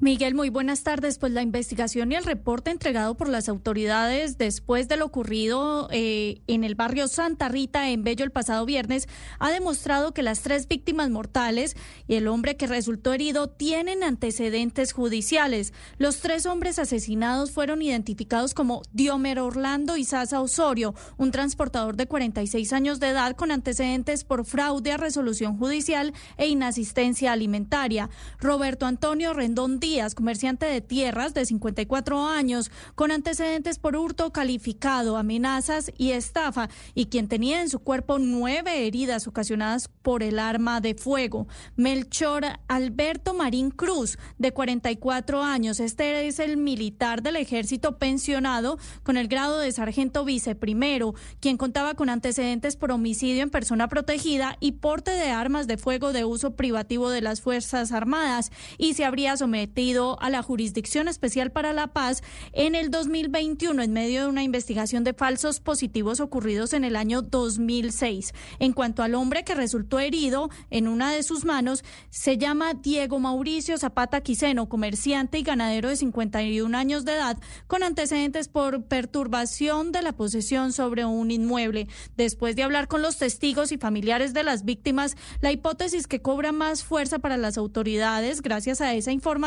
Miguel, 0.00 0.34
muy 0.34 0.48
buenas 0.48 0.82
tardes. 0.82 1.18
Pues 1.18 1.32
la 1.32 1.42
investigación 1.42 2.10
y 2.10 2.14
el 2.14 2.24
reporte 2.24 2.70
entregado 2.70 3.16
por 3.16 3.28
las 3.28 3.48
autoridades 3.48 4.38
después 4.38 4.88
de 4.88 4.96
lo 4.96 5.04
ocurrido 5.04 5.88
eh, 5.90 6.40
en 6.46 6.64
el 6.64 6.74
barrio 6.74 7.06
Santa 7.06 7.48
Rita, 7.48 7.90
en 7.90 8.02
Bello, 8.02 8.24
el 8.24 8.30
pasado 8.30 8.64
viernes, 8.64 9.08
ha 9.38 9.50
demostrado 9.50 10.14
que 10.14 10.22
las 10.22 10.40
tres 10.40 10.68
víctimas 10.68 11.10
mortales 11.10 11.76
y 12.08 12.14
el 12.14 12.28
hombre 12.28 12.56
que 12.56 12.66
resultó 12.66 13.12
herido 13.12 13.48
tienen 13.48 14.02
antecedentes 14.02 14.92
judiciales. 14.92 15.74
Los 15.98 16.20
tres 16.20 16.46
hombres 16.46 16.78
asesinados 16.78 17.50
fueron 17.50 17.82
identificados 17.82 18.54
como 18.54 18.82
Diomer 18.92 19.38
Orlando 19.38 19.98
y 19.98 20.04
Sasa 20.04 20.40
Osorio, 20.40 20.94
un 21.18 21.30
transportador 21.30 21.96
de 21.96 22.06
46 22.06 22.72
años 22.72 23.00
de 23.00 23.08
edad 23.08 23.36
con 23.36 23.50
antecedentes 23.50 24.24
por 24.24 24.46
fraude 24.46 24.92
a 24.92 24.96
resolución 24.96 25.58
judicial 25.58 26.14
e 26.38 26.48
inasistencia 26.48 27.32
alimentaria. 27.32 28.08
Roberto 28.38 28.86
Antonio 28.86 29.34
Rendón 29.34 29.59
Díaz, 29.68 30.14
comerciante 30.14 30.64
de 30.64 30.80
tierras 30.80 31.34
de 31.34 31.44
54 31.44 32.26
años, 32.26 32.70
con 32.94 33.10
antecedentes 33.10 33.78
por 33.78 33.94
hurto 33.94 34.32
calificado, 34.32 35.18
amenazas 35.18 35.92
y 35.98 36.12
estafa, 36.12 36.70
y 36.94 37.06
quien 37.06 37.28
tenía 37.28 37.60
en 37.60 37.68
su 37.68 37.80
cuerpo 37.80 38.18
nueve 38.18 38.86
heridas 38.86 39.26
ocasionadas 39.26 39.88
por 39.88 40.22
el 40.22 40.38
arma 40.38 40.80
de 40.80 40.94
fuego. 40.94 41.46
Melchor 41.76 42.46
Alberto 42.68 43.34
Marín 43.34 43.70
Cruz, 43.70 44.18
de 44.38 44.52
44 44.52 45.42
años. 45.42 45.78
Este 45.78 46.26
es 46.26 46.38
el 46.38 46.56
militar 46.56 47.22
del 47.22 47.36
ejército 47.36 47.98
pensionado 47.98 48.78
con 49.02 49.18
el 49.18 49.28
grado 49.28 49.58
de 49.58 49.72
sargento 49.72 50.24
viceprimero, 50.24 51.14
quien 51.38 51.58
contaba 51.58 51.94
con 51.94 52.08
antecedentes 52.08 52.76
por 52.76 52.92
homicidio 52.92 53.42
en 53.42 53.50
persona 53.50 53.88
protegida 53.88 54.56
y 54.58 54.72
porte 54.72 55.10
de 55.10 55.30
armas 55.30 55.66
de 55.66 55.76
fuego 55.76 56.14
de 56.14 56.24
uso 56.24 56.56
privativo 56.56 57.10
de 57.10 57.20
las 57.20 57.42
Fuerzas 57.42 57.92
Armadas 57.92 58.50
y 58.78 58.94
se 58.94 59.04
habría 59.04 59.36
sometido 59.36 59.49
sometido 59.50 60.16
a 60.22 60.30
la 60.30 60.44
Jurisdicción 60.44 61.08
Especial 61.08 61.50
para 61.50 61.72
la 61.72 61.88
Paz 61.88 62.22
en 62.52 62.76
el 62.76 62.88
2021 62.88 63.82
en 63.82 63.92
medio 63.92 64.22
de 64.22 64.28
una 64.28 64.44
investigación 64.44 65.02
de 65.02 65.12
falsos 65.12 65.58
positivos 65.58 66.20
ocurridos 66.20 66.72
en 66.72 66.84
el 66.84 66.94
año 66.94 67.20
2006. 67.20 68.32
En 68.60 68.72
cuanto 68.72 69.02
al 69.02 69.16
hombre 69.16 69.42
que 69.42 69.56
resultó 69.56 69.98
herido 69.98 70.50
en 70.70 70.86
una 70.86 71.10
de 71.10 71.24
sus 71.24 71.44
manos, 71.44 71.82
se 72.10 72.38
llama 72.38 72.74
Diego 72.74 73.18
Mauricio 73.18 73.76
Zapata 73.76 74.20
Quiseno, 74.20 74.68
comerciante 74.68 75.40
y 75.40 75.42
ganadero 75.42 75.88
de 75.88 75.96
51 75.96 76.78
años 76.78 77.04
de 77.04 77.14
edad, 77.14 77.36
con 77.66 77.82
antecedentes 77.82 78.46
por 78.46 78.84
perturbación 78.84 79.90
de 79.90 80.02
la 80.02 80.12
posesión 80.12 80.72
sobre 80.72 81.04
un 81.04 81.32
inmueble. 81.32 81.88
Después 82.16 82.54
de 82.54 82.62
hablar 82.62 82.86
con 82.86 83.02
los 83.02 83.16
testigos 83.16 83.72
y 83.72 83.78
familiares 83.78 84.32
de 84.32 84.44
las 84.44 84.64
víctimas, 84.64 85.16
la 85.40 85.50
hipótesis 85.50 86.06
que 86.06 86.22
cobra 86.22 86.52
más 86.52 86.84
fuerza 86.84 87.18
para 87.18 87.36
las 87.36 87.58
autoridades, 87.58 88.42
gracias 88.42 88.80
a 88.80 88.94
esa 88.94 89.10
información, 89.10 89.39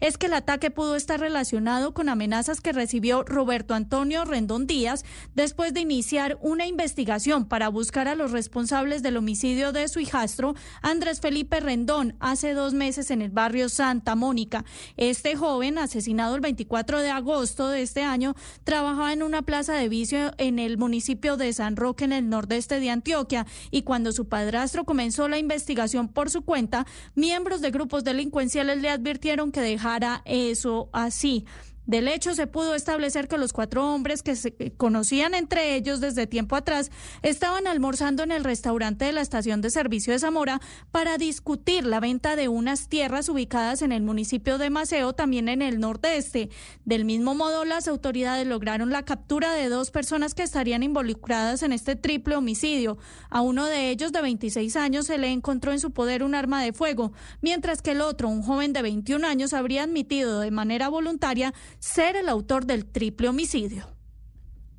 es 0.00 0.16
que 0.16 0.26
el 0.26 0.34
ataque 0.34 0.70
pudo 0.70 0.94
estar 0.94 1.18
relacionado 1.18 1.92
con 1.92 2.08
amenazas 2.08 2.60
que 2.60 2.72
recibió 2.72 3.24
Roberto 3.24 3.74
Antonio 3.74 4.24
Rendón 4.24 4.66
Díaz 4.66 5.04
después 5.34 5.74
de 5.74 5.80
iniciar 5.80 6.38
una 6.40 6.66
investigación 6.66 7.46
para 7.46 7.68
buscar 7.68 8.06
a 8.06 8.14
los 8.14 8.30
responsables 8.30 9.02
del 9.02 9.16
homicidio 9.16 9.72
de 9.72 9.88
su 9.88 9.98
hijastro, 9.98 10.54
Andrés 10.82 11.20
Felipe 11.20 11.58
Rendón, 11.58 12.16
hace 12.20 12.54
dos 12.54 12.74
meses 12.74 13.10
en 13.10 13.22
el 13.22 13.30
barrio 13.30 13.68
Santa 13.68 14.14
Mónica. 14.14 14.64
Este 14.96 15.34
joven, 15.34 15.78
asesinado 15.78 16.36
el 16.36 16.40
24 16.40 17.00
de 17.00 17.10
agosto 17.10 17.68
de 17.68 17.82
este 17.82 18.02
año, 18.02 18.34
trabajaba 18.62 19.12
en 19.12 19.22
una 19.22 19.42
plaza 19.42 19.74
de 19.74 19.88
vicio 19.88 20.32
en 20.38 20.60
el 20.60 20.78
municipio 20.78 21.36
de 21.36 21.52
San 21.52 21.76
Roque, 21.76 22.04
en 22.04 22.12
el 22.12 22.28
nordeste 22.28 22.78
de 22.78 22.90
Antioquia, 22.90 23.46
y 23.72 23.82
cuando 23.82 24.12
su 24.12 24.28
padrastro 24.28 24.84
comenzó 24.84 25.28
la 25.28 25.38
investigación 25.38 26.08
por 26.08 26.30
su 26.30 26.42
cuenta, 26.42 26.86
miembros 27.16 27.60
de 27.60 27.72
grupos 27.72 28.04
delincuenciales 28.04 28.80
le 28.80 28.90
advirtieron 28.90 29.13
que 29.52 29.60
dejara 29.60 30.22
eso 30.24 30.88
así. 30.92 31.44
Del 31.86 32.08
hecho, 32.08 32.34
se 32.34 32.46
pudo 32.46 32.74
establecer 32.74 33.28
que 33.28 33.36
los 33.36 33.52
cuatro 33.52 33.92
hombres 33.92 34.22
que 34.22 34.36
se 34.36 34.72
conocían 34.76 35.34
entre 35.34 35.74
ellos 35.74 36.00
desde 36.00 36.26
tiempo 36.26 36.56
atrás 36.56 36.90
estaban 37.22 37.66
almorzando 37.66 38.22
en 38.22 38.32
el 38.32 38.42
restaurante 38.42 39.04
de 39.04 39.12
la 39.12 39.20
estación 39.20 39.60
de 39.60 39.70
servicio 39.70 40.14
de 40.14 40.18
Zamora 40.18 40.60
para 40.90 41.18
discutir 41.18 41.84
la 41.84 42.00
venta 42.00 42.36
de 42.36 42.48
unas 42.48 42.88
tierras 42.88 43.28
ubicadas 43.28 43.82
en 43.82 43.92
el 43.92 44.02
municipio 44.02 44.56
de 44.56 44.70
Maceo, 44.70 45.12
también 45.12 45.48
en 45.48 45.60
el 45.60 45.78
nordeste. 45.78 46.48
Del 46.86 47.04
mismo 47.04 47.34
modo, 47.34 47.66
las 47.66 47.86
autoridades 47.86 48.46
lograron 48.46 48.90
la 48.90 49.04
captura 49.04 49.52
de 49.52 49.68
dos 49.68 49.90
personas 49.90 50.34
que 50.34 50.42
estarían 50.42 50.82
involucradas 50.82 51.62
en 51.62 51.72
este 51.72 51.96
triple 51.96 52.36
homicidio. 52.36 52.96
A 53.28 53.42
uno 53.42 53.66
de 53.66 53.90
ellos, 53.90 54.12
de 54.12 54.22
26 54.22 54.76
años, 54.76 55.06
se 55.06 55.18
le 55.18 55.30
encontró 55.30 55.72
en 55.72 55.80
su 55.80 55.90
poder 55.90 56.22
un 56.22 56.34
arma 56.34 56.62
de 56.62 56.72
fuego, 56.72 57.12
mientras 57.42 57.82
que 57.82 57.90
el 57.90 58.00
otro, 58.00 58.28
un 58.28 58.42
joven 58.42 58.72
de 58.72 58.80
21 58.80 59.26
años, 59.26 59.52
habría 59.52 59.82
admitido 59.82 60.40
de 60.40 60.50
manera 60.50 60.88
voluntaria 60.88 61.52
ser 61.84 62.16
el 62.16 62.30
autor 62.30 62.64
del 62.64 62.86
triple 62.86 63.28
homicidio. 63.28 63.86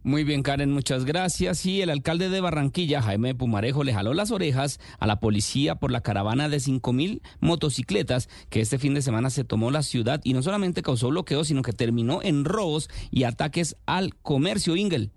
Muy 0.02 0.24
bien, 0.24 0.42
Karen, 0.42 0.72
muchas 0.72 1.06
gracias. 1.06 1.64
Y 1.66 1.82
el 1.82 1.92
alcalde 1.92 2.30
de 2.30 2.42
Barranquilla, 2.42 3.02
Jaime 3.02 3.36
Pumarejo, 3.36 3.84
le 3.84 3.94
jaló 3.94 4.16
las 4.16 4.32
orejas 4.32 4.80
a 5.00 5.06
la 5.06 5.20
policía 5.20 5.76
por 5.76 5.92
la 5.92 6.02
caravana 6.02 6.50
de 6.50 6.58
5.000 6.58 7.22
motocicletas 7.42 8.28
que 8.50 8.60
este 8.60 8.80
fin 8.80 8.96
de 8.96 9.04
semana 9.04 9.30
se 9.30 9.44
tomó 9.44 9.70
la 9.70 9.84
ciudad 9.84 10.20
y 10.24 10.34
no 10.34 10.42
solamente 10.42 10.82
causó 10.82 11.10
bloqueos, 11.10 11.48
sino 11.48 11.62
que 11.62 11.74
terminó 11.74 12.22
en 12.24 12.44
robos 12.44 12.90
y 13.12 13.24
ataques 13.24 13.78
al 13.86 14.16
comercio. 14.16 14.76
Ingel. 14.76 15.12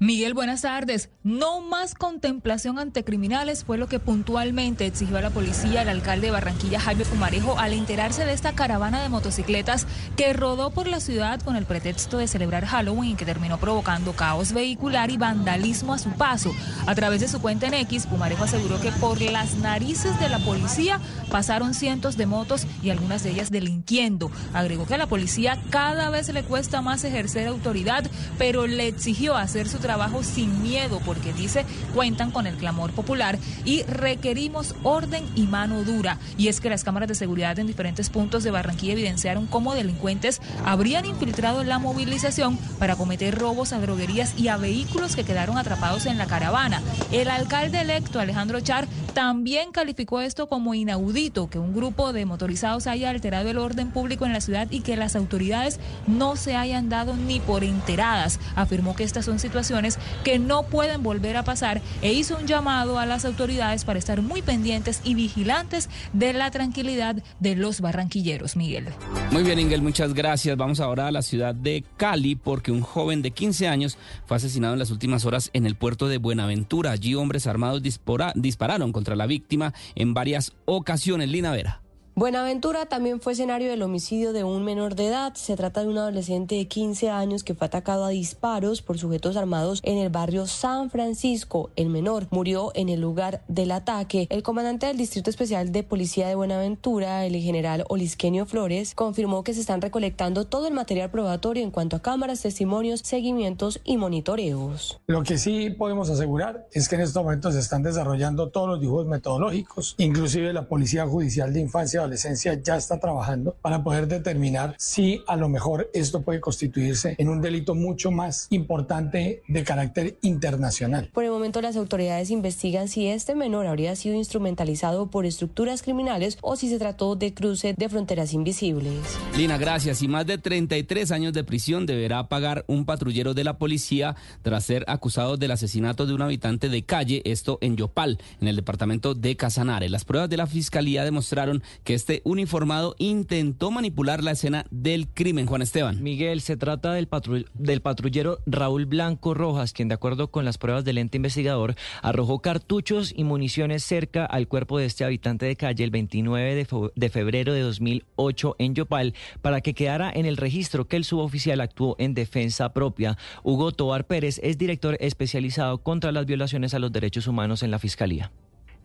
Miguel, 0.00 0.32
buenas 0.32 0.62
tardes. 0.62 1.10
No 1.24 1.60
más 1.60 1.96
contemplación 1.96 2.78
ante 2.78 3.02
criminales 3.02 3.64
fue 3.64 3.78
lo 3.78 3.88
que 3.88 3.98
puntualmente 3.98 4.86
exigió 4.86 5.16
a 5.16 5.22
la 5.22 5.30
policía 5.30 5.82
el 5.82 5.88
alcalde 5.88 6.28
de 6.28 6.30
Barranquilla, 6.30 6.78
Jaime 6.78 7.04
Pumarejo, 7.04 7.58
al 7.58 7.72
enterarse 7.72 8.24
de 8.24 8.32
esta 8.32 8.52
caravana 8.52 9.02
de 9.02 9.08
motocicletas 9.08 9.88
que 10.16 10.32
rodó 10.32 10.70
por 10.70 10.86
la 10.86 11.00
ciudad 11.00 11.40
con 11.40 11.56
el 11.56 11.66
pretexto 11.66 12.18
de 12.18 12.28
celebrar 12.28 12.64
Halloween, 12.64 13.16
que 13.16 13.24
terminó 13.24 13.58
provocando 13.58 14.12
caos 14.12 14.52
vehicular 14.52 15.10
y 15.10 15.16
vandalismo 15.16 15.94
a 15.94 15.98
su 15.98 16.10
paso. 16.10 16.52
A 16.86 16.94
través 16.94 17.20
de 17.20 17.26
su 17.26 17.40
cuenta 17.40 17.66
en 17.66 17.74
X, 17.74 18.06
Pumarejo 18.06 18.44
aseguró 18.44 18.80
que 18.80 18.92
por 18.92 19.20
las 19.20 19.56
narices 19.56 20.20
de 20.20 20.28
la 20.28 20.38
policía 20.38 21.00
pasaron 21.28 21.74
cientos 21.74 22.16
de 22.16 22.26
motos 22.26 22.68
y 22.84 22.90
algunas 22.90 23.24
de 23.24 23.30
ellas 23.30 23.50
delinquiendo. 23.50 24.30
Agregó 24.54 24.86
que 24.86 24.94
a 24.94 24.98
la 24.98 25.08
policía 25.08 25.60
cada 25.70 26.08
vez 26.08 26.32
le 26.32 26.44
cuesta 26.44 26.82
más 26.82 27.02
ejercer 27.02 27.48
autoridad, 27.48 28.08
pero 28.38 28.68
le 28.68 28.86
exigió 28.86 29.34
hacer 29.34 29.68
su 29.68 29.78
trabajo 29.78 29.87
sin 30.22 30.62
miedo 30.62 31.00
porque 31.04 31.32
dice 31.32 31.64
cuentan 31.94 32.30
con 32.30 32.46
el 32.46 32.56
clamor 32.56 32.92
popular 32.92 33.38
y 33.64 33.82
requerimos 33.84 34.74
orden 34.82 35.24
y 35.34 35.46
mano 35.46 35.82
dura. 35.82 36.18
Y 36.36 36.48
es 36.48 36.60
que 36.60 36.68
las 36.68 36.84
cámaras 36.84 37.08
de 37.08 37.14
seguridad 37.14 37.58
en 37.58 37.66
diferentes 37.66 38.10
puntos 38.10 38.44
de 38.44 38.50
Barranquilla 38.50 38.92
evidenciaron 38.92 39.46
cómo 39.46 39.74
delincuentes 39.74 40.40
habrían 40.64 41.06
infiltrado 41.06 41.64
la 41.64 41.78
movilización 41.78 42.58
para 42.78 42.96
cometer 42.96 43.38
robos 43.38 43.72
a 43.72 43.80
droguerías 43.80 44.38
y 44.38 44.48
a 44.48 44.56
vehículos 44.56 45.16
que 45.16 45.24
quedaron 45.24 45.56
atrapados 45.56 46.06
en 46.06 46.18
la 46.18 46.26
caravana. 46.26 46.82
El 47.10 47.30
alcalde 47.30 47.80
electo 47.80 48.20
Alejandro 48.20 48.60
Char 48.60 48.86
también 49.14 49.72
calificó 49.72 50.20
esto 50.20 50.48
como 50.48 50.74
inaudito, 50.74 51.48
que 51.48 51.58
un 51.58 51.74
grupo 51.74 52.12
de 52.12 52.26
motorizados 52.26 52.86
haya 52.86 53.10
alterado 53.10 53.48
el 53.48 53.58
orden 53.58 53.90
público 53.90 54.26
en 54.26 54.32
la 54.32 54.40
ciudad 54.40 54.68
y 54.70 54.80
que 54.80 54.96
las 54.96 55.16
autoridades 55.16 55.80
no 56.06 56.36
se 56.36 56.54
hayan 56.56 56.88
dado 56.88 57.16
ni 57.16 57.40
por 57.40 57.64
enteradas. 57.64 58.38
Afirmó 58.54 58.94
que 58.94 59.04
estas 59.04 59.24
son 59.24 59.38
situaciones 59.38 59.77
que 60.24 60.38
no 60.38 60.64
pueden 60.64 61.02
volver 61.02 61.36
a 61.36 61.44
pasar 61.44 61.80
e 62.02 62.12
hizo 62.12 62.36
un 62.36 62.46
llamado 62.46 62.98
a 62.98 63.06
las 63.06 63.24
autoridades 63.24 63.84
para 63.84 63.98
estar 63.98 64.22
muy 64.22 64.42
pendientes 64.42 65.00
y 65.04 65.14
vigilantes 65.14 65.88
de 66.12 66.32
la 66.32 66.50
tranquilidad 66.50 67.22
de 67.40 67.56
los 67.56 67.80
barranquilleros, 67.80 68.56
Miguel. 68.56 68.86
Muy 69.30 69.42
bien, 69.42 69.58
Ingel, 69.58 69.82
muchas 69.82 70.14
gracias. 70.14 70.56
Vamos 70.56 70.80
ahora 70.80 71.06
a 71.06 71.12
la 71.12 71.22
ciudad 71.22 71.54
de 71.54 71.84
Cali 71.96 72.34
porque 72.36 72.72
un 72.72 72.82
joven 72.82 73.22
de 73.22 73.30
15 73.30 73.68
años 73.68 73.98
fue 74.26 74.36
asesinado 74.36 74.72
en 74.74 74.78
las 74.78 74.90
últimas 74.90 75.24
horas 75.24 75.50
en 75.52 75.66
el 75.66 75.76
puerto 75.76 76.08
de 76.08 76.18
Buenaventura. 76.18 76.92
Allí 76.92 77.14
hombres 77.14 77.46
armados 77.46 77.82
dispararon 77.82 78.92
contra 78.92 79.16
la 79.16 79.26
víctima 79.26 79.74
en 79.94 80.14
varias 80.14 80.52
ocasiones. 80.64 81.28
Lina 81.28 81.52
Vera. 81.52 81.87
Buenaventura 82.18 82.86
también 82.86 83.20
fue 83.20 83.34
escenario 83.34 83.70
del 83.70 83.80
homicidio 83.80 84.32
de 84.32 84.42
un 84.42 84.64
menor 84.64 84.96
de 84.96 85.06
edad. 85.06 85.34
Se 85.36 85.54
trata 85.54 85.82
de 85.82 85.86
un 85.86 85.98
adolescente 85.98 86.56
de 86.56 86.66
15 86.66 87.10
años 87.10 87.44
que 87.44 87.54
fue 87.54 87.68
atacado 87.68 88.04
a 88.04 88.08
disparos 88.08 88.82
por 88.82 88.98
sujetos 88.98 89.36
armados 89.36 89.78
en 89.84 89.98
el 89.98 90.10
barrio 90.10 90.48
San 90.48 90.90
Francisco. 90.90 91.70
El 91.76 91.90
menor 91.90 92.26
murió 92.32 92.72
en 92.74 92.88
el 92.88 93.00
lugar 93.00 93.44
del 93.46 93.70
ataque. 93.70 94.26
El 94.30 94.42
comandante 94.42 94.86
del 94.86 94.96
Distrito 94.96 95.30
Especial 95.30 95.70
de 95.70 95.84
Policía 95.84 96.26
de 96.26 96.34
Buenaventura, 96.34 97.24
el 97.24 97.36
general 97.36 97.84
Olisquenio 97.88 98.46
Flores, 98.46 98.96
confirmó 98.96 99.44
que 99.44 99.54
se 99.54 99.60
están 99.60 99.80
recolectando 99.80 100.44
todo 100.44 100.66
el 100.66 100.74
material 100.74 101.12
probatorio 101.12 101.62
en 101.62 101.70
cuanto 101.70 101.94
a 101.94 102.02
cámaras, 102.02 102.42
testimonios, 102.42 103.02
seguimientos 103.04 103.80
y 103.84 103.96
monitoreos. 103.96 105.00
Lo 105.06 105.22
que 105.22 105.38
sí 105.38 105.70
podemos 105.70 106.10
asegurar 106.10 106.66
es 106.72 106.88
que 106.88 106.96
en 106.96 107.02
estos 107.02 107.22
momentos 107.22 107.54
se 107.54 107.60
están 107.60 107.84
desarrollando 107.84 108.48
todos 108.48 108.70
los 108.70 108.80
dibujos 108.80 109.06
metodológicos, 109.06 109.94
inclusive 109.98 110.52
la 110.52 110.66
Policía 110.66 111.06
Judicial 111.06 111.52
de 111.52 111.60
Infancia 111.60 112.07
Adolescencia 112.08 112.54
ya 112.54 112.76
está 112.76 112.98
trabajando 112.98 113.54
para 113.60 113.84
poder 113.84 114.08
determinar 114.08 114.74
si 114.78 115.22
a 115.26 115.36
lo 115.36 115.50
mejor 115.50 115.90
esto 115.92 116.22
puede 116.22 116.40
constituirse 116.40 117.14
en 117.18 117.28
un 117.28 117.42
delito 117.42 117.74
mucho 117.74 118.10
más 118.10 118.46
importante 118.48 119.42
de 119.46 119.62
carácter 119.62 120.16
internacional. 120.22 121.10
Por 121.12 121.24
el 121.24 121.30
momento 121.30 121.60
las 121.60 121.76
autoridades 121.76 122.30
investigan 122.30 122.88
si 122.88 123.08
este 123.08 123.34
menor 123.34 123.66
habría 123.66 123.94
sido 123.94 124.14
instrumentalizado 124.14 125.10
por 125.10 125.26
estructuras 125.26 125.82
criminales 125.82 126.38
o 126.40 126.56
si 126.56 126.70
se 126.70 126.78
trató 126.78 127.14
de 127.14 127.34
cruce 127.34 127.74
de 127.76 127.88
fronteras 127.90 128.32
invisibles. 128.32 129.00
Lina, 129.36 129.58
gracias. 129.58 130.00
Y 130.00 130.08
más 130.08 130.26
de 130.26 130.38
33 130.38 131.12
años 131.12 131.34
de 131.34 131.44
prisión 131.44 131.84
deberá 131.84 132.30
pagar 132.30 132.64
un 132.68 132.86
patrullero 132.86 133.34
de 133.34 133.44
la 133.44 133.58
policía 133.58 134.16
tras 134.40 134.64
ser 134.64 134.86
acusado 134.88 135.36
del 135.36 135.50
asesinato 135.50 136.06
de 136.06 136.14
un 136.14 136.22
habitante 136.22 136.70
de 136.70 136.84
calle, 136.84 137.20
esto 137.26 137.58
en 137.60 137.76
Yopal, 137.76 138.18
en 138.40 138.48
el 138.48 138.56
departamento 138.56 139.14
de 139.14 139.36
Casanare. 139.36 139.90
Las 139.90 140.06
pruebas 140.06 140.30
de 140.30 140.38
la 140.38 140.46
fiscalía 140.46 141.04
demostraron 141.04 141.62
que 141.84 141.97
este 141.98 142.22
uniformado 142.22 142.94
intentó 142.98 143.72
manipular 143.72 144.22
la 144.22 144.30
escena 144.30 144.64
del 144.70 145.08
crimen, 145.08 145.46
Juan 145.46 145.62
Esteban. 145.62 146.00
Miguel, 146.00 146.40
se 146.40 146.56
trata 146.56 146.92
del, 146.92 147.08
patrullero 147.08 148.38
Raúl 148.46 148.86
Blanco 148.86 149.34
Rojas, 149.34 149.72
quien 149.72 149.88
de 149.88 149.94
acuerdo 149.94 150.30
con 150.30 150.44
las 150.44 150.58
pruebas 150.58 150.84
del 150.84 150.98
ente 150.98 151.16
investigador 151.16 151.74
arrojó 152.00 152.38
cartuchos 152.38 153.12
y 153.14 153.24
municiones 153.24 153.82
cerca 153.82 154.24
al 154.24 154.46
cuerpo 154.46 154.78
de 154.78 154.86
este 154.86 155.04
habitante 155.04 155.46
de 155.46 155.56
calle 155.56 155.82
el 155.82 155.90
29 155.90 156.66
de 156.94 157.08
febrero 157.10 157.52
de 157.52 157.62
2008 157.62 158.56
en 158.60 158.74
Yopal 158.76 159.14
para 159.42 159.60
que 159.60 159.74
quedara 159.74 160.12
en 160.14 160.24
el 160.24 160.36
registro 160.36 160.86
que 160.86 160.96
el 160.96 161.04
suboficial 161.04 161.60
actuó 161.60 161.96
en 161.98 162.14
defensa 162.14 162.72
propia. 162.72 163.18
Hugo 163.42 163.72
Tobar 163.72 164.06
Pérez 164.06 164.38
es 164.44 164.56
director 164.56 164.96
especializado 165.00 165.78
contra 165.78 166.12
las 166.12 166.26
violaciones 166.26 166.74
a 166.74 166.78
los 166.78 166.92
derechos 166.92 167.26
humanos 167.26 167.64
en 167.64 167.72
la 167.72 167.80
Fiscalía. 167.80 168.30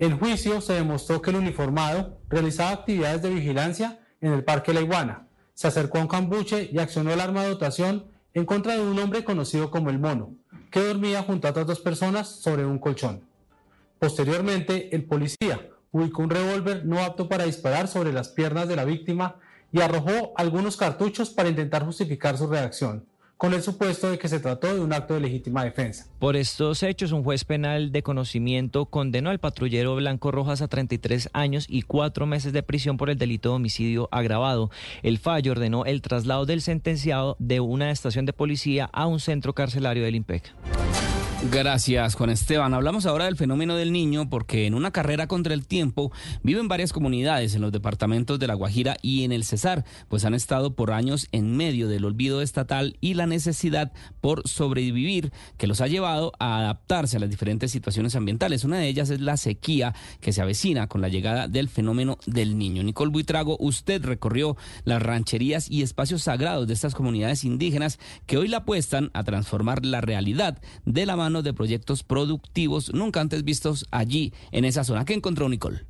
En 0.04 0.20
juicio 0.20 0.60
se 0.60 0.74
demostró 0.74 1.22
que 1.22 1.30
el 1.30 1.38
uniformado 1.38 2.20
realizaba 2.28 2.72
actividades 2.72 3.22
de 3.22 3.30
vigilancia 3.30 4.02
en 4.20 4.34
el 4.34 4.44
Parque 4.44 4.74
La 4.74 4.82
Iguana. 4.82 5.30
Se 5.54 5.70
acercó 5.70 5.98
a 5.98 6.02
un 6.02 6.10
cambuche 6.10 6.70
y 6.74 6.78
accionó 6.80 7.14
el 7.14 7.22
arma 7.22 7.44
de 7.44 7.52
dotación 7.52 8.08
en 8.34 8.46
contra 8.46 8.74
de 8.76 8.82
un 8.82 9.00
hombre 9.00 9.24
conocido 9.24 9.72
como 9.72 9.90
el 9.90 10.00
Mono, 10.00 10.36
que 10.72 10.82
dormía 10.82 11.24
junto 11.24 11.48
a 11.48 11.52
otras 11.52 11.68
dos 11.68 11.80
personas 11.80 12.28
sobre 12.28 12.66
un 12.66 12.80
colchón. 12.80 13.24
Posteriormente, 13.98 14.94
el 14.94 15.06
policía 15.06 15.70
ubicó 15.94 16.24
un 16.24 16.32
revólver 16.32 16.86
no 16.86 17.02
apto 17.02 17.30
para 17.30 17.46
disparar 17.46 17.88
sobre 17.88 18.12
las 18.12 18.28
piernas 18.28 18.68
de 18.68 18.76
la 18.76 18.84
víctima 18.84 19.38
y 19.72 19.80
arrojó 19.80 20.34
algunos 20.36 20.76
cartuchos 20.76 21.30
para 21.30 21.48
intentar 21.48 21.86
justificar 21.86 22.38
su 22.38 22.48
reacción 22.48 23.06
con 23.38 23.54
el 23.54 23.62
supuesto 23.62 24.10
de 24.10 24.18
que 24.18 24.28
se 24.28 24.40
trató 24.40 24.74
de 24.74 24.80
un 24.80 24.94
acto 24.94 25.14
de 25.14 25.20
legítima 25.20 25.64
defensa. 25.64 26.08
Por 26.20 26.36
estos 26.36 26.82
hechos, 26.84 27.12
un 27.12 27.24
juez 27.24 27.44
penal 27.44 27.92
de 27.92 28.04
conocimiento 28.04 28.86
condenó 28.86 29.30
al 29.30 29.40
patrullero 29.40 29.96
Blanco 29.96 30.32
Rojas 30.32 30.62
a 30.62 30.68
33 30.68 31.30
años 31.34 31.66
y 31.68 31.82
cuatro 31.82 32.26
meses 32.26 32.54
de 32.54 32.64
prisión 32.64 32.98
por 32.98 33.10
el 33.10 33.18
delito 33.18 33.50
de 33.50 33.56
homicidio 33.56 34.08
agravado. 34.12 34.72
El 35.02 35.18
fallo 35.18 35.52
ordenó 35.52 35.86
el 35.86 36.02
traslado 36.02 36.46
del 36.46 36.62
sentenciado 36.62 37.36
de 37.40 37.60
una 37.60 37.92
estación 37.92 38.26
de 38.26 38.34
policía 38.34 38.90
a 38.94 39.08
un 39.08 39.20
centro 39.20 39.54
carcelario 39.54 40.04
del 40.04 40.16
IMPEC. 40.16 40.54
Gracias, 41.52 42.16
Juan 42.16 42.30
Esteban. 42.30 42.74
Hablamos 42.74 43.06
ahora 43.06 43.26
del 43.26 43.36
fenómeno 43.36 43.76
del 43.76 43.92
niño 43.92 44.30
porque 44.30 44.66
en 44.66 44.74
una 44.74 44.92
carrera 44.92 45.28
contra 45.28 45.54
el 45.54 45.68
tiempo 45.68 46.12
viven 46.42 46.70
varias 46.70 46.94
comunidades 46.94 47.54
en 47.54 47.62
los 47.62 47.74
departamentos 47.74 48.40
de 48.40 48.48
La 48.48 48.54
Guajira 48.54 48.96
y 49.02 49.26
en 49.26 49.34
el 49.34 49.44
Cesar, 49.44 49.84
pues 50.08 50.24
han 50.24 50.34
estado 50.34 50.74
por 50.74 50.92
años 50.92 51.28
en 51.34 51.56
medio 51.58 51.90
del 51.90 52.06
olvido 52.06 52.42
estatal 52.42 52.96
y 53.02 53.16
la 53.16 53.28
necesidad 53.28 53.92
por 54.22 54.48
sobrevivir 54.48 55.34
que 55.58 55.68
los 55.68 55.82
ha 55.82 55.88
llevado 55.88 56.32
a 56.40 56.60
adaptarse 56.60 57.18
a 57.18 57.20
las 57.20 57.30
diferentes 57.30 57.72
situaciones 57.72 58.16
ambientales. 58.16 58.64
Una 58.64 58.78
de 58.78 58.88
ellas 58.88 59.10
es 59.10 59.20
la 59.20 59.36
sequía 59.36 59.94
que 60.22 60.32
se 60.32 60.42
avecina 60.42 60.88
con 60.88 61.02
la 61.02 61.10
llegada 61.10 61.50
del 61.50 61.68
fenómeno 61.68 62.18
del 62.26 62.58
niño. 62.58 62.84
Nicole 62.84 63.12
Buitrago, 63.12 63.58
usted 63.60 64.04
recorrió 64.04 64.56
las 64.86 65.04
rancherías 65.04 65.70
y 65.70 65.82
espacios 65.82 66.24
sagrados 66.24 66.68
de 66.68 66.74
estas 66.74 66.96
comunidades 66.96 67.44
indígenas 67.44 68.00
que 68.28 68.38
hoy 68.38 68.48
la 68.48 68.58
apuestan 68.58 69.12
a 69.14 69.24
transformar 69.26 69.86
la 69.86 70.00
realidad 70.00 70.62
de 70.86 71.06
la 71.06 71.18
mano 71.18 71.33
de 71.42 71.54
proyectos 71.54 72.04
productivos 72.04 72.94
nunca 72.94 73.22
antes 73.22 73.44
vistos 73.44 73.88
allí, 73.92 74.34
en 74.52 74.66
esa 74.66 74.84
zona. 74.84 75.06
¿Qué 75.06 75.14
encontró 75.14 75.50
Nicole? 75.50 75.86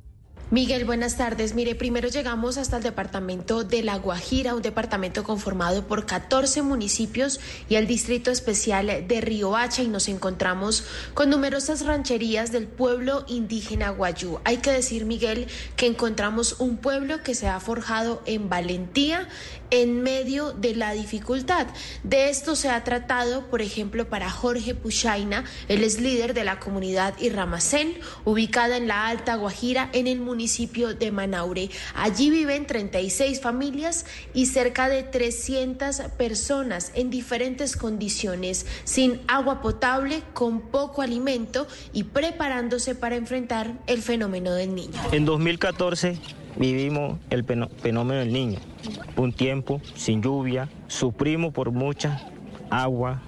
Miguel, 0.50 0.84
buenas 0.84 1.16
tardes. 1.16 1.54
Mire, 1.54 1.74
primero 1.74 2.08
llegamos 2.08 2.58
hasta 2.58 2.76
el 2.76 2.82
departamento 2.82 3.64
de 3.64 3.82
La 3.82 3.96
Guajira, 3.96 4.54
un 4.54 4.60
departamento 4.60 5.24
conformado 5.24 5.86
por 5.86 6.04
14 6.04 6.60
municipios 6.60 7.40
y 7.70 7.76
el 7.76 7.86
distrito 7.86 8.30
especial 8.30 9.08
de 9.08 9.20
Río 9.22 9.56
Hacha 9.56 9.82
y 9.82 9.88
nos 9.88 10.06
encontramos 10.06 10.84
con 11.14 11.30
numerosas 11.30 11.86
rancherías 11.86 12.52
del 12.52 12.66
pueblo 12.66 13.24
indígena 13.26 13.88
Guayú. 13.88 14.38
Hay 14.44 14.58
que 14.58 14.70
decir, 14.70 15.06
Miguel, 15.06 15.46
que 15.76 15.86
encontramos 15.86 16.56
un 16.58 16.76
pueblo 16.76 17.22
que 17.22 17.34
se 17.34 17.48
ha 17.48 17.58
forjado 17.58 18.22
en 18.26 18.50
valentía 18.50 19.28
en 19.70 20.02
medio 20.02 20.52
de 20.52 20.76
la 20.76 20.92
dificultad. 20.92 21.66
De 22.04 22.28
esto 22.28 22.54
se 22.54 22.68
ha 22.68 22.84
tratado, 22.84 23.46
por 23.46 23.62
ejemplo, 23.62 24.08
para 24.10 24.30
Jorge 24.30 24.74
Puchaina, 24.74 25.44
él 25.68 25.82
es 25.82 26.00
líder 26.00 26.34
de 26.34 26.44
la 26.44 26.60
comunidad 26.60 27.18
Irramacén, 27.18 27.96
ubicada 28.24 28.76
en 28.76 28.86
la 28.86 29.08
Alta 29.08 29.34
Guajira, 29.36 29.88
en 29.92 30.06
el 30.06 30.20
municipio 30.20 30.33
de 30.34 31.10
Manaure. 31.12 31.70
Allí 31.94 32.28
viven 32.28 32.66
36 32.66 33.40
familias 33.40 34.04
y 34.34 34.46
cerca 34.46 34.88
de 34.88 35.02
300 35.02 36.02
personas 36.18 36.90
en 36.94 37.10
diferentes 37.10 37.76
condiciones, 37.76 38.66
sin 38.84 39.20
agua 39.28 39.62
potable, 39.62 40.22
con 40.32 40.60
poco 40.60 41.02
alimento 41.02 41.66
y 41.92 42.04
preparándose 42.04 42.94
para 42.94 43.16
enfrentar 43.16 43.72
el 43.86 44.02
fenómeno 44.02 44.52
del 44.52 44.74
niño. 44.74 45.00
En 45.12 45.24
2014 45.24 46.18
vivimos 46.56 47.18
el 47.30 47.44
fenómeno 47.44 48.20
del 48.20 48.32
niño, 48.32 48.58
un 49.16 49.32
tiempo 49.32 49.80
sin 49.94 50.22
lluvia, 50.22 50.68
sufrimos 50.88 51.52
por 51.52 51.70
mucha 51.70 52.28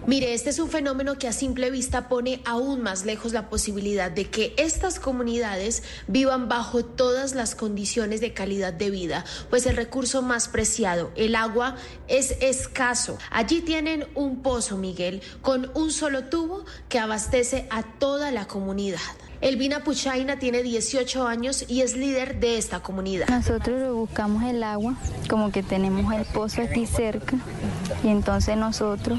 Mire, 0.06 0.34
este 0.34 0.50
es 0.50 0.58
un 0.58 0.68
fenómeno 0.68 1.18
que 1.18 1.28
a 1.28 1.32
simple 1.32 1.70
vista 1.70 2.08
pone 2.08 2.40
aún 2.44 2.82
más 2.82 3.04
lejos 3.04 3.32
la 3.32 3.48
posibilidad 3.48 4.10
de 4.10 4.28
que 4.28 4.54
estas 4.56 4.98
comunidades 4.98 5.82
vivan 6.06 6.48
bajo 6.48 6.84
todas 6.84 7.34
las 7.34 7.54
condiciones 7.54 8.20
de 8.20 8.32
calidad 8.32 8.72
de 8.72 8.90
vida, 8.90 9.24
pues 9.50 9.66
el 9.66 9.76
recurso 9.76 10.22
más 10.22 10.48
preciado, 10.48 11.12
el 11.16 11.34
agua, 11.34 11.76
es 12.08 12.36
escaso. 12.40 13.18
Allí 13.30 13.60
tienen 13.60 14.06
un 14.14 14.42
pozo, 14.42 14.76
Miguel, 14.76 15.22
con 15.42 15.70
un 15.74 15.92
solo 15.92 16.24
tubo 16.24 16.64
que 16.88 16.98
abastece 16.98 17.66
a 17.70 17.82
toda 17.82 18.30
la 18.30 18.46
comunidad. 18.46 19.00
Elvina 19.40 19.84
Puchaina 19.84 20.38
tiene 20.38 20.62
18 20.62 21.26
años 21.26 21.64
y 21.68 21.82
es 21.82 21.96
líder 21.96 22.40
de 22.40 22.58
esta 22.58 22.80
comunidad. 22.80 23.28
Nosotros 23.28 23.94
buscamos 23.94 24.42
el 24.44 24.62
agua, 24.62 24.94
como 25.28 25.52
que 25.52 25.62
tenemos 25.62 26.12
el 26.14 26.24
pozo 26.24 26.62
aquí 26.62 26.86
cerca, 26.86 27.36
y 28.02 28.08
entonces 28.08 28.56
nosotros 28.56 29.18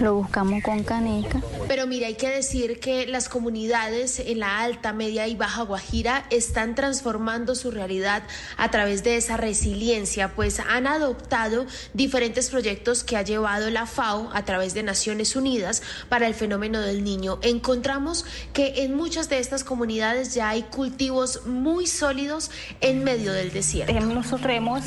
lo 0.00 0.16
buscamos 0.16 0.62
con 0.62 0.82
caneca. 0.82 1.40
Pero 1.68 1.86
mira, 1.86 2.08
hay 2.08 2.14
que 2.14 2.28
decir 2.28 2.80
que 2.80 3.06
las 3.06 3.28
comunidades 3.28 4.18
en 4.18 4.40
la 4.40 4.60
alta, 4.60 4.92
media 4.92 5.28
y 5.28 5.36
baja 5.36 5.62
Guajira 5.62 6.24
están 6.30 6.74
transformando 6.74 7.54
su 7.54 7.70
realidad 7.70 8.24
a 8.56 8.70
través 8.70 9.04
de 9.04 9.16
esa 9.16 9.36
resiliencia, 9.36 10.34
pues 10.34 10.60
han 10.60 10.86
adoptado 10.86 11.66
diferentes 11.94 12.50
proyectos 12.50 13.04
que 13.04 13.16
ha 13.16 13.22
llevado 13.22 13.70
la 13.70 13.86
FAO 13.86 14.30
a 14.34 14.44
través 14.44 14.74
de 14.74 14.82
Naciones 14.82 15.36
Unidas 15.36 15.82
para 16.08 16.26
el 16.26 16.34
fenómeno 16.34 16.80
del 16.80 17.04
niño. 17.04 17.38
Encontramos 17.42 18.24
que 18.52 18.82
en 18.82 18.94
muchas 19.02 19.28
de 19.28 19.40
estas 19.40 19.64
comunidades 19.64 20.32
ya 20.32 20.50
hay 20.50 20.62
cultivos 20.62 21.44
muy 21.44 21.88
sólidos 21.88 22.52
en 22.80 23.02
medio 23.02 23.32
del 23.32 23.50
desierto. 23.50 23.98
Nosotros 23.98 24.52
hemos 24.54 24.84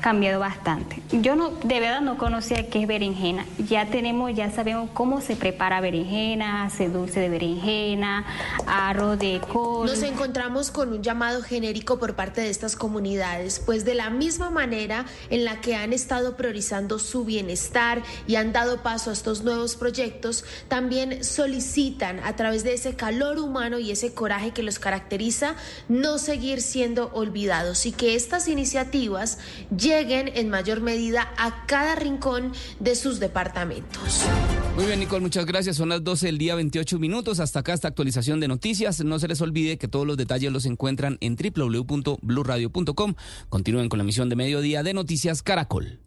cambiado 0.00 0.40
bastante. 0.40 1.02
Yo 1.10 1.36
no, 1.36 1.50
de 1.50 1.80
verdad 1.80 2.00
no 2.00 2.18
conocía 2.18 2.68
qué 2.68 2.82
es 2.82 2.88
berenjena. 2.88 3.46
Ya 3.58 3.86
tenemos, 3.86 4.34
ya 4.34 4.50
sabemos 4.50 4.90
cómo 4.92 5.20
se 5.20 5.36
prepara 5.36 5.80
berenjena, 5.80 6.64
hace 6.64 6.88
dulce 6.88 7.20
de 7.20 7.28
berenjena, 7.28 8.24
arroz 8.66 9.18
de 9.18 9.40
col. 9.52 9.86
Nos 9.86 10.02
encontramos 10.02 10.70
con 10.70 10.92
un 10.92 11.02
llamado 11.02 11.42
genérico 11.42 11.98
por 11.98 12.14
parte 12.14 12.40
de 12.40 12.50
estas 12.50 12.76
comunidades, 12.76 13.60
pues 13.64 13.84
de 13.84 13.94
la 13.94 14.10
misma 14.10 14.50
manera 14.50 15.06
en 15.30 15.44
la 15.44 15.60
que 15.60 15.76
han 15.76 15.92
estado 15.92 16.36
priorizando 16.36 16.98
su 16.98 17.24
bienestar 17.24 18.02
y 18.26 18.36
han 18.36 18.52
dado 18.52 18.82
paso 18.82 19.10
a 19.10 19.12
estos 19.12 19.42
nuevos 19.42 19.76
proyectos, 19.76 20.44
también 20.68 21.24
solicitan 21.24 22.20
a 22.20 22.36
través 22.36 22.64
de 22.64 22.74
ese 22.74 22.94
calor 22.94 23.38
humano 23.38 23.78
y 23.78 23.90
ese 23.90 24.14
coraje 24.14 24.52
que 24.52 24.62
los 24.62 24.78
caracteriza, 24.78 25.54
no 25.88 26.18
seguir 26.18 26.62
siendo 26.62 27.10
olvidados 27.12 27.86
y 27.86 27.92
que 27.92 28.14
estas 28.14 28.48
iniciativas 28.48 29.38
lleguen 29.86 30.30
en 30.34 30.50
mayor 30.50 30.80
medida 30.80 31.32
a 31.38 31.64
cada 31.66 31.94
rincón 31.94 32.52
de 32.80 32.96
sus 32.96 33.20
departamentos. 33.20 34.24
Muy 34.74 34.86
bien, 34.86 34.98
Nicole, 34.98 35.22
muchas 35.22 35.46
gracias. 35.46 35.76
Son 35.76 35.88
las 35.88 36.02
12 36.02 36.26
del 36.26 36.38
día, 36.38 36.54
28 36.54 36.98
minutos. 36.98 37.40
Hasta 37.40 37.60
acá 37.60 37.72
esta 37.72 37.88
actualización 37.88 38.40
de 38.40 38.48
noticias. 38.48 39.02
No 39.04 39.18
se 39.18 39.28
les 39.28 39.40
olvide 39.40 39.78
que 39.78 39.88
todos 39.88 40.06
los 40.06 40.16
detalles 40.16 40.52
los 40.52 40.66
encuentran 40.66 41.18
en 41.20 41.36
www.bluradio.com. 41.36 43.14
Continúen 43.48 43.88
con 43.88 43.98
la 43.98 44.02
emisión 44.02 44.28
de 44.28 44.36
mediodía 44.36 44.82
de 44.82 44.92
Noticias 44.92 45.42
Caracol. 45.42 46.00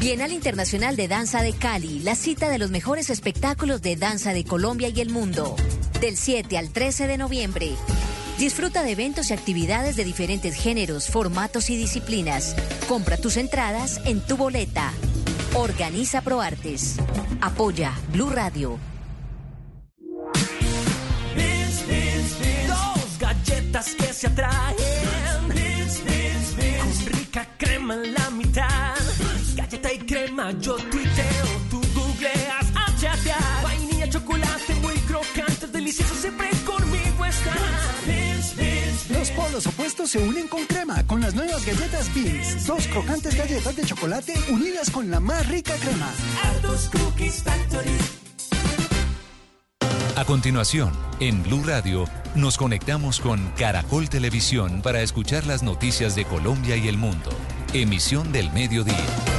Bienal 0.00 0.32
Internacional 0.32 0.96
de 0.96 1.08
Danza 1.08 1.42
de 1.42 1.54
Cali, 1.54 2.00
la 2.00 2.14
cita 2.14 2.50
de 2.50 2.58
los 2.58 2.70
mejores 2.70 3.08
espectáculos 3.08 3.80
de 3.80 3.96
danza 3.96 4.34
de 4.34 4.44
Colombia 4.44 4.90
y 4.90 5.00
el 5.00 5.08
mundo. 5.08 5.56
Del 6.00 6.16
7 6.16 6.58
al 6.58 6.70
13 6.70 7.06
de 7.06 7.16
noviembre. 7.16 7.70
Disfruta 8.38 8.82
de 8.82 8.90
eventos 8.90 9.30
y 9.30 9.32
actividades 9.32 9.94
de 9.94 10.04
diferentes 10.04 10.56
géneros, 10.56 11.08
formatos 11.08 11.70
y 11.70 11.76
disciplinas. 11.76 12.56
Compra 12.88 13.16
tus 13.16 13.36
entradas 13.36 14.00
en 14.04 14.20
tu 14.20 14.36
boleta. 14.36 14.92
Organiza 15.54 16.20
ProArtes. 16.20 16.96
Apoya 17.40 17.92
Blue 18.12 18.30
Radio. 18.30 18.78
Dos 22.66 23.18
galletas 23.20 23.94
que 23.94 24.12
se 24.12 24.26
atraen. 24.26 24.76
Con 26.80 27.12
rica 27.12 27.48
crema 27.56 27.94
en 27.94 28.14
la 28.14 28.30
mitad. 28.30 28.94
Galleta 29.54 29.92
y 29.92 29.98
crema, 29.98 30.50
yo 30.58 30.74
tuiteo, 30.74 31.46
tú 31.70 31.80
googleas 31.94 32.66
chatear. 32.98 33.62
Vainilla, 33.62 34.08
chocolate, 34.10 34.74
muy 34.82 34.94
crocante, 35.06 35.66
delicioso, 35.68 36.14
siempre. 36.16 36.53
Los 39.44 39.50
polos 39.50 39.66
opuestos 39.66 40.10
se 40.10 40.18
unen 40.18 40.48
con 40.48 40.64
crema 40.64 41.06
con 41.06 41.20
las 41.20 41.34
nuevas 41.34 41.66
galletas 41.66 42.12
Beans. 42.14 42.66
Dos 42.66 42.86
crocantes 42.86 43.36
galletas 43.36 43.76
de 43.76 43.84
chocolate 43.84 44.32
unidas 44.50 44.90
con 44.90 45.10
la 45.10 45.20
más 45.20 45.46
rica 45.48 45.74
crema. 45.76 46.10
Cookies 46.90 47.42
Factory. 47.42 47.90
A 50.16 50.24
continuación, 50.24 50.92
en 51.20 51.42
Blue 51.42 51.62
Radio, 51.62 52.06
nos 52.34 52.56
conectamos 52.56 53.20
con 53.20 53.50
Caracol 53.58 54.08
Televisión 54.08 54.80
para 54.80 55.02
escuchar 55.02 55.46
las 55.46 55.62
noticias 55.62 56.14
de 56.14 56.24
Colombia 56.24 56.76
y 56.76 56.88
el 56.88 56.96
mundo. 56.96 57.30
Emisión 57.74 58.32
del 58.32 58.50
mediodía. 58.52 59.33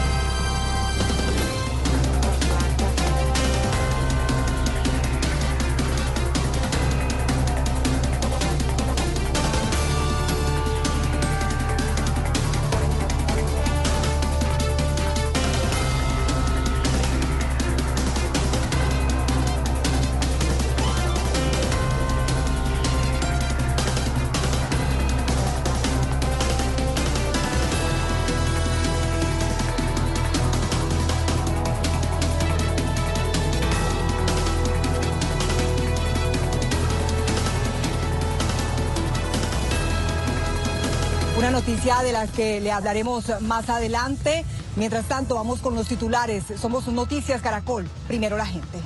De 41.86 42.12
la 42.12 42.26
que 42.26 42.60
le 42.62 42.72
hablaremos 42.72 43.26
más 43.42 43.70
adelante. 43.70 44.44
Mientras 44.76 45.06
tanto, 45.06 45.36
vamos 45.36 45.60
con 45.60 45.76
los 45.76 45.88
titulares. 45.88 46.44
Somos 46.60 46.88
Noticias 46.88 47.44
Caracol. 47.44 47.88
Primero 48.08 48.38
la 48.38 48.46
gente. 48.48 48.80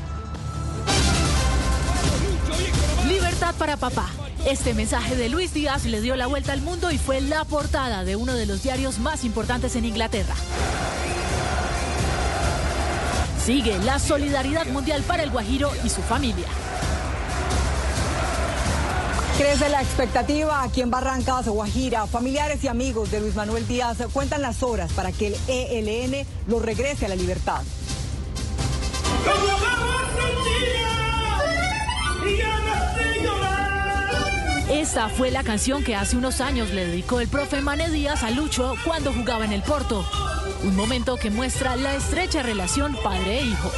Libertad 3.08 3.56
para 3.58 3.78
papá. 3.78 4.10
Este 4.46 4.74
mensaje 4.74 5.16
de 5.16 5.30
Luis 5.30 5.54
Díaz 5.54 5.86
le 5.86 6.02
dio 6.02 6.18
la 6.18 6.28
vuelta 6.28 6.52
al 6.52 6.62
mundo 6.62 6.92
y 6.92 6.98
fue 6.98 7.22
la 7.22 7.46
portada 7.46 8.04
de 8.04 8.18
uno 8.18 8.34
de 8.34 8.46
los 8.46 8.64
diarios 8.64 9.00
más 9.00 9.24
importantes 9.24 9.78
en 9.78 9.86
Inglaterra. 9.86 10.36
Sigue 13.46 13.80
la 13.80 13.98
solidaridad 13.98 14.66
mundial 14.68 15.04
para 15.04 15.24
el 15.24 15.32
Guajiro 15.32 15.72
y 15.86 15.90
su 15.90 16.02
familia. 16.02 16.48
Crece 19.40 19.70
la 19.70 19.82
expectativa 19.82 20.64
aquí 20.64 20.82
en 20.82 20.92
Barrancas, 20.92 21.48
Guajira. 21.48 22.06
Familiares 22.08 22.62
y 22.66 22.68
amigos 22.68 23.10
de 23.10 23.22
Luis 23.22 23.36
Manuel 23.36 23.66
Díaz 23.66 23.96
cuentan 24.12 24.42
las 24.42 24.64
horas 24.64 24.92
para 24.92 25.14
que 25.14 25.28
el 25.28 25.36
ELN 25.48 26.28
lo 26.48 26.60
regrese 26.60 27.06
a 27.06 27.08
la 27.08 27.16
libertad. 27.16 27.62
Esta 34.70 35.08
fue 35.08 35.32
la 35.32 35.46
canción 35.46 35.86
que 35.86 35.96
hace 35.96 36.18
unos 36.18 36.42
años 36.42 36.72
le 36.72 36.88
dedicó 36.88 37.22
el 37.22 37.30
profe 37.30 37.62
Mane 37.62 37.90
Díaz 37.90 38.24
a 38.24 38.32
Lucho 38.32 38.76
cuando 38.84 39.14
jugaba 39.14 39.46
en 39.46 39.54
el 39.54 39.64
Porto. 39.64 40.06
Un 40.64 40.76
momento 40.76 41.16
que 41.16 41.32
muestra 41.32 41.78
la 41.78 41.96
estrecha 41.96 42.44
relación 42.44 42.94
padre 43.02 43.40
e 43.40 43.44
hijo. 43.44 43.72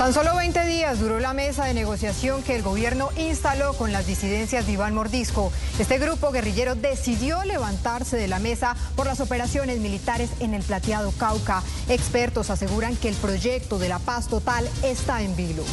Tan 0.00 0.14
solo 0.14 0.34
20 0.34 0.64
días 0.64 0.98
duró 0.98 1.20
la 1.20 1.34
mesa 1.34 1.66
de 1.66 1.74
negociación 1.74 2.42
que 2.42 2.56
el 2.56 2.62
gobierno 2.62 3.10
instaló 3.18 3.74
con 3.74 3.92
las 3.92 4.06
disidencias 4.06 4.64
de 4.64 4.72
Iván 4.72 4.94
Mordisco. 4.94 5.52
Este 5.78 5.98
grupo 5.98 6.30
guerrillero 6.30 6.74
decidió 6.74 7.44
levantarse 7.44 8.16
de 8.16 8.26
la 8.26 8.38
mesa 8.38 8.74
por 8.96 9.04
las 9.04 9.20
operaciones 9.20 9.78
militares 9.78 10.30
en 10.40 10.54
el 10.54 10.62
plateado 10.62 11.12
Cauca. 11.12 11.62
Expertos 11.90 12.48
aseguran 12.48 12.96
que 12.96 13.10
el 13.10 13.14
proyecto 13.16 13.78
de 13.78 13.90
la 13.90 13.98
paz 13.98 14.28
total 14.28 14.66
está 14.82 15.20
en 15.20 15.36
vilo. 15.36 15.64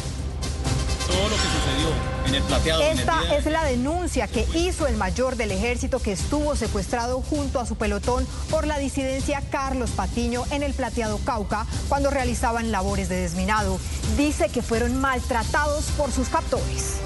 Todo 1.08 1.28
lo 1.28 1.36
que 1.36 1.42
sucedió 1.42 1.88
en 2.26 2.34
el 2.34 2.42
plateado. 2.42 2.82
Esta 2.82 3.36
es 3.36 3.46
la 3.46 3.64
denuncia 3.64 4.28
que 4.28 4.46
hizo 4.54 4.86
el 4.86 4.96
mayor 4.96 5.36
del 5.36 5.50
ejército 5.50 6.00
que 6.00 6.12
estuvo 6.12 6.54
secuestrado 6.54 7.22
junto 7.22 7.60
a 7.60 7.66
su 7.66 7.76
pelotón 7.76 8.26
por 8.50 8.66
la 8.66 8.78
disidencia 8.78 9.42
Carlos 9.50 9.90
Patiño 9.90 10.44
en 10.50 10.62
el 10.62 10.74
plateado 10.74 11.18
Cauca 11.24 11.66
cuando 11.88 12.10
realizaban 12.10 12.70
labores 12.70 13.08
de 13.08 13.16
desminado. 13.16 13.80
Dice 14.16 14.48
que 14.50 14.62
fueron 14.62 15.00
maltratados 15.00 15.86
por 15.96 16.12
sus 16.12 16.28
captores. 16.28 16.98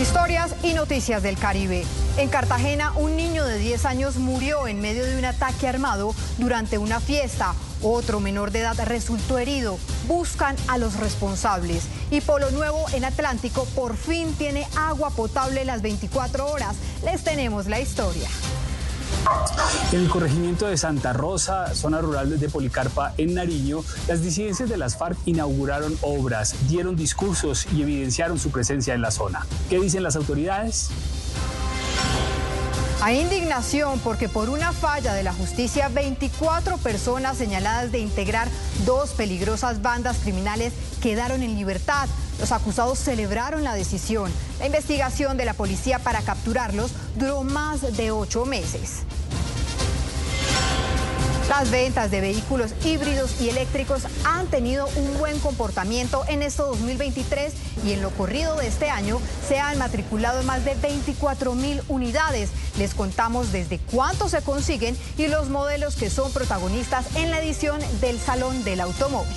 Historias 0.00 0.54
y 0.62 0.72
noticias 0.72 1.22
del 1.22 1.36
Caribe. 1.36 1.84
En 2.16 2.28
Cartagena, 2.28 2.92
un 2.96 3.16
niño 3.16 3.44
de 3.44 3.58
10 3.58 3.84
años 3.84 4.16
murió 4.16 4.66
en 4.66 4.80
medio 4.80 5.04
de 5.04 5.18
un 5.18 5.24
ataque 5.26 5.68
armado 5.68 6.14
durante 6.38 6.78
una 6.78 7.00
fiesta. 7.00 7.54
Otro 7.82 8.20
menor 8.20 8.50
de 8.50 8.60
edad 8.60 8.76
resultó 8.84 9.38
herido. 9.38 9.78
Buscan 10.06 10.56
a 10.68 10.78
los 10.78 10.96
responsables. 10.96 11.84
Y 12.10 12.20
Polo 12.20 12.50
Nuevo 12.50 12.86
en 12.92 13.04
Atlántico 13.04 13.64
por 13.74 13.96
fin 13.96 14.34
tiene 14.34 14.66
agua 14.76 15.10
potable 15.10 15.64
las 15.64 15.82
24 15.82 16.50
horas. 16.50 16.76
Les 17.04 17.24
tenemos 17.24 17.66
la 17.66 17.80
historia. 17.80 18.28
En 19.92 20.00
el 20.00 20.08
corregimiento 20.08 20.66
de 20.66 20.76
Santa 20.76 21.12
Rosa, 21.12 21.74
zona 21.74 22.00
rural 22.00 22.38
de 22.38 22.48
Policarpa, 22.48 23.12
en 23.18 23.34
Nariño, 23.34 23.84
las 24.08 24.22
disidencias 24.22 24.68
de 24.68 24.76
las 24.76 24.96
FARC 24.96 25.18
inauguraron 25.26 25.96
obras, 26.00 26.54
dieron 26.68 26.96
discursos 26.96 27.66
y 27.72 27.82
evidenciaron 27.82 28.38
su 28.38 28.50
presencia 28.50 28.94
en 28.94 29.02
la 29.02 29.10
zona. 29.10 29.46
¿Qué 29.68 29.78
dicen 29.78 30.02
las 30.02 30.16
autoridades? 30.16 30.90
Hay 33.02 33.18
indignación 33.18 33.98
porque 34.00 34.28
por 34.28 34.50
una 34.50 34.72
falla 34.72 35.14
de 35.14 35.22
la 35.22 35.32
justicia, 35.32 35.88
24 35.88 36.76
personas 36.76 37.38
señaladas 37.38 37.92
de 37.92 37.98
integrar 37.98 38.46
dos 38.84 39.12
peligrosas 39.12 39.80
bandas 39.80 40.18
criminales 40.18 40.74
quedaron 41.00 41.42
en 41.42 41.56
libertad. 41.56 42.10
Los 42.38 42.52
acusados 42.52 42.98
celebraron 42.98 43.64
la 43.64 43.74
decisión. 43.74 44.30
La 44.58 44.66
investigación 44.66 45.38
de 45.38 45.46
la 45.46 45.54
policía 45.54 45.98
para 45.98 46.20
capturarlos 46.20 46.92
duró 47.16 47.42
más 47.42 47.96
de 47.96 48.10
ocho 48.10 48.44
meses. 48.44 49.04
Las 51.50 51.72
ventas 51.72 52.12
de 52.12 52.20
vehículos 52.20 52.70
híbridos 52.84 53.40
y 53.40 53.48
eléctricos 53.48 54.02
han 54.24 54.46
tenido 54.46 54.86
un 54.94 55.18
buen 55.18 55.36
comportamiento 55.40 56.22
en 56.28 56.42
este 56.42 56.62
2023 56.62 57.52
y 57.84 57.92
en 57.92 58.02
lo 58.02 58.10
corrido 58.10 58.54
de 58.54 58.68
este 58.68 58.88
año 58.88 59.20
se 59.48 59.58
han 59.58 59.76
matriculado 59.76 60.44
más 60.44 60.64
de 60.64 60.76
24 60.76 61.56
mil 61.56 61.82
unidades. 61.88 62.50
Les 62.78 62.94
contamos 62.94 63.50
desde 63.50 63.80
cuánto 63.90 64.28
se 64.28 64.42
consiguen 64.42 64.96
y 65.18 65.26
los 65.26 65.48
modelos 65.48 65.96
que 65.96 66.08
son 66.08 66.32
protagonistas 66.32 67.16
en 67.16 67.32
la 67.32 67.40
edición 67.40 67.80
del 68.00 68.20
Salón 68.20 68.62
del 68.62 68.80
Automóvil. 68.80 69.34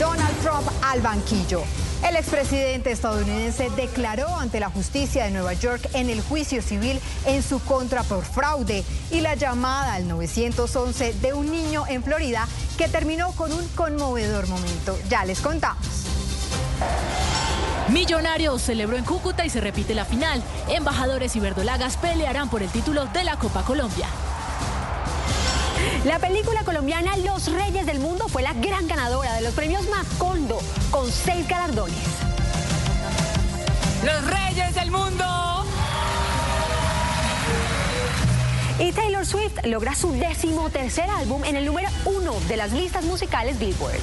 Donald 0.00 0.36
Trump 0.42 0.68
al 0.82 1.00
banquillo. 1.02 1.62
El 2.04 2.16
expresidente 2.16 2.92
estadounidense 2.92 3.70
declaró 3.70 4.28
ante 4.36 4.60
la 4.60 4.70
justicia 4.70 5.24
de 5.24 5.30
Nueva 5.30 5.54
York 5.54 5.88
en 5.94 6.10
el 6.10 6.20
juicio 6.20 6.62
civil 6.62 7.00
en 7.24 7.42
su 7.42 7.60
contra 7.60 8.02
por 8.02 8.24
fraude 8.24 8.84
y 9.10 9.20
la 9.20 9.34
llamada 9.34 9.94
al 9.94 10.06
911 10.06 11.14
de 11.14 11.32
un 11.32 11.50
niño 11.50 11.84
en 11.88 12.02
Florida 12.02 12.46
que 12.76 12.88
terminó 12.88 13.32
con 13.32 13.52
un 13.52 13.66
conmovedor 13.68 14.46
momento. 14.48 14.98
Ya 15.08 15.24
les 15.24 15.40
contamos. 15.40 15.86
Millonarios 17.88 18.62
celebró 18.62 18.96
en 18.96 19.04
Cúcuta 19.04 19.46
y 19.46 19.50
se 19.50 19.60
repite 19.60 19.94
la 19.94 20.04
final. 20.04 20.42
Embajadores 20.68 21.36
y 21.36 21.40
verdolagas 21.40 21.96
pelearán 21.96 22.50
por 22.50 22.62
el 22.62 22.68
título 22.68 23.06
de 23.06 23.24
la 23.24 23.38
Copa 23.38 23.62
Colombia. 23.62 24.08
La 26.06 26.20
película 26.20 26.62
colombiana 26.62 27.16
Los 27.16 27.52
Reyes 27.52 27.84
del 27.84 27.98
Mundo 27.98 28.28
fue 28.28 28.40
la 28.40 28.52
gran 28.52 28.86
ganadora 28.86 29.34
de 29.34 29.40
los 29.40 29.52
premios 29.54 29.88
Macondo 29.88 30.60
con 30.92 31.10
seis 31.10 31.48
galardones. 31.48 31.96
¡Los 34.04 34.24
Reyes 34.24 34.72
del 34.76 34.92
Mundo! 34.92 35.24
Y 38.78 38.92
Taylor 38.92 39.26
Swift 39.26 39.58
logra 39.64 39.96
su 39.96 40.12
décimo 40.12 40.70
tercer 40.70 41.10
álbum 41.10 41.42
en 41.42 41.56
el 41.56 41.64
número 41.66 41.88
uno 42.04 42.34
de 42.46 42.56
las 42.56 42.70
listas 42.70 43.02
musicales 43.02 43.58
Billboard. 43.58 43.98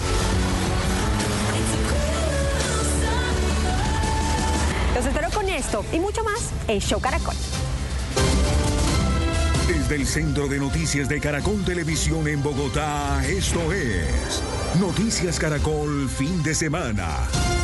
Los 4.94 5.06
espero 5.06 5.30
con 5.30 5.48
esto 5.48 5.86
y 5.94 6.00
mucho 6.02 6.22
más 6.26 6.50
en 6.68 6.82
Show 6.82 7.00
Caracol. 7.00 7.36
Desde 9.68 9.96
el 9.96 10.06
Centro 10.06 10.50
de 10.50 10.60
Noticias 10.60 11.08
de 11.08 11.22
Caracol 11.22 11.64
Televisión 11.64 12.28
en 12.28 12.44
Bogotá, 12.44 13.26
esto 13.26 13.72
es 13.72 14.44
Noticias 14.78 15.40
Caracol 15.40 16.10
Fin 16.10 16.44
de 16.44 16.54
Semana. 16.54 17.63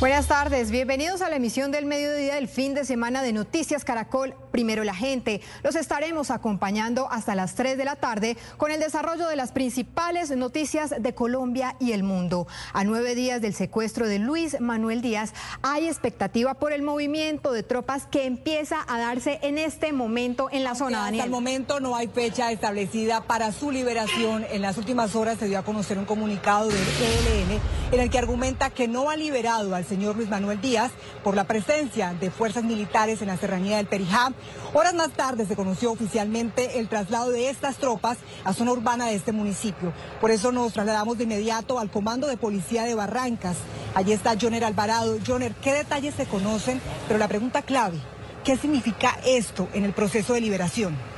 Buenas 0.00 0.28
tardes, 0.28 0.70
bienvenidos 0.70 1.22
a 1.22 1.28
la 1.28 1.34
emisión 1.34 1.72
del 1.72 1.84
mediodía 1.84 2.36
del 2.36 2.46
fin 2.46 2.72
de 2.72 2.84
semana 2.84 3.20
de 3.20 3.32
Noticias 3.32 3.84
Caracol, 3.84 4.32
primero 4.52 4.84
la 4.84 4.94
gente. 4.94 5.40
Los 5.64 5.74
estaremos 5.74 6.30
acompañando 6.30 7.10
hasta 7.10 7.34
las 7.34 7.56
3 7.56 7.76
de 7.76 7.84
la 7.84 7.96
tarde 7.96 8.36
con 8.58 8.70
el 8.70 8.78
desarrollo 8.78 9.26
de 9.26 9.34
las 9.34 9.50
principales 9.50 10.30
noticias 10.30 10.94
de 11.00 11.14
Colombia 11.16 11.74
y 11.80 11.90
el 11.90 12.04
mundo. 12.04 12.46
A 12.72 12.84
nueve 12.84 13.16
días 13.16 13.42
del 13.42 13.54
secuestro 13.54 14.06
de 14.06 14.20
Luis 14.20 14.60
Manuel 14.60 15.02
Díaz, 15.02 15.34
hay 15.62 15.88
expectativa 15.88 16.54
por 16.54 16.72
el 16.72 16.82
movimiento 16.82 17.50
de 17.50 17.64
tropas 17.64 18.06
que 18.06 18.24
empieza 18.24 18.84
a 18.86 19.00
darse 19.00 19.40
en 19.42 19.58
este 19.58 19.92
momento 19.92 20.48
en 20.52 20.62
la 20.62 20.76
zona, 20.76 21.08
Hasta 21.08 21.24
el 21.24 21.30
momento 21.30 21.80
no 21.80 21.96
hay 21.96 22.06
fecha 22.06 22.52
establecida 22.52 23.22
para 23.24 23.50
su 23.50 23.72
liberación. 23.72 24.46
En 24.52 24.62
las 24.62 24.78
últimas 24.78 25.16
horas 25.16 25.38
se 25.40 25.48
dio 25.48 25.58
a 25.58 25.64
conocer 25.64 25.98
un 25.98 26.04
comunicado 26.04 26.68
del 26.68 26.78
ELN 26.78 27.60
en 27.90 28.00
el 28.00 28.10
que 28.10 28.18
argumenta 28.18 28.70
que 28.70 28.86
no 28.86 29.10
ha 29.10 29.16
liberado 29.16 29.74
al 29.74 29.87
señor 29.88 30.16
Luis 30.16 30.28
Manuel 30.28 30.60
Díaz 30.60 30.92
por 31.24 31.34
la 31.34 31.44
presencia 31.44 32.14
de 32.20 32.30
fuerzas 32.30 32.64
militares 32.64 33.22
en 33.22 33.28
la 33.28 33.36
serranía 33.36 33.78
del 33.78 33.86
Perijá. 33.86 34.32
Horas 34.74 34.94
más 34.94 35.10
tarde 35.10 35.46
se 35.46 35.56
conoció 35.56 35.90
oficialmente 35.90 36.78
el 36.78 36.88
traslado 36.88 37.30
de 37.30 37.50
estas 37.50 37.76
tropas 37.76 38.18
a 38.44 38.52
zona 38.52 38.72
urbana 38.72 39.06
de 39.06 39.14
este 39.14 39.32
municipio. 39.32 39.92
Por 40.20 40.30
eso 40.30 40.52
nos 40.52 40.72
trasladamos 40.72 41.18
de 41.18 41.24
inmediato 41.24 41.78
al 41.78 41.90
Comando 41.90 42.26
de 42.26 42.36
Policía 42.36 42.84
de 42.84 42.94
Barrancas. 42.94 43.56
Allí 43.94 44.12
está 44.12 44.36
Joner 44.40 44.64
Alvarado. 44.64 45.18
Joner, 45.26 45.54
¿qué 45.54 45.72
detalles 45.72 46.14
se 46.14 46.26
conocen? 46.26 46.80
Pero 47.06 47.18
la 47.18 47.28
pregunta 47.28 47.62
clave, 47.62 47.98
¿qué 48.44 48.56
significa 48.56 49.18
esto 49.24 49.68
en 49.72 49.84
el 49.84 49.92
proceso 49.92 50.34
de 50.34 50.40
liberación? 50.40 51.17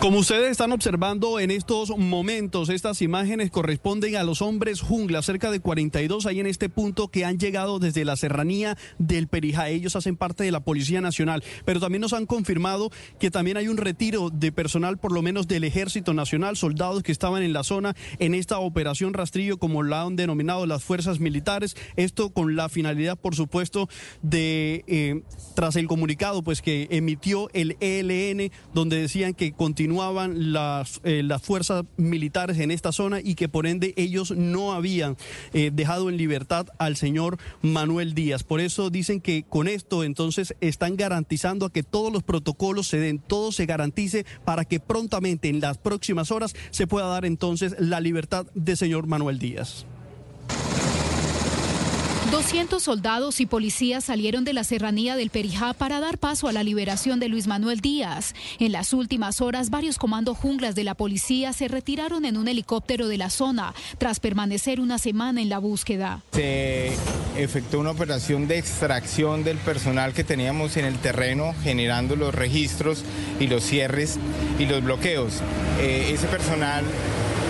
Como 0.00 0.20
ustedes 0.20 0.52
están 0.52 0.72
observando 0.72 1.38
en 1.40 1.50
estos 1.50 1.90
momentos, 1.90 2.70
estas 2.70 3.02
imágenes 3.02 3.50
corresponden 3.50 4.16
a 4.16 4.22
los 4.22 4.40
hombres 4.40 4.80
jungla, 4.80 5.20
cerca 5.20 5.50
de 5.50 5.60
42 5.60 6.24
ahí 6.24 6.40
en 6.40 6.46
este 6.46 6.70
punto 6.70 7.08
que 7.08 7.26
han 7.26 7.38
llegado 7.38 7.78
desde 7.78 8.06
la 8.06 8.16
serranía 8.16 8.78
del 8.98 9.28
Perijá. 9.28 9.68
Ellos 9.68 9.96
hacen 9.96 10.16
parte 10.16 10.42
de 10.42 10.52
la 10.52 10.60
Policía 10.60 11.02
Nacional, 11.02 11.44
pero 11.66 11.80
también 11.80 12.00
nos 12.00 12.14
han 12.14 12.24
confirmado 12.24 12.90
que 13.18 13.30
también 13.30 13.58
hay 13.58 13.68
un 13.68 13.76
retiro 13.76 14.30
de 14.30 14.52
personal, 14.52 14.96
por 14.96 15.12
lo 15.12 15.20
menos 15.20 15.48
del 15.48 15.64
Ejército 15.64 16.14
Nacional, 16.14 16.56
soldados 16.56 17.02
que 17.02 17.12
estaban 17.12 17.42
en 17.42 17.52
la 17.52 17.62
zona 17.62 17.94
en 18.18 18.32
esta 18.32 18.58
operación 18.58 19.12
rastrillo, 19.12 19.58
como 19.58 19.82
la 19.82 20.00
han 20.00 20.16
denominado 20.16 20.64
las 20.64 20.82
fuerzas 20.82 21.20
militares. 21.20 21.76
Esto 21.96 22.30
con 22.30 22.56
la 22.56 22.70
finalidad, 22.70 23.18
por 23.18 23.34
supuesto, 23.34 23.90
de, 24.22 24.82
eh, 24.86 25.20
tras 25.54 25.76
el 25.76 25.88
comunicado 25.88 26.42
pues 26.42 26.62
que 26.62 26.88
emitió 26.90 27.50
el 27.52 27.76
ELN, 27.80 28.50
donde 28.72 28.98
decían 28.98 29.34
que 29.34 29.52
continúan 29.90 30.52
las, 30.52 31.00
eh, 31.02 31.22
las 31.24 31.42
fuerzas 31.42 31.84
militares 31.96 32.58
en 32.60 32.70
esta 32.70 32.92
zona 32.92 33.18
y 33.20 33.34
que 33.34 33.48
por 33.48 33.66
ende 33.66 33.92
ellos 33.96 34.30
no 34.30 34.72
habían 34.72 35.16
eh, 35.52 35.72
dejado 35.72 36.08
en 36.08 36.16
libertad 36.16 36.68
al 36.78 36.94
señor 36.94 37.38
Manuel 37.60 38.14
Díaz. 38.14 38.44
Por 38.44 38.60
eso 38.60 38.90
dicen 38.90 39.20
que 39.20 39.42
con 39.42 39.66
esto 39.66 40.04
entonces 40.04 40.54
están 40.60 40.96
garantizando 40.96 41.66
a 41.66 41.72
que 41.72 41.82
todos 41.82 42.12
los 42.12 42.22
protocolos 42.22 42.86
se 42.86 43.00
den, 43.00 43.18
todo 43.18 43.50
se 43.50 43.66
garantice 43.66 44.24
para 44.44 44.64
que 44.64 44.78
prontamente 44.78 45.48
en 45.48 45.60
las 45.60 45.76
próximas 45.76 46.30
horas 46.30 46.54
se 46.70 46.86
pueda 46.86 47.06
dar 47.06 47.24
entonces 47.24 47.74
la 47.80 47.98
libertad 47.98 48.46
del 48.54 48.76
señor 48.76 49.08
Manuel 49.08 49.40
Díaz. 49.40 49.86
200 52.30 52.80
soldados 52.80 53.40
y 53.40 53.46
policías 53.46 54.04
salieron 54.04 54.44
de 54.44 54.52
la 54.52 54.62
serranía 54.62 55.16
del 55.16 55.30
Perijá 55.30 55.72
para 55.72 55.98
dar 55.98 56.16
paso 56.16 56.46
a 56.46 56.52
la 56.52 56.62
liberación 56.62 57.18
de 57.18 57.28
Luis 57.28 57.48
Manuel 57.48 57.80
Díaz. 57.80 58.34
En 58.60 58.70
las 58.70 58.92
últimas 58.92 59.40
horas, 59.40 59.70
varios 59.70 59.98
comandos 59.98 60.38
junglas 60.38 60.76
de 60.76 60.84
la 60.84 60.94
policía 60.94 61.52
se 61.52 61.66
retiraron 61.66 62.24
en 62.24 62.36
un 62.36 62.46
helicóptero 62.46 63.08
de 63.08 63.18
la 63.18 63.30
zona 63.30 63.74
tras 63.98 64.20
permanecer 64.20 64.78
una 64.78 64.98
semana 64.98 65.42
en 65.42 65.48
la 65.48 65.58
búsqueda. 65.58 66.22
Se 66.30 66.92
efectuó 67.36 67.80
una 67.80 67.90
operación 67.90 68.46
de 68.46 68.58
extracción 68.58 69.42
del 69.42 69.58
personal 69.58 70.12
que 70.12 70.22
teníamos 70.22 70.76
en 70.76 70.84
el 70.84 70.98
terreno, 70.98 71.52
generando 71.64 72.14
los 72.14 72.32
registros 72.32 73.02
y 73.40 73.48
los 73.48 73.64
cierres 73.64 74.20
y 74.60 74.66
los 74.66 74.84
bloqueos. 74.84 75.40
Eh, 75.80 76.12
ese 76.14 76.28
personal 76.28 76.84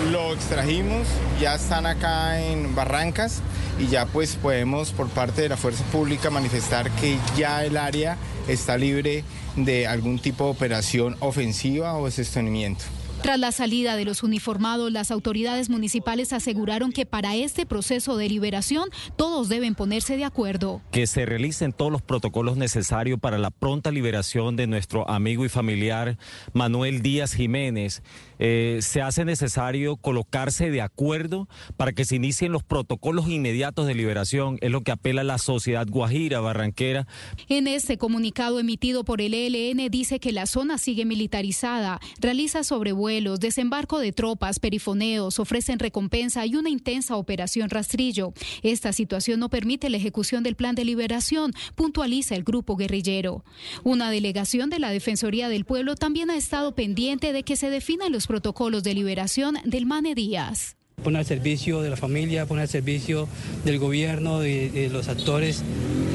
lo 0.09 0.33
extrajimos, 0.33 1.07
ya 1.39 1.55
están 1.55 1.85
acá 1.85 2.41
en 2.41 2.73
Barrancas 2.73 3.41
y 3.79 3.87
ya 3.87 4.05
pues 4.05 4.35
podemos 4.35 4.91
por 4.91 5.09
parte 5.09 5.43
de 5.43 5.49
la 5.49 5.57
fuerza 5.57 5.83
pública 5.85 6.29
manifestar 6.29 6.89
que 6.91 7.17
ya 7.37 7.63
el 7.63 7.77
área 7.77 8.17
está 8.47 8.77
libre 8.77 9.23
de 9.55 9.87
algún 9.87 10.19
tipo 10.19 10.45
de 10.45 10.51
operación 10.51 11.17
ofensiva 11.19 11.93
o 11.95 12.05
de 12.05 12.11
sostenimiento. 12.11 12.85
Tras 13.21 13.37
la 13.37 13.51
salida 13.51 13.95
de 13.95 14.03
los 14.03 14.23
uniformados, 14.23 14.91
las 14.91 15.11
autoridades 15.11 15.69
municipales 15.69 16.33
aseguraron 16.33 16.91
que 16.91 17.05
para 17.05 17.35
este 17.35 17.67
proceso 17.67 18.17
de 18.17 18.27
liberación 18.27 18.89
todos 19.15 19.47
deben 19.47 19.75
ponerse 19.75 20.17
de 20.17 20.25
acuerdo. 20.25 20.81
Que 20.91 21.05
se 21.05 21.27
realicen 21.27 21.71
todos 21.71 21.91
los 21.91 22.01
protocolos 22.01 22.57
necesarios 22.57 23.19
para 23.19 23.37
la 23.37 23.51
pronta 23.51 23.91
liberación 23.91 24.55
de 24.55 24.65
nuestro 24.65 25.07
amigo 25.07 25.45
y 25.45 25.49
familiar 25.49 26.17
Manuel 26.53 27.03
Díaz 27.03 27.33
Jiménez. 27.33 28.01
Eh, 28.43 28.79
se 28.81 29.03
hace 29.03 29.23
necesario 29.23 29.97
colocarse 29.97 30.71
de 30.71 30.81
acuerdo 30.81 31.47
para 31.77 31.93
que 31.93 32.05
se 32.05 32.15
inicien 32.15 32.51
los 32.51 32.63
protocolos 32.63 33.29
inmediatos 33.29 33.85
de 33.85 33.93
liberación. 33.93 34.57
Es 34.61 34.71
lo 34.71 34.81
que 34.81 34.91
apela 34.91 35.23
la 35.23 35.37
sociedad 35.37 35.85
guajira, 35.87 36.39
barranquera. 36.39 37.05
En 37.49 37.67
este 37.67 37.99
comunicado 37.99 38.59
emitido 38.59 39.03
por 39.03 39.21
el 39.21 39.35
ELN 39.35 39.91
dice 39.91 40.19
que 40.19 40.31
la 40.31 40.47
zona 40.47 40.79
sigue 40.79 41.05
militarizada, 41.05 41.99
realiza 42.19 42.63
sobrevuelos 42.63 43.39
desembarco 43.39 43.99
de 43.99 44.11
tropas, 44.11 44.59
perifoneos, 44.59 45.37
ofrecen 45.37 45.77
recompensa 45.77 46.43
y 46.47 46.55
una 46.55 46.71
intensa 46.71 47.17
operación 47.17 47.69
rastrillo. 47.69 48.33
Esta 48.63 48.91
situación 48.91 49.39
no 49.39 49.49
permite 49.49 49.91
la 49.91 49.97
ejecución 49.97 50.41
del 50.41 50.55
plan 50.55 50.73
de 50.73 50.83
liberación, 50.83 51.53
puntualiza 51.75 52.33
el 52.33 52.43
grupo 52.43 52.75
guerrillero. 52.75 53.45
Una 53.83 54.09
delegación 54.09 54.71
de 54.71 54.79
la 54.79 54.89
Defensoría 54.89 55.47
del 55.47 55.63
Pueblo 55.63 55.93
también 55.93 56.31
ha 56.31 56.37
estado 56.37 56.73
pendiente 56.73 57.33
de 57.33 57.43
que 57.43 57.55
se 57.55 57.69
definan 57.69 58.11
los 58.11 58.30
protocolos 58.31 58.81
de 58.81 58.93
liberación 58.93 59.57
del 59.65 59.85
Mane 59.85 60.15
Díaz 60.15 60.77
pone 61.03 61.19
al 61.19 61.25
servicio 61.25 61.81
de 61.81 61.89
la 61.89 61.97
familia, 61.97 62.45
pone 62.45 62.61
al 62.61 62.69
servicio 62.69 63.27
del 63.65 63.77
gobierno, 63.77 64.39
de, 64.39 64.89
los 64.89 65.09
actores 65.09 65.63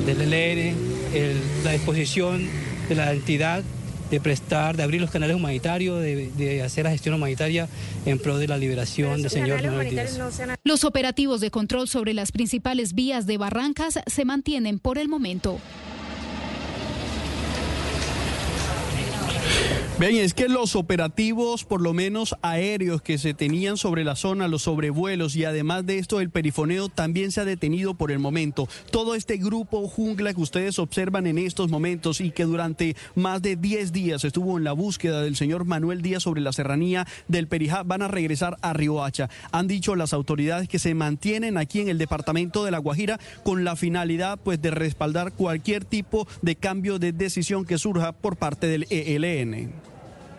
del 0.06 0.32
ELN, 0.32 0.74
la 1.62 1.72
disposición 1.72 2.48
de 2.88 2.94
la 2.94 3.12
entidad 3.12 3.62
de 4.10 4.18
prestar, 4.18 4.78
de 4.78 4.82
abrir 4.82 5.02
los 5.02 5.10
canales 5.10 5.36
humanitarios, 5.36 6.00
de, 6.00 6.30
de 6.30 6.62
hacer 6.62 6.84
la 6.84 6.90
gestión 6.90 7.16
humanitaria 7.16 7.68
en 8.06 8.18
pro 8.18 8.38
de 8.38 8.48
la 8.48 8.56
liberación 8.56 9.20
del 9.20 9.30
señor 9.30 9.62
Manuel 9.62 9.90
Díaz. 9.90 10.18
Los 10.64 10.84
operativos 10.84 11.42
de 11.42 11.50
control 11.50 11.86
sobre 11.86 12.14
las 12.14 12.32
principales 12.32 12.94
vías 12.94 13.26
de 13.26 13.36
Barrancas 13.36 13.98
se 14.06 14.24
mantienen 14.24 14.78
por 14.78 14.96
el 14.96 15.08
momento. 15.08 15.60
Bien, 19.98 20.16
es 20.16 20.34
que 20.34 20.50
los 20.50 20.76
operativos, 20.76 21.64
por 21.64 21.80
lo 21.80 21.94
menos 21.94 22.36
aéreos 22.42 23.00
que 23.00 23.16
se 23.16 23.32
tenían 23.32 23.78
sobre 23.78 24.04
la 24.04 24.14
zona, 24.14 24.46
los 24.46 24.64
sobrevuelos 24.64 25.36
y 25.36 25.46
además 25.46 25.86
de 25.86 25.96
esto 25.96 26.20
el 26.20 26.28
perifoneo 26.28 26.90
también 26.90 27.32
se 27.32 27.40
ha 27.40 27.46
detenido 27.46 27.94
por 27.94 28.12
el 28.12 28.18
momento. 28.18 28.68
Todo 28.90 29.14
este 29.14 29.38
grupo 29.38 29.88
jungla 29.88 30.34
que 30.34 30.40
ustedes 30.42 30.78
observan 30.78 31.26
en 31.26 31.38
estos 31.38 31.70
momentos 31.70 32.20
y 32.20 32.30
que 32.30 32.44
durante 32.44 32.94
más 33.14 33.40
de 33.40 33.56
10 33.56 33.92
días 33.92 34.22
estuvo 34.24 34.58
en 34.58 34.64
la 34.64 34.72
búsqueda 34.72 35.22
del 35.22 35.34
señor 35.34 35.64
Manuel 35.64 36.02
Díaz 36.02 36.24
sobre 36.24 36.42
la 36.42 36.52
serranía 36.52 37.06
del 37.26 37.48
Perijá 37.48 37.82
van 37.82 38.02
a 38.02 38.08
regresar 38.08 38.58
a 38.60 38.74
Riohacha. 38.74 39.30
Han 39.50 39.66
dicho 39.66 39.96
las 39.96 40.12
autoridades 40.12 40.68
que 40.68 40.78
se 40.78 40.92
mantienen 40.92 41.56
aquí 41.56 41.80
en 41.80 41.88
el 41.88 41.96
departamento 41.96 42.66
de 42.66 42.70
La 42.70 42.78
Guajira 42.78 43.18
con 43.44 43.64
la 43.64 43.76
finalidad 43.76 44.38
pues 44.44 44.60
de 44.60 44.72
respaldar 44.72 45.32
cualquier 45.32 45.86
tipo 45.86 46.28
de 46.42 46.54
cambio 46.54 46.98
de 46.98 47.12
decisión 47.12 47.64
que 47.64 47.78
surja 47.78 48.12
por 48.12 48.36
parte 48.36 48.66
del 48.66 48.86
ELN. 48.90 49.86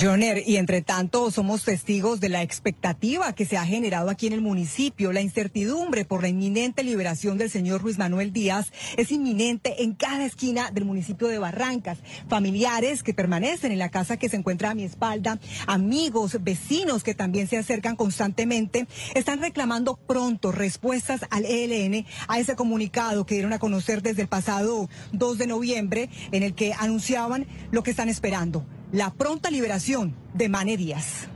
Joner, 0.00 0.44
y 0.46 0.58
entre 0.58 0.80
tanto 0.80 1.32
somos 1.32 1.64
testigos 1.64 2.20
de 2.20 2.28
la 2.28 2.42
expectativa 2.42 3.32
que 3.32 3.44
se 3.44 3.56
ha 3.56 3.66
generado 3.66 4.10
aquí 4.10 4.28
en 4.28 4.32
el 4.32 4.40
municipio. 4.40 5.12
La 5.12 5.22
incertidumbre 5.22 6.04
por 6.04 6.22
la 6.22 6.28
inminente 6.28 6.84
liberación 6.84 7.36
del 7.36 7.50
señor 7.50 7.82
Luis 7.82 7.98
Manuel 7.98 8.32
Díaz 8.32 8.70
es 8.96 9.10
inminente 9.10 9.82
en 9.82 9.94
cada 9.94 10.24
esquina 10.24 10.70
del 10.70 10.84
municipio 10.84 11.26
de 11.26 11.38
Barrancas. 11.38 11.98
Familiares 12.28 13.02
que 13.02 13.12
permanecen 13.12 13.72
en 13.72 13.80
la 13.80 13.88
casa 13.88 14.18
que 14.18 14.28
se 14.28 14.36
encuentra 14.36 14.70
a 14.70 14.74
mi 14.76 14.84
espalda, 14.84 15.40
amigos, 15.66 16.36
vecinos 16.42 17.02
que 17.02 17.14
también 17.14 17.48
se 17.48 17.58
acercan 17.58 17.96
constantemente, 17.96 18.86
están 19.16 19.40
reclamando 19.40 19.96
pronto 19.96 20.52
respuestas 20.52 21.22
al 21.30 21.44
ELN 21.44 22.06
a 22.28 22.38
ese 22.38 22.54
comunicado 22.54 23.26
que 23.26 23.34
dieron 23.34 23.52
a 23.52 23.58
conocer 23.58 24.02
desde 24.02 24.22
el 24.22 24.28
pasado 24.28 24.88
2 25.12 25.38
de 25.38 25.46
noviembre 25.48 26.08
en 26.30 26.44
el 26.44 26.54
que 26.54 26.72
anunciaban 26.72 27.48
lo 27.72 27.82
que 27.82 27.90
están 27.90 28.08
esperando 28.08 28.64
la 28.92 29.10
pronta 29.10 29.50
liberación 29.50 30.14
de 30.34 30.48
Mane 30.48 30.76
Díaz. 30.76 31.28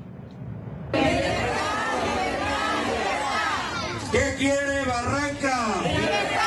¿Qué 4.12 4.34
quiere 4.38 4.84
Barranca? 4.86 6.41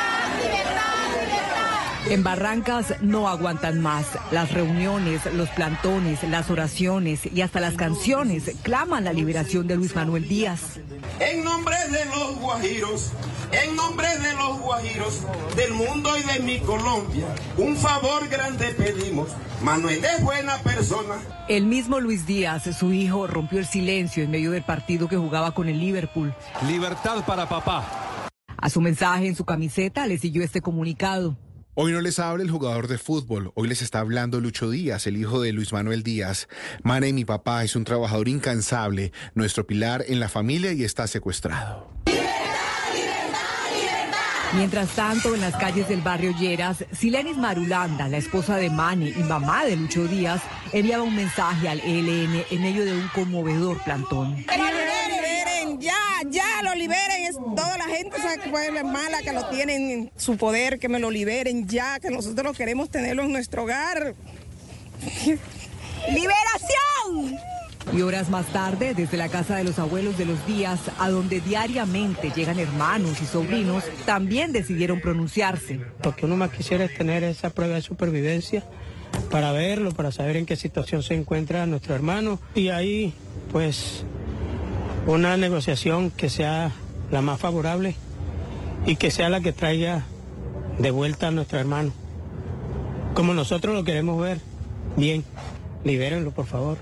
En 2.08 2.22
Barrancas 2.22 2.94
no 3.02 3.28
aguantan 3.28 3.80
más. 3.80 4.06
Las 4.30 4.52
reuniones, 4.52 5.24
los 5.34 5.48
plantones, 5.50 6.22
las 6.22 6.50
oraciones 6.50 7.26
y 7.26 7.40
hasta 7.40 7.58
las 7.58 7.74
canciones 7.74 8.52
claman 8.62 9.04
la 9.04 9.12
liberación 9.12 9.66
de 9.66 9.74
Luis 9.74 9.96
Manuel 9.96 10.28
Díaz. 10.28 10.78
En 11.18 11.42
nombre 11.42 11.76
de 11.90 12.04
los 12.04 12.38
guajiros, 12.38 13.10
en 13.50 13.74
nombre 13.74 14.06
de 14.18 14.32
los 14.34 14.60
guajiros, 14.60 15.22
del 15.56 15.72
mundo 15.74 16.10
y 16.16 16.22
de 16.22 16.40
mi 16.44 16.60
Colombia, 16.60 17.26
un 17.56 17.76
favor 17.76 18.28
grande 18.28 18.66
pedimos. 18.78 19.30
Manuel 19.62 20.04
es 20.04 20.22
buena 20.22 20.58
persona. 20.58 21.16
El 21.48 21.66
mismo 21.66 21.98
Luis 21.98 22.24
Díaz, 22.24 22.64
su 22.78 22.92
hijo, 22.92 23.26
rompió 23.26 23.58
el 23.58 23.66
silencio 23.66 24.22
en 24.22 24.30
medio 24.30 24.52
del 24.52 24.62
partido 24.62 25.08
que 25.08 25.16
jugaba 25.16 25.54
con 25.54 25.68
el 25.68 25.80
Liverpool. 25.80 26.32
Libertad 26.68 27.24
para 27.26 27.48
papá. 27.48 27.84
A 28.56 28.70
su 28.70 28.80
mensaje 28.80 29.26
en 29.26 29.34
su 29.34 29.44
camiseta 29.44 30.06
le 30.06 30.18
siguió 30.18 30.44
este 30.44 30.60
comunicado. 30.60 31.36
Hoy 31.78 31.92
no 31.92 32.00
les 32.00 32.18
habla 32.18 32.42
el 32.42 32.50
jugador 32.50 32.88
de 32.88 32.96
fútbol, 32.96 33.52
hoy 33.54 33.68
les 33.68 33.82
está 33.82 34.00
hablando 34.00 34.40
Lucho 34.40 34.70
Díaz, 34.70 35.06
el 35.06 35.18
hijo 35.18 35.42
de 35.42 35.52
Luis 35.52 35.74
Manuel 35.74 36.02
Díaz. 36.02 36.48
Mane, 36.82 37.12
mi 37.12 37.26
papá, 37.26 37.64
es 37.64 37.76
un 37.76 37.84
trabajador 37.84 38.28
incansable, 38.28 39.12
nuestro 39.34 39.66
pilar 39.66 40.02
en 40.08 40.18
la 40.18 40.30
familia 40.30 40.72
y 40.72 40.84
está 40.84 41.06
secuestrado. 41.06 41.95
Mientras 44.54 44.90
tanto, 44.90 45.34
en 45.34 45.40
las 45.40 45.56
calles 45.56 45.88
del 45.88 46.00
barrio 46.00 46.32
Lleras, 46.38 46.84
Silenis 46.92 47.36
Marulanda, 47.36 48.08
la 48.08 48.16
esposa 48.16 48.56
de 48.56 48.70
Mane 48.70 49.08
y 49.08 49.22
mamá 49.22 49.64
de 49.64 49.76
Lucho 49.76 50.06
Díaz, 50.06 50.40
enviaba 50.72 51.02
un 51.02 51.14
mensaje 51.14 51.68
al 51.68 51.80
ELN 51.80 52.44
en 52.50 52.62
medio 52.62 52.84
de 52.84 52.92
un 52.92 53.08
conmovedor 53.08 53.82
plantón. 53.82 54.44
ya, 55.78 55.94
ya 56.28 56.62
lo 56.62 56.74
liberen, 56.74 57.24
es 57.24 57.36
toda 57.36 57.76
la 57.76 57.84
gente 57.84 58.16
esa 58.16 58.50
puebla 58.50 58.82
mala 58.82 59.20
que 59.22 59.32
lo 59.32 59.46
tienen 59.48 59.90
en 59.90 60.12
su 60.16 60.36
poder, 60.36 60.78
que 60.78 60.88
me 60.88 61.00
lo 61.00 61.10
liberen 61.10 61.68
ya, 61.68 61.98
que 62.00 62.10
nosotros 62.10 62.56
queremos 62.56 62.88
tenerlo 62.90 63.24
en 63.24 63.32
nuestro 63.32 63.64
hogar. 63.64 64.14
¡Liberación! 66.08 67.55
Y 67.92 68.02
horas 68.02 68.28
más 68.30 68.46
tarde, 68.46 68.94
desde 68.94 69.16
la 69.16 69.28
casa 69.28 69.56
de 69.56 69.64
los 69.64 69.78
abuelos 69.78 70.18
de 70.18 70.24
los 70.24 70.44
días, 70.46 70.80
a 70.98 71.08
donde 71.08 71.40
diariamente 71.40 72.32
llegan 72.34 72.58
hermanos 72.58 73.22
y 73.22 73.26
sobrinos, 73.26 73.84
también 74.04 74.52
decidieron 74.52 75.00
pronunciarse. 75.00 75.80
Lo 76.02 76.14
que 76.14 76.26
uno 76.26 76.36
más 76.36 76.50
quisiera 76.50 76.84
es 76.84 76.94
tener 76.96 77.22
esa 77.24 77.50
prueba 77.50 77.76
de 77.76 77.82
supervivencia 77.82 78.64
para 79.30 79.52
verlo, 79.52 79.92
para 79.92 80.12
saber 80.12 80.36
en 80.36 80.46
qué 80.46 80.56
situación 80.56 81.02
se 81.02 81.14
encuentra 81.14 81.64
nuestro 81.66 81.94
hermano. 81.94 82.40
Y 82.54 82.68
ahí, 82.68 83.14
pues, 83.52 84.04
una 85.06 85.36
negociación 85.36 86.10
que 86.10 86.28
sea 86.28 86.72
la 87.10 87.22
más 87.22 87.40
favorable 87.40 87.94
y 88.84 88.96
que 88.96 89.10
sea 89.10 89.28
la 89.28 89.40
que 89.40 89.52
traiga 89.52 90.04
de 90.78 90.90
vuelta 90.90 91.28
a 91.28 91.30
nuestro 91.30 91.58
hermano. 91.58 91.92
Como 93.14 93.32
nosotros 93.32 93.74
lo 93.74 93.84
queremos 93.84 94.20
ver, 94.20 94.40
bien, 94.96 95.24
libérenlo, 95.84 96.32
por 96.32 96.46
favor. 96.46 96.78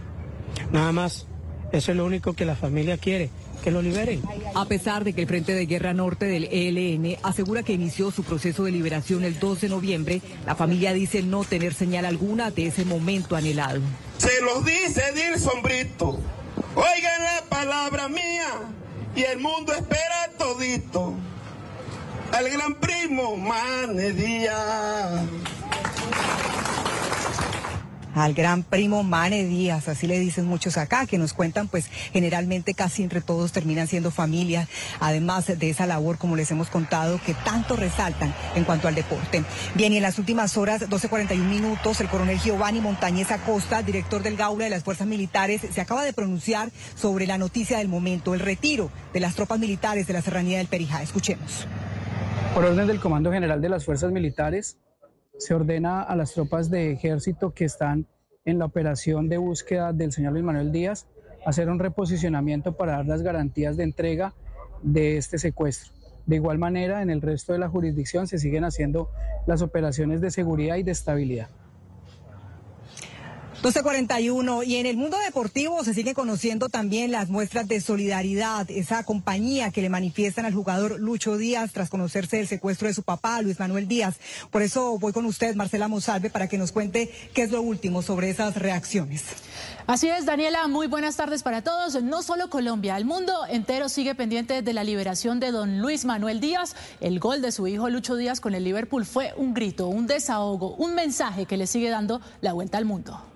Nada 0.73 0.93
más, 0.93 1.27
eso 1.73 1.91
es 1.91 1.97
lo 1.97 2.05
único 2.05 2.35
que 2.35 2.45
la 2.45 2.57
familia 2.57 2.99
quiere, 2.99 3.31
que 3.63 3.71
lo 3.71 3.83
liberen. 3.83 4.23
A 4.55 4.65
pesar 4.67 5.05
de 5.05 5.13
que 5.13 5.23
el 5.23 5.27
Frente 5.27 5.55
de 5.55 5.67
Guerra 5.67 5.93
Norte 5.95 6.27
del 6.27 6.45
ELN 6.45 7.17
asegura 7.23 7.63
que 7.63 7.73
inició 7.73 8.11
su 8.11 8.23
proceso 8.23 8.65
de 8.65 8.71
liberación 8.71 9.25
el 9.25 9.39
2 9.39 9.63
de 9.63 9.69
noviembre, 9.69 10.23
la 10.47 10.55
familia 10.55 10.93
dice 10.93 11.23
no 11.23 11.45
tener 11.45 11.75
señal 11.75 12.05
alguna 12.05 12.51
de 12.51 12.67
ese 12.67 12.85
momento 12.85 13.37
anhelado. 13.37 13.81
Se 14.19 14.41
los 14.43 14.65
dice 14.65 15.03
Dilson 15.15 15.63
Brito. 15.63 16.19
Oigan 16.77 17.23
la 17.23 17.45
palabra 17.49 18.09
mía 18.09 18.49
y 19.17 19.23
el 19.23 19.41
mundo 19.41 19.73
espera 19.73 20.31
todito. 20.39 21.15
Al 22.33 22.49
gran 22.51 22.75
primo 22.75 23.37
Mane 23.37 24.13
Díaz 24.13 25.23
al 28.15 28.35
gran 28.35 28.63
primo 28.63 29.03
Mane 29.03 29.45
Díaz, 29.45 29.89
así 29.89 30.07
le 30.07 30.19
dicen 30.19 30.47
muchos 30.47 30.77
acá, 30.77 31.07
que 31.07 31.19
nos 31.19 31.33
cuentan, 31.33 31.69
pues 31.69 31.89
generalmente 32.13 32.75
casi 32.75 33.03
entre 33.03 33.21
todos 33.21 33.53
terminan 33.53 33.89
siendo 33.89 34.11
familia, 34.11 34.69
además 35.01 35.47
de 35.47 35.71
esa 35.71 35.87
labor, 35.87 36.19
como 36.19 36.37
les 36.37 36.51
hemos 36.51 36.69
contado, 36.69 37.21
que 37.25 37.35
tanto 37.35 37.77
resaltan 37.77 38.35
en 38.55 38.65
cuanto 38.65 38.89
al 38.89 38.95
deporte. 38.95 39.45
Bien, 39.75 39.93
y 39.93 39.97
en 39.97 40.03
las 40.03 40.19
últimas 40.19 40.57
horas, 40.57 40.89
12.41 40.89 41.37
minutos, 41.37 42.01
el 42.01 42.09
coronel 42.09 42.39
Giovanni 42.39 42.81
Montañez 42.81 43.31
Acosta, 43.31 43.83
director 43.83 44.23
del 44.23 44.37
Gaula 44.37 44.65
de 44.65 44.71
las 44.71 44.85
Fuerzas 44.85 45.07
Militares, 45.07 45.63
se 45.71 45.81
acaba 45.81 46.05
de 46.05 46.13
pronunciar 46.13 46.71
sobre 46.95 47.27
la 47.27 47.39
noticia 47.39 47.79
del 47.79 47.89
momento, 47.89 48.35
el 48.35 48.41
retiro 48.41 48.91
de 49.13 49.21
las 49.21 49.35
tropas 49.35 49.59
militares 49.59 50.07
de 50.07 50.13
la 50.13 50.23
Serranía 50.23 50.59
del 50.59 50.69
Perijá. 50.69 51.03
Escuchemos. 51.03 51.67
Por 52.55 52.65
orden 52.65 52.87
del 52.87 53.01
Comando 53.01 53.33
General 53.33 53.61
de 53.61 53.69
las 53.69 53.85
Fuerzas 53.85 54.13
Militares, 54.13 54.79
se 55.39 55.55
ordena 55.55 56.03
a 56.03 56.17
las 56.17 56.33
tropas 56.33 56.71
de 56.71 56.93
ejército 56.93 57.53
que 57.53 57.65
están 57.65 58.07
en 58.45 58.59
la 58.59 58.67
operación 58.67 59.29
de 59.29 59.39
búsqueda 59.39 59.93
del 59.93 60.13
señor 60.13 60.33
Luis 60.33 60.45
Manuel 60.45 60.73
Díaz 60.73 61.07
hacer 61.45 61.69
un 61.69 61.79
reposicionamiento 61.79 62.77
para 62.77 62.93
dar 62.93 63.07
las 63.07 63.23
garantías 63.23 63.77
de 63.77 63.85
entrega 63.85 64.35
de 64.83 65.17
este 65.17 65.39
secuestro. 65.39 65.93
De 66.27 66.37
igual 66.37 66.59
manera, 66.59 67.03
en 67.03 67.11
el 67.11 67.21
resto 67.21 67.53
de 67.53 67.59
la 67.59 67.69
jurisdicción 67.69 68.27
se 68.27 68.39
siguen 68.39 68.65
haciendo 68.65 69.11
las 69.47 69.61
operaciones 69.61 70.21
de 70.21 70.31
seguridad 70.31 70.77
y 70.77 70.83
de 70.83 70.93
estabilidad. 70.93 71.49
1241. 73.65 74.63
Y 74.65 74.77
en 74.77 74.85
el 74.85 74.99
mundo 74.99 75.17
deportivo 75.25 75.83
se 75.85 75.95
siguen 75.95 76.13
conociendo 76.13 76.69
también 76.69 77.11
las 77.11 77.31
muestras 77.31 77.67
de 77.67 77.81
solidaridad, 77.81 78.71
esa 78.71 79.05
compañía 79.05 79.71
que 79.71 79.81
le 79.81 79.89
manifiestan 79.89 80.45
al 80.45 80.53
jugador 80.53 81.01
Lucho 81.01 81.39
Díaz 81.39 81.73
tras 81.73 81.89
conocerse 81.89 82.41
el 82.41 82.47
secuestro 82.47 82.89
de 82.89 82.95
su 82.95 83.03
papá, 83.03 83.41
Luis 83.41 83.59
Manuel 83.59 83.89
Díaz. 83.89 84.17
Por 84.51 84.61
eso 84.61 84.99
voy 84.99 85.15
con 85.15 85.25
usted, 85.25 85.55
Marcela 85.55 85.89
Monsalve, 85.89 86.29
para 86.29 86.47
que 86.47 86.59
nos 86.59 86.73
cuente 86.73 87.11
qué 87.33 87.43
es 87.43 87.51
lo 87.51 87.63
último 87.63 88.03
sobre 88.03 88.29
esas 88.29 88.57
reacciones. 88.57 89.23
Así 89.87 90.09
es, 90.09 90.27
Daniela, 90.27 90.69
muy 90.69 90.87
buenas 90.87 91.17
tardes 91.17 91.43
para 91.43 91.63
todos. 91.63 92.03
No 92.03 92.23
solo 92.23 92.51
Colombia, 92.51 92.99
el 92.99 93.07
mundo 93.07 93.47
entero 93.49 93.89
sigue 93.89 94.15
pendiente 94.15 94.61
de 94.61 94.73
la 94.75 94.85
liberación 94.85 95.41
de 95.41 95.53
don 95.53 95.81
Luis 95.81 96.05
Manuel 96.05 96.39
Díaz. 96.39 96.77
El 97.01 97.19
gol 97.19 97.41
de 97.41 97.51
su 97.51 97.67
hijo 97.67 97.89
Lucho 97.89 98.17
Díaz 98.17 98.41
con 98.41 98.55
el 98.55 98.65
Liverpool 98.65 99.07
fue 99.07 99.33
un 99.39 99.55
grito, 99.55 99.89
un 99.89 100.07
desahogo, 100.07 100.75
un 100.75 100.95
mensaje 100.95 101.47
que 101.47 101.57
le 101.57 101.67
sigue 101.67 101.89
dando 101.89 102.21
la 102.43 102.53
vuelta 102.53 102.77
al 102.77 102.85
mundo. 102.85 103.34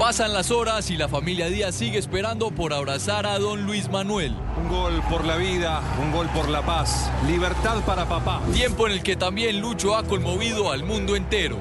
Pasan 0.00 0.32
las 0.32 0.50
horas 0.50 0.90
y 0.90 0.96
la 0.96 1.08
familia 1.08 1.50
Díaz 1.50 1.74
sigue 1.74 1.98
esperando 1.98 2.50
por 2.50 2.72
abrazar 2.72 3.26
a 3.26 3.38
don 3.38 3.66
Luis 3.66 3.90
Manuel. 3.90 4.34
Un 4.56 4.66
gol 4.70 5.02
por 5.10 5.26
la 5.26 5.36
vida, 5.36 5.82
un 6.02 6.10
gol 6.10 6.26
por 6.30 6.48
la 6.48 6.62
paz. 6.62 7.10
Libertad 7.26 7.84
para 7.84 8.08
papá. 8.08 8.40
Tiempo 8.54 8.86
en 8.86 8.94
el 8.94 9.02
que 9.02 9.16
también 9.16 9.60
Lucho 9.60 9.94
ha 9.94 10.04
conmovido 10.04 10.72
al 10.72 10.84
mundo 10.84 11.16
entero. 11.16 11.58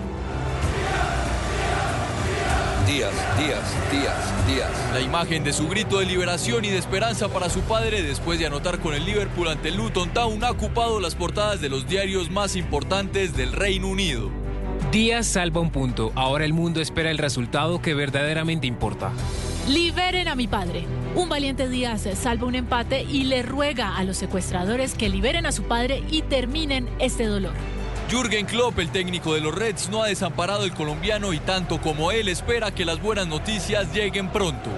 Díaz, 2.88 3.12
Díaz, 3.38 3.92
Díaz, 3.92 4.48
Díaz. 4.48 4.94
La 4.94 5.02
imagen 5.02 5.44
de 5.44 5.52
su 5.52 5.68
grito 5.68 6.00
de 6.00 6.06
liberación 6.06 6.64
y 6.64 6.70
de 6.70 6.78
esperanza 6.78 7.28
para 7.28 7.50
su 7.50 7.60
padre 7.64 8.04
después 8.04 8.40
de 8.40 8.48
anotar 8.48 8.80
con 8.80 8.94
el 8.94 9.04
Liverpool 9.04 9.50
ante 9.50 9.68
el 9.68 9.76
Luton 9.76 10.14
Town 10.14 10.42
ha 10.46 10.52
ocupado 10.52 11.02
las 11.02 11.14
portadas 11.14 11.60
de 11.60 11.68
los 11.68 11.90
diarios 11.90 12.32
más 12.32 12.56
importantes 12.56 13.36
del 13.36 13.52
Reino 13.52 13.90
Unido. 13.90 14.49
Díaz 14.92 15.28
salva 15.28 15.62
un 15.62 15.70
punto. 15.70 16.12
Ahora 16.16 16.46
el 16.46 16.54
mundo 16.54 16.82
espera 16.82 17.12
el 17.12 17.20
resultado 17.20 17.80
que 17.82 17.94
verdaderamente 17.94 18.66
importa. 18.66 19.12
Liberen 19.68 20.28
a 20.28 20.34
mi 20.34 20.48
padre. 20.48 20.86
Un 21.14 21.30
valiente 21.30 21.70
Díaz 21.70 22.08
salva 22.16 22.48
un 22.48 22.56
empate 22.56 23.04
y 23.04 23.26
le 23.26 23.44
ruega 23.44 23.98
a 23.98 24.04
los 24.04 24.18
secuestradores 24.18 24.96
que 24.96 25.10
liberen 25.10 25.46
a 25.46 25.52
su 25.52 25.64
padre 25.64 26.04
y 26.10 26.24
terminen 26.24 26.90
este 26.98 27.26
dolor. 27.26 27.54
Jürgen 28.10 28.48
Klopp, 28.48 28.80
el 28.80 28.90
técnico 28.90 29.36
de 29.36 29.42
los 29.42 29.54
Reds, 29.54 29.90
no 29.90 30.02
ha 30.02 30.08
desamparado 30.08 30.64
al 30.64 30.74
colombiano 30.74 31.32
y 31.34 31.40
tanto 31.40 31.80
como 31.80 32.12
él 32.12 32.28
espera 32.28 32.74
que 32.74 32.84
las 32.84 33.00
buenas 33.00 33.28
noticias 33.28 33.94
lleguen 33.94 34.32
pronto. 34.32 34.72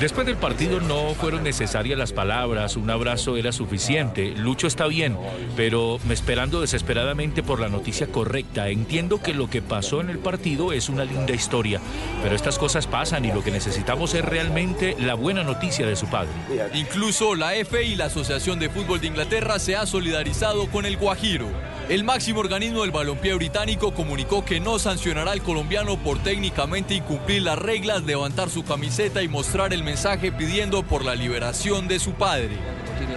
Después 0.00 0.26
del 0.26 0.36
partido 0.36 0.80
no 0.80 1.14
fueron 1.14 1.42
necesarias 1.42 1.98
las 1.98 2.12
palabras, 2.12 2.76
un 2.76 2.90
abrazo 2.90 3.36
era 3.36 3.52
suficiente. 3.52 4.30
Lucho 4.36 4.66
está 4.66 4.86
bien, 4.86 5.16
pero 5.56 5.98
me 6.06 6.14
esperando 6.14 6.60
desesperadamente 6.60 7.42
por 7.42 7.60
la 7.60 7.68
noticia 7.68 8.06
correcta. 8.06 8.68
Entiendo 8.68 9.20
que 9.20 9.34
lo 9.34 9.50
que 9.50 9.62
pasó 9.62 10.00
en 10.00 10.10
el 10.10 10.18
partido 10.18 10.72
es 10.72 10.88
una 10.88 11.04
linda 11.04 11.32
historia, 11.32 11.80
pero 12.22 12.34
estas 12.34 12.58
cosas 12.58 12.86
pasan 12.86 13.24
y 13.24 13.32
lo 13.32 13.42
que 13.42 13.50
necesitamos 13.50 14.14
es 14.14 14.24
realmente 14.24 14.96
la 14.98 15.14
buena 15.14 15.42
noticia 15.42 15.86
de 15.86 15.96
su 15.96 16.06
padre. 16.06 16.30
Incluso 16.74 17.34
la 17.34 17.54
EFE 17.56 17.84
y 17.84 17.96
la 17.96 18.06
Asociación 18.06 18.58
de 18.58 18.68
Fútbol 18.70 19.00
de 19.00 19.08
Inglaterra 19.08 19.58
se 19.58 19.76
ha 19.76 19.86
solidarizado 19.86 20.68
con 20.70 20.86
el 20.86 20.96
Guajiro. 20.96 21.48
El 21.90 22.04
máximo 22.04 22.38
organismo 22.38 22.82
del 22.82 22.92
balompié 22.92 23.34
británico 23.34 23.92
comunicó 23.92 24.44
que 24.44 24.60
no 24.60 24.78
sancionará 24.78 25.32
al 25.32 25.42
colombiano 25.42 25.96
por 25.98 26.20
técnicamente 26.20 26.94
incumplir 26.94 27.42
las 27.42 27.58
reglas, 27.58 28.04
levantar 28.04 28.48
su 28.48 28.62
camiseta 28.62 29.22
y 29.24 29.28
mostrar 29.28 29.72
el 29.72 29.82
mensaje 29.82 30.30
pidiendo 30.30 30.84
por 30.84 31.04
la 31.04 31.16
liberación 31.16 31.88
de 31.88 31.98
su 31.98 32.12
padre. 32.12 32.56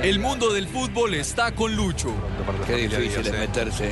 El 0.02 0.18
mundo 0.18 0.52
del 0.52 0.68
fútbol 0.68 1.14
está 1.14 1.54
con 1.54 1.76
Lucho. 1.76 2.16
Qué 2.66 2.78
difícil 2.78 3.28
es 3.28 3.32
meterse. 3.32 3.92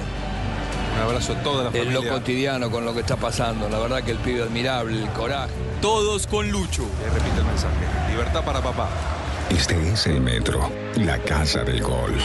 Un 0.96 1.02
abrazo 1.04 1.34
a 1.34 1.44
toda 1.44 1.66
la 1.66 1.70
En 1.70 1.86
familia. 1.86 2.02
lo 2.02 2.10
cotidiano 2.18 2.72
con 2.72 2.84
lo 2.84 2.96
que 2.96 3.02
está 3.02 3.18
pasando. 3.18 3.70
La 3.70 3.78
verdad 3.78 4.02
que 4.04 4.10
el 4.10 4.18
pibe 4.18 4.42
admirable, 4.42 5.00
el 5.00 5.10
coraje. 5.10 5.54
Todos 5.80 6.26
con 6.26 6.50
Lucho. 6.50 6.88
repite 7.14 7.38
el 7.38 7.46
mensaje. 7.46 7.76
Libertad 8.10 8.44
para 8.44 8.60
papá. 8.62 8.90
Este 9.52 9.92
es 9.92 10.08
el 10.08 10.22
Metro, 10.22 10.72
la 10.96 11.18
casa 11.20 11.66
del 11.66 11.84
gol, 11.84 12.16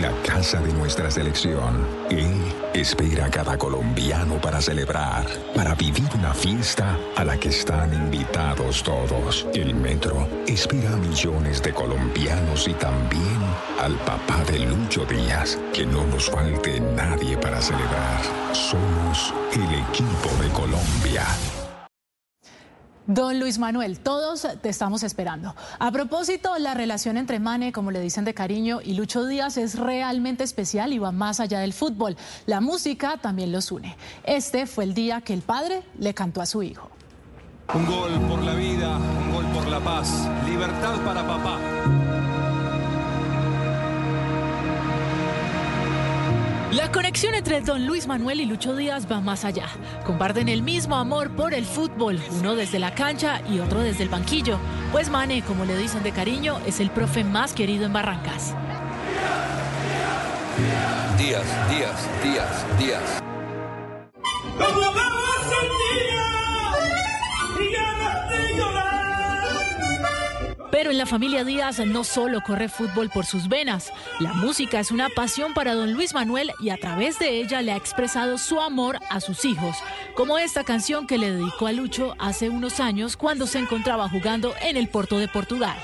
la 0.00 0.12
casa 0.22 0.60
de 0.60 0.72
nuestra 0.72 1.10
selección. 1.10 1.84
Él 2.10 2.40
espera 2.74 3.26
a 3.26 3.30
cada 3.30 3.58
colombiano 3.58 4.40
para 4.40 4.60
celebrar, 4.60 5.26
para 5.52 5.74
vivir 5.74 6.08
una 6.14 6.32
fiesta 6.32 6.96
a 7.16 7.24
la 7.24 7.36
que 7.38 7.48
están 7.48 7.92
invitados 7.92 8.84
todos. 8.84 9.48
El 9.52 9.74
Metro 9.74 10.28
espera 10.46 10.92
a 10.92 10.96
millones 10.96 11.60
de 11.60 11.72
colombianos 11.72 12.68
y 12.68 12.74
también 12.74 13.40
al 13.80 13.96
papá 14.04 14.44
de 14.44 14.60
Lucho 14.60 15.04
Díaz. 15.06 15.58
Que 15.74 15.84
no 15.84 16.06
nos 16.06 16.30
falte 16.30 16.78
nadie 16.78 17.36
para 17.36 17.60
celebrar. 17.60 18.22
Somos 18.52 19.34
el 19.52 19.74
equipo 19.74 20.30
de 20.40 20.48
Colombia. 20.50 21.26
Don 23.06 23.38
Luis 23.38 23.58
Manuel, 23.58 24.00
todos 24.00 24.48
te 24.60 24.68
estamos 24.68 25.04
esperando. 25.04 25.54
A 25.78 25.92
propósito, 25.92 26.58
la 26.58 26.74
relación 26.74 27.16
entre 27.16 27.38
Mane, 27.38 27.70
como 27.70 27.92
le 27.92 28.00
dicen 28.00 28.24
de 28.24 28.34
cariño, 28.34 28.80
y 28.82 28.94
Lucho 28.94 29.24
Díaz 29.24 29.56
es 29.58 29.78
realmente 29.78 30.42
especial 30.42 30.92
y 30.92 30.98
va 30.98 31.12
más 31.12 31.38
allá 31.38 31.60
del 31.60 31.72
fútbol. 31.72 32.16
La 32.46 32.60
música 32.60 33.16
también 33.18 33.52
los 33.52 33.70
une. 33.70 33.96
Este 34.24 34.66
fue 34.66 34.84
el 34.84 34.94
día 34.94 35.20
que 35.20 35.34
el 35.34 35.42
padre 35.42 35.82
le 36.00 36.14
cantó 36.14 36.40
a 36.40 36.46
su 36.46 36.64
hijo. 36.64 36.90
Un 37.74 37.86
gol 37.86 38.10
por 38.28 38.42
la 38.42 38.54
vida, 38.54 38.96
un 38.96 39.32
gol 39.32 39.44
por 39.54 39.68
la 39.68 39.78
paz. 39.78 40.28
Libertad 40.44 40.96
para 41.04 41.26
papá. 41.26 41.95
La 46.76 46.92
conexión 46.92 47.34
entre 47.34 47.62
don 47.62 47.86
Luis 47.86 48.06
Manuel 48.06 48.38
y 48.38 48.44
Lucho 48.44 48.76
Díaz 48.76 49.10
va 49.10 49.22
más 49.22 49.46
allá. 49.46 49.64
Comparten 50.04 50.50
el 50.50 50.60
mismo 50.60 50.96
amor 50.96 51.34
por 51.34 51.54
el 51.54 51.64
fútbol, 51.64 52.20
uno 52.38 52.54
desde 52.54 52.78
la 52.78 52.94
cancha 52.94 53.40
y 53.50 53.60
otro 53.60 53.80
desde 53.80 54.02
el 54.02 54.10
banquillo. 54.10 54.58
Pues 54.92 55.08
Mane, 55.08 55.40
como 55.40 55.64
le 55.64 55.74
dicen 55.74 56.02
de 56.02 56.12
cariño, 56.12 56.60
es 56.66 56.78
el 56.80 56.90
profe 56.90 57.24
más 57.24 57.54
querido 57.54 57.86
en 57.86 57.94
Barrancas. 57.94 58.54
Díaz, 61.16 61.46
Díaz, 61.70 62.08
Díaz, 62.22 62.78
Díaz. 62.78 63.22
Pero 70.76 70.90
en 70.90 70.98
la 70.98 71.06
familia 71.06 71.42
Díaz 71.42 71.78
no 71.86 72.04
solo 72.04 72.42
corre 72.42 72.68
fútbol 72.68 73.08
por 73.08 73.24
sus 73.24 73.48
venas, 73.48 73.90
la 74.20 74.34
música 74.34 74.78
es 74.78 74.90
una 74.90 75.08
pasión 75.08 75.54
para 75.54 75.72
don 75.72 75.94
Luis 75.94 76.12
Manuel 76.12 76.52
y 76.60 76.68
a 76.68 76.76
través 76.76 77.18
de 77.18 77.40
ella 77.40 77.62
le 77.62 77.72
ha 77.72 77.76
expresado 77.76 78.36
su 78.36 78.60
amor 78.60 78.98
a 79.08 79.20
sus 79.20 79.46
hijos, 79.46 79.78
como 80.14 80.36
esta 80.36 80.64
canción 80.64 81.06
que 81.06 81.16
le 81.16 81.32
dedicó 81.32 81.66
a 81.66 81.72
Lucho 81.72 82.14
hace 82.18 82.50
unos 82.50 82.78
años 82.78 83.16
cuando 83.16 83.46
se 83.46 83.58
encontraba 83.58 84.10
jugando 84.10 84.52
en 84.60 84.76
el 84.76 84.88
Porto 84.88 85.18
de 85.18 85.28
Portugal. 85.28 85.78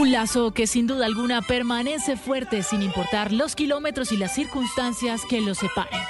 Un 0.00 0.12
lazo 0.12 0.52
que 0.52 0.66
sin 0.66 0.86
duda 0.86 1.04
alguna 1.04 1.42
permanece 1.42 2.16
fuerte 2.16 2.62
sin 2.62 2.80
importar 2.80 3.32
los 3.32 3.54
kilómetros 3.54 4.12
y 4.12 4.16
las 4.16 4.34
circunstancias 4.34 5.20
que 5.28 5.42
lo 5.42 5.54
separen. 5.54 6.00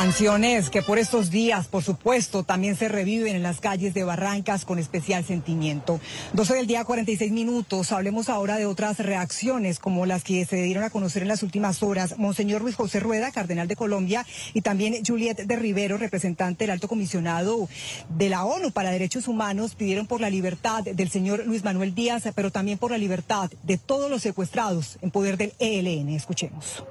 Canciones 0.00 0.70
que 0.70 0.80
por 0.80 0.98
estos 0.98 1.30
días, 1.30 1.66
por 1.66 1.82
supuesto, 1.82 2.42
también 2.42 2.74
se 2.74 2.88
reviven 2.88 3.36
en 3.36 3.42
las 3.42 3.60
calles 3.60 3.92
de 3.92 4.02
Barrancas 4.02 4.64
con 4.64 4.78
especial 4.78 5.26
sentimiento. 5.26 6.00
12 6.32 6.54
del 6.54 6.66
día, 6.66 6.86
46 6.86 7.30
minutos. 7.30 7.92
Hablemos 7.92 8.30
ahora 8.30 8.56
de 8.56 8.64
otras 8.64 8.98
reacciones, 8.98 9.78
como 9.78 10.06
las 10.06 10.24
que 10.24 10.46
se 10.46 10.62
dieron 10.62 10.84
a 10.84 10.88
conocer 10.88 11.20
en 11.20 11.28
las 11.28 11.42
últimas 11.42 11.82
horas. 11.82 12.16
Monseñor 12.16 12.62
Luis 12.62 12.76
José 12.76 12.98
Rueda, 12.98 13.30
cardenal 13.30 13.68
de 13.68 13.76
Colombia, 13.76 14.24
y 14.54 14.62
también 14.62 15.04
Juliet 15.06 15.36
de 15.36 15.56
Rivero, 15.56 15.98
representante 15.98 16.64
del 16.64 16.70
alto 16.70 16.88
comisionado 16.88 17.68
de 18.08 18.30
la 18.30 18.46
ONU 18.46 18.70
para 18.70 18.92
Derechos 18.92 19.28
Humanos, 19.28 19.74
pidieron 19.74 20.06
por 20.06 20.22
la 20.22 20.30
libertad 20.30 20.82
del 20.82 21.10
señor 21.10 21.44
Luis 21.44 21.62
Manuel 21.62 21.94
Díaz, 21.94 22.22
pero 22.34 22.50
también 22.50 22.78
por 22.78 22.90
la 22.90 22.96
libertad 22.96 23.50
de 23.64 23.76
todos 23.76 24.10
los 24.10 24.22
secuestrados 24.22 24.96
en 25.02 25.10
poder 25.10 25.36
del 25.36 25.52
ELN. 25.58 26.08
Escuchemos. 26.08 26.84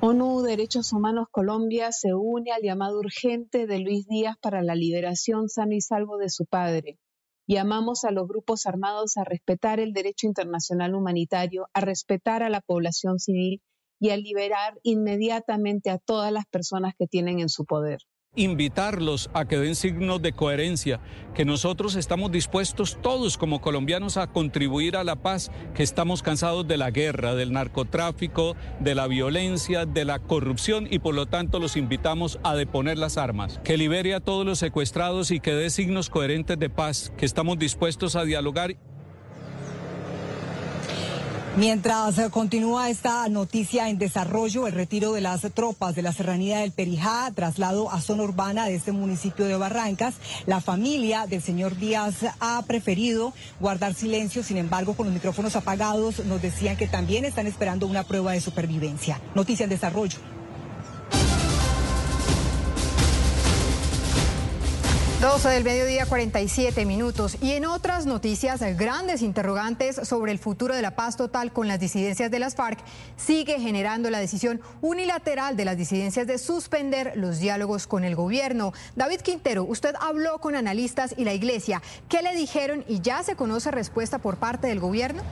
ONU 0.00 0.42
Derechos 0.42 0.92
Humanos 0.92 1.26
Colombia 1.28 1.90
se 1.90 2.14
une 2.14 2.52
al 2.52 2.62
llamado 2.62 3.00
urgente 3.00 3.66
de 3.66 3.80
Luis 3.80 4.06
Díaz 4.06 4.36
para 4.40 4.62
la 4.62 4.76
liberación 4.76 5.48
sano 5.48 5.72
y 5.72 5.80
salvo 5.80 6.18
de 6.18 6.28
su 6.28 6.46
padre. 6.46 7.00
Llamamos 7.48 8.04
a 8.04 8.12
los 8.12 8.28
grupos 8.28 8.66
armados 8.66 9.16
a 9.16 9.24
respetar 9.24 9.80
el 9.80 9.92
derecho 9.92 10.28
internacional 10.28 10.94
humanitario, 10.94 11.66
a 11.72 11.80
respetar 11.80 12.44
a 12.44 12.48
la 12.48 12.60
población 12.60 13.18
civil 13.18 13.60
y 13.98 14.10
a 14.10 14.16
liberar 14.16 14.78
inmediatamente 14.84 15.90
a 15.90 15.98
todas 15.98 16.30
las 16.30 16.46
personas 16.46 16.94
que 16.96 17.08
tienen 17.08 17.40
en 17.40 17.48
su 17.48 17.64
poder 17.64 17.98
invitarlos 18.38 19.30
a 19.34 19.46
que 19.46 19.58
den 19.58 19.74
signos 19.74 20.22
de 20.22 20.32
coherencia, 20.32 21.00
que 21.34 21.44
nosotros 21.44 21.96
estamos 21.96 22.30
dispuestos 22.30 22.98
todos 23.02 23.36
como 23.36 23.60
colombianos 23.60 24.16
a 24.16 24.28
contribuir 24.28 24.96
a 24.96 25.04
la 25.04 25.16
paz, 25.16 25.50
que 25.74 25.82
estamos 25.82 26.22
cansados 26.22 26.66
de 26.66 26.76
la 26.76 26.90
guerra, 26.90 27.34
del 27.34 27.52
narcotráfico, 27.52 28.56
de 28.80 28.94
la 28.94 29.06
violencia, 29.06 29.86
de 29.86 30.04
la 30.04 30.20
corrupción 30.20 30.86
y 30.90 31.00
por 31.00 31.14
lo 31.14 31.26
tanto 31.26 31.58
los 31.58 31.76
invitamos 31.76 32.38
a 32.44 32.54
deponer 32.54 32.98
las 32.98 33.18
armas, 33.18 33.60
que 33.64 33.76
libere 33.76 34.14
a 34.14 34.20
todos 34.20 34.46
los 34.46 34.58
secuestrados 34.58 35.30
y 35.30 35.40
que 35.40 35.52
dé 35.52 35.70
signos 35.70 36.10
coherentes 36.10 36.58
de 36.58 36.70
paz, 36.70 37.12
que 37.16 37.26
estamos 37.26 37.58
dispuestos 37.58 38.16
a 38.16 38.24
dialogar 38.24 38.76
Mientras 41.58 42.16
eh, 42.18 42.30
continúa 42.30 42.88
esta 42.88 43.28
noticia 43.28 43.88
en 43.88 43.98
desarrollo, 43.98 44.68
el 44.68 44.74
retiro 44.74 45.12
de 45.12 45.20
las 45.20 45.40
tropas 45.54 45.96
de 45.96 46.02
la 46.02 46.12
serranía 46.12 46.60
del 46.60 46.70
Perijá, 46.70 47.32
traslado 47.34 47.90
a 47.90 48.00
zona 48.00 48.22
urbana 48.22 48.66
de 48.66 48.76
este 48.76 48.92
municipio 48.92 49.44
de 49.44 49.56
Barrancas, 49.56 50.14
la 50.46 50.60
familia 50.60 51.26
del 51.26 51.42
señor 51.42 51.76
Díaz 51.76 52.18
ha 52.38 52.62
preferido 52.68 53.32
guardar 53.58 53.94
silencio, 53.94 54.44
sin 54.44 54.56
embargo, 54.56 54.94
con 54.94 55.06
los 55.06 55.14
micrófonos 55.14 55.56
apagados 55.56 56.24
nos 56.26 56.40
decían 56.40 56.76
que 56.76 56.86
también 56.86 57.24
están 57.24 57.48
esperando 57.48 57.88
una 57.88 58.04
prueba 58.04 58.30
de 58.30 58.40
supervivencia. 58.40 59.20
Noticia 59.34 59.64
en 59.64 59.70
desarrollo. 59.70 60.37
12 65.20 65.48
del 65.48 65.64
mediodía, 65.64 66.06
47 66.06 66.84
minutos. 66.84 67.38
Y 67.42 67.50
en 67.50 67.66
otras 67.66 68.06
noticias, 68.06 68.60
grandes 68.76 69.20
interrogantes 69.20 69.96
sobre 70.04 70.30
el 70.30 70.38
futuro 70.38 70.76
de 70.76 70.82
la 70.82 70.94
paz 70.94 71.16
total 71.16 71.52
con 71.52 71.66
las 71.66 71.80
disidencias 71.80 72.30
de 72.30 72.38
las 72.38 72.54
FARC 72.54 72.78
sigue 73.16 73.58
generando 73.58 74.10
la 74.10 74.20
decisión 74.20 74.60
unilateral 74.80 75.56
de 75.56 75.64
las 75.64 75.76
disidencias 75.76 76.28
de 76.28 76.38
suspender 76.38 77.14
los 77.16 77.40
diálogos 77.40 77.88
con 77.88 78.04
el 78.04 78.14
gobierno. 78.14 78.72
David 78.94 79.22
Quintero, 79.22 79.64
usted 79.64 79.96
habló 80.00 80.38
con 80.38 80.54
analistas 80.54 81.14
y 81.16 81.24
la 81.24 81.34
iglesia. 81.34 81.82
¿Qué 82.08 82.22
le 82.22 82.36
dijeron 82.36 82.84
y 82.86 83.00
ya 83.00 83.24
se 83.24 83.34
conoce 83.34 83.72
respuesta 83.72 84.18
por 84.18 84.36
parte 84.36 84.68
del 84.68 84.78
gobierno? 84.78 85.24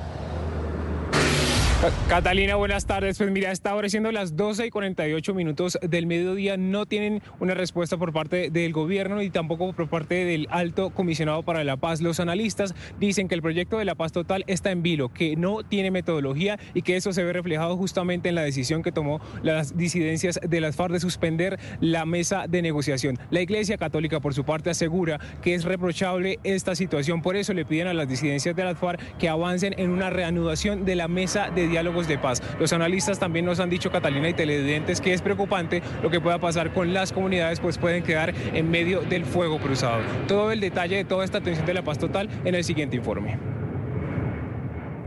Catalina, 2.08 2.56
buenas 2.56 2.86
tardes. 2.86 3.18
Pues 3.18 3.30
mira, 3.30 3.52
está 3.52 3.70
ahora 3.70 3.90
siendo 3.90 4.10
las 4.10 4.34
12 4.34 4.66
y 4.66 4.70
48 4.70 5.34
minutos 5.34 5.78
del 5.82 6.06
mediodía. 6.06 6.56
No 6.56 6.86
tienen 6.86 7.22
una 7.38 7.52
respuesta 7.52 7.98
por 7.98 8.14
parte 8.14 8.48
del 8.48 8.72
gobierno 8.72 9.20
y 9.20 9.28
tampoco 9.28 9.74
por 9.74 9.86
parte 9.86 10.24
del 10.24 10.48
alto 10.50 10.88
comisionado 10.88 11.42
para 11.42 11.64
la 11.64 11.76
paz. 11.76 12.00
Los 12.00 12.18
analistas 12.18 12.74
dicen 12.98 13.28
que 13.28 13.34
el 13.34 13.42
proyecto 13.42 13.76
de 13.76 13.84
la 13.84 13.94
paz 13.94 14.12
total 14.12 14.42
está 14.46 14.70
en 14.70 14.82
vilo, 14.82 15.10
que 15.10 15.36
no 15.36 15.64
tiene 15.64 15.90
metodología 15.90 16.58
y 16.72 16.80
que 16.80 16.96
eso 16.96 17.12
se 17.12 17.22
ve 17.22 17.34
reflejado 17.34 17.76
justamente 17.76 18.30
en 18.30 18.36
la 18.36 18.42
decisión 18.42 18.82
que 18.82 18.90
tomó 18.90 19.20
las 19.42 19.76
disidencias 19.76 20.40
de 20.42 20.60
las 20.62 20.76
FARC 20.76 20.94
de 20.94 21.00
suspender 21.00 21.58
la 21.80 22.06
mesa 22.06 22.46
de 22.48 22.62
negociación. 22.62 23.18
La 23.30 23.42
Iglesia 23.42 23.76
Católica, 23.76 24.20
por 24.20 24.32
su 24.32 24.44
parte, 24.44 24.70
asegura 24.70 25.20
que 25.42 25.54
es 25.54 25.64
reprochable 25.64 26.38
esta 26.42 26.74
situación. 26.74 27.20
Por 27.20 27.36
eso 27.36 27.52
le 27.52 27.66
piden 27.66 27.88
a 27.88 27.94
las 27.94 28.08
disidencias 28.08 28.56
de 28.56 28.64
las 28.64 28.78
FARC 28.78 29.18
que 29.18 29.28
avancen 29.28 29.74
en 29.76 29.90
una 29.90 30.08
reanudación 30.08 30.86
de 30.86 30.96
la 30.96 31.06
mesa 31.06 31.50
de 31.50 31.65
diálogos 31.68 32.08
de 32.08 32.18
paz. 32.18 32.42
Los 32.58 32.72
analistas 32.72 33.18
también 33.18 33.44
nos 33.44 33.60
han 33.60 33.70
dicho, 33.70 33.90
Catalina 33.90 34.28
y 34.28 34.34
televidentes, 34.34 35.00
que 35.00 35.12
es 35.12 35.22
preocupante 35.22 35.82
lo 36.02 36.10
que 36.10 36.20
pueda 36.20 36.38
pasar 36.38 36.72
con 36.72 36.92
las 36.92 37.12
comunidades, 37.12 37.60
pues 37.60 37.78
pueden 37.78 38.02
quedar 38.02 38.34
en 38.54 38.70
medio 38.70 39.00
del 39.00 39.24
fuego 39.24 39.58
cruzado. 39.58 40.02
Todo 40.28 40.52
el 40.52 40.60
detalle 40.60 40.96
de 40.96 41.04
toda 41.04 41.24
esta 41.24 41.40
tensión 41.40 41.66
de 41.66 41.74
la 41.74 41.82
paz 41.82 41.98
total 41.98 42.28
en 42.44 42.54
el 42.54 42.64
siguiente 42.64 42.96
informe. 42.96 43.38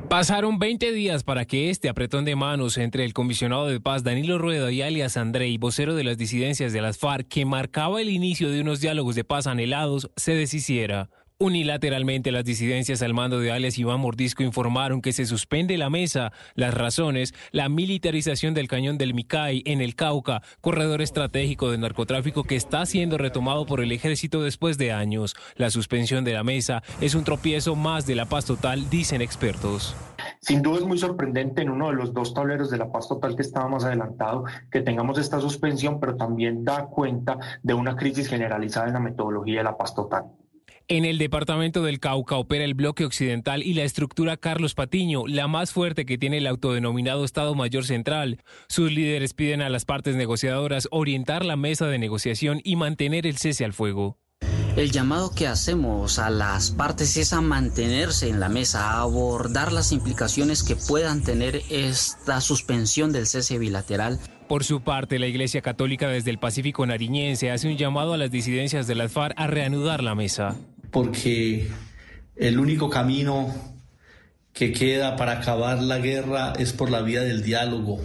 Pasaron 0.09 0.57
20 0.57 0.91
días 0.91 1.23
para 1.23 1.45
que 1.45 1.69
este 1.69 1.87
apretón 1.87 2.25
de 2.25 2.35
manos 2.35 2.79
entre 2.79 3.05
el 3.05 3.13
comisionado 3.13 3.67
de 3.67 3.79
paz 3.79 4.03
Danilo 4.03 4.39
Rueda 4.39 4.71
y 4.71 4.81
alias 4.81 5.17
Andrei, 5.17 5.59
vocero 5.59 5.93
de 5.93 6.03
las 6.03 6.17
disidencias 6.17 6.73
de 6.73 6.81
las 6.81 6.97
FARC, 6.97 7.27
que 7.27 7.45
marcaba 7.45 8.01
el 8.01 8.09
inicio 8.09 8.49
de 8.49 8.61
unos 8.61 8.81
diálogos 8.81 9.13
de 9.13 9.23
paz 9.23 9.45
anhelados, 9.45 10.09
se 10.15 10.33
deshiciera. 10.33 11.11
Unilateralmente, 11.41 12.33
las 12.33 12.43
disidencias 12.43 13.01
al 13.01 13.13
mando 13.13 13.39
de 13.39 13.53
alias 13.53 13.77
Iván 13.77 14.01
Mordisco 14.01 14.43
informaron 14.43 15.01
que 15.01 15.13
se 15.13 15.25
suspende 15.25 15.77
la 15.77 15.89
mesa. 15.89 16.33
Las 16.53 16.73
razones, 16.73 17.33
la 17.53 17.69
militarización 17.69 18.53
del 18.53 18.67
cañón 18.67 18.97
del 18.97 19.13
Micay 19.13 19.63
en 19.65 19.79
el 19.79 19.95
Cauca, 19.95 20.41
corredor 20.59 21.01
estratégico 21.01 21.71
de 21.71 21.77
narcotráfico 21.77 22.43
que 22.43 22.57
está 22.57 22.85
siendo 22.85 23.17
retomado 23.17 23.65
por 23.65 23.79
el 23.79 23.93
ejército 23.93 24.43
después 24.43 24.77
de 24.77 24.91
años. 24.91 25.33
La 25.55 25.69
suspensión 25.69 26.25
de 26.25 26.33
la 26.33 26.43
mesa 26.43 26.83
es 26.99 27.15
un 27.15 27.23
tropiezo 27.23 27.73
más 27.73 28.05
de 28.05 28.15
la 28.15 28.25
paz 28.25 28.43
total, 28.43 28.89
dicen 28.89 29.21
expertos. 29.21 29.95
Sin 30.41 30.61
duda 30.61 30.79
es 30.79 30.85
muy 30.85 30.97
sorprendente 30.97 31.61
en 31.61 31.69
uno 31.69 31.87
de 31.87 31.93
los 31.93 32.13
dos 32.13 32.33
tableros 32.33 32.69
de 32.69 32.79
la 32.79 32.91
paz 32.91 33.07
total 33.07 33.37
que 33.37 33.43
estaba 33.43 33.69
más 33.69 33.85
adelantado 33.85 34.43
que 34.69 34.81
tengamos 34.81 35.17
esta 35.17 35.39
suspensión, 35.39 36.01
pero 36.01 36.17
también 36.17 36.65
da 36.65 36.87
cuenta 36.87 37.37
de 37.63 37.73
una 37.73 37.95
crisis 37.95 38.27
generalizada 38.27 38.87
en 38.87 38.93
la 38.95 38.99
metodología 38.99 39.59
de 39.59 39.63
la 39.63 39.77
paz 39.77 39.95
total. 39.95 40.25
En 40.91 41.05
el 41.05 41.19
departamento 41.19 41.83
del 41.83 41.99
Cauca 41.99 42.35
opera 42.37 42.65
el 42.65 42.73
bloque 42.73 43.05
occidental 43.05 43.61
y 43.61 43.75
la 43.75 43.83
estructura 43.83 44.37
Carlos 44.37 44.73
Patiño, 44.73 45.27
la 45.27 45.47
más 45.47 45.71
fuerte 45.71 46.03
que 46.03 46.17
tiene 46.17 46.39
el 46.39 46.47
autodenominado 46.47 47.25
Estado 47.25 47.53
Mayor 47.53 47.85
Central. 47.85 48.41
Sus 48.69 48.91
líderes 48.91 49.35
piden 49.35 49.61
a 49.61 49.69
las 49.69 49.85
partes 49.85 50.15
negociadoras 50.15 50.87
orientar 50.89 51.45
la 51.45 51.57
mesa 51.57 51.85
de 51.85 51.99
negociación 51.99 52.59
y 52.63 52.75
mantener 52.75 53.27
el 53.27 53.37
cese 53.37 53.65
al 53.65 53.73
fuego. 53.73 54.17
El 54.77 54.89
llamado 54.89 55.29
que 55.29 55.45
hacemos 55.45 56.17
a 56.17 56.31
las 56.31 56.71
partes 56.71 57.17
es 57.17 57.33
a 57.33 57.41
mantenerse 57.41 58.27
en 58.27 58.39
la 58.39 58.49
mesa, 58.49 58.89
a 58.89 59.01
abordar 59.01 59.71
las 59.71 59.91
implicaciones 59.91 60.63
que 60.63 60.75
puedan 60.75 61.21
tener 61.21 61.61
esta 61.69 62.41
suspensión 62.41 63.11
del 63.11 63.27
cese 63.27 63.59
bilateral. 63.59 64.19
Por 64.47 64.63
su 64.63 64.81
parte, 64.81 65.19
la 65.19 65.27
Iglesia 65.27 65.61
Católica 65.61 66.07
desde 66.07 66.31
el 66.31 66.39
Pacífico 66.39 66.83
Nariñense 66.87 67.51
hace 67.51 67.67
un 67.67 67.77
llamado 67.77 68.13
a 68.13 68.17
las 68.17 68.31
disidencias 68.31 68.87
de 68.87 68.95
las 68.95 69.11
FARC 69.11 69.39
a 69.39 69.45
reanudar 69.45 70.01
la 70.01 70.15
mesa 70.15 70.55
porque 70.91 71.67
el 72.35 72.59
único 72.59 72.89
camino 72.89 73.53
que 74.53 74.71
queda 74.71 75.15
para 75.15 75.33
acabar 75.33 75.81
la 75.81 75.99
guerra 75.99 76.53
es 76.57 76.73
por 76.73 76.89
la 76.89 77.01
vía 77.01 77.21
del 77.21 77.43
diálogo. 77.43 77.99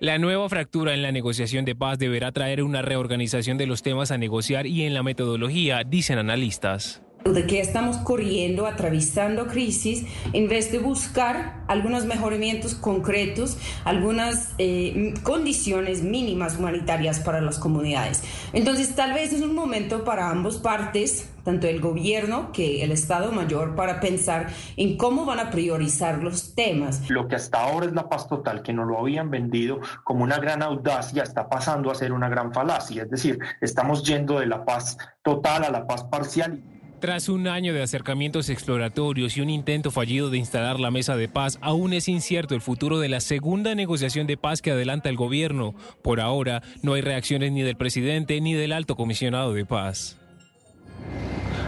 La 0.00 0.18
nueva 0.18 0.48
fractura 0.48 0.94
en 0.94 1.02
la 1.02 1.12
negociación 1.12 1.64
de 1.64 1.74
paz 1.74 1.98
deberá 1.98 2.32
traer 2.32 2.62
una 2.62 2.80
reorganización 2.80 3.58
de 3.58 3.66
los 3.66 3.82
temas 3.82 4.10
a 4.10 4.18
negociar 4.18 4.66
y 4.66 4.84
en 4.84 4.94
la 4.94 5.02
metodología, 5.02 5.82
dicen 5.84 6.18
analistas 6.18 7.02
de 7.32 7.46
que 7.46 7.60
estamos 7.60 7.96
corriendo, 7.98 8.66
atravesando 8.66 9.46
crisis, 9.46 10.04
en 10.32 10.48
vez 10.48 10.72
de 10.72 10.78
buscar 10.78 11.64
algunos 11.68 12.04
mejoramientos 12.04 12.74
concretos, 12.74 13.56
algunas 13.84 14.54
eh, 14.58 15.14
condiciones 15.22 16.02
mínimas 16.02 16.58
humanitarias 16.58 17.20
para 17.20 17.40
las 17.40 17.58
comunidades. 17.58 18.22
Entonces, 18.52 18.94
tal 18.94 19.12
vez 19.12 19.32
es 19.32 19.42
un 19.42 19.54
momento 19.54 20.04
para 20.04 20.30
ambas 20.30 20.56
partes, 20.58 21.30
tanto 21.44 21.66
el 21.66 21.80
gobierno 21.80 22.52
que 22.52 22.82
el 22.82 22.92
Estado 22.92 23.32
Mayor, 23.32 23.74
para 23.74 24.00
pensar 24.00 24.48
en 24.76 24.96
cómo 24.96 25.24
van 25.24 25.38
a 25.40 25.50
priorizar 25.50 26.22
los 26.22 26.54
temas. 26.54 27.08
Lo 27.08 27.28
que 27.28 27.36
hasta 27.36 27.62
ahora 27.62 27.86
es 27.86 27.92
la 27.92 28.08
paz 28.08 28.28
total, 28.28 28.62
que 28.62 28.72
nos 28.72 28.86
lo 28.86 28.98
habían 28.98 29.30
vendido 29.30 29.80
como 30.04 30.24
una 30.24 30.38
gran 30.38 30.62
audacia, 30.62 31.22
está 31.22 31.48
pasando 31.48 31.90
a 31.90 31.94
ser 31.94 32.12
una 32.12 32.28
gran 32.28 32.52
falacia. 32.52 33.04
Es 33.04 33.10
decir, 33.10 33.38
estamos 33.60 34.04
yendo 34.04 34.40
de 34.40 34.46
la 34.46 34.64
paz 34.64 34.98
total 35.22 35.64
a 35.64 35.70
la 35.70 35.86
paz 35.86 36.04
parcial. 36.04 36.62
Tras 37.00 37.30
un 37.30 37.48
año 37.48 37.72
de 37.72 37.82
acercamientos 37.82 38.50
exploratorios 38.50 39.34
y 39.34 39.40
un 39.40 39.48
intento 39.48 39.90
fallido 39.90 40.28
de 40.28 40.36
instalar 40.36 40.78
la 40.78 40.90
mesa 40.90 41.16
de 41.16 41.28
paz, 41.28 41.58
aún 41.62 41.94
es 41.94 42.08
incierto 42.08 42.54
el 42.54 42.60
futuro 42.60 42.98
de 42.98 43.08
la 43.08 43.20
segunda 43.20 43.74
negociación 43.74 44.26
de 44.26 44.36
paz 44.36 44.60
que 44.60 44.70
adelanta 44.70 45.08
el 45.08 45.16
gobierno. 45.16 45.74
Por 46.02 46.20
ahora, 46.20 46.62
no 46.82 46.92
hay 46.92 47.00
reacciones 47.00 47.52
ni 47.52 47.62
del 47.62 47.78
presidente 47.78 48.38
ni 48.42 48.52
del 48.52 48.72
alto 48.72 48.96
comisionado 48.96 49.54
de 49.54 49.64
paz. 49.64 50.18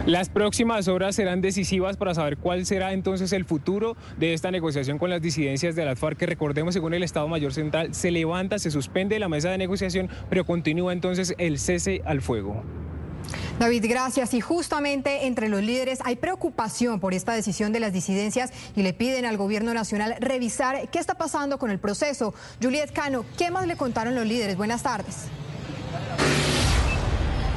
Las 0.05 0.29
próximas 0.29 0.87
horas 0.87 1.15
serán 1.15 1.41
decisivas 1.41 1.97
para 1.97 2.13
saber 2.13 2.37
cuál 2.37 2.67
será 2.67 2.93
entonces 2.93 3.33
el 3.33 3.45
futuro 3.45 3.97
de 4.19 4.35
esta 4.35 4.51
negociación 4.51 4.99
con 4.99 5.09
las 5.09 5.21
disidencias 5.21 5.75
de 5.75 5.83
la 5.83 5.95
FARC, 5.95 6.19
que 6.19 6.25
recordemos, 6.27 6.75
según 6.75 6.93
el 6.93 7.01
Estado 7.01 7.27
Mayor 7.27 7.53
Central, 7.53 7.95
se 7.95 8.11
levanta, 8.11 8.59
se 8.59 8.69
suspende 8.69 9.17
la 9.17 9.29
mesa 9.29 9.49
de 9.49 9.57
negociación, 9.57 10.09
pero 10.29 10.45
continúa 10.45 10.93
entonces 10.93 11.33
el 11.39 11.57
cese 11.57 12.03
al 12.05 12.21
fuego. 12.21 12.63
David, 13.59 13.85
gracias. 13.87 14.33
Y 14.33 14.41
justamente 14.41 15.25
entre 15.27 15.49
los 15.49 15.61
líderes 15.61 15.99
hay 16.03 16.15
preocupación 16.15 16.99
por 16.99 17.13
esta 17.13 17.33
decisión 17.33 17.71
de 17.71 17.79
las 17.79 17.93
disidencias 17.93 18.51
y 18.75 18.81
le 18.81 18.93
piden 18.93 19.25
al 19.25 19.37
gobierno 19.37 19.73
nacional 19.73 20.15
revisar 20.19 20.89
qué 20.89 20.99
está 20.99 21.15
pasando 21.15 21.57
con 21.57 21.71
el 21.71 21.79
proceso. 21.79 22.33
Juliet 22.61 22.91
Cano, 22.91 23.25
¿qué 23.37 23.51
más 23.51 23.67
le 23.67 23.77
contaron 23.77 24.15
los 24.15 24.25
líderes? 24.25 24.57
Buenas 24.57 24.83
tardes. 24.83 25.27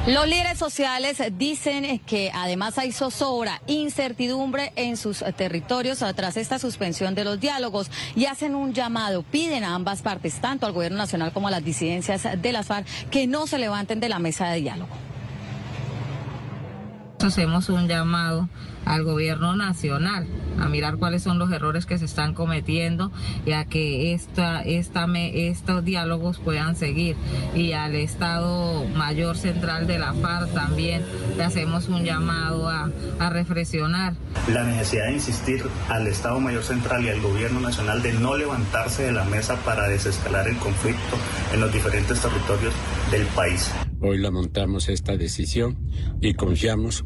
Los 0.07 0.25
líderes 0.25 0.57
sociales 0.57 1.21
dicen 1.37 1.99
que 1.99 2.31
además 2.33 2.77
hay 2.77 2.93
zozobra, 2.93 3.61
incertidumbre 3.67 4.71
en 4.77 4.95
sus 4.95 5.19
territorios 5.35 6.01
tras 6.15 6.37
esta 6.37 6.59
suspensión 6.59 7.13
de 7.13 7.25
los 7.25 7.41
diálogos 7.41 7.91
y 8.15 8.23
hacen 8.23 8.55
un 8.55 8.73
llamado, 8.73 9.23
piden 9.23 9.65
a 9.65 9.75
ambas 9.75 10.01
partes, 10.01 10.35
tanto 10.35 10.65
al 10.65 10.71
gobierno 10.71 10.97
nacional 10.97 11.33
como 11.33 11.49
a 11.49 11.51
las 11.51 11.65
disidencias 11.65 12.25
de 12.41 12.51
las 12.53 12.67
FARC, 12.67 12.87
que 13.09 13.27
no 13.27 13.47
se 13.47 13.57
levanten 13.57 13.99
de 13.99 14.07
la 14.07 14.19
mesa 14.19 14.47
de 14.47 14.61
diálogo. 14.61 15.06
Hacemos 17.19 17.69
un 17.69 17.87
llamado 17.87 18.47
al 18.85 19.03
gobierno 19.03 19.55
nacional 19.55 20.27
a 20.59 20.69
mirar 20.69 20.97
cuáles 20.97 21.23
son 21.23 21.39
los 21.39 21.51
errores 21.51 21.85
que 21.85 21.97
se 21.97 22.05
están 22.05 22.33
cometiendo 22.33 23.11
y 23.45 23.51
a 23.51 23.65
que 23.65 24.13
esta, 24.13 24.61
estos 24.61 25.83
diálogos 25.83 26.39
puedan 26.39 26.75
seguir. 26.75 27.15
Y 27.55 27.73
al 27.73 27.95
Estado 27.95 28.85
Mayor 28.95 29.35
Central 29.35 29.87
de 29.87 29.99
la 29.99 30.13
FARC 30.13 30.53
también 30.53 31.03
le 31.35 31.43
hacemos 31.43 31.89
un 31.89 32.03
llamado 32.03 32.69
a, 32.69 32.89
a 33.19 33.29
reflexionar. 33.29 34.13
La 34.47 34.63
necesidad 34.63 35.07
de 35.07 35.13
insistir 35.13 35.63
al 35.89 36.07
Estado 36.07 36.39
Mayor 36.39 36.63
Central 36.63 37.03
y 37.03 37.09
al 37.09 37.19
gobierno 37.19 37.59
nacional 37.59 38.01
de 38.03 38.13
no 38.13 38.37
levantarse 38.37 39.03
de 39.03 39.11
la 39.11 39.25
mesa 39.25 39.55
para 39.65 39.87
desescalar 39.87 40.47
el 40.47 40.57
conflicto 40.57 41.17
en 41.51 41.61
los 41.61 41.73
diferentes 41.73 42.21
territorios 42.21 42.73
del 43.11 43.25
país. 43.27 43.71
Hoy 44.01 44.17
lamentamos 44.17 44.89
esta 44.89 45.17
decisión 45.17 45.77
y 46.21 46.33
confiamos 46.33 47.03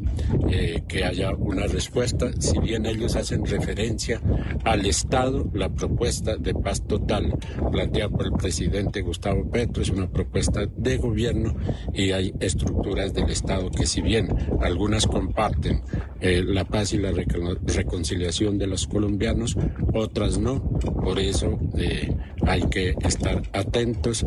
eh, 0.50 0.82
que 0.88 1.04
haya 1.04 1.34
una 1.34 1.66
respuesta, 1.66 2.30
si 2.38 2.58
bien 2.58 2.86
ellos 2.86 3.16
hacen 3.16 3.44
referencia 3.44 4.20
al 4.64 4.86
Estado, 4.86 5.50
la 5.54 5.68
propuesta 5.68 6.36
de 6.36 6.54
paz 6.54 6.82
total 6.86 7.38
planteada 7.70 8.10
por 8.10 8.26
el 8.26 8.32
presidente 8.32 9.00
Gustavo 9.00 9.50
Petro 9.50 9.82
es 9.82 9.90
una 9.90 10.08
propuesta 10.08 10.66
de 10.76 10.96
gobierno 10.96 11.54
y 11.92 12.12
hay 12.12 12.34
estructuras 12.40 13.14
del 13.14 13.30
Estado 13.30 13.70
que 13.70 13.86
si 13.86 14.00
bien 14.00 14.28
algunas 14.60 15.06
comparten 15.06 15.82
eh, 16.20 16.42
la 16.44 16.64
paz 16.64 16.92
y 16.92 16.98
la 16.98 17.10
reconciliación 17.10 18.58
de 18.58 18.66
los 18.66 18.86
colombianos, 18.86 19.56
otras 19.92 20.38
no. 20.38 20.62
Por 21.02 21.18
eso 21.18 21.58
eh, 21.76 22.16
hay 22.46 22.62
que 22.68 22.94
estar 23.02 23.42
atentos. 23.52 24.24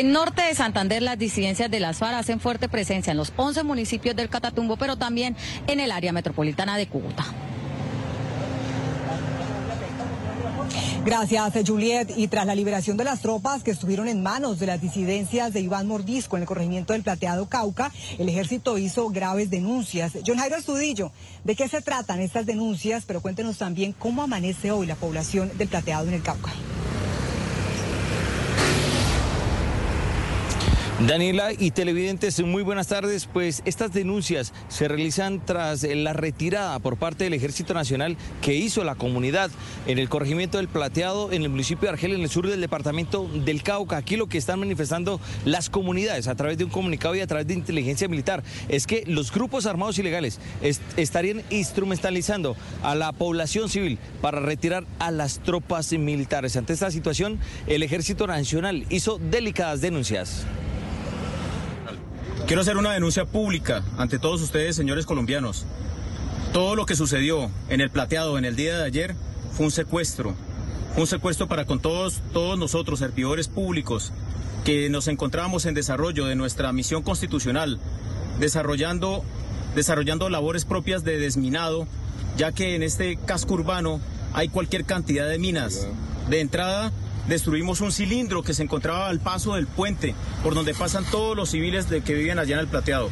En 0.00 0.12
norte 0.12 0.40
de 0.40 0.54
Santander, 0.54 1.02
las 1.02 1.18
disidencias 1.18 1.70
de 1.70 1.78
las 1.78 1.98
FARC 1.98 2.14
hacen 2.14 2.40
fuerte 2.40 2.70
presencia 2.70 3.10
en 3.10 3.18
los 3.18 3.34
11 3.36 3.64
municipios 3.64 4.16
del 4.16 4.30
Catatumbo, 4.30 4.78
pero 4.78 4.96
también 4.96 5.36
en 5.66 5.78
el 5.78 5.92
área 5.92 6.10
metropolitana 6.10 6.78
de 6.78 6.86
Cúcuta. 6.86 7.22
Gracias, 11.04 11.52
Juliet. 11.66 12.14
Y 12.16 12.28
tras 12.28 12.46
la 12.46 12.54
liberación 12.54 12.96
de 12.96 13.04
las 13.04 13.20
tropas 13.20 13.62
que 13.62 13.72
estuvieron 13.72 14.08
en 14.08 14.22
manos 14.22 14.58
de 14.58 14.68
las 14.68 14.80
disidencias 14.80 15.52
de 15.52 15.60
Iván 15.60 15.86
Mordisco 15.86 16.36
en 16.36 16.44
el 16.44 16.48
corregimiento 16.48 16.94
del 16.94 17.02
Plateado 17.02 17.50
Cauca, 17.50 17.92
el 18.18 18.30
ejército 18.30 18.78
hizo 18.78 19.10
graves 19.10 19.50
denuncias. 19.50 20.12
John 20.26 20.38
Jairo 20.38 20.56
Estudillo, 20.56 21.12
¿de 21.44 21.54
qué 21.54 21.68
se 21.68 21.82
tratan 21.82 22.20
estas 22.20 22.46
denuncias? 22.46 23.04
Pero 23.04 23.20
cuéntenos 23.20 23.58
también 23.58 23.92
cómo 23.92 24.22
amanece 24.22 24.70
hoy 24.70 24.86
la 24.86 24.94
población 24.94 25.52
del 25.58 25.68
Plateado 25.68 26.08
en 26.08 26.14
el 26.14 26.22
Cauca. 26.22 26.52
Daniela 31.06 31.54
y 31.58 31.70
televidentes, 31.70 32.42
muy 32.42 32.62
buenas 32.62 32.88
tardes. 32.88 33.24
Pues 33.24 33.62
estas 33.64 33.90
denuncias 33.94 34.52
se 34.68 34.86
realizan 34.86 35.42
tras 35.42 35.82
la 35.82 36.12
retirada 36.12 36.78
por 36.78 36.98
parte 36.98 37.24
del 37.24 37.32
Ejército 37.32 37.72
Nacional 37.72 38.18
que 38.42 38.54
hizo 38.54 38.84
la 38.84 38.96
comunidad 38.96 39.50
en 39.86 39.98
el 39.98 40.10
corregimiento 40.10 40.58
del 40.58 40.68
Plateado, 40.68 41.32
en 41.32 41.42
el 41.42 41.48
municipio 41.48 41.86
de 41.86 41.94
Argel, 41.94 42.12
en 42.12 42.20
el 42.20 42.28
sur 42.28 42.46
del 42.46 42.60
departamento 42.60 43.26
del 43.46 43.62
Cauca. 43.62 43.96
Aquí 43.96 44.16
lo 44.16 44.26
que 44.26 44.36
están 44.36 44.60
manifestando 44.60 45.22
las 45.46 45.70
comunidades 45.70 46.28
a 46.28 46.34
través 46.34 46.58
de 46.58 46.64
un 46.64 46.70
comunicado 46.70 47.14
y 47.14 47.20
a 47.20 47.26
través 47.26 47.46
de 47.46 47.54
inteligencia 47.54 48.06
militar 48.06 48.42
es 48.68 48.86
que 48.86 49.02
los 49.06 49.32
grupos 49.32 49.64
armados 49.64 49.98
ilegales 49.98 50.38
estarían 50.98 51.42
instrumentalizando 51.48 52.56
a 52.82 52.94
la 52.94 53.12
población 53.12 53.70
civil 53.70 53.98
para 54.20 54.40
retirar 54.40 54.84
a 54.98 55.10
las 55.10 55.38
tropas 55.38 55.94
militares. 55.94 56.56
Ante 56.56 56.74
esta 56.74 56.90
situación, 56.90 57.40
el 57.66 57.82
Ejército 57.82 58.26
Nacional 58.26 58.84
hizo 58.90 59.18
delicadas 59.18 59.80
denuncias. 59.80 60.44
Quiero 62.46 62.62
hacer 62.62 62.76
una 62.76 62.92
denuncia 62.92 63.24
pública 63.24 63.82
ante 63.96 64.18
todos 64.18 64.42
ustedes, 64.42 64.74
señores 64.74 65.06
colombianos. 65.06 65.66
Todo 66.52 66.74
lo 66.74 66.84
que 66.84 66.96
sucedió 66.96 67.50
en 67.68 67.80
el 67.80 67.90
plateado 67.90 68.38
en 68.38 68.44
el 68.44 68.56
día 68.56 68.76
de 68.76 68.84
ayer 68.84 69.14
fue 69.52 69.66
un 69.66 69.72
secuestro. 69.72 70.34
un 70.96 71.06
secuestro 71.06 71.46
para 71.46 71.64
con 71.64 71.78
todos, 71.78 72.20
todos 72.32 72.58
nosotros, 72.58 72.98
servidores 72.98 73.46
públicos, 73.46 74.12
que 74.64 74.90
nos 74.90 75.06
encontramos 75.06 75.64
en 75.64 75.74
desarrollo 75.74 76.26
de 76.26 76.34
nuestra 76.34 76.72
misión 76.72 77.02
constitucional, 77.02 77.78
desarrollando, 78.40 79.24
desarrollando 79.76 80.28
labores 80.28 80.64
propias 80.64 81.04
de 81.04 81.18
desminado, 81.18 81.86
ya 82.36 82.50
que 82.50 82.74
en 82.74 82.82
este 82.82 83.16
casco 83.16 83.54
urbano 83.54 84.00
hay 84.32 84.48
cualquier 84.48 84.84
cantidad 84.84 85.28
de 85.28 85.38
minas. 85.38 85.86
De 86.28 86.40
entrada, 86.40 86.92
destruimos 87.28 87.80
un 87.80 87.92
cilindro 87.92 88.42
que 88.42 88.54
se 88.54 88.62
encontraba 88.62 89.08
al 89.08 89.20
paso 89.20 89.54
del 89.54 89.66
puente 89.66 90.14
por 90.42 90.54
donde 90.54 90.74
pasan 90.74 91.04
todos 91.04 91.36
los 91.36 91.50
civiles 91.50 91.88
de 91.88 92.02
que 92.02 92.14
viven 92.14 92.38
allá 92.38 92.54
en 92.54 92.60
el 92.60 92.68
plateado. 92.68 93.10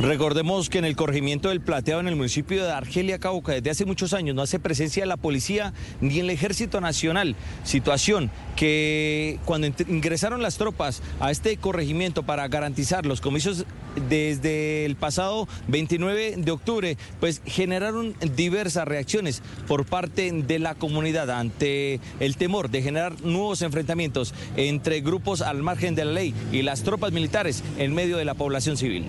Recordemos 0.00 0.68
que 0.68 0.78
en 0.78 0.84
el 0.84 0.94
corregimiento 0.94 1.48
del 1.48 1.60
Plateado, 1.60 2.00
en 2.00 2.08
el 2.08 2.16
municipio 2.16 2.64
de 2.64 2.70
Argelia, 2.70 3.18
Cauca, 3.18 3.52
desde 3.52 3.70
hace 3.70 3.86
muchos 3.86 4.12
años 4.12 4.34
no 4.34 4.42
hace 4.42 4.58
presencia 4.58 5.06
la 5.06 5.16
policía 5.16 5.72
ni 6.00 6.20
el 6.20 6.30
Ejército 6.30 6.80
Nacional. 6.80 7.34
Situación 7.64 8.30
que 8.56 9.38
cuando 9.44 9.68
ingresaron 9.88 10.42
las 10.42 10.58
tropas 10.58 11.02
a 11.20 11.30
este 11.30 11.56
corregimiento 11.56 12.24
para 12.24 12.46
garantizar 12.48 13.06
los 13.06 13.20
comicios 13.20 13.64
desde 14.08 14.84
el 14.84 14.96
pasado 14.96 15.48
29 15.68 16.36
de 16.36 16.50
octubre, 16.50 16.98
pues 17.20 17.40
generaron 17.46 18.14
diversas 18.34 18.86
reacciones 18.86 19.42
por 19.66 19.86
parte 19.86 20.30
de 20.30 20.58
la 20.58 20.74
comunidad 20.74 21.30
ante 21.30 22.00
el 22.20 22.36
temor 22.36 22.70
de 22.70 22.82
generar 22.82 23.20
nuevos 23.22 23.62
enfrentamientos 23.62 24.34
entre 24.56 25.00
grupos 25.00 25.40
al 25.40 25.62
margen 25.62 25.94
de 25.94 26.04
la 26.04 26.12
ley 26.12 26.34
y 26.52 26.62
las 26.62 26.82
tropas 26.82 27.12
militares 27.12 27.62
en 27.78 27.94
medio 27.94 28.16
de 28.16 28.24
la 28.24 28.34
población 28.34 28.76
civil. 28.76 29.06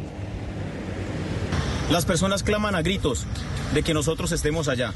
Las 1.90 2.06
personas 2.06 2.43
claman 2.43 2.75
a 2.75 2.82
gritos 2.82 3.25
de 3.74 3.82
que 3.82 3.93
nosotros 3.93 4.33
estemos 4.33 4.67
allá. 4.67 4.93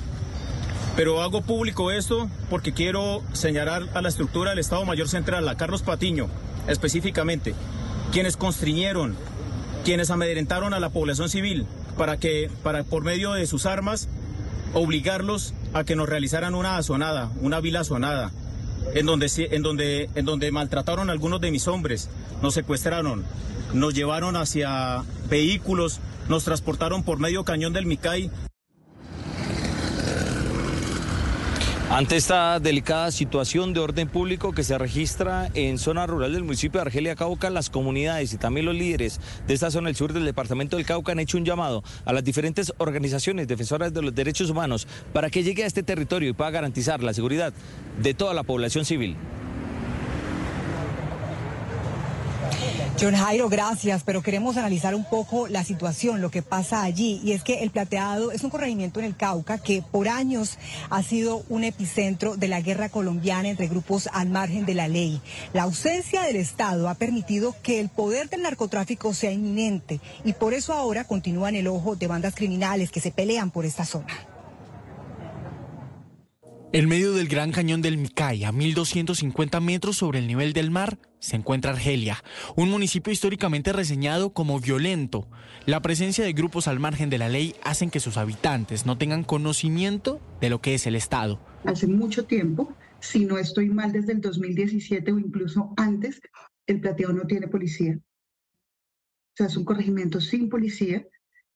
Pero 0.97 1.21
hago 1.21 1.41
público 1.41 1.89
esto 1.89 2.29
porque 2.49 2.73
quiero 2.73 3.23
señalar 3.31 3.87
a 3.93 4.01
la 4.01 4.09
estructura 4.09 4.49
del 4.49 4.59
Estado 4.59 4.83
Mayor 4.83 5.07
Central, 5.07 5.47
a 5.47 5.55
Carlos 5.55 5.83
Patiño 5.83 6.27
específicamente, 6.67 7.55
quienes 8.11 8.37
constriñeron, 8.37 9.15
quienes 9.83 10.11
amedrentaron 10.11 10.73
a 10.73 10.79
la 10.79 10.89
población 10.89 11.29
civil 11.29 11.65
para 11.97 12.17
que, 12.17 12.51
para, 12.63 12.83
por 12.83 13.03
medio 13.03 13.33
de 13.33 13.47
sus 13.47 13.65
armas, 13.65 14.09
obligarlos 14.73 15.53
a 15.73 15.83
que 15.83 15.95
nos 15.95 16.09
realizaran 16.09 16.55
una 16.55 16.77
azonada, 16.77 17.31
una 17.41 17.61
vila 17.61 17.81
azonada, 17.81 18.31
en 18.93 19.05
donde, 19.05 19.27
en, 19.51 19.63
donde, 19.63 20.09
en 20.15 20.25
donde 20.25 20.51
maltrataron 20.51 21.09
a 21.09 21.13
algunos 21.13 21.41
de 21.41 21.51
mis 21.51 21.67
hombres, 21.67 22.09
nos 22.41 22.53
secuestraron, 22.53 23.23
nos 23.73 23.93
llevaron 23.93 24.35
hacia 24.35 25.03
vehículos 25.29 25.99
nos 26.29 26.43
transportaron 26.43 27.03
por 27.03 27.19
medio 27.19 27.43
cañón 27.43 27.73
del 27.73 27.85
Micay. 27.85 28.29
Ante 31.91 32.15
esta 32.15 32.57
delicada 32.61 33.11
situación 33.11 33.73
de 33.73 33.81
orden 33.81 34.07
público 34.07 34.53
que 34.53 34.63
se 34.63 34.77
registra 34.77 35.49
en 35.53 35.77
zona 35.77 36.07
rural 36.07 36.31
del 36.31 36.45
municipio 36.45 36.79
de 36.79 36.83
Argelia 36.83 37.17
Cauca, 37.17 37.49
las 37.49 37.69
comunidades 37.69 38.31
y 38.31 38.37
también 38.37 38.65
los 38.65 38.75
líderes 38.75 39.19
de 39.45 39.53
esta 39.53 39.69
zona 39.71 39.89
del 39.89 39.97
sur 39.97 40.13
del 40.13 40.23
departamento 40.23 40.77
del 40.77 40.85
Cauca 40.85 41.11
han 41.11 41.19
hecho 41.19 41.37
un 41.37 41.43
llamado 41.43 41.83
a 42.05 42.13
las 42.13 42.23
diferentes 42.23 42.71
organizaciones 42.77 43.45
defensoras 43.49 43.93
de 43.93 44.03
los 44.03 44.15
derechos 44.15 44.49
humanos 44.49 44.87
para 45.11 45.29
que 45.29 45.43
llegue 45.43 45.65
a 45.65 45.67
este 45.67 45.83
territorio 45.83 46.29
y 46.29 46.33
pueda 46.33 46.49
garantizar 46.51 47.03
la 47.03 47.13
seguridad 47.13 47.51
de 48.01 48.13
toda 48.13 48.33
la 48.33 48.43
población 48.43 48.85
civil. 48.85 49.17
John 52.99 53.15
Jairo, 53.15 53.49
gracias, 53.49 54.03
pero 54.03 54.21
queremos 54.21 54.57
analizar 54.57 54.93
un 54.93 55.05
poco 55.05 55.47
la 55.47 55.63
situación, 55.63 56.21
lo 56.21 56.29
que 56.29 56.43
pasa 56.43 56.83
allí. 56.83 57.19
Y 57.23 57.31
es 57.31 57.43
que 57.43 57.63
el 57.63 57.71
Plateado 57.71 58.31
es 58.31 58.43
un 58.43 58.51
corregimiento 58.51 58.99
en 58.99 59.05
el 59.07 59.15
Cauca 59.15 59.57
que 59.57 59.81
por 59.81 60.07
años 60.07 60.59
ha 60.89 61.01
sido 61.01 61.43
un 61.49 61.63
epicentro 61.63 62.37
de 62.37 62.47
la 62.47 62.61
guerra 62.61 62.89
colombiana 62.89 63.49
entre 63.49 63.67
grupos 63.67 64.07
al 64.13 64.29
margen 64.29 64.65
de 64.65 64.75
la 64.75 64.87
ley. 64.87 65.19
La 65.53 65.63
ausencia 65.63 66.21
del 66.23 66.35
Estado 66.35 66.89
ha 66.89 66.95
permitido 66.95 67.55
que 67.63 67.79
el 67.79 67.89
poder 67.89 68.29
del 68.29 68.43
narcotráfico 68.43 69.13
sea 69.13 69.31
inminente 69.31 69.99
y 70.23 70.33
por 70.33 70.53
eso 70.53 70.73
ahora 70.73 71.05
continúa 71.05 71.49
en 71.49 71.55
el 71.55 71.67
ojo 71.67 71.95
de 71.95 72.07
bandas 72.07 72.35
criminales 72.35 72.91
que 72.91 72.99
se 72.99 73.11
pelean 73.11 73.49
por 73.49 73.65
esta 73.65 73.85
zona. 73.85 74.30
En 76.73 76.87
medio 76.87 77.11
del 77.11 77.27
Gran 77.27 77.51
Cañón 77.51 77.81
del 77.81 77.97
Micay, 77.97 78.45
a 78.45 78.53
1250 78.53 79.59
metros 79.59 79.97
sobre 79.97 80.19
el 80.19 80.27
nivel 80.27 80.53
del 80.53 80.71
mar, 80.71 80.99
se 81.19 81.35
encuentra 81.35 81.71
Argelia, 81.71 82.23
un 82.55 82.69
municipio 82.69 83.11
históricamente 83.11 83.73
reseñado 83.73 84.31
como 84.31 84.57
violento. 84.57 85.27
La 85.65 85.81
presencia 85.81 86.23
de 86.23 86.31
grupos 86.31 86.69
al 86.69 86.79
margen 86.79 87.09
de 87.09 87.17
la 87.17 87.27
ley 87.27 87.55
hacen 87.65 87.89
que 87.89 87.99
sus 87.99 88.15
habitantes 88.15 88.85
no 88.85 88.97
tengan 88.97 89.25
conocimiento 89.25 90.21
de 90.39 90.49
lo 90.49 90.61
que 90.61 90.73
es 90.73 90.87
el 90.87 90.95
Estado. 90.95 91.41
Hace 91.65 91.87
mucho 91.87 92.23
tiempo, 92.23 92.73
si 93.01 93.25
no 93.25 93.37
estoy 93.37 93.67
mal 93.67 93.91
desde 93.91 94.13
el 94.13 94.21
2017 94.21 95.11
o 95.11 95.19
incluso 95.19 95.73
antes, 95.75 96.21
el 96.67 96.79
Plateado 96.79 97.11
no 97.11 97.27
tiene 97.27 97.49
policía. 97.49 97.99
O 97.99 99.35
sea, 99.35 99.47
es 99.47 99.57
un 99.57 99.65
corregimiento 99.65 100.21
sin 100.21 100.47
policía. 100.47 101.05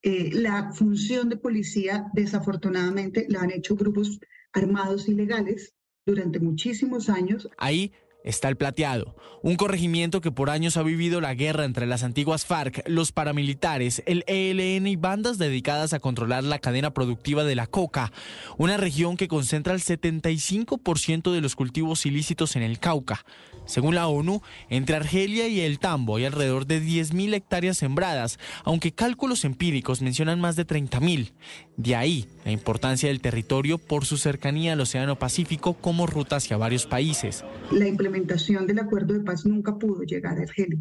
Eh, 0.01 0.31
la 0.33 0.73
función 0.73 1.29
de 1.29 1.37
policía, 1.37 2.05
desafortunadamente, 2.13 3.27
la 3.29 3.39
han 3.39 3.51
hecho 3.51 3.77
grupos 3.77 4.19
armados 4.55 5.07
ilegales 5.07 5.75
durante 6.05 6.39
muchísimos 6.39 7.09
años. 7.09 7.47
Ahí 7.57 7.91
está 8.23 8.49
el 8.49 8.57
plateado, 8.57 9.15
un 9.43 9.55
corregimiento 9.55 10.19
que 10.19 10.31
por 10.31 10.49
años 10.49 10.77
ha 10.77 10.83
vivido 10.83 11.21
la 11.21 11.35
guerra 11.35 11.63
entre 11.63 11.85
las 11.85 12.03
antiguas 12.03 12.45
FARC, 12.45 12.83
los 12.87 13.11
paramilitares, 13.11 14.01
el 14.07 14.23
ELN 14.25 14.87
y 14.87 14.95
bandas 14.95 15.37
dedicadas 15.37 15.93
a 15.93 15.99
controlar 15.99 16.43
la 16.43 16.57
cadena 16.57 16.91
productiva 16.91 17.43
de 17.43 17.53
la 17.53 17.67
coca, 17.67 18.11
una 18.57 18.77
región 18.77 19.15
que 19.15 19.27
concentra 19.27 19.75
el 19.75 19.81
75% 19.81 21.31
de 21.31 21.41
los 21.41 21.55
cultivos 21.55 22.07
ilícitos 22.07 22.55
en 22.55 22.63
el 22.63 22.79
Cauca. 22.79 23.23
Según 23.65 23.95
la 23.95 24.07
ONU, 24.07 24.41
entre 24.69 24.95
Argelia 24.95 25.47
y 25.47 25.61
el 25.61 25.79
Tambo 25.79 26.17
hay 26.17 26.25
alrededor 26.25 26.65
de 26.65 26.81
10.000 26.81 27.33
hectáreas 27.33 27.77
sembradas, 27.77 28.39
aunque 28.63 28.91
cálculos 28.91 29.45
empíricos 29.45 30.01
mencionan 30.01 30.39
más 30.39 30.55
de 30.55 30.67
30.000. 30.67 31.33
De 31.77 31.95
ahí 31.95 32.27
la 32.45 32.51
importancia 32.51 33.09
del 33.09 33.21
territorio 33.21 33.77
por 33.77 34.05
su 34.05 34.17
cercanía 34.17 34.73
al 34.73 34.81
Océano 34.81 35.17
Pacífico 35.17 35.73
como 35.73 36.07
ruta 36.07 36.37
hacia 36.37 36.57
varios 36.57 36.85
países. 36.85 37.43
La 37.71 37.87
implementación 37.87 38.67
del 38.67 38.79
acuerdo 38.79 39.13
de 39.13 39.21
paz 39.21 39.45
nunca 39.45 39.77
pudo 39.77 40.03
llegar 40.03 40.37
a 40.37 40.43
Argelia. 40.43 40.79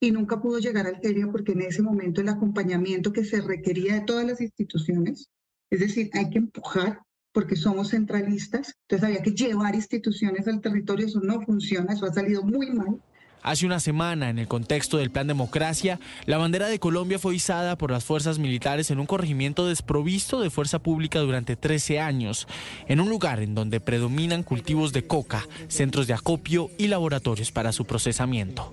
Y 0.00 0.10
nunca 0.10 0.40
pudo 0.40 0.58
llegar 0.58 0.86
a 0.86 0.90
Argelia 0.90 1.28
porque 1.30 1.52
en 1.52 1.62
ese 1.62 1.82
momento 1.82 2.20
el 2.20 2.28
acompañamiento 2.28 3.12
que 3.12 3.24
se 3.24 3.40
requería 3.40 3.94
de 3.94 4.00
todas 4.02 4.26
las 4.26 4.40
instituciones, 4.40 5.30
es 5.70 5.80
decir, 5.80 6.10
hay 6.12 6.30
que 6.30 6.38
empujar 6.38 7.00
porque 7.34 7.56
somos 7.56 7.90
centralistas, 7.90 8.76
entonces 8.82 9.04
había 9.08 9.22
que 9.22 9.32
llevar 9.32 9.74
instituciones 9.74 10.46
al 10.46 10.60
territorio, 10.60 11.06
eso 11.06 11.20
no 11.20 11.42
funciona, 11.42 11.92
eso 11.92 12.06
ha 12.06 12.12
salido 12.14 12.44
muy 12.44 12.70
mal. 12.70 13.02
Hace 13.44 13.66
una 13.66 13.78
semana, 13.78 14.30
en 14.30 14.38
el 14.38 14.48
contexto 14.48 14.96
del 14.96 15.10
Plan 15.10 15.26
Democracia, 15.26 16.00
la 16.24 16.38
bandera 16.38 16.66
de 16.66 16.78
Colombia 16.78 17.18
fue 17.18 17.36
izada 17.36 17.76
por 17.76 17.90
las 17.90 18.02
fuerzas 18.02 18.38
militares 18.38 18.90
en 18.90 18.98
un 18.98 19.04
corregimiento 19.04 19.66
desprovisto 19.66 20.40
de 20.40 20.48
fuerza 20.48 20.78
pública 20.78 21.18
durante 21.18 21.54
13 21.54 22.00
años, 22.00 22.48
en 22.88 23.00
un 23.00 23.10
lugar 23.10 23.40
en 23.40 23.54
donde 23.54 23.80
predominan 23.80 24.44
cultivos 24.44 24.94
de 24.94 25.06
coca, 25.06 25.46
centros 25.68 26.06
de 26.06 26.14
acopio 26.14 26.70
y 26.78 26.86
laboratorios 26.86 27.52
para 27.52 27.72
su 27.72 27.84
procesamiento. 27.84 28.72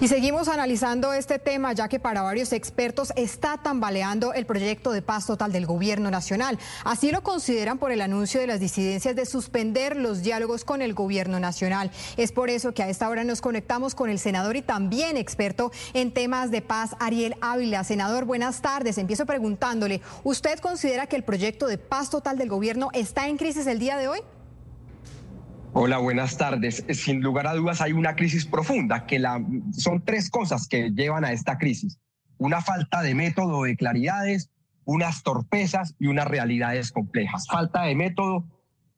Y 0.00 0.08
seguimos 0.08 0.48
analizando 0.48 1.12
este 1.12 1.38
tema 1.38 1.74
ya 1.74 1.88
que 1.88 2.00
para 2.00 2.22
varios 2.22 2.52
expertos 2.52 3.12
está 3.16 3.58
tambaleando 3.58 4.32
el 4.32 4.46
proyecto 4.46 4.92
de 4.92 5.02
paz 5.02 5.26
total 5.26 5.52
del 5.52 5.66
gobierno 5.66 6.10
nacional. 6.10 6.58
Así 6.84 7.10
lo 7.10 7.22
consideran 7.22 7.78
por 7.78 7.92
el 7.92 8.00
anuncio 8.00 8.40
de 8.40 8.46
las 8.46 8.60
disidencias 8.60 9.14
de 9.14 9.26
suspender 9.26 9.96
los 9.96 10.22
diálogos 10.22 10.64
con 10.64 10.80
el 10.80 10.94
gobierno 10.94 11.38
nacional. 11.38 11.90
Es 12.16 12.32
por 12.32 12.48
eso 12.48 12.72
que 12.72 12.82
a 12.82 12.88
esta 12.88 13.08
hora 13.10 13.24
nos 13.24 13.41
conectamos 13.42 13.94
con 13.94 14.08
el 14.08 14.18
senador 14.18 14.56
y 14.56 14.62
también 14.62 15.18
experto 15.18 15.70
en 15.92 16.14
temas 16.14 16.50
de 16.50 16.62
paz, 16.62 16.96
Ariel 16.98 17.34
Ávila. 17.42 17.84
Senador, 17.84 18.24
buenas 18.24 18.62
tardes. 18.62 18.96
Empiezo 18.96 19.26
preguntándole, 19.26 20.00
¿usted 20.24 20.58
considera 20.60 21.06
que 21.06 21.16
el 21.16 21.24
proyecto 21.24 21.66
de 21.66 21.76
paz 21.76 22.08
total 22.08 22.38
del 22.38 22.48
gobierno 22.48 22.88
está 22.94 23.28
en 23.28 23.36
crisis 23.36 23.66
el 23.66 23.78
día 23.78 23.98
de 23.98 24.08
hoy? 24.08 24.20
Hola, 25.74 25.98
buenas 25.98 26.36
tardes. 26.36 26.84
Sin 26.90 27.20
lugar 27.20 27.46
a 27.46 27.54
dudas 27.54 27.80
hay 27.80 27.92
una 27.92 28.14
crisis 28.14 28.46
profunda, 28.46 29.06
que 29.06 29.22
son 29.72 30.02
tres 30.04 30.30
cosas 30.30 30.68
que 30.68 30.90
llevan 30.90 31.24
a 31.24 31.32
esta 31.32 31.58
crisis. 31.58 31.98
Una 32.38 32.60
falta 32.60 33.02
de 33.02 33.14
método 33.14 33.64
de 33.64 33.76
claridades, 33.76 34.50
unas 34.84 35.22
torpezas 35.22 35.94
y 35.98 36.06
unas 36.08 36.26
realidades 36.26 36.92
complejas. 36.92 37.46
Falta 37.46 37.82
de 37.82 37.94
método. 37.94 38.44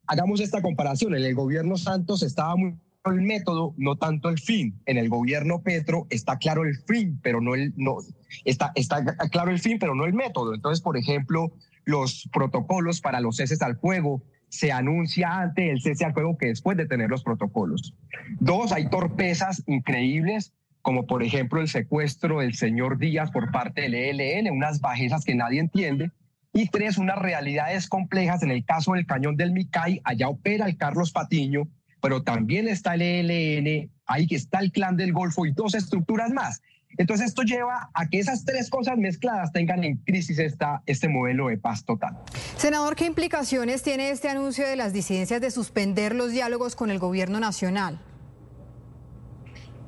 Hagamos 0.06 0.40
esta 0.40 0.62
comparación. 0.62 1.14
En 1.14 1.24
el 1.24 1.34
gobierno 1.34 1.76
Santos 1.76 2.23
estaba 2.23 2.56
muy 2.56 2.76
el 3.12 3.23
método, 3.23 3.74
no 3.76 3.97
tanto 3.97 4.28
el 4.28 4.39
fin. 4.39 4.81
En 4.86 4.97
el 4.97 5.08
gobierno 5.08 5.62
Petro 5.62 6.07
está 6.10 6.39
claro 6.39 6.65
el 6.65 6.76
fin, 6.86 7.20
pero 7.23 7.41
no 7.41 7.55
el 7.55 7.73
no 7.76 7.99
está 8.44 8.73
está 8.74 9.05
claro 9.31 9.50
el 9.50 9.58
fin, 9.58 9.78
pero 9.78 9.94
no 9.94 10.05
el 10.05 10.15
método. 10.15 10.55
Entonces, 10.55 10.83
por 10.83 10.97
ejemplo, 10.97 11.52
los 11.84 12.28
protocolos 12.33 13.00
para 13.00 13.20
los 13.20 13.36
ceses 13.36 13.60
al 13.62 13.76
fuego, 13.76 14.23
se 14.49 14.73
anuncia 14.73 15.41
antes 15.41 15.68
el 15.68 15.83
cese 15.83 16.05
al 16.05 16.15
fuego 16.15 16.39
que 16.39 16.47
después 16.47 16.76
de 16.76 16.86
tener 16.86 17.10
los 17.10 17.23
protocolos. 17.23 17.94
Dos, 18.39 18.73
hay 18.73 18.89
torpezas 18.89 19.62
increíbles, 19.66 20.52
como 20.81 21.07
por 21.07 21.23
ejemplo 21.23 21.60
el 21.60 21.68
secuestro 21.68 22.41
del 22.41 22.55
señor 22.55 22.99
Díaz 22.99 23.31
por 23.31 23.50
parte 23.50 23.83
del 23.83 23.94
ELN, 23.94 24.50
unas 24.52 24.81
bajezas 24.81 25.24
que 25.24 25.34
nadie 25.34 25.60
entiende. 25.60 26.10
Y 26.52 26.68
tres, 26.68 26.99
unas 26.99 27.18
realidades 27.18 27.89
complejas. 27.89 28.44
En 28.44 28.52
el 28.52 28.65
caso 28.65 28.92
del 28.92 29.07
cañón 29.07 29.36
del 29.36 29.50
Micay, 29.50 30.00
allá 30.05 30.28
opera 30.28 30.66
el 30.66 30.76
Carlos 30.76 31.10
Patiño, 31.10 31.68
pero 32.05 32.23
también 32.23 32.68
está 32.68 32.97
el 32.97 33.00
ELN, 33.00 33.91
ahí 34.05 34.26
está 34.28 34.58
el 34.58 34.73
clan 34.73 34.94
del 34.99 35.15
Golfo 35.15 35.47
y 35.47 35.52
dos 35.52 35.74
estructuras 35.74 36.33
más. 36.33 36.60
Entonces 36.99 37.28
esto 37.28 37.44
lleva 37.44 37.89
a 37.94 38.10
que 38.10 38.18
esas 38.18 38.44
tres 38.44 38.68
cosas 38.68 38.99
mezcladas 38.99 39.52
tengan 39.52 39.83
en 39.84 39.97
crisis 39.97 40.39
esta, 40.39 40.83
este 40.84 41.08
modelo 41.08 41.49
de 41.49 41.57
paz 41.57 41.86
total. 41.86 42.18
Senador, 42.58 42.94
¿qué 42.94 43.07
implicaciones 43.07 43.83
tiene 43.83 44.10
este 44.10 44.28
anuncio 44.28 44.68
de 44.68 44.76
las 44.76 44.92
disidencias 44.92 45.41
de 45.41 45.50
suspender 45.50 46.15
los 46.15 46.31
diálogos 46.31 46.76
con 46.76 46.91
el 46.91 46.99
gobierno 46.99 47.41
nacional? 47.41 47.99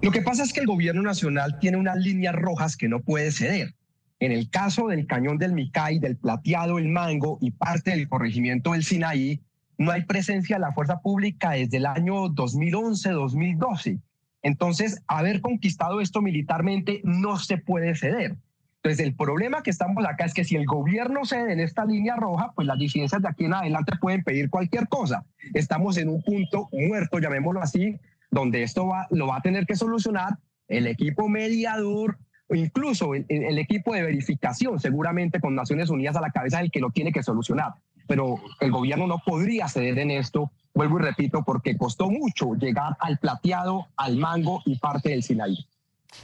Lo 0.01 0.11
que 0.11 0.23
pasa 0.23 0.43
es 0.43 0.55
que 0.55 0.61
el 0.61 0.67
gobierno 0.67 1.03
nacional 1.03 1.59
tiene 1.61 1.77
unas 1.77 1.99
líneas 1.99 2.35
rojas 2.35 2.79
que 2.79 2.89
no 2.89 3.01
puede 3.01 3.31
ceder. 3.31 3.75
En 4.21 4.33
el 4.33 4.49
caso 4.49 4.87
del 4.87 5.07
cañón 5.07 5.37
del 5.37 5.53
Micay, 5.53 5.99
del 5.99 6.17
plateado, 6.17 6.79
el 6.79 6.89
mango 6.89 7.37
y 7.43 7.51
parte 7.51 7.91
del 7.91 8.09
corregimiento 8.09 8.73
del 8.73 8.85
Sinaí, 8.85 9.43
no 9.79 9.93
hay 9.93 10.05
presencia 10.05 10.57
de 10.57 10.61
la 10.61 10.73
fuerza 10.73 11.01
pública 11.01 11.51
desde 11.51 11.79
el 11.79 11.87
año 11.87 12.29
2011-2012. 12.29 14.01
Entonces, 14.43 15.03
haber 15.07 15.41
conquistado 15.41 16.01
esto 16.01 16.23
militarmente 16.23 17.01
no 17.05 17.39
se 17.39 17.59
puede 17.59 17.95
ceder. 17.95 18.37
Entonces, 18.77 19.05
el 19.05 19.15
problema 19.15 19.63
que 19.63 19.71
estamos 19.71 20.05
acá 20.07 20.25
es 20.25 20.35
que 20.35 20.45
si 20.45 20.55
el 20.55 20.67
gobierno 20.67 21.25
cede 21.25 21.53
en 21.53 21.61
esta 21.61 21.85
línea 21.85 22.15
roja, 22.15 22.53
pues 22.55 22.69
las 22.69 22.79
disidencias 22.79 23.21
de 23.21 23.29
aquí 23.29 23.45
en 23.45 23.55
adelante 23.55 23.93
pueden 24.01 24.23
pedir 24.23 24.49
cualquier 24.49 24.87
cosa. 24.87 25.25
Estamos 25.55 25.97
en 25.99 26.09
un 26.09 26.23
punto 26.23 26.69
muerto, 26.73 27.19
llamémoslo 27.19 27.61
así, 27.61 27.99
donde 28.31 28.63
esto 28.63 28.87
va, 28.87 29.09
lo 29.11 29.27
va 29.27 29.39
a 29.39 29.41
tener 29.41 29.67
que 29.67 29.75
solucionar 29.75 30.39
el 30.69 30.87
equipo 30.87 31.29
mediador 31.29 32.19
incluso 32.51 33.15
el, 33.15 33.27
el 33.29 33.59
equipo 33.59 33.95
de 33.95 34.03
verificación, 34.03 34.79
seguramente 34.79 35.41
con 35.41 35.55
Naciones 35.55 35.91
Unidas 35.91 36.17
a 36.17 36.21
la 36.21 36.31
cabeza 36.31 36.59
del 36.59 36.71
que 36.71 36.81
lo 36.81 36.91
tiene 36.91 37.13
que 37.13 37.23
solucionar. 37.23 37.73
Pero 38.07 38.37
el 38.61 38.71
gobierno 38.71 39.07
no 39.07 39.19
podría 39.25 39.69
ceder 39.69 39.99
en 39.99 40.11
esto 40.11 40.51
vuelvo 40.77 40.99
y 41.01 41.03
repito, 41.03 41.43
porque 41.43 41.77
costó 41.77 42.11
mucho 42.11 42.55
llegar 42.55 42.97
al 43.01 43.19
plateado, 43.19 43.89
al 43.97 44.19
mango 44.19 44.63
y 44.67 44.79
parte 44.79 45.09
del 45.09 45.23
Sinaí. 45.23 45.67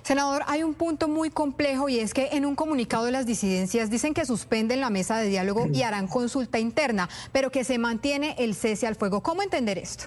Senador, 0.02 0.42
hay 0.46 0.62
un 0.62 0.74
punto 0.74 1.08
muy 1.08 1.30
complejo 1.30 1.88
y 1.88 1.98
es 1.98 2.14
que 2.14 2.28
en 2.32 2.44
un 2.44 2.54
comunicado 2.54 3.06
de 3.06 3.12
las 3.12 3.26
disidencias 3.26 3.90
dicen 3.90 4.14
que 4.14 4.24
suspenden 4.24 4.80
la 4.80 4.90
mesa 4.90 5.16
de 5.16 5.28
diálogo 5.28 5.66
y 5.72 5.82
harán 5.82 6.06
consulta 6.06 6.58
interna, 6.58 7.08
pero 7.32 7.50
que 7.50 7.64
se 7.64 7.78
mantiene 7.78 8.34
el 8.38 8.54
cese 8.54 8.86
al 8.86 8.94
fuego. 8.94 9.22
¿Cómo 9.22 9.42
entender 9.42 9.78
esto? 9.78 10.04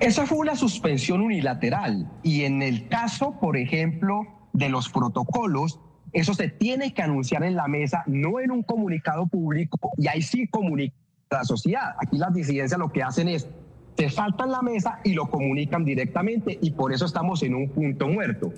Esa 0.00 0.26
fue 0.26 0.38
una 0.38 0.56
suspensión 0.56 1.20
unilateral 1.20 2.10
y 2.22 2.44
en 2.44 2.62
el 2.62 2.88
caso, 2.88 3.38
por 3.40 3.56
ejemplo, 3.56 4.26
de 4.52 4.68
los 4.68 4.88
protocolos, 4.88 5.80
eso 6.14 6.32
se 6.32 6.48
tiene 6.48 6.94
que 6.94 7.02
anunciar 7.02 7.42
en 7.44 7.56
la 7.56 7.68
mesa, 7.68 8.04
no 8.06 8.40
en 8.40 8.52
un 8.52 8.62
comunicado 8.62 9.26
público, 9.26 9.90
y 9.98 10.06
ahí 10.06 10.22
sí 10.22 10.46
comunica 10.46 10.94
la 11.30 11.44
sociedad. 11.44 11.96
Aquí 12.00 12.16
las 12.16 12.32
disidencias 12.32 12.78
lo 12.78 12.92
que 12.92 13.02
hacen 13.02 13.28
es, 13.28 13.48
se 13.96 14.08
saltan 14.08 14.50
la 14.50 14.62
mesa 14.62 15.00
y 15.04 15.12
lo 15.12 15.28
comunican 15.28 15.84
directamente 15.84 16.58
y 16.60 16.70
por 16.70 16.92
eso 16.92 17.04
estamos 17.04 17.42
en 17.42 17.54
un 17.54 17.68
punto 17.68 18.08
muerto. 18.08 18.52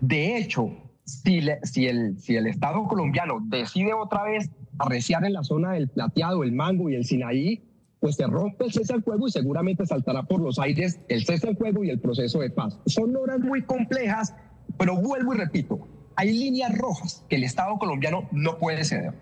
De 0.00 0.36
hecho, 0.36 0.70
si, 1.04 1.42
si, 1.62 1.86
el, 1.86 2.18
si 2.18 2.36
el 2.36 2.46
Estado 2.46 2.84
colombiano 2.88 3.38
decide 3.44 3.92
otra 3.92 4.24
vez 4.24 4.50
arreciar 4.78 5.24
en 5.24 5.34
la 5.34 5.44
zona 5.44 5.72
del 5.72 5.88
plateado, 5.88 6.42
el 6.42 6.52
mango 6.52 6.88
y 6.88 6.94
el 6.94 7.04
Sinaí, 7.04 7.62
pues 8.00 8.16
se 8.16 8.26
rompe 8.26 8.64
el 8.64 8.72
cese 8.72 8.94
al 8.94 9.02
fuego 9.02 9.28
y 9.28 9.30
seguramente 9.30 9.86
saltará 9.86 10.24
por 10.24 10.40
los 10.40 10.58
aires 10.58 10.98
el 11.08 11.24
cese 11.24 11.48
al 11.48 11.56
fuego 11.56 11.84
y 11.84 11.90
el 11.90 12.00
proceso 12.00 12.40
de 12.40 12.50
paz. 12.50 12.78
Son 12.86 13.14
horas 13.14 13.38
muy 13.40 13.62
complejas, 13.62 14.34
pero 14.76 14.96
vuelvo 14.96 15.34
y 15.34 15.38
repito, 15.38 15.86
hay 16.16 16.32
líneas 16.32 16.76
rojas 16.76 17.24
que 17.28 17.36
el 17.36 17.44
Estado 17.44 17.78
colombiano 17.78 18.28
no 18.32 18.58
puede 18.58 18.84
ceder. 18.84 19.14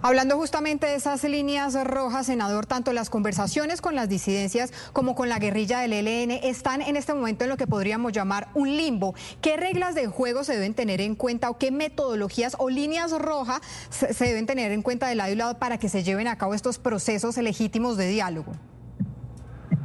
Hablando 0.00 0.36
justamente 0.36 0.86
de 0.86 0.96
esas 0.96 1.22
líneas 1.24 1.74
rojas, 1.84 2.26
senador, 2.26 2.66
tanto 2.66 2.92
las 2.92 3.10
conversaciones 3.10 3.80
con 3.80 3.94
las 3.94 4.08
disidencias 4.08 4.72
como 4.92 5.14
con 5.14 5.28
la 5.28 5.38
guerrilla 5.38 5.80
del 5.80 5.92
ELN 5.92 6.30
están 6.30 6.82
en 6.82 6.96
este 6.96 7.14
momento 7.14 7.44
en 7.44 7.50
lo 7.50 7.56
que 7.56 7.66
podríamos 7.66 8.12
llamar 8.12 8.48
un 8.54 8.76
limbo. 8.76 9.14
¿Qué 9.40 9.56
reglas 9.56 9.94
de 9.94 10.06
juego 10.06 10.44
se 10.44 10.54
deben 10.54 10.74
tener 10.74 11.00
en 11.00 11.14
cuenta 11.14 11.50
o 11.50 11.58
qué 11.58 11.70
metodologías 11.70 12.56
o 12.58 12.68
líneas 12.68 13.12
rojas 13.18 13.60
se 13.90 14.24
deben 14.24 14.46
tener 14.46 14.72
en 14.72 14.82
cuenta 14.82 15.08
de 15.08 15.14
lado 15.14 15.32
y 15.32 15.36
lado 15.36 15.58
para 15.58 15.78
que 15.78 15.88
se 15.88 16.02
lleven 16.02 16.28
a 16.28 16.36
cabo 16.36 16.54
estos 16.54 16.78
procesos 16.78 17.36
legítimos 17.36 17.96
de 17.96 18.08
diálogo? 18.08 18.52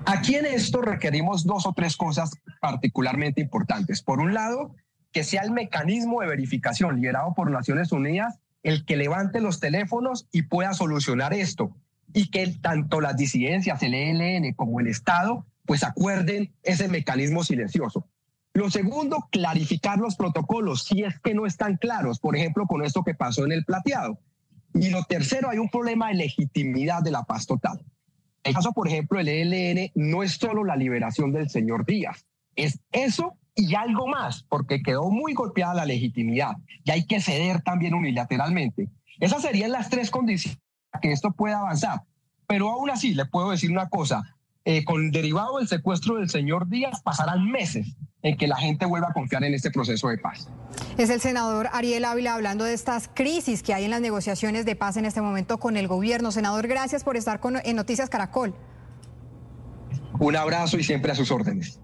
Aquí 0.06 0.36
en 0.36 0.46
esto 0.46 0.82
requerimos 0.82 1.46
dos 1.46 1.66
o 1.66 1.74
tres 1.74 1.98
cosas 1.98 2.32
particularmente 2.62 3.42
importantes. 3.42 4.02
Por 4.02 4.20
un 4.20 4.34
lado, 4.34 4.74
que 5.18 5.24
sea 5.24 5.42
el 5.42 5.50
mecanismo 5.50 6.22
de 6.22 6.28
verificación 6.28 6.98
liderado 6.98 7.34
por 7.34 7.50
Naciones 7.50 7.92
Unidas 7.92 8.38
el 8.62 8.86
que 8.86 8.98
levante 8.98 9.42
los 9.42 9.60
teléfonos 9.60 10.28
y 10.32 10.44
pueda 10.44 10.76
solucionar 10.76 11.34
esto 11.34 11.76
y 12.14 12.30
que 12.30 12.46
tanto 12.62 13.02
las 13.02 13.18
disidencias, 13.18 13.82
el 13.82 13.96
ELN 13.96 14.54
como 14.54 14.80
el 14.80 14.86
Estado, 14.86 15.48
pues 15.66 15.84
acuerden 15.84 16.54
ese 16.62 16.88
mecanismo 16.88 17.44
silencioso. 17.44 18.08
Lo 18.54 18.70
segundo, 18.70 19.28
clarificar 19.32 19.98
los 19.98 20.16
protocolos 20.16 20.84
si 20.84 21.02
es 21.02 21.20
que 21.20 21.34
no 21.34 21.48
están 21.48 21.78
claros, 21.78 22.20
por 22.20 22.36
ejemplo, 22.36 22.68
con 22.68 22.84
esto 22.84 23.04
que 23.04 23.16
pasó 23.16 23.44
en 23.44 23.54
el 23.54 23.66
plateado. 23.66 24.20
Y 24.76 24.92
lo 24.92 25.04
tercero, 25.06 25.50
hay 25.50 25.58
un 25.58 25.70
problema 25.70 26.10
de 26.10 26.14
legitimidad 26.14 27.02
de 27.02 27.10
la 27.10 27.24
paz 27.24 27.48
total. 27.48 27.84
El 28.44 28.54
caso, 28.54 28.72
por 28.72 28.88
ejemplo, 28.88 29.18
del 29.18 29.30
ELN 29.52 29.92
no 29.96 30.22
es 30.22 30.34
solo 30.34 30.64
la 30.64 30.76
liberación 30.76 31.32
del 31.32 31.50
señor 31.50 31.88
Díaz, 31.88 32.28
es 32.56 32.80
eso 32.92 33.36
y 33.58 33.74
algo 33.74 34.08
más, 34.08 34.44
porque 34.44 34.84
quedó 34.84 35.10
muy 35.10 35.34
golpeada 35.34 35.74
la 35.74 35.86
legitimidad 35.86 36.58
y 36.84 36.92
hay 36.92 37.06
que 37.06 37.20
ceder 37.20 37.64
también 37.64 37.96
unilateralmente. 37.96 38.88
Esas 39.20 39.42
serían 39.42 39.72
las 39.72 39.90
tres 39.90 40.12
condiciones 40.12 40.60
para 40.92 41.02
que 41.02 41.12
esto 41.12 41.32
pueda 41.32 41.60
avanzar. 41.60 42.04
Pero 42.46 42.70
aún 42.70 42.92
así, 42.92 43.16
le 43.16 43.26
puedo 43.26 43.50
decir 43.50 43.72
una 43.72 43.90
cosa, 43.90 44.38
eh, 44.64 44.86
con 44.86 45.12
derivado 45.12 45.58
del 45.58 45.68
secuestro 45.68 46.16
del 46.16 46.30
señor 46.30 46.70
Díaz, 46.70 47.02
pasarán 47.02 47.50
meses 47.50 47.98
en 48.22 48.38
que 48.38 48.48
la 48.48 48.58
gente 48.58 48.86
vuelva 48.86 49.08
a 49.10 49.14
confiar 49.14 49.44
en 49.44 49.56
este 49.56 49.72
proceso 49.72 50.08
de 50.10 50.20
paz. 50.20 50.48
Es 51.00 51.10
el 51.10 51.20
senador 51.20 51.68
Ariel 51.74 52.06
Ávila 52.06 52.36
hablando 52.36 52.64
de 52.64 52.74
estas 52.74 53.10
crisis 53.12 53.64
que 53.64 53.74
hay 53.74 53.86
en 53.86 53.92
las 53.92 54.02
negociaciones 54.02 54.66
de 54.66 54.76
paz 54.76 54.98
en 54.98 55.06
este 55.06 55.22
momento 55.22 55.58
con 55.58 55.78
el 55.78 55.88
gobierno. 55.88 56.32
Senador, 56.32 56.68
gracias 56.68 57.04
por 57.04 57.18
estar 57.18 57.40
con, 57.40 57.58
en 57.64 57.76
Noticias 57.76 58.10
Caracol. 58.10 58.54
Un 60.20 60.36
abrazo 60.36 60.78
y 60.78 60.84
siempre 60.84 61.12
a 61.12 61.16
sus 61.16 61.32
órdenes. 61.32 61.80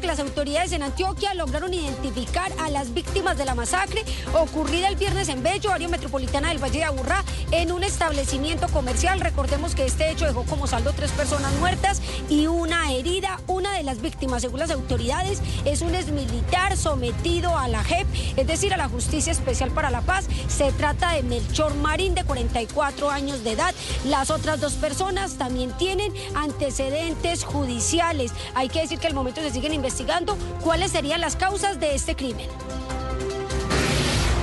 Que 0.00 0.06
las 0.06 0.20
autoridades 0.20 0.72
en 0.72 0.82
Antioquia 0.82 1.32
lograron 1.32 1.72
identificar 1.72 2.52
a 2.58 2.68
las 2.68 2.92
víctimas 2.92 3.38
de 3.38 3.46
la 3.46 3.54
masacre 3.54 4.04
ocurrida 4.34 4.88
el 4.88 4.96
viernes 4.96 5.28
en 5.30 5.42
Bello, 5.42 5.72
área 5.72 5.88
metropolitana 5.88 6.50
del 6.50 6.62
Valle 6.62 6.80
de 6.80 6.84
Aburrá, 6.84 7.24
en 7.50 7.72
un 7.72 7.82
establecimiento 7.82 8.68
comercial. 8.68 9.20
Recordemos 9.20 9.74
que 9.74 9.86
este 9.86 10.10
hecho 10.10 10.26
dejó 10.26 10.44
como 10.44 10.66
saldo 10.66 10.92
tres 10.92 11.12
personas 11.12 11.52
muertas 11.54 12.02
y 12.28 12.46
una 12.46 12.92
herida. 12.92 13.40
Una 13.46 13.72
de 13.72 13.84
las 13.84 14.02
víctimas, 14.02 14.42
según 14.42 14.60
las 14.60 14.70
autoridades, 14.70 15.40
es 15.64 15.80
un 15.80 15.94
exmilitar 15.94 16.76
sometido 16.76 17.56
a 17.56 17.66
la 17.68 17.82
JEP, 17.82 18.06
es 18.36 18.46
decir, 18.46 18.74
a 18.74 18.76
la 18.76 18.88
Justicia 18.88 19.32
Especial 19.32 19.70
para 19.70 19.90
la 19.90 20.02
Paz. 20.02 20.26
Se 20.48 20.72
trata 20.72 21.12
de 21.12 21.22
Melchor 21.22 21.74
Marín, 21.76 22.14
de 22.14 22.24
44 22.24 23.10
años 23.10 23.44
de 23.44 23.52
edad. 23.52 23.74
Las 24.04 24.30
otras 24.30 24.60
dos 24.60 24.74
personas 24.74 25.38
también 25.38 25.72
tienen 25.78 26.12
antecedentes 26.34 27.44
judiciales. 27.44 28.32
Hay 28.54 28.68
que 28.68 28.82
decir 28.82 28.98
que 28.98 29.06
al 29.06 29.14
momento 29.14 29.40
se 29.40 29.50
siguen 29.50 29.72
investigando 29.72 29.85
investigando 29.86 30.36
cuáles 30.62 30.90
serían 30.90 31.20
las 31.20 31.36
causas 31.36 31.78
de 31.78 31.94
este 31.94 32.16
crimen. 32.16 32.48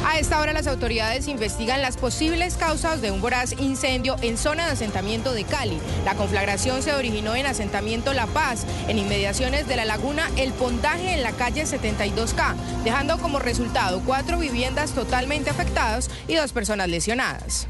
A 0.05 0.17
esta 0.17 0.39
hora 0.39 0.53
las 0.53 0.67
autoridades 0.67 1.27
investigan 1.27 1.81
las 1.81 1.97
posibles 1.97 2.55
causas 2.55 3.01
de 3.01 3.11
un 3.11 3.19
voraz 3.19 3.51
incendio 3.59 4.15
en 4.21 4.37
zona 4.37 4.65
de 4.67 4.71
asentamiento 4.71 5.33
de 5.33 5.43
Cali. 5.43 5.81
La 6.05 6.15
conflagración 6.15 6.81
se 6.81 6.93
originó 6.93 7.35
en 7.35 7.45
asentamiento 7.45 8.13
La 8.13 8.27
Paz, 8.27 8.65
en 8.87 8.99
inmediaciones 8.99 9.67
de 9.67 9.75
la 9.75 9.83
laguna 9.83 10.29
El 10.37 10.53
Pontaje 10.53 11.13
en 11.13 11.23
la 11.23 11.33
calle 11.33 11.63
72K, 11.63 12.55
dejando 12.85 13.17
como 13.17 13.39
resultado 13.39 14.01
cuatro 14.05 14.39
viviendas 14.39 14.91
totalmente 14.91 15.49
afectadas 15.49 16.09
y 16.29 16.35
dos 16.35 16.53
personas 16.53 16.87
lesionadas. 16.87 17.67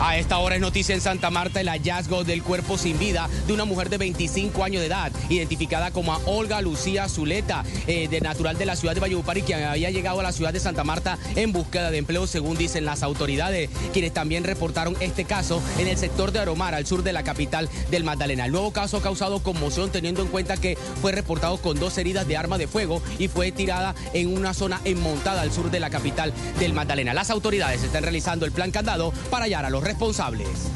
A 0.00 0.16
esta 0.16 0.38
hora 0.38 0.54
es 0.54 0.60
noticia 0.60 0.94
en 0.94 1.00
Santa 1.00 1.28
Marta 1.28 1.60
el 1.60 1.68
hallazgo 1.68 2.22
del 2.22 2.44
cuerpo 2.44 2.78
sin 2.78 2.96
vida 3.00 3.28
de 3.48 3.52
una 3.52 3.64
mujer 3.64 3.90
de 3.90 3.98
25 3.98 4.62
años 4.62 4.80
de 4.80 4.86
edad, 4.86 5.10
identificada 5.28 5.90
como 5.90 6.16
Olga 6.24 6.60
Lucía 6.62 7.08
Zuleta, 7.08 7.64
eh, 7.88 8.06
de 8.06 8.20
natural 8.20 8.56
de 8.56 8.64
la 8.64 8.76
ciudad 8.76 8.94
de 8.94 9.00
Valledupar 9.00 9.38
y 9.38 9.42
que 9.42 9.56
había 9.56 9.90
llegado 9.90 10.20
a 10.20 10.22
la 10.22 10.30
ciudad 10.30 10.52
de 10.52 10.60
Santa 10.60 10.84
Marta 10.84 11.18
en 11.34 11.50
búsqueda 11.50 11.90
de 11.90 11.98
empleo, 11.98 12.28
según 12.28 12.56
dicen 12.56 12.84
las 12.84 13.02
autoridades, 13.02 13.70
quienes 13.92 14.14
también 14.14 14.44
reportaron 14.44 14.96
este 15.00 15.24
caso 15.24 15.60
en 15.78 15.88
el 15.88 15.98
sector 15.98 16.30
de 16.30 16.38
Aromar, 16.38 16.76
al 16.76 16.86
sur 16.86 17.02
de 17.02 17.12
la 17.12 17.24
capital 17.24 17.68
del 17.90 18.04
Magdalena. 18.04 18.44
El 18.44 18.52
nuevo 18.52 18.72
caso 18.72 18.98
ha 18.98 19.02
causado 19.02 19.42
conmoción 19.42 19.90
teniendo 19.90 20.22
en 20.22 20.28
cuenta 20.28 20.56
que 20.56 20.78
fue 21.02 21.10
reportado 21.10 21.56
con 21.56 21.80
dos 21.80 21.98
heridas 21.98 22.28
de 22.28 22.36
arma 22.36 22.56
de 22.56 22.68
fuego 22.68 23.02
y 23.18 23.26
fue 23.26 23.50
tirada 23.50 23.96
en 24.12 24.32
una 24.32 24.54
zona 24.54 24.80
enmontada 24.84 25.42
al 25.42 25.50
sur 25.50 25.72
de 25.72 25.80
la 25.80 25.90
capital 25.90 26.32
del 26.60 26.72
Magdalena. 26.72 27.14
Las 27.14 27.30
autoridades 27.30 27.82
están 27.82 28.04
realizando 28.04 28.46
el 28.46 28.52
plan 28.52 28.70
candado 28.70 29.12
para 29.28 29.46
hallar 29.46 29.64
a 29.64 29.70
los 29.70 29.87
responsables. 29.88 30.68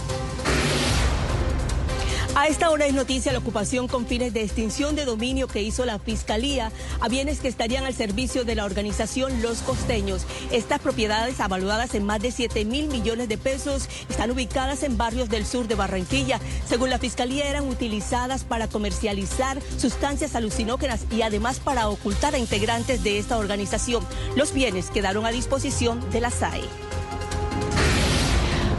A 2.35 2.47
esta 2.47 2.71
hora 2.71 2.87
es 2.87 2.95
noticia 2.95 3.31
la 3.31 3.41
ocupación 3.41 3.89
con 3.89 4.07
fines 4.07 4.33
de 4.33 4.43
extinción 4.43 4.97
de 4.97 5.05
dominio 5.05 5.49
que 5.49 5.61
hizo 5.61 5.85
la 5.85 5.99
Fiscalía 5.99 6.73
a 7.01 7.09
bienes 7.11 7.41
que 7.41 7.49
estarían 7.49 7.85
al 7.85 7.93
servicio 7.93 8.45
de 8.45 8.55
la 8.55 8.65
organización 8.65 9.43
Los 9.43 9.59
Costeños. 9.59 10.23
Estas 10.51 10.81
propiedades, 10.81 11.41
avaluadas 11.41 11.95
en 11.95 12.07
más 12.07 12.21
de 12.21 12.31
7 12.31 12.65
mil 12.65 12.89
millones 12.89 13.29
de 13.29 13.37
pesos, 13.37 13.87
están 14.09 14.31
ubicadas 14.31 14.83
en 14.83 14.97
barrios 14.97 15.29
del 15.29 15.45
sur 15.45 15.69
de 15.69 15.75
Barranquilla. 15.75 16.41
Según 16.67 16.89
la 16.89 16.99
Fiscalía, 16.99 17.51
eran 17.51 17.69
utilizadas 17.69 18.45
para 18.45 18.67
comercializar 18.67 19.61
sustancias 19.77 20.35
alucinógenas 20.35 21.05
y 21.11 21.21
además 21.21 21.61
para 21.61 21.91
ocultar 21.91 22.35
a 22.35 22.39
integrantes 22.39 23.05
de 23.05 23.19
esta 23.19 23.37
organización. 23.37 24.07
Los 24.37 24.55
bienes 24.55 24.89
quedaron 24.89 25.27
a 25.27 25.33
disposición 25.33 26.01
de 26.11 26.23
la 26.23 26.31
SAE. 26.31 26.92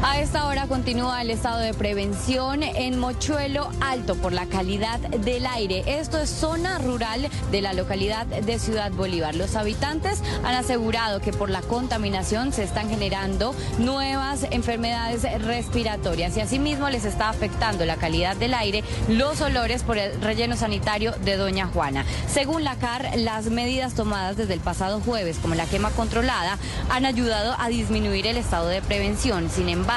A 0.06 0.20
esta 0.20 0.48
hora 0.48 0.68
continúa 0.68 1.22
el 1.22 1.30
estado 1.30 1.60
de 1.60 1.74
prevención 1.74 2.62
en 2.62 3.00
Mochuelo 3.00 3.70
Alto 3.80 4.16
por 4.16 4.34
la 4.34 4.48
calidad 4.48 5.00
del 5.00 5.46
aire. 5.46 5.84
Esto 5.88 6.20
es 6.20 6.30
zona 6.30 6.78
rural 6.78 7.30
de 7.52 7.62
la 7.62 7.72
localidad 7.72 8.26
de 8.26 8.60
Ciudad 8.60 8.92
Bolívar. 8.92 9.34
Los 9.34 9.56
habitantes 9.56 10.22
han 10.44 10.56
asegurado 10.56 11.22
que 11.22 11.32
por 11.32 11.50
la 11.50 11.62
contaminación 11.62 12.52
se 12.52 12.64
están 12.64 12.90
generando 12.90 13.56
nuevas 13.80 14.46
enfermedades 14.52 15.24
respiratorias 15.42 16.36
y 16.36 16.42
asimismo 16.42 16.90
les 16.90 17.06
está 17.06 17.30
afectando 17.30 17.86
la 17.86 17.96
calidad 17.96 18.36
del 18.36 18.56
aire, 18.56 18.84
los 19.08 19.40
olores 19.40 19.84
por 19.84 19.98
el 19.98 20.22
relleno 20.22 20.58
sanitario 20.58 21.14
de 21.24 21.38
Doña 21.38 21.68
Juana. 21.68 22.04
Según 22.28 22.66
la 22.66 22.76
CAR, 22.76 23.10
las 23.16 23.46
medidas 23.46 23.94
tomadas 23.94 24.36
desde 24.36 24.54
el 24.54 24.60
pasado 24.60 25.00
jueves, 25.00 25.38
como 25.42 25.56
la 25.56 25.66
quema 25.66 25.92
controlada, 25.92 26.58
han 26.90 27.06
ayudado 27.06 27.56
a 27.58 27.70
disminuir 27.70 28.28
el 28.28 28.36
estado 28.36 28.68
de 28.68 28.82
prevención. 28.82 29.50
Sin 29.50 29.70
embargo, 29.70 29.93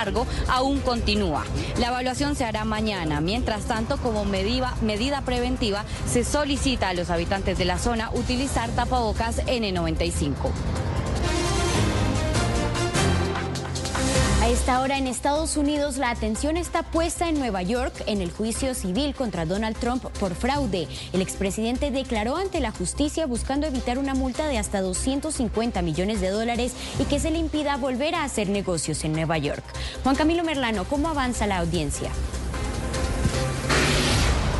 aún 0.48 0.80
continúa. 0.80 1.44
La 1.78 1.88
evaluación 1.88 2.36
se 2.36 2.44
hará 2.44 2.64
mañana. 2.64 3.20
Mientras 3.20 3.64
tanto, 3.64 3.96
como 3.98 4.24
medida, 4.24 4.74
preventiva, 5.24 5.84
se 6.10 6.24
solicita 6.24 6.88
a 6.88 6.94
los 6.94 7.10
habitantes 7.10 7.58
de 7.58 7.64
la 7.64 7.78
zona 7.78 8.10
utilizar 8.12 8.70
tapabocas 8.70 9.44
N95. 9.46 10.95
A 14.46 14.48
esta 14.48 14.80
hora 14.80 14.96
en 14.96 15.08
Estados 15.08 15.56
Unidos 15.56 15.96
la 15.96 16.10
atención 16.10 16.56
está 16.56 16.84
puesta 16.84 17.28
en 17.28 17.36
Nueva 17.36 17.62
York 17.62 17.92
en 18.06 18.20
el 18.22 18.30
juicio 18.30 18.76
civil 18.76 19.12
contra 19.12 19.44
Donald 19.44 19.76
Trump 19.76 20.04
por 20.20 20.36
fraude. 20.36 20.86
El 21.12 21.20
expresidente 21.20 21.90
declaró 21.90 22.36
ante 22.36 22.60
la 22.60 22.70
justicia 22.70 23.26
buscando 23.26 23.66
evitar 23.66 23.98
una 23.98 24.14
multa 24.14 24.46
de 24.46 24.58
hasta 24.58 24.82
250 24.82 25.82
millones 25.82 26.20
de 26.20 26.30
dólares 26.30 26.74
y 27.00 27.06
que 27.06 27.18
se 27.18 27.32
le 27.32 27.38
impida 27.38 27.76
volver 27.76 28.14
a 28.14 28.22
hacer 28.22 28.48
negocios 28.48 29.02
en 29.02 29.14
Nueva 29.14 29.36
York. 29.36 29.64
Juan 30.04 30.14
Camilo 30.14 30.44
Merlano, 30.44 30.84
¿cómo 30.84 31.08
avanza 31.08 31.48
la 31.48 31.58
audiencia? 31.58 32.12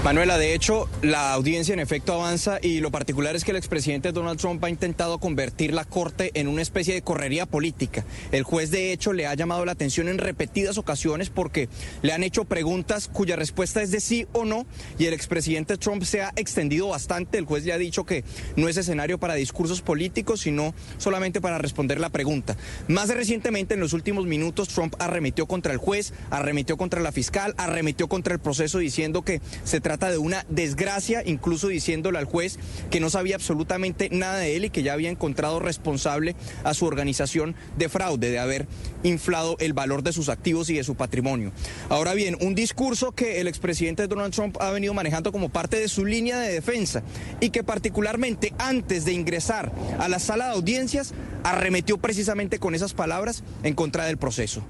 Manuela, 0.05 0.39
de 0.39 0.55
hecho, 0.55 0.89
la 1.03 1.33
audiencia 1.33 1.73
en 1.73 1.81
efecto 1.81 2.13
avanza 2.13 2.59
y 2.63 2.79
lo 2.79 2.93
particular 2.93 3.35
es 3.35 3.45
que 3.45 3.51
el 3.51 3.57
expresidente 3.57 4.13
Donald 4.13 4.39
Trump 4.39 4.63
ha 4.63 4.71
intentado 4.71 5.19
convertir 5.19 5.75
la 5.75 5.85
corte 5.85 6.31
en 6.35 6.47
una 6.47 6.63
especie 6.63 6.95
de 6.95 7.03
correría 7.03 7.45
política. 7.45 8.05
El 8.31 8.45
juez, 8.45 8.71
de 8.71 8.93
hecho, 8.93 9.13
le 9.13 9.27
ha 9.27 9.35
llamado 9.35 9.65
la 9.65 9.73
atención 9.73 10.07
en 10.07 10.19
repetidas 10.19 10.79
ocasiones 10.79 11.29
porque 11.29 11.69
le 12.03 12.13
han 12.13 12.23
hecho 12.23 12.45
preguntas 12.45 13.09
cuya 13.09 13.35
respuesta 13.35 13.83
es 13.83 13.91
de 13.91 13.99
sí 13.99 14.29
o 14.33 14.45
no 14.45 14.65
y 14.97 15.07
el 15.07 15.13
expresidente 15.13 15.77
Trump 15.77 16.05
se 16.05 16.23
ha 16.23 16.33
extendido 16.37 16.89
bastante. 16.89 17.39
El 17.39 17.45
juez 17.45 17.65
le 17.65 17.73
ha 17.73 17.79
dicho 17.79 18.05
que 18.05 18.23
no 18.55 18.69
es 18.69 18.77
escenario 18.77 19.19
para 19.19 19.35
discursos 19.35 19.83
políticos, 19.83 20.41
sino 20.43 20.73
solamente 20.99 21.41
para 21.41 21.59
responder 21.59 21.99
la 21.99 22.11
pregunta. 22.11 22.57
Más 22.87 23.09
recientemente, 23.09 23.75
en 23.75 23.81
los 23.81 23.93
últimos 23.93 24.25
minutos, 24.27 24.69
Trump 24.69 24.95
arremetió 25.01 25.47
contra 25.47 25.73
el 25.73 25.79
juez, 25.79 26.13
arremetió 26.31 26.77
contra 26.77 27.01
la 27.01 27.11
fiscal, 27.11 27.55
arremetió 27.57 28.07
contra 28.09 28.35
el 28.35 28.41
proceso 28.41 28.79
diciendo 28.79 29.23
que 29.23 29.41
se 29.65 29.81
trata 29.87 30.11
de 30.11 30.19
una 30.19 30.45
desgracia, 30.49 31.23
incluso 31.25 31.69
diciéndole 31.69 32.19
al 32.19 32.25
juez 32.25 32.59
que 32.91 32.99
no 32.99 33.09
sabía 33.09 33.37
absolutamente 33.37 34.09
nada 34.11 34.39
de 34.39 34.57
él 34.57 34.65
y 34.65 34.71
que 34.71 34.83
ya 34.83 34.93
había 34.93 35.11
encontrado 35.11 35.61
responsable 35.61 36.35
a 36.65 36.75
su 36.75 36.87
organización 36.87 37.55
de 37.79 37.89
fraude, 37.89 38.33
de 38.33 38.41
haber 38.41 38.67
inflado 39.05 39.55
el 39.61 39.75
valor 39.75 40.03
de 40.03 40.13
sus 40.13 40.29
activos 40.29 40.71
y 40.71 40.75
de 40.75 40.83
su 40.83 40.97
patrimonio. 40.97 41.53
Ahora 41.89 42.15
bien, 42.15 42.37
un 42.41 42.57
discurso 42.57 43.13
que 43.13 43.41
el 43.41 43.47
expresidente 43.47 44.09
Donald 44.09 44.35
Trump 44.35 44.57
ha 44.59 44.73
venido 44.73 44.93
manejando 44.93 45.31
como 45.31 45.51
parte 45.51 45.79
de 45.79 45.87
su 45.87 46.05
línea 46.05 46.41
de 46.41 46.53
defensa 46.53 47.05
y 47.39 47.51
que 47.51 47.63
particularmente 47.63 48.55
antes 48.59 49.05
de 49.05 49.13
ingresar 49.13 49.71
a 50.01 50.09
la 50.09 50.19
sala 50.19 50.47
de 50.47 50.55
audiencias 50.55 51.15
arremetió 51.45 51.99
precisamente 51.99 52.59
con 52.59 52.75
esas 52.75 52.93
palabras 52.93 53.45
en 53.63 53.75
contra 53.75 54.07
del 54.07 54.17
proceso. 54.17 54.65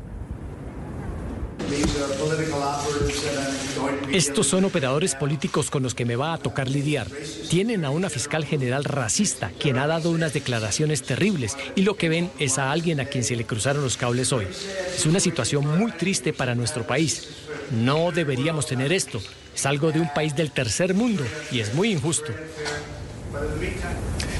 Estos 4.13 4.47
son 4.47 4.65
operadores 4.65 5.15
políticos 5.15 5.71
con 5.71 5.83
los 5.83 5.95
que 5.95 6.05
me 6.05 6.17
va 6.17 6.33
a 6.33 6.39
tocar 6.39 6.69
lidiar. 6.69 7.09
Tienen 7.51 7.85
a 7.85 7.91
una 7.91 8.09
fiscal 8.09 8.45
general 8.45 8.85
racista, 8.85 9.51
quien 9.59 9.79
ha 9.79 9.87
dado 9.87 10.11
unas 10.11 10.33
declaraciones 10.33 11.03
terribles, 11.03 11.57
y 11.75 11.83
lo 11.83 11.97
que 11.97 12.09
ven 12.09 12.31
es 12.39 12.59
a 12.59 12.73
alguien 12.73 13.01
a 13.01 13.07
quien 13.07 13.25
se 13.25 13.37
le 13.37 13.45
cruzaron 13.45 13.83
los 13.83 13.97
cables 13.97 14.33
hoy. 14.33 14.47
Es 14.95 15.07
una 15.07 15.21
situación 15.21 15.67
muy 15.79 15.93
triste 15.93 16.33
para 16.33 16.55
nuestro 16.55 16.87
país. 16.87 17.29
No 17.71 18.13
deberíamos 18.13 18.67
tener 18.67 18.93
esto. 18.93 19.21
Es 19.55 19.67
algo 19.67 19.93
de 19.93 20.01
un 20.01 20.13
país 20.13 20.37
del 20.37 20.53
tercer 20.53 20.95
mundo 20.95 21.25
y 21.51 21.61
es 21.61 21.75
muy 21.75 21.91
injusto. 21.91 22.33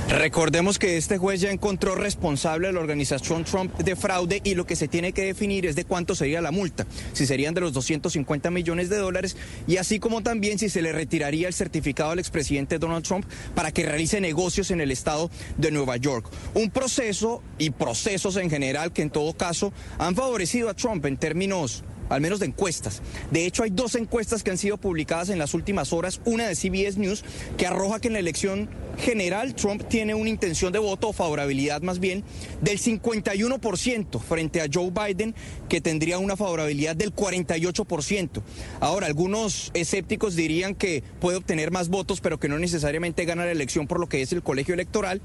Recordemos 0.09 0.79
que 0.79 0.97
este 0.97 1.19
juez 1.19 1.41
ya 1.41 1.51
encontró 1.51 1.97
responsable 1.97 2.69
a 2.69 2.73
la 2.73 2.79
organización 2.79 3.45
Trump 3.45 3.77
de 3.77 3.97
fraude 3.97 4.41
y 4.45 4.55
lo 4.55 4.65
que 4.65 4.77
se 4.77 4.87
tiene 4.87 5.13
que 5.13 5.25
definir 5.25 5.67
es 5.67 5.75
de 5.75 5.85
cuánto 5.85 6.15
sería 6.15 6.41
la 6.41 6.53
multa, 6.53 6.87
si 7.13 7.27
serían 7.27 7.55
de 7.55 7.61
los 7.61 7.73
250 7.73 8.51
millones 8.53 8.89
de 8.89 8.99
dólares 8.99 9.37
y 9.67 9.79
así 9.79 9.99
como 9.99 10.23
también 10.23 10.61
si 10.61 10.69
se 10.69 10.81
le 10.81 10.93
retiraría 10.93 11.49
el 11.49 11.55
certificado 11.55 12.13
al 12.13 12.21
expresidente 12.21 12.79
Donald 12.79 13.05
Trump 13.05 13.27
para 13.57 13.73
que 13.73 13.85
realice 13.85 14.21
negocios 14.21 14.71
en 14.71 14.81
el 14.81 14.93
estado 14.93 15.29
de 15.59 15.73
Nueva 15.73 15.97
York. 15.97 16.31
Un 16.55 16.71
proceso 16.71 17.43
y 17.59 17.71
procesos 17.71 18.37
en 18.37 18.49
general 18.49 18.93
que 18.93 19.03
en 19.03 19.11
todo 19.11 19.33
caso 19.33 19.73
han 19.99 20.15
favorecido 20.15 20.71
a 20.71 20.75
Trump 20.75 21.05
en 21.07 21.17
términos 21.17 21.83
al 22.09 22.21
menos 22.21 22.41
de 22.41 22.47
encuestas. 22.47 23.03
De 23.31 23.47
hecho, 23.47 23.63
hay 23.63 23.71
dos 23.71 23.95
encuestas 23.95 24.43
que 24.43 24.51
han 24.51 24.59
sido 24.59 24.77
publicadas 24.77 25.29
en 25.29 25.39
las 25.39 25.55
últimas 25.55 25.93
horas, 25.93 26.21
una 26.25 26.47
de 26.49 26.55
CBS 26.55 26.99
News, 26.99 27.25
que 27.57 27.67
arroja 27.67 28.01
que 28.01 28.09
en 28.09 28.15
la 28.15 28.21
elección 28.21 28.69
general 28.99 29.55
Trump 29.55 29.83
tiene 29.89 30.15
una 30.15 30.31
intención 30.31 30.73
de 30.73 30.79
voto 30.79 31.09
o 31.09 31.13
favorabilidad 31.13 31.83
más 31.83 31.99
bien 31.99 32.25
del 32.63 32.79
51% 32.79 34.21
frente 34.21 34.61
a 34.61 34.67
Joe 34.73 34.91
Biden, 34.91 35.35
que 35.69 35.81
tendría 35.81 36.19
una 36.19 36.37
favorabilidad 36.37 36.97
del 36.97 37.15
48%. 37.15 38.43
Ahora, 38.81 39.07
algunos 39.07 39.71
escépticos 39.75 40.35
dirían 40.35 40.75
que 40.75 41.03
puede 41.21 41.37
obtener 41.37 41.71
más 41.71 41.89
votos, 41.89 42.21
pero 42.21 42.39
que 42.39 42.49
no 42.49 42.59
necesariamente 42.59 43.25
gana 43.25 43.45
la 43.45 43.53
elección 43.53 43.87
por 43.87 44.01
lo 44.01 44.09
que 44.09 44.23
es 44.23 44.33
el 44.33 44.43
colegio 44.43 44.75
electoral. 44.75 45.21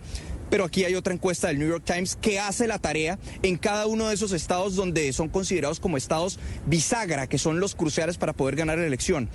Pero 0.51 0.65
aquí 0.65 0.83
hay 0.83 0.95
otra 0.95 1.13
encuesta 1.13 1.47
del 1.47 1.59
New 1.59 1.67
York 1.69 1.85
Times 1.85 2.17
que 2.21 2.37
hace 2.37 2.67
la 2.67 2.77
tarea 2.77 3.17
en 3.41 3.57
cada 3.57 3.87
uno 3.87 4.09
de 4.09 4.13
esos 4.13 4.33
estados 4.33 4.75
donde 4.75 5.11
son 5.13 5.29
considerados 5.29 5.79
como 5.79 5.95
estados 5.95 6.37
bisagra, 6.65 7.25
que 7.25 7.37
son 7.37 7.61
los 7.61 7.73
cruciales 7.73 8.17
para 8.17 8.33
poder 8.33 8.57
ganar 8.57 8.77
la 8.77 8.85
elección. 8.85 9.29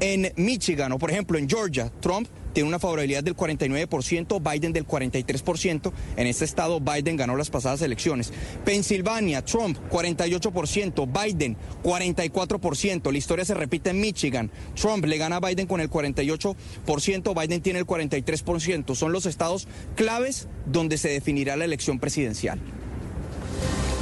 En 0.00 0.32
Michigan 0.36 0.90
o 0.92 0.98
por 0.98 1.10
ejemplo 1.10 1.38
en 1.38 1.48
Georgia, 1.48 1.92
Trump 2.00 2.26
tiene 2.52 2.68
una 2.68 2.78
favorabilidad 2.78 3.22
del 3.22 3.36
49%, 3.36 4.52
Biden 4.52 4.72
del 4.72 4.86
43%. 4.86 5.92
En 6.16 6.26
este 6.26 6.44
estado 6.44 6.80
Biden 6.80 7.16
ganó 7.16 7.36
las 7.36 7.50
pasadas 7.50 7.82
elecciones. 7.82 8.32
Pensilvania, 8.64 9.44
Trump 9.44 9.78
48%, 9.90 11.06
Biden 11.06 11.56
44%. 11.82 13.10
La 13.10 13.18
historia 13.18 13.44
se 13.44 13.54
repite 13.54 13.90
en 13.90 14.00
Michigan. 14.00 14.50
Trump 14.74 15.04
le 15.04 15.18
gana 15.18 15.36
a 15.36 15.40
Biden 15.40 15.66
con 15.66 15.80
el 15.80 15.90
48%, 15.90 17.40
Biden 17.40 17.60
tiene 17.60 17.78
el 17.78 17.86
43%. 17.86 18.94
Son 18.94 19.12
los 19.12 19.26
estados 19.26 19.66
claves 19.96 20.48
donde 20.66 20.98
se 20.98 21.08
definirá 21.08 21.56
la 21.56 21.64
elección 21.64 21.98
presidencial. 21.98 22.60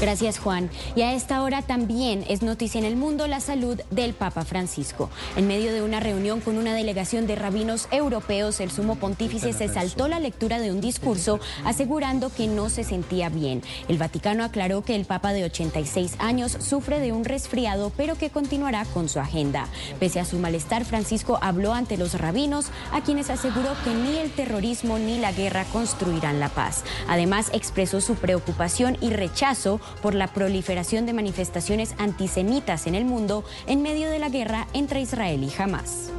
Gracias, 0.01 0.39
Juan. 0.39 0.71
Y 0.97 1.03
a 1.03 1.13
esta 1.13 1.43
hora 1.43 1.61
también 1.61 2.25
es 2.27 2.41
noticia 2.41 2.79
en 2.79 2.87
el 2.87 2.97
mundo 2.97 3.27
la 3.27 3.39
salud 3.39 3.79
del 3.91 4.15
Papa 4.15 4.47
Francisco. 4.47 5.11
En 5.37 5.47
medio 5.47 5.75
de 5.75 5.83
una 5.83 6.01
reunión 6.01 6.41
con 6.41 6.57
una 6.57 6.73
delegación 6.73 7.27
de 7.27 7.37
rabinos 7.37 7.87
europeos, 7.91 8.61
el 8.61 8.71
sumo 8.71 8.97
pontífice 8.97 9.53
se 9.53 9.69
saltó 9.69 10.09
la 10.09 10.19
lectura 10.19 10.59
de 10.59 10.71
un 10.71 10.81
discurso 10.81 11.39
asegurando 11.67 12.31
que 12.31 12.47
no 12.47 12.71
se 12.71 12.83
sentía 12.83 13.29
bien. 13.29 13.63
El 13.89 13.99
Vaticano 13.99 14.43
aclaró 14.43 14.83
que 14.83 14.97
el 14.97 15.05
Papa 15.05 15.35
de 15.35 15.45
86 15.45 16.15
años 16.19 16.57
sufre 16.61 16.99
de 16.99 17.13
un 17.13 17.27
resfriado, 17.27 17.93
pero 17.95 18.17
que 18.17 18.31
continuará 18.31 18.87
con 18.87 19.11
su 19.11 19.21
agenda. 19.21 19.69
Pese 19.99 20.19
a 20.19 20.25
su 20.25 20.39
malestar, 20.39 20.87
Francisco 20.87 21.39
habló 21.43 21.75
ante 21.75 21.99
los 21.99 22.15
rabinos, 22.15 22.69
a 22.93 23.03
quienes 23.03 23.29
aseguró 23.29 23.75
que 23.85 23.93
ni 23.93 24.17
el 24.17 24.31
terrorismo 24.31 24.99
ni 24.99 25.19
la 25.19 25.33
guerra 25.33 25.67
construirán 25.67 26.41
la 26.41 26.49
paz. 26.49 26.85
Además, 27.07 27.51
expresó 27.53 28.01
su 28.01 28.15
preocupación 28.15 28.97
y 29.03 29.11
rechazo 29.11 29.79
por 30.03 30.15
la 30.15 30.29
proliferación 30.29 31.07
de 31.07 31.13
manifestaciones 31.13 31.95
antisemitas 31.99 32.87
en 32.87 32.95
el 32.95 33.05
mundo 33.05 33.45
en 33.67 33.83
medio 33.83 34.11
de 34.11 34.19
la 34.19 34.29
guerra 34.29 34.67
entre 34.73 35.01
Israel 35.01 35.43
y 35.43 35.63
Hamas. 35.63 36.11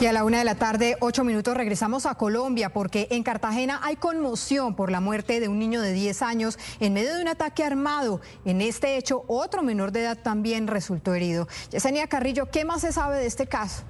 Y 0.00 0.06
a 0.06 0.12
la 0.12 0.22
una 0.22 0.38
de 0.38 0.44
la 0.44 0.54
tarde, 0.54 0.96
ocho 1.00 1.24
minutos, 1.24 1.56
regresamos 1.56 2.06
a 2.06 2.14
Colombia 2.14 2.72
porque 2.72 3.08
en 3.10 3.24
Cartagena 3.24 3.80
hay 3.82 3.96
conmoción 3.96 4.76
por 4.76 4.92
la 4.92 5.00
muerte 5.00 5.40
de 5.40 5.48
un 5.48 5.58
niño 5.58 5.82
de 5.82 5.92
10 5.92 6.22
años 6.22 6.56
en 6.78 6.92
medio 6.92 7.16
de 7.16 7.22
un 7.22 7.26
ataque 7.26 7.64
armado. 7.64 8.20
En 8.44 8.60
este 8.60 8.96
hecho, 8.96 9.24
otro 9.26 9.64
menor 9.64 9.90
de 9.90 10.02
edad 10.02 10.16
también 10.16 10.68
resultó 10.68 11.14
herido. 11.14 11.48
Yesenia 11.72 12.06
Carrillo, 12.06 12.48
¿qué 12.48 12.64
más 12.64 12.82
se 12.82 12.92
sabe 12.92 13.16
de 13.16 13.26
este 13.26 13.48
caso? 13.48 13.82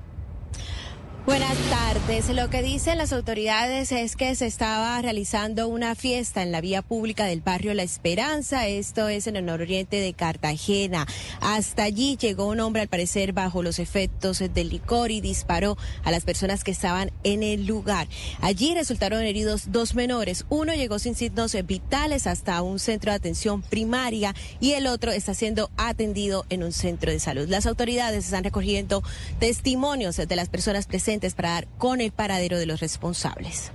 Buenas 1.28 1.58
tardes. 1.68 2.30
Lo 2.30 2.48
que 2.48 2.62
dicen 2.62 2.96
las 2.96 3.12
autoridades 3.12 3.92
es 3.92 4.16
que 4.16 4.34
se 4.34 4.46
estaba 4.46 5.02
realizando 5.02 5.68
una 5.68 5.94
fiesta 5.94 6.42
en 6.42 6.52
la 6.52 6.62
vía 6.62 6.80
pública 6.80 7.26
del 7.26 7.42
barrio 7.42 7.74
La 7.74 7.82
Esperanza. 7.82 8.66
Esto 8.66 9.08
es 9.08 9.26
en 9.26 9.36
el 9.36 9.44
nororiente 9.44 10.00
de 10.00 10.14
Cartagena. 10.14 11.06
Hasta 11.42 11.82
allí 11.82 12.16
llegó 12.16 12.46
un 12.46 12.60
hombre, 12.60 12.80
al 12.80 12.88
parecer, 12.88 13.34
bajo 13.34 13.62
los 13.62 13.78
efectos 13.78 14.38
del 14.38 14.70
licor 14.70 15.10
y 15.10 15.20
disparó 15.20 15.76
a 16.02 16.10
las 16.10 16.24
personas 16.24 16.64
que 16.64 16.70
estaban 16.70 17.10
en 17.24 17.42
el 17.42 17.66
lugar. 17.66 18.08
Allí 18.40 18.72
resultaron 18.72 19.22
heridos 19.22 19.70
dos 19.70 19.94
menores. 19.94 20.46
Uno 20.48 20.72
llegó 20.72 20.98
sin 20.98 21.14
signos 21.14 21.54
vitales 21.66 22.26
hasta 22.26 22.62
un 22.62 22.78
centro 22.78 23.12
de 23.12 23.16
atención 23.16 23.60
primaria 23.60 24.34
y 24.60 24.72
el 24.72 24.86
otro 24.86 25.12
está 25.12 25.34
siendo 25.34 25.70
atendido 25.76 26.46
en 26.48 26.64
un 26.64 26.72
centro 26.72 27.12
de 27.12 27.20
salud. 27.20 27.46
Las 27.50 27.66
autoridades 27.66 28.24
están 28.24 28.44
recogiendo 28.44 29.02
testimonios 29.38 30.16
de 30.16 30.34
las 30.34 30.48
personas 30.48 30.86
presentes 30.86 31.17
para 31.34 31.50
dar 31.50 31.68
con 31.78 32.00
el 32.00 32.12
paradero 32.12 32.58
de 32.58 32.66
los 32.66 32.80
responsables. 32.80 33.72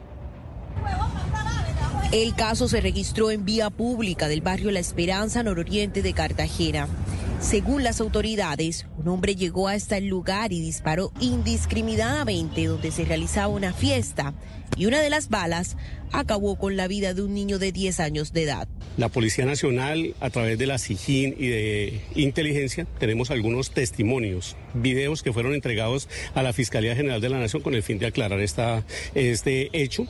El 2.11 2.35
caso 2.35 2.67
se 2.67 2.79
registró 2.79 3.31
en 3.31 3.43
vía 3.43 3.69
pública 3.69 4.27
del 4.27 4.41
barrio 4.41 4.71
La 4.71 4.79
Esperanza, 4.79 5.41
nororiente 5.41 6.01
de 6.01 6.13
Cartagena. 6.13 6.87
Según 7.43 7.83
las 7.83 7.99
autoridades, 7.99 8.87
un 8.97 9.09
hombre 9.09 9.35
llegó 9.35 9.67
hasta 9.67 9.97
el 9.97 10.07
lugar 10.07 10.53
y 10.53 10.61
disparó 10.61 11.11
indiscriminadamente 11.19 12.65
donde 12.65 12.89
se 12.89 13.03
realizaba 13.03 13.49
una 13.49 13.73
fiesta 13.73 14.33
y 14.77 14.85
una 14.85 15.01
de 15.01 15.09
las 15.09 15.27
balas 15.27 15.75
acabó 16.13 16.57
con 16.57 16.77
la 16.77 16.87
vida 16.87 17.13
de 17.13 17.21
un 17.21 17.33
niño 17.33 17.59
de 17.59 17.73
10 17.73 17.99
años 17.99 18.31
de 18.31 18.43
edad. 18.43 18.67
La 18.97 19.09
Policía 19.09 19.45
Nacional, 19.45 20.15
a 20.21 20.29
través 20.29 20.57
de 20.57 20.67
la 20.67 20.77
SIGIN 20.77 21.35
y 21.37 21.47
de 21.47 22.01
inteligencia, 22.15 22.87
tenemos 22.97 23.29
algunos 23.29 23.71
testimonios, 23.71 24.55
videos 24.73 25.21
que 25.21 25.33
fueron 25.33 25.53
entregados 25.53 26.07
a 26.33 26.43
la 26.43 26.53
Fiscalía 26.53 26.95
General 26.95 27.19
de 27.19 27.29
la 27.29 27.39
Nación 27.39 27.61
con 27.61 27.75
el 27.75 27.83
fin 27.83 27.99
de 27.99 28.07
aclarar 28.07 28.39
esta, 28.39 28.85
este 29.15 29.69
hecho. 29.73 30.07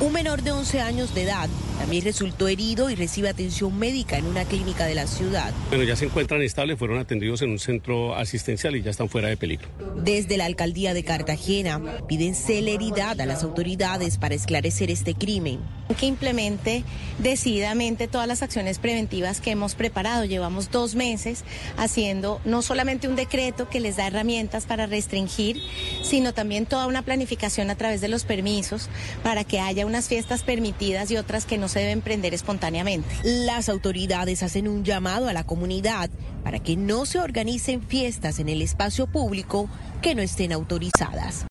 Un 0.00 0.12
menor 0.12 0.42
de 0.42 0.52
11 0.52 0.80
años 0.80 1.12
de 1.14 1.24
edad 1.24 1.48
también 1.78 2.04
resultó 2.04 2.48
herido 2.48 2.90
y 2.90 2.94
recibe 2.94 3.28
atención 3.28 3.76
médica 3.78 4.16
en 4.16 4.26
una 4.26 4.44
clínica 4.44 4.86
de 4.86 4.94
la 4.94 5.06
ciudad. 5.06 5.52
Bueno, 5.70 5.84
ya 5.84 5.96
se 5.96 6.04
encuentran 6.04 6.42
estables, 6.42 6.78
fueron 6.78 6.98
atendidos 6.98 7.42
en 7.42 7.50
un 7.50 7.58
centro 7.58 8.14
asistencial 8.14 8.76
y 8.76 8.82
ya 8.82 8.90
están 8.90 9.08
fuera 9.08 9.28
de 9.28 9.36
peligro. 9.36 9.68
Desde 9.96 10.36
la 10.36 10.44
alcaldía 10.44 10.94
de 10.94 11.04
Cartagena 11.04 11.80
piden 12.06 12.34
celeridad 12.34 13.20
a 13.20 13.26
las 13.26 13.42
autoridades 13.42 14.18
para 14.18 14.34
esclarecer 14.34 14.90
este 14.90 15.14
crimen. 15.14 15.60
Que 15.98 16.06
implemente 16.06 16.84
decididamente 17.18 18.08
todas 18.08 18.28
las 18.28 18.42
acciones 18.42 18.78
preventivas 18.78 19.40
que 19.40 19.50
hemos 19.50 19.74
preparado. 19.74 20.24
Llevamos 20.24 20.70
dos 20.70 20.94
meses 20.94 21.44
haciendo 21.76 22.40
no 22.44 22.62
solamente 22.62 23.08
un 23.08 23.16
decreto 23.16 23.68
que 23.68 23.80
les 23.80 23.96
da 23.96 24.06
herramientas 24.06 24.66
para 24.66 24.86
restringir, 24.86 25.60
sino 26.02 26.34
también 26.34 26.66
toda 26.66 26.86
una 26.86 27.02
planificación 27.02 27.70
a 27.70 27.74
través 27.74 28.00
de 28.00 28.08
los 28.08 28.24
permisos 28.24 28.88
para 29.22 29.44
haya 29.60 29.86
unas 29.86 30.08
fiestas 30.08 30.42
permitidas 30.42 31.10
y 31.10 31.16
otras 31.16 31.46
que 31.46 31.58
no 31.58 31.68
se 31.68 31.80
deben 31.80 32.00
prender 32.00 32.34
espontáneamente. 32.34 33.08
Las 33.22 33.68
autoridades 33.68 34.42
hacen 34.42 34.68
un 34.68 34.84
llamado 34.84 35.28
a 35.28 35.32
la 35.32 35.44
comunidad 35.44 36.10
para 36.44 36.58
que 36.58 36.76
no 36.76 37.06
se 37.06 37.18
organicen 37.18 37.82
fiestas 37.82 38.38
en 38.38 38.48
el 38.48 38.62
espacio 38.62 39.06
público 39.06 39.68
que 40.02 40.14
no 40.14 40.22
estén 40.22 40.52
autorizadas. 40.52 41.44